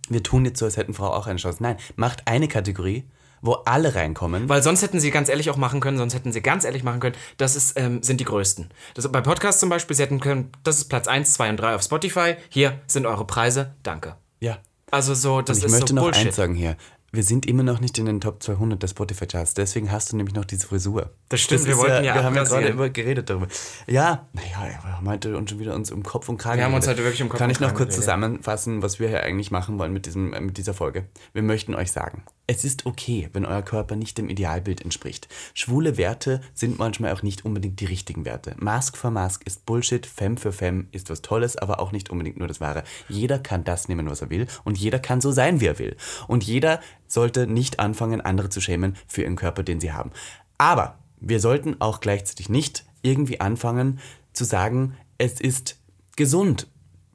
wir 0.08 0.22
tun 0.22 0.44
jetzt 0.46 0.58
so, 0.60 0.64
als 0.64 0.76
hätten 0.76 0.94
Frauen 0.94 1.12
auch 1.12 1.26
eine 1.26 1.38
Chance. 1.38 1.62
Nein, 1.62 1.76
macht 1.96 2.22
eine 2.28 2.46
Kategorie, 2.48 3.04
wo 3.42 3.52
alle 3.64 3.94
reinkommen. 3.94 4.48
Weil 4.48 4.62
sonst 4.62 4.82
hätten 4.82 5.00
sie 5.00 5.10
ganz 5.10 5.28
ehrlich 5.28 5.50
auch 5.50 5.56
machen 5.56 5.80
können, 5.80 5.98
sonst 5.98 6.14
hätten 6.14 6.32
sie 6.32 6.40
ganz 6.42 6.64
ehrlich 6.64 6.84
machen 6.84 7.00
können, 7.00 7.16
das 7.36 7.54
ist, 7.56 7.78
ähm, 7.78 8.02
sind 8.02 8.20
die 8.20 8.24
größten. 8.24 8.70
Das, 8.94 9.10
bei 9.10 9.20
Podcasts 9.20 9.60
zum 9.60 9.68
Beispiel, 9.68 9.96
sie 9.96 10.02
hätten 10.04 10.20
können, 10.20 10.52
das 10.62 10.78
ist 10.78 10.84
Platz 10.84 11.06
1, 11.08 11.34
2 11.34 11.50
und 11.50 11.56
3 11.58 11.74
auf 11.74 11.82
Spotify, 11.82 12.36
hier 12.48 12.80
sind 12.86 13.04
eure 13.04 13.26
Preise, 13.26 13.74
danke. 13.82 14.14
ja. 14.40 14.58
Also 14.92 15.14
so, 15.14 15.42
das 15.42 15.58
Ich 15.58 15.64
ist 15.64 15.72
möchte 15.72 15.88
so 15.88 15.94
noch 15.96 16.02
Bullshit. 16.04 16.26
eins 16.28 16.36
sagen 16.36 16.54
hier. 16.54 16.76
Wir 17.12 17.22
sind 17.22 17.46
immer 17.46 17.62
noch 17.62 17.80
nicht 17.80 17.98
in 17.98 18.06
den 18.06 18.20
Top 18.20 18.42
200 18.42 18.82
der 18.82 18.88
Spotify-Charts. 18.88 19.54
Deswegen 19.54 19.90
hast 19.90 20.12
du 20.12 20.16
nämlich 20.16 20.34
noch 20.34 20.44
diese 20.44 20.66
Frisur. 20.66 21.10
Das 21.28 21.40
stimmt, 21.40 21.64
wir 21.64 21.72
ist 21.72 21.78
wollten 21.78 22.04
ja 22.04 22.14
Wir 22.14 22.24
haben 22.24 22.34
ja 22.34 22.42
gerade 22.44 22.68
über 22.68 22.90
geredet 22.90 23.30
darüber. 23.30 23.46
Ja, 23.86 24.26
naja, 24.32 24.78
wir 24.82 24.96
haben 24.96 25.08
heute 25.08 25.36
uns 25.36 25.50
schon 25.50 25.58
wieder 25.58 25.74
uns 25.74 25.90
um 25.90 26.02
Kopf 26.02 26.28
und 26.28 26.38
Kragen 26.38 26.58
Wir 26.58 26.64
haben 26.64 26.74
uns 26.74 26.86
heute 26.86 27.02
wirklich 27.04 27.22
um 27.22 27.28
Kopf 27.28 27.38
Kann 27.38 27.48
und 27.48 27.56
ich 27.56 27.60
noch 27.60 27.68
kurz 27.68 27.90
geredet. 27.90 27.94
zusammenfassen, 27.94 28.82
was 28.82 28.98
wir 29.00 29.08
hier 29.08 29.22
eigentlich 29.22 29.50
machen 29.50 29.78
wollen 29.78 29.92
mit, 29.92 30.06
diesem, 30.06 30.30
mit 30.30 30.58
dieser 30.58 30.74
Folge? 30.74 31.06
Wir 31.32 31.42
möchten 31.42 31.74
euch 31.74 31.92
sagen, 31.92 32.22
es 32.48 32.64
ist 32.64 32.86
okay, 32.86 33.28
wenn 33.32 33.44
euer 33.44 33.62
Körper 33.62 33.96
nicht 33.96 34.18
dem 34.18 34.28
Idealbild 34.28 34.82
entspricht. 34.82 35.28
Schwule 35.52 35.96
Werte 35.96 36.40
sind 36.54 36.78
manchmal 36.78 37.12
auch 37.12 37.22
nicht 37.22 37.44
unbedingt 37.44 37.80
die 37.80 37.86
richtigen 37.86 38.24
Werte. 38.24 38.54
Mask 38.58 38.96
for 38.96 39.10
Mask 39.10 39.44
ist 39.44 39.66
Bullshit, 39.66 40.06
Femme 40.06 40.36
für 40.36 40.52
Femme 40.52 40.86
ist 40.92 41.10
was 41.10 41.22
Tolles, 41.22 41.56
aber 41.56 41.80
auch 41.80 41.90
nicht 41.90 42.10
unbedingt 42.10 42.38
nur 42.38 42.46
das 42.46 42.60
Wahre. 42.60 42.84
Jeder 43.08 43.40
kann 43.40 43.64
das 43.64 43.88
nehmen, 43.88 44.08
was 44.08 44.22
er 44.22 44.30
will 44.30 44.46
und 44.64 44.78
jeder 44.78 45.00
kann 45.00 45.20
so 45.20 45.32
sein, 45.32 45.60
wie 45.60 45.66
er 45.66 45.78
will. 45.80 45.96
Und 46.28 46.44
jeder 46.44 46.80
sollte 47.08 47.48
nicht 47.48 47.80
anfangen, 47.80 48.20
andere 48.20 48.48
zu 48.48 48.60
schämen 48.60 48.96
für 49.08 49.22
ihren 49.22 49.36
Körper, 49.36 49.64
den 49.64 49.80
sie 49.80 49.92
haben. 49.92 50.12
Aber 50.56 50.98
wir 51.18 51.40
sollten 51.40 51.80
auch 51.80 52.00
gleichzeitig 52.00 52.48
nicht 52.48 52.84
irgendwie 53.02 53.40
anfangen 53.40 53.98
zu 54.32 54.44
sagen, 54.44 54.96
es 55.18 55.40
ist 55.40 55.78
gesund, 56.16 56.68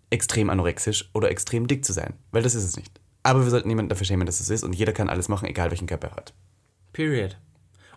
extrem 0.10 0.50
anorexisch 0.50 1.10
oder 1.14 1.32
extrem 1.32 1.68
dick 1.68 1.86
zu 1.86 1.94
sein. 1.94 2.14
Weil 2.32 2.44
das 2.44 2.56
ist 2.56 2.66
es 2.66 2.76
nicht. 2.76 3.01
Aber 3.24 3.44
wir 3.44 3.50
sollten 3.52 3.68
niemanden 3.68 3.90
dafür 3.90 4.06
schämen, 4.06 4.26
dass 4.26 4.40
es 4.40 4.50
ist 4.50 4.64
und 4.64 4.74
jeder 4.74 4.94
kann 4.94 5.10
alles 5.10 5.28
machen, 5.30 5.48
egal 5.48 5.70
welchen 5.70 5.88
Körper 5.88 6.08
er 6.10 6.16
hat. 6.16 6.34
Period. 6.94 7.38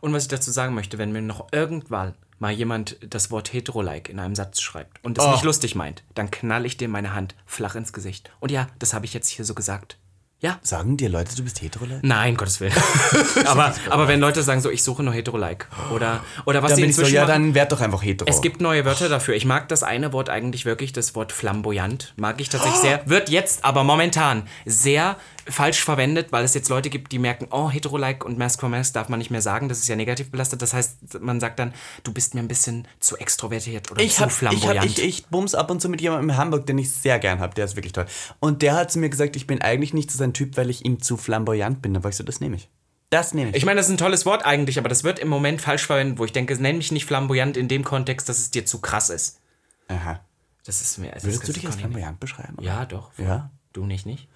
Und 0.01 0.13
was 0.13 0.25
ich 0.25 0.29
dazu 0.29 0.51
sagen 0.51 0.75
möchte, 0.75 0.99
wenn 0.99 1.13
mir 1.13 1.23
noch 1.23 1.47
irgendwann 1.53 2.15
mal 2.39 2.53
jemand 2.53 2.99
das 3.09 3.31
Wort 3.31 3.53
hetero-like 3.53 4.09
in 4.11 4.19
einem 4.19 4.35
Satz 4.35 4.61
schreibt 4.61 5.03
und 5.03 5.17
es 5.17 5.25
Oh. 5.25 5.31
nicht 5.31 5.45
lustig 5.45 5.75
meint, 5.77 6.03
dann 6.15 6.31
knall 6.31 6.67
ich 6.67 6.77
dir 6.77 6.89
meine 6.89 7.15
Hand 7.15 7.35
flach 7.47 7.75
ins 7.75 7.93
Gesicht. 7.93 8.31
Und 8.41 8.51
ja, 8.53 8.69
das 8.79 8.93
habe 8.93 9.07
ich 9.07 9.15
jetzt 9.15 9.29
hier 9.29 9.45
so 9.47 9.55
gesagt. 9.55 9.97
Ja. 10.41 10.59
Sagen 10.63 10.97
dir 10.97 11.09
Leute, 11.09 11.35
du 11.37 11.43
bist 11.43 11.63
hetero? 11.63 11.87
Leute? 11.87 12.01
Nein, 12.03 12.37
Gottes 12.37 12.61
Willen. 12.61 12.75
aber, 13.47 13.75
aber 13.89 14.09
wenn 14.09 14.21
Leute 14.21 14.43
sagen 14.43 14.61
so, 14.61 14.71
ich 14.71 14.83
suche 14.83 15.03
nur 15.03 15.15
hetero-like. 15.15 15.69
Oder, 15.95 16.23
oder 16.45 16.63
was 16.63 16.73
Dann 16.73 16.77
sie 16.77 16.83
bin 16.83 16.91
ich 16.91 16.97
so, 16.97 17.03
inzwischen 17.03 17.17
ja, 17.17 17.27
dann 17.27 17.55
werd 17.55 17.73
doch 17.73 17.81
einfach 17.81 18.03
hetero. 18.03 18.29
Es 18.29 18.43
gibt 18.43 18.61
neue 18.61 18.85
Wörter 18.85 19.09
dafür. 19.09 19.35
Ich 19.35 19.47
mag 19.47 19.69
das 19.69 19.83
eine 19.83 20.13
Wort 20.13 20.29
eigentlich 20.29 20.67
wirklich, 20.67 20.93
das 20.93 21.15
Wort 21.15 21.33
flamboyant. 21.33 22.13
Mag 22.17 22.41
ich 22.41 22.51
tatsächlich 22.51 22.81
sehr. 22.81 23.01
Wird 23.07 23.31
jetzt 23.31 23.65
aber 23.65 23.85
momentan 23.85 24.47
sehr 24.67 25.17
falsch 25.47 25.83
verwendet, 25.83 26.33
weil 26.33 26.45
es 26.45 26.55
jetzt 26.55 26.69
Leute 26.69 26.91
gibt, 26.91 27.13
die 27.13 27.19
merken, 27.19 27.49
oh, 27.51 27.71
hetero-like 27.71 28.25
und 28.25 28.39
mask 28.39 28.61
for 28.61 28.69
mask 28.69 28.95
darf 28.95 29.09
man 29.09 29.19
nicht 29.19 29.31
mehr 29.31 29.43
sagen. 29.43 29.69
Das 29.69 29.79
ist 29.79 29.89
ja 29.89 29.97
negativ 29.97 30.31
belastet. 30.31 30.63
Das 30.63 30.73
heißt, 30.73 31.21
man 31.21 31.41
sagt 31.41 31.59
dann, 31.59 31.75
du 32.03 32.13
bist 32.13 32.35
mir 32.35 32.41
ein 32.41 32.49
bisschen 32.49 32.87
zu 33.01 33.17
extrovertiert 33.17 33.91
oder 33.91 34.03
ich 34.03 34.15
zu 34.15 34.23
hab, 34.23 34.29
ich, 34.29 34.35
flamboyant. 34.35 34.81
hab, 34.81 34.87
ich, 34.87 35.03
ich 35.03 35.27
bums 35.27 35.55
ab 35.55 35.71
und 35.71 35.81
zu 35.81 35.89
mit 35.89 36.01
jemandem 36.01 36.31
in 36.31 36.37
Hamburg, 36.37 36.67
den 36.67 36.79
ich 36.79 36.93
sehr 36.93 37.19
gern 37.19 37.41
habe. 37.41 37.55
Der 37.55 37.65
ist 37.65 37.77
wirklich 37.77 37.93
toll. 37.93 38.07
Und 38.41 38.63
der 38.63 38.75
hat 38.75 38.91
zu 38.93 38.99
mir 38.99 39.11
gesagt, 39.11 39.37
ich 39.37 39.47
bin 39.47 39.61
eigentlich 39.63 39.95
nicht 39.95 40.11
so 40.11 40.19
sein 40.19 40.33
Typ, 40.33 40.57
weil 40.57 40.71
ich 40.71 40.85
ihm 40.85 41.01
zu 41.01 41.17
flamboyant 41.17 41.83
bin. 41.83 41.95
Da 41.95 42.03
war 42.03 42.11
ich 42.11 42.17
so, 42.17 42.25
das 42.25 42.41
nehme 42.41 42.57
ich. 42.57 42.69
Das 43.11 43.35
nehme 43.35 43.51
ich. 43.51 43.57
Ich 43.57 43.65
meine, 43.65 43.77
das 43.77 43.87
ist 43.87 43.93
ein 43.93 43.99
tolles 43.99 44.27
Wort 44.27 44.45
eigentlich, 44.45 44.79
aber 44.79 44.89
das 44.89 45.05
wird 45.05 45.19
im 45.19 45.29
Moment 45.29 45.61
falsch 45.61 45.87
verwendet, 45.87 46.19
wo 46.19 46.25
ich 46.25 46.33
denke, 46.33 46.61
nenn 46.61 46.79
mich 46.79 46.91
nicht 46.91 47.07
flamboyant 47.07 47.57
in 47.57 47.69
dem 47.69 47.85
Kontext, 47.85 48.29
dass 48.29 48.39
es 48.39 48.51
dir 48.51 48.67
zu 48.67 48.81
krass 48.81 49.11
ist. 49.11 49.41
Aha. 49.89 50.21
Das 50.65 50.81
ist 50.81 50.99
mir. 50.99 51.11
Das 51.13 51.25
Würdest 51.25 51.47
du 51.47 51.53
dich 51.53 51.67
als 51.67 51.77
flamboyant 51.77 52.19
beschreiben? 52.19 52.55
oder? 52.57 52.67
Ja, 52.67 52.87
doch. 52.87 53.13
Ja? 53.19 53.51
Du 53.73 53.87
nicht, 53.87 54.07
nicht? 54.07 54.29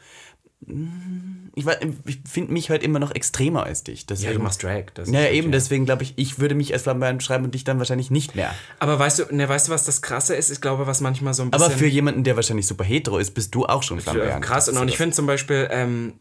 Ich, 1.55 1.65
ich 2.05 2.19
finde 2.29 2.53
mich 2.53 2.69
halt 2.69 2.83
immer 2.83 2.99
noch 2.99 3.15
extremer 3.15 3.63
als 3.63 3.85
dich. 3.85 4.01
Ja, 4.01 4.07
Deswegen, 4.11 4.35
du 4.35 4.39
machst 4.41 4.63
Drag. 4.63 4.87
Das 4.95 5.11
Ja, 5.11 5.29
eben, 5.29 5.53
deswegen 5.53 5.85
glaube 5.85 6.03
ich, 6.03 6.15
ich 6.17 6.39
würde 6.41 6.55
mich 6.55 6.73
als 6.73 6.83
flamboyant 6.83 7.19
beschreiben 7.19 7.45
und 7.45 7.55
dich 7.55 7.65
dann 7.65 7.79
wahrscheinlich 7.79 8.11
nicht 8.11 8.35
mehr. 8.35 8.53
Aber 8.79 8.99
weißt 8.99 9.21
du, 9.21 9.35
ne, 9.35 9.49
weißt 9.49 9.69
du, 9.69 9.73
was 9.73 9.85
das 9.85 10.03
Krasse 10.03 10.35
ist? 10.35 10.51
Ich 10.51 10.61
glaube, 10.61 10.87
was 10.87 11.01
manchmal 11.01 11.35
so 11.35 11.43
ein 11.43 11.51
bisschen. 11.51 11.65
Aber 11.65 11.75
für 11.75 11.87
jemanden, 11.87 12.25
der 12.25 12.37
wahrscheinlich 12.37 12.67
super 12.67 12.85
hetero 12.85 13.19
ist, 13.19 13.33
bist 13.33 13.55
du 13.55 13.67
auch 13.67 13.83
schon 13.83 14.01
flamboyant. 14.01 14.45
krass. 14.45 14.69
Und, 14.69 14.77
und 14.77 14.89
ich 14.89 14.97
finde 14.97 15.15
zum 15.15 15.27
Beispiel 15.27 15.69
ähm, 15.71 16.15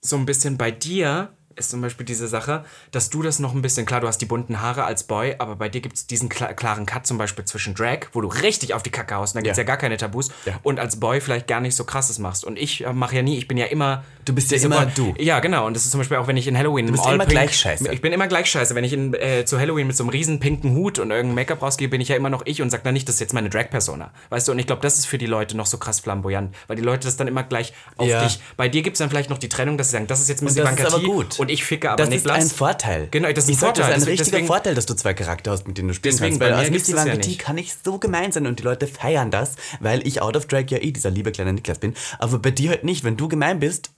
so 0.00 0.16
ein 0.16 0.26
bisschen 0.26 0.56
bei 0.56 0.70
dir 0.70 1.30
ist 1.56 1.70
zum 1.70 1.80
Beispiel 1.80 2.06
diese 2.06 2.28
Sache, 2.28 2.64
dass 2.90 3.10
du 3.10 3.22
das 3.22 3.38
noch 3.38 3.54
ein 3.54 3.62
bisschen, 3.62 3.84
klar, 3.84 4.00
du 4.00 4.06
hast 4.08 4.18
die 4.18 4.26
bunten 4.26 4.60
Haare 4.60 4.84
als 4.84 5.02
Boy, 5.04 5.34
aber 5.38 5.56
bei 5.56 5.68
dir 5.68 5.80
gibt 5.80 5.96
es 5.96 6.06
diesen 6.06 6.28
kla 6.28 6.52
klaren 6.52 6.86
Cut 6.86 7.06
zum 7.06 7.18
Beispiel 7.18 7.44
zwischen 7.44 7.74
Drag, 7.74 8.06
wo 8.12 8.20
du 8.20 8.28
richtig 8.28 8.72
auf 8.74 8.82
die 8.82 8.90
Kacke 8.90 9.14
haust, 9.16 9.34
da 9.36 9.40
gibt 9.40 9.50
es 9.52 9.56
ja. 9.58 9.62
Ja. 9.62 9.66
gar 9.66 9.76
keine 9.76 9.96
Tabus, 9.96 10.30
Ja. 10.46 10.58
und 10.62 10.78
als 10.80 10.98
Boy 11.00 11.20
vielleicht 11.20 11.46
gar 11.48 11.60
nicht 11.60 11.74
so 11.76 11.84
krasses 11.84 12.18
machst. 12.18 12.44
Und 12.44 12.58
ich 12.58 12.84
äh, 12.84 12.92
mache 12.92 13.16
ja 13.16 13.22
nie, 13.22 13.36
ich 13.36 13.48
bin 13.48 13.58
ja 13.58 13.66
immer. 13.66 14.04
Du 14.24 14.32
bist 14.34 14.50
ja 14.52 14.58
immer 14.58 14.86
Boy- 14.86 14.92
du. 14.94 15.14
Ja, 15.18 15.40
genau. 15.40 15.66
Und 15.66 15.74
das 15.74 15.84
ist 15.84 15.90
zum 15.90 16.00
Beispiel 16.00 16.16
auch, 16.18 16.26
wenn 16.28 16.36
ich 16.36 16.46
in 16.46 16.56
Halloween. 16.56 16.86
Du 16.86 16.92
bist 16.92 17.06
immer 17.06 17.26
gleich 17.26 17.56
scheiße. 17.58 17.92
Ich 17.92 18.00
bin 18.00 18.12
immer 18.12 18.28
gleich 18.28 18.46
scheiße. 18.50 18.74
Wenn 18.74 18.84
ich 18.84 18.92
in, 18.92 19.12
äh, 19.14 19.44
zu 19.44 19.58
Halloween 19.58 19.86
mit 19.88 19.96
so 19.96 20.04
einem 20.04 20.10
riesen 20.10 20.38
pinken 20.40 20.74
Hut 20.76 20.98
und 20.98 21.10
irgendeinem 21.10 21.34
Make-up 21.34 21.62
rausgehe, 21.62 21.88
bin 21.88 22.00
ich 22.00 22.08
ja 22.08 22.16
immer 22.16 22.30
noch 22.30 22.42
ich 22.46 22.62
und 22.62 22.70
sag 22.70 22.84
dann 22.84 22.94
nicht, 22.94 23.08
das 23.08 23.16
ist 23.16 23.20
jetzt 23.20 23.32
meine 23.34 23.50
Drag-Persona. 23.50 24.12
Weißt 24.28 24.46
du, 24.48 24.52
und 24.52 24.58
ich 24.60 24.66
glaube, 24.66 24.82
das 24.82 24.98
ist 24.98 25.06
für 25.06 25.18
die 25.18 25.26
Leute 25.26 25.56
noch 25.56 25.66
so 25.66 25.78
krass 25.78 26.00
flamboyant, 26.00 26.54
weil 26.68 26.76
die 26.76 26.82
Leute 26.82 27.08
das 27.08 27.16
dann 27.16 27.26
immer 27.28 27.42
gleich 27.42 27.72
auf 27.96 28.06
Ja. 28.08 28.22
dich. 28.22 28.40
Bei 28.56 28.68
dir 28.68 28.82
gibt 28.82 28.94
es 28.94 28.98
dann 28.98 29.10
vielleicht 29.10 29.30
noch 29.30 29.38
die 29.38 29.48
Trennung, 29.48 29.76
dass 29.78 29.88
sie 29.88 29.92
sagen, 29.92 30.06
das 30.06 30.20
ist 30.20 30.28
jetzt 30.28 30.42
Miss 30.42 30.54
das 30.54 30.64
ist 30.64 30.78
Ivanka 30.78 30.86
aber 30.94 31.00
T 31.02 31.06
gut. 31.06 31.39
Und 31.40 31.50
ich 31.50 31.64
ficke 31.64 31.90
aber 31.90 31.96
das 31.96 32.08
Niklas. 32.10 32.44
ist 32.44 32.52
ein 32.52 32.56
Vorteil. 32.56 33.08
Genau, 33.10 33.28
das 33.32 33.44
ist 33.44 33.48
ein 33.48 33.52
ich 33.52 33.58
sag, 33.58 33.66
Vorteil. 33.76 33.82
Das 33.82 33.88
ist 33.88 33.94
ein 33.94 33.98
Deswegen- 34.00 34.10
richtiger 34.18 34.30
deswegen- 34.36 34.46
Vorteil, 34.46 34.74
dass 34.74 34.86
du 34.86 34.94
zwei 34.94 35.14
Charakter 35.14 35.50
hast, 35.50 35.66
mit 35.66 35.78
denen 35.78 35.88
du 35.88 35.94
spielen 35.94 36.14
Deswegen, 36.14 36.38
kannst. 36.38 36.40
Weil 36.40 36.50
bei 36.50 36.54
mir 36.56 36.60
als 36.62 36.70
Miss 36.70 36.86
gibt's 36.86 37.04
das 37.04 37.08
ja 37.12 37.14
nicht. 37.16 37.38
kann 37.38 37.58
ich 37.58 37.74
so 37.84 37.98
gemein 37.98 38.32
sein 38.32 38.46
und 38.46 38.58
die 38.58 38.62
Leute 38.62 38.86
feiern 38.86 39.30
das, 39.30 39.56
weil 39.80 40.06
ich 40.06 40.22
out 40.22 40.36
of 40.36 40.46
drag 40.46 40.64
ja 40.68 40.78
eh 40.78 40.92
dieser 40.92 41.10
liebe 41.10 41.32
kleine 41.32 41.52
Niklas 41.52 41.78
bin. 41.78 41.94
Aber 42.18 42.38
bei 42.38 42.50
dir 42.50 42.70
halt 42.70 42.84
nicht. 42.84 43.04
Wenn 43.04 43.16
du 43.16 43.28
gemein 43.28 43.58
bist, 43.60 43.90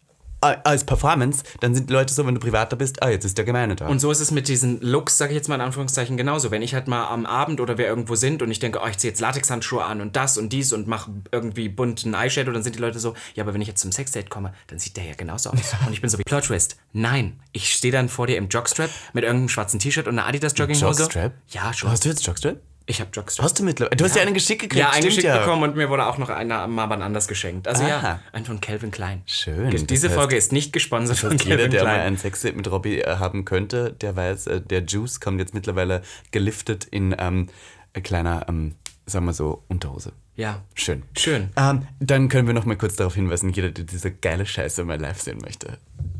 als 0.42 0.84
Performance, 0.84 1.44
dann 1.60 1.74
sind 1.74 1.88
die 1.88 1.92
Leute 1.92 2.12
so, 2.12 2.26
wenn 2.26 2.34
du 2.34 2.40
privater 2.40 2.76
bist, 2.76 3.02
ah, 3.02 3.08
jetzt 3.08 3.24
ist 3.24 3.38
der 3.38 3.44
Gemeine 3.44 3.76
da. 3.76 3.86
Und 3.88 4.00
so 4.00 4.10
ist 4.10 4.20
es 4.20 4.30
mit 4.30 4.48
diesen 4.48 4.80
Looks, 4.80 5.16
sage 5.16 5.32
ich 5.32 5.36
jetzt 5.36 5.48
mal 5.48 5.54
in 5.54 5.60
Anführungszeichen, 5.60 6.16
genauso. 6.16 6.50
Wenn 6.50 6.62
ich 6.62 6.74
halt 6.74 6.88
mal 6.88 7.06
am 7.06 7.26
Abend 7.26 7.60
oder 7.60 7.78
wir 7.78 7.86
irgendwo 7.86 8.14
sind 8.16 8.42
und 8.42 8.50
ich 8.50 8.58
denke, 8.58 8.80
oh, 8.82 8.86
ich 8.88 8.98
ziehe 8.98 9.10
jetzt 9.10 9.20
Latexhandschuhe 9.20 9.84
an 9.84 10.00
und 10.00 10.16
das 10.16 10.38
und 10.38 10.52
dies 10.52 10.72
und 10.72 10.86
mache 10.86 11.10
irgendwie 11.30 11.68
bunten 11.68 12.14
Eyeshadow, 12.14 12.52
dann 12.52 12.62
sind 12.62 12.76
die 12.76 12.80
Leute 12.80 12.98
so, 12.98 13.14
ja, 13.34 13.44
aber 13.44 13.54
wenn 13.54 13.60
ich 13.60 13.68
jetzt 13.68 13.80
zum 13.80 13.92
Sexdate 13.92 14.28
komme, 14.28 14.52
dann 14.66 14.78
sieht 14.78 14.96
der 14.96 15.04
ja 15.04 15.14
genauso 15.14 15.50
aus. 15.50 15.58
Und 15.86 15.92
ich 15.92 16.00
bin 16.00 16.10
so 16.10 16.18
wie 16.18 16.22
Plot 16.22 16.44
Twist. 16.44 16.76
Nein, 16.92 17.40
ich 17.52 17.72
stehe 17.72 17.92
dann 17.92 18.08
vor 18.08 18.26
dir 18.26 18.36
im 18.36 18.48
Jockstrap 18.48 18.90
mit 19.12 19.24
irgendeinem 19.24 19.48
schwarzen 19.48 19.78
T-Shirt 19.78 20.06
und 20.06 20.18
einer 20.18 20.26
Adidas 20.26 20.52
Jogginghose. 20.56 21.02
Jockstrap? 21.02 21.32
Ja, 21.48 21.72
schon. 21.72 21.90
Hast 21.90 22.04
du 22.04 22.08
jetzt 22.08 22.26
Jockstrap? 22.26 22.56
Ich 22.86 23.00
habe 23.00 23.10
Jockstrap. 23.12 23.44
Hast 23.44 23.58
du 23.58 23.64
mittlerweile? 23.64 23.96
Du 23.96 24.04
hast 24.04 24.16
ja 24.16 24.22
einen 24.22 24.34
geschickt 24.34 24.62
gekriegt. 24.62 24.80
ja, 24.80 24.86
stimmt 24.88 25.04
eingeschickt 25.04 25.24
ja. 25.26 25.38
bekommen 25.38 25.62
und 25.62 25.76
mir 25.76 25.88
wurde 25.88 26.06
auch 26.06 26.18
noch 26.18 26.28
einer 26.30 26.66
mal 26.66 26.90
wann 26.90 27.02
anders 27.02 27.28
geschenkt. 27.28 27.68
Also 27.68 27.84
ja, 27.84 27.98
Aha. 27.98 28.20
ein 28.32 28.44
von 28.44 28.60
Calvin 28.60 28.90
Klein. 28.90 29.22
Schön. 29.26 29.70
Diese 29.86 30.08
heißt- 30.08 30.14
Folge 30.14 30.36
ist 30.36 30.52
nicht 30.52 30.72
gesponsert 30.72 31.18
von 31.18 31.30
Jeder, 31.32 31.44
Calvin 31.56 31.70
der 31.70 31.84
mal 31.84 31.94
Klein. 31.94 32.06
ein 32.06 32.16
Sexdate 32.18 32.56
mit 32.56 32.70
Robbie 32.70 33.00
äh, 33.00 33.16
haben 33.16 33.44
könnte, 33.44 33.92
der 34.00 34.16
weiß, 34.16 34.46
äh, 34.48 34.60
der 34.60 34.82
Juice 34.84 35.20
kommt 35.20 35.38
jetzt 35.38 35.54
mittlerweile 35.54 36.02
geliftet 36.32 36.84
in 36.84 37.14
ähm, 37.18 37.48
ein 37.94 38.02
kleiner, 38.02 38.46
ähm, 38.48 38.74
sagen 39.06 39.26
wir 39.26 39.32
so, 39.32 39.62
Unterhose. 39.68 40.12
Ja, 40.34 40.62
Schön. 40.74 41.02
schön. 41.16 41.50
Ähm, 41.58 41.86
dann 42.00 42.30
können 42.30 42.46
wir 42.46 42.54
noch 42.54 42.64
mal 42.64 42.76
kurz 42.76 42.96
darauf 42.96 43.14
hinweisen, 43.14 43.50
jeder, 43.52 43.70
der 43.70 43.84
diese 43.84 44.10
geile 44.10 44.46
Scheiße 44.46 44.82
mal 44.82 44.98
live 44.98 45.20
sehen 45.20 45.38
möchte. 45.44 45.76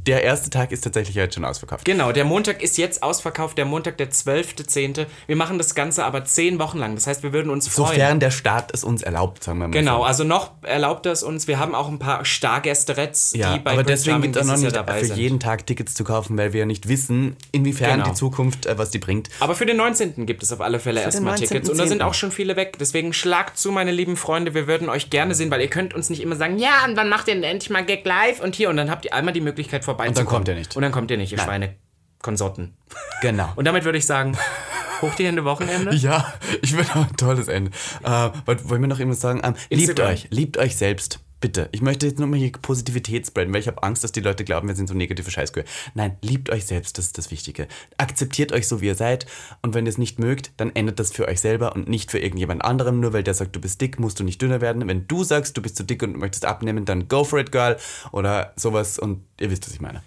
Der 0.07 0.24
erste 0.24 0.51
Tag 0.51 0.72
ist 0.72 0.83
tatsächlich 0.83 1.14
jetzt 1.14 1.35
schon 1.35 1.45
ausverkauft. 1.45 1.85
Genau, 1.85 2.11
der 2.11 2.24
Montag 2.24 2.61
ist 2.61 2.76
jetzt 2.76 3.03
ausverkauft, 3.05 3.57
der 3.57 3.64
Montag, 3.64 3.99
der 3.99 4.11
12.10. 4.11 5.07
Wir 5.28 5.37
machen 5.37 5.59
das 5.59 5.74
Ganze 5.76 6.05
aber 6.05 6.24
zehn 6.24 6.59
Wochen 6.59 6.78
lang. 6.78 6.97
Das 6.97 7.07
heißt, 7.07 7.22
wir 7.22 7.33
würden 7.33 7.51
uns 7.51 7.68
freuen. 7.68 7.89
Sofern 7.89 8.20
der 8.20 8.30
Staat 8.33 8.72
es 8.74 8.83
uns 8.83 9.03
erlaubt, 9.03 9.45
sagen 9.45 9.59
wir 9.61 9.68
mal. 9.68 9.72
Genau, 9.72 9.99
so. 9.99 10.05
also 10.05 10.24
noch 10.24 10.51
erlaubt 10.62 11.07
es 11.07 11.22
uns. 11.22 11.47
Wir 11.47 11.61
haben 11.61 11.74
auch 11.76 11.89
ein 11.89 12.01
paar 12.01 12.24
Stargäste-Reds, 12.24 13.35
Ja, 13.37 13.53
die 13.55 13.61
bei 13.61 13.72
aber 13.72 13.85
Prince 13.85 14.05
deswegen 14.05 14.22
gibt 14.22 14.37
es 14.37 14.47
noch 14.47 14.57
nicht 14.57 14.74
dabei 14.74 15.01
für 15.01 15.07
sind. 15.07 15.16
jeden 15.18 15.41
Tag 15.41 15.66
Tickets 15.66 15.95
zu 15.95 16.03
kaufen, 16.05 16.37
weil 16.37 16.53
wir 16.53 16.61
ja 16.61 16.66
nicht 16.66 16.89
wissen, 16.89 17.37
inwiefern 17.53 17.99
Genau. 18.01 18.09
die 18.09 18.14
Zukunft, 18.14 18.66
äh, 18.66 18.78
was 18.78 18.91
die 18.91 18.99
bringt. 18.99 19.28
Aber 19.41 19.55
für 19.55 19.66
den 19.66 19.76
19. 19.76 20.26
gibt 20.26 20.43
es 20.43 20.53
auf 20.53 20.61
alle 20.61 20.80
Fälle 20.80 21.01
erstmal 21.01 21.35
19.10.. 21.35 21.49
Tickets. 21.49 21.70
Und 21.70 21.78
da 21.78 21.87
sind 21.87 22.03
auch 22.03 22.14
schon 22.14 22.33
viele 22.33 22.57
weg. 22.57 22.76
Deswegen 22.80 23.12
schlagt 23.12 23.57
zu, 23.59 23.70
meine 23.70 23.93
lieben 23.93 24.16
Freunde. 24.16 24.53
Wir 24.55 24.66
würden 24.66 24.89
euch 24.89 25.11
gerne 25.11 25.35
sehen, 25.37 25.51
weil 25.53 25.61
ihr 25.61 25.68
könnt 25.70 25.95
uns 25.95 26.11
nicht 26.11 26.22
immer 26.22 26.35
sagen, 26.35 26.59
ja, 26.59 26.85
und 26.89 26.97
wann 26.97 27.09
macht 27.09 27.28
ihr 27.28 27.35
denn 27.35 27.45
endlich 27.45 27.70
mal 27.70 27.85
Gag 27.85 28.05
live 28.05 28.41
und 28.41 28.57
hier. 28.57 28.68
Und 28.68 28.76
dann 28.78 28.91
habt 28.91 29.05
ihr 29.05 29.14
einmal 29.14 29.33
die 29.33 29.41
Möglichkeit 29.41 29.72
vorbeizukommen. 29.81 30.27
kommt 30.27 30.49
ihr 30.49 30.55
nicht. 30.55 30.77
Und 30.77 30.83
dann 30.83 30.93
kommt 30.93 31.11
ihr 31.11 31.16
nicht, 31.16 31.33
ihr 31.33 31.39
Schweinekonsorten. 31.39 32.75
Genau. 33.23 33.53
Und 33.57 33.64
damit 33.64 33.85
würde 33.85 33.99
ich 33.99 34.07
sagen, 34.07 34.37
hoch 35.01 35.14
die 35.14 35.27
Hände 35.27 35.45
Wochenende. 35.45 35.95
Ja, 35.97 36.33
ich 36.62 36.75
würde 36.77 36.91
auch 36.91 37.09
ein 37.09 37.16
tolles 37.16 37.49
Ende. 37.49 37.70
Äh, 38.03 38.31
wollen 38.64 38.81
wir 38.83 38.89
noch 38.89 38.99
irgendwas 38.99 39.20
sagen? 39.20 39.41
Ähm, 39.45 39.55
liebt 39.70 40.01
euch, 40.01 40.29
liebt 40.31 40.59
euch 40.59 40.77
selbst. 40.77 41.20
Bitte. 41.43 41.68
Ich 41.72 41.82
möchte 41.82 42.07
jetzt 42.07 42.20
nur 42.20 42.28
mal 42.28 42.38
hier 42.38 42.53
Positivität 42.53 43.26
spreaden, 43.26 43.53
weil 43.53 43.61
ich 43.61 43.66
habe 43.66 43.82
Angst, 43.82 44.05
dass 44.05 44.12
die 44.12 44.20
Leute 44.20 44.45
glauben, 44.45 44.68
wir 44.68 44.76
sind 44.76 44.88
so 44.88 44.95
negative 44.95 45.28
Scheißkühe. 45.28 45.64
Nein, 45.95 46.16
liebt 46.22 46.51
euch 46.51 46.64
selbst, 46.66 46.97
das 46.99 47.07
ist 47.07 47.18
das 47.18 47.32
Wichtige. 47.32 47.66
Akzeptiert 47.99 48.53
euch 48.53 48.68
so, 48.68 48.80
wie 48.80 48.86
ihr 48.86 48.95
seid. 48.95 49.26
Und 49.61 49.74
wenn 49.74 49.84
ihr 49.84 49.90
es 49.90 49.99
nicht 49.99 50.20
mögt, 50.20 50.53
dann 50.59 50.70
ändert 50.76 51.01
das 51.01 51.11
für 51.12 51.26
euch 51.26 51.40
selber 51.40 51.74
und 51.74 51.88
nicht 51.88 52.12
für 52.12 52.20
irgendjemand 52.20 52.64
anderem. 52.64 53.01
Nur 53.01 53.12
weil 53.12 53.24
der 53.24 53.34
sagt, 53.34 53.57
du 53.57 53.61
bist 53.61 53.80
dick, 53.80 53.99
musst 53.99 54.20
du 54.20 54.24
nicht 54.24 54.40
dünner 54.40 54.61
werden. 54.61 54.86
Wenn 54.86 55.09
du 55.09 55.24
sagst, 55.24 55.57
du 55.57 55.62
bist 55.62 55.76
zu 55.76 55.82
dick 55.82 56.05
und 56.05 56.16
möchtest 56.16 56.45
abnehmen, 56.47 56.84
dann 56.84 57.09
go 57.09 57.24
for 57.24 57.40
it, 57.40 57.51
girl. 57.51 57.76
Oder 58.12 58.53
sowas. 58.55 59.01
Und 59.01 59.24
ihr 59.40 59.51
wisst, 59.51 59.66
was 59.66 59.74
ich 59.74 59.80
meine. 59.80 60.01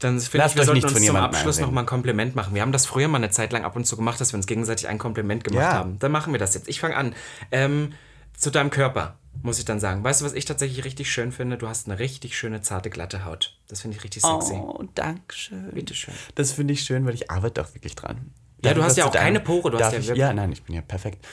Dann 0.00 0.18
finde 0.18 0.46
ich, 0.46 0.54
wir 0.56 0.62
euch 0.62 0.66
sollten 0.66 0.72
nicht 0.84 0.96
uns 0.96 1.06
zum 1.06 1.14
Abschluss 1.14 1.58
noch 1.58 1.68
einreden. 1.68 1.74
mal 1.76 1.80
ein 1.82 1.86
Kompliment 1.86 2.34
machen. 2.34 2.56
Wir 2.56 2.62
haben 2.62 2.72
das 2.72 2.86
früher 2.86 3.06
mal 3.06 3.18
eine 3.18 3.30
Zeit 3.30 3.52
lang 3.52 3.64
ab 3.64 3.76
und 3.76 3.86
zu 3.86 3.94
gemacht, 3.96 4.20
dass 4.20 4.32
wir 4.32 4.36
uns 4.36 4.48
gegenseitig 4.48 4.88
ein 4.88 4.98
Kompliment 4.98 5.44
gemacht 5.44 5.62
Ja. 5.62 5.72
haben. 5.74 6.00
Dann 6.00 6.10
machen 6.10 6.32
wir 6.32 6.40
das 6.40 6.54
jetzt. 6.54 6.68
Ich 6.68 6.80
fange 6.80 6.96
an. 6.96 7.14
Ähm, 7.52 7.92
zu 8.36 8.50
deinem 8.50 8.70
Körper, 8.70 9.18
muss 9.42 9.58
ich 9.58 9.64
dann 9.64 9.80
sagen. 9.80 10.02
Weißt 10.04 10.20
du, 10.20 10.24
was 10.24 10.32
ich 10.34 10.44
tatsächlich 10.44 10.84
richtig 10.84 11.10
schön 11.10 11.32
finde? 11.32 11.58
Du 11.58 11.68
hast 11.68 11.88
eine 11.88 11.98
richtig 11.98 12.36
schöne, 12.36 12.60
zarte, 12.62 12.90
glatte 12.90 13.24
Haut. 13.24 13.58
Das 13.68 13.80
finde 13.82 13.96
ich 13.96 14.04
richtig 14.04 14.22
sexy. 14.22 14.54
Oh, 14.54 14.84
danke 14.94 15.34
schön. 15.34 15.70
Bitteschön. 15.72 16.14
Das 16.34 16.52
finde 16.52 16.74
ich 16.74 16.82
schön, 16.82 17.04
weil 17.06 17.14
ich 17.14 17.30
arbeite 17.30 17.62
auch 17.62 17.74
wirklich 17.74 17.94
dran. 17.96 18.32
Ja, 18.64 18.70
Darf 18.70 18.74
du 18.74 18.80
ich 18.80 18.86
hast 18.86 18.96
ja 18.98 19.06
auch 19.06 19.12
keine 19.12 19.40
Pore, 19.40 19.70
du 19.72 19.78
hast 19.80 19.92
ja 19.92 19.98
ich, 19.98 20.06
wirklich- 20.06 20.20
Ja, 20.20 20.32
nein, 20.32 20.52
ich 20.52 20.62
bin 20.62 20.74
ja 20.76 20.82
perfekt. 20.82 21.26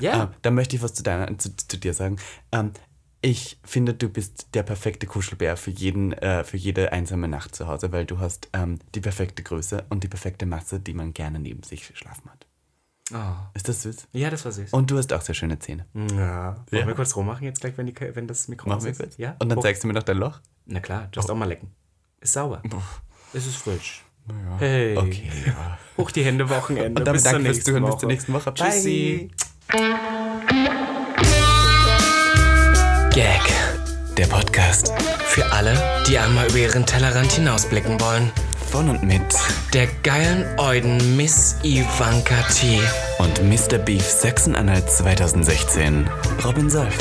Ja. 0.00 0.12
Ähm, 0.24 0.28
dann 0.42 0.54
möchte 0.54 0.76
ich 0.76 0.82
was 0.82 0.92
zu, 0.94 1.02
deiner, 1.02 1.38
zu, 1.38 1.56
zu 1.56 1.78
dir 1.78 1.94
sagen. 1.94 2.18
Ähm, 2.52 2.72
ich 3.24 3.58
finde, 3.64 3.94
du 3.94 4.08
bist 4.08 4.48
der 4.52 4.64
perfekte 4.64 5.06
Kuschelbär 5.06 5.56
für, 5.56 5.70
jeden, 5.70 6.12
äh, 6.12 6.42
für 6.44 6.56
jede 6.56 6.92
einsame 6.92 7.28
Nacht 7.28 7.54
zu 7.54 7.68
Hause, 7.68 7.92
weil 7.92 8.04
du 8.04 8.18
hast 8.18 8.48
ähm, 8.52 8.80
die 8.94 9.00
perfekte 9.00 9.42
Größe 9.44 9.84
und 9.90 10.02
die 10.02 10.08
perfekte 10.08 10.44
Masse, 10.44 10.80
die 10.80 10.92
man 10.92 11.14
gerne 11.14 11.38
neben 11.38 11.62
sich 11.62 11.90
schlafen 11.94 12.28
hat. 12.30 12.46
Oh. 13.14 13.18
Ist 13.54 13.68
das 13.68 13.82
süß? 13.82 14.08
Ja, 14.12 14.30
das 14.30 14.44
war 14.44 14.52
süß. 14.52 14.72
Und 14.72 14.90
du 14.90 14.96
hast 14.98 15.12
auch 15.12 15.20
sehr 15.20 15.34
schöne 15.34 15.58
Zähne. 15.58 15.86
ja. 15.94 16.56
Wollen 16.70 16.80
Ja. 16.82 16.86
wir 16.86 16.94
kurz 16.94 17.14
rummachen 17.16 17.44
jetzt 17.44 17.60
gleich, 17.60 17.76
wenn, 17.76 17.86
die, 17.86 17.94
wenn 18.14 18.26
das 18.26 18.48
Mikro 18.48 18.68
Machen 18.68 18.84
wir 18.84 18.94
kurz? 18.94 19.16
Ja? 19.18 19.36
Und 19.38 19.48
dann 19.48 19.58
Hoch. 19.58 19.62
zeigst 19.62 19.82
du 19.82 19.88
mir 19.88 19.92
noch 19.94 20.02
dein 20.02 20.16
Loch? 20.18 20.40
Na 20.66 20.80
klar, 20.80 21.02
du 21.10 21.10
darfst 21.16 21.30
auch 21.30 21.34
mal 21.36 21.46
lecken. 21.48 21.70
Ist 22.20 22.32
sauber. 22.34 22.62
Es 23.34 23.46
ist 23.46 23.56
frisch. 23.56 24.02
Ja. 24.28 24.56
Hey. 24.58 24.96
Okay, 24.96 25.28
ja. 25.46 25.78
Hoch 25.98 26.10
die 26.12 26.24
Hände, 26.24 26.48
Wochenende. 26.48 27.00
Und 27.00 27.06
damit 27.06 27.24
danke 27.24 27.40
fürs 27.40 27.56
nächsten 27.56 27.64
Zuhören. 27.64 27.82
Bis 27.84 27.92
Woche. 27.92 28.00
zur 28.00 28.08
nächsten 28.08 28.32
Woche. 28.32 28.52
Bye. 28.52 28.70
Tschüssi. 28.70 29.30
Gag, 33.10 33.42
der 34.16 34.26
Podcast. 34.26 34.92
Für 35.32 35.50
alle, 35.50 35.72
die 36.06 36.18
einmal 36.18 36.46
über 36.50 36.58
ihren 36.58 36.84
Tellerrand 36.84 37.32
hinausblicken 37.32 37.98
wollen. 38.02 38.30
Von 38.70 38.90
und 38.90 39.02
mit 39.02 39.22
Der 39.72 39.86
geilen 40.02 40.44
Euden 40.58 41.16
Miss 41.16 41.56
Ivanka 41.62 42.42
T. 42.54 42.78
und 43.18 43.42
Mr. 43.42 43.78
Beef 43.78 44.04
Sachsen-Anhalt 44.04 44.90
2016. 44.90 46.06
Robin 46.44 46.68
Solf. 46.68 46.94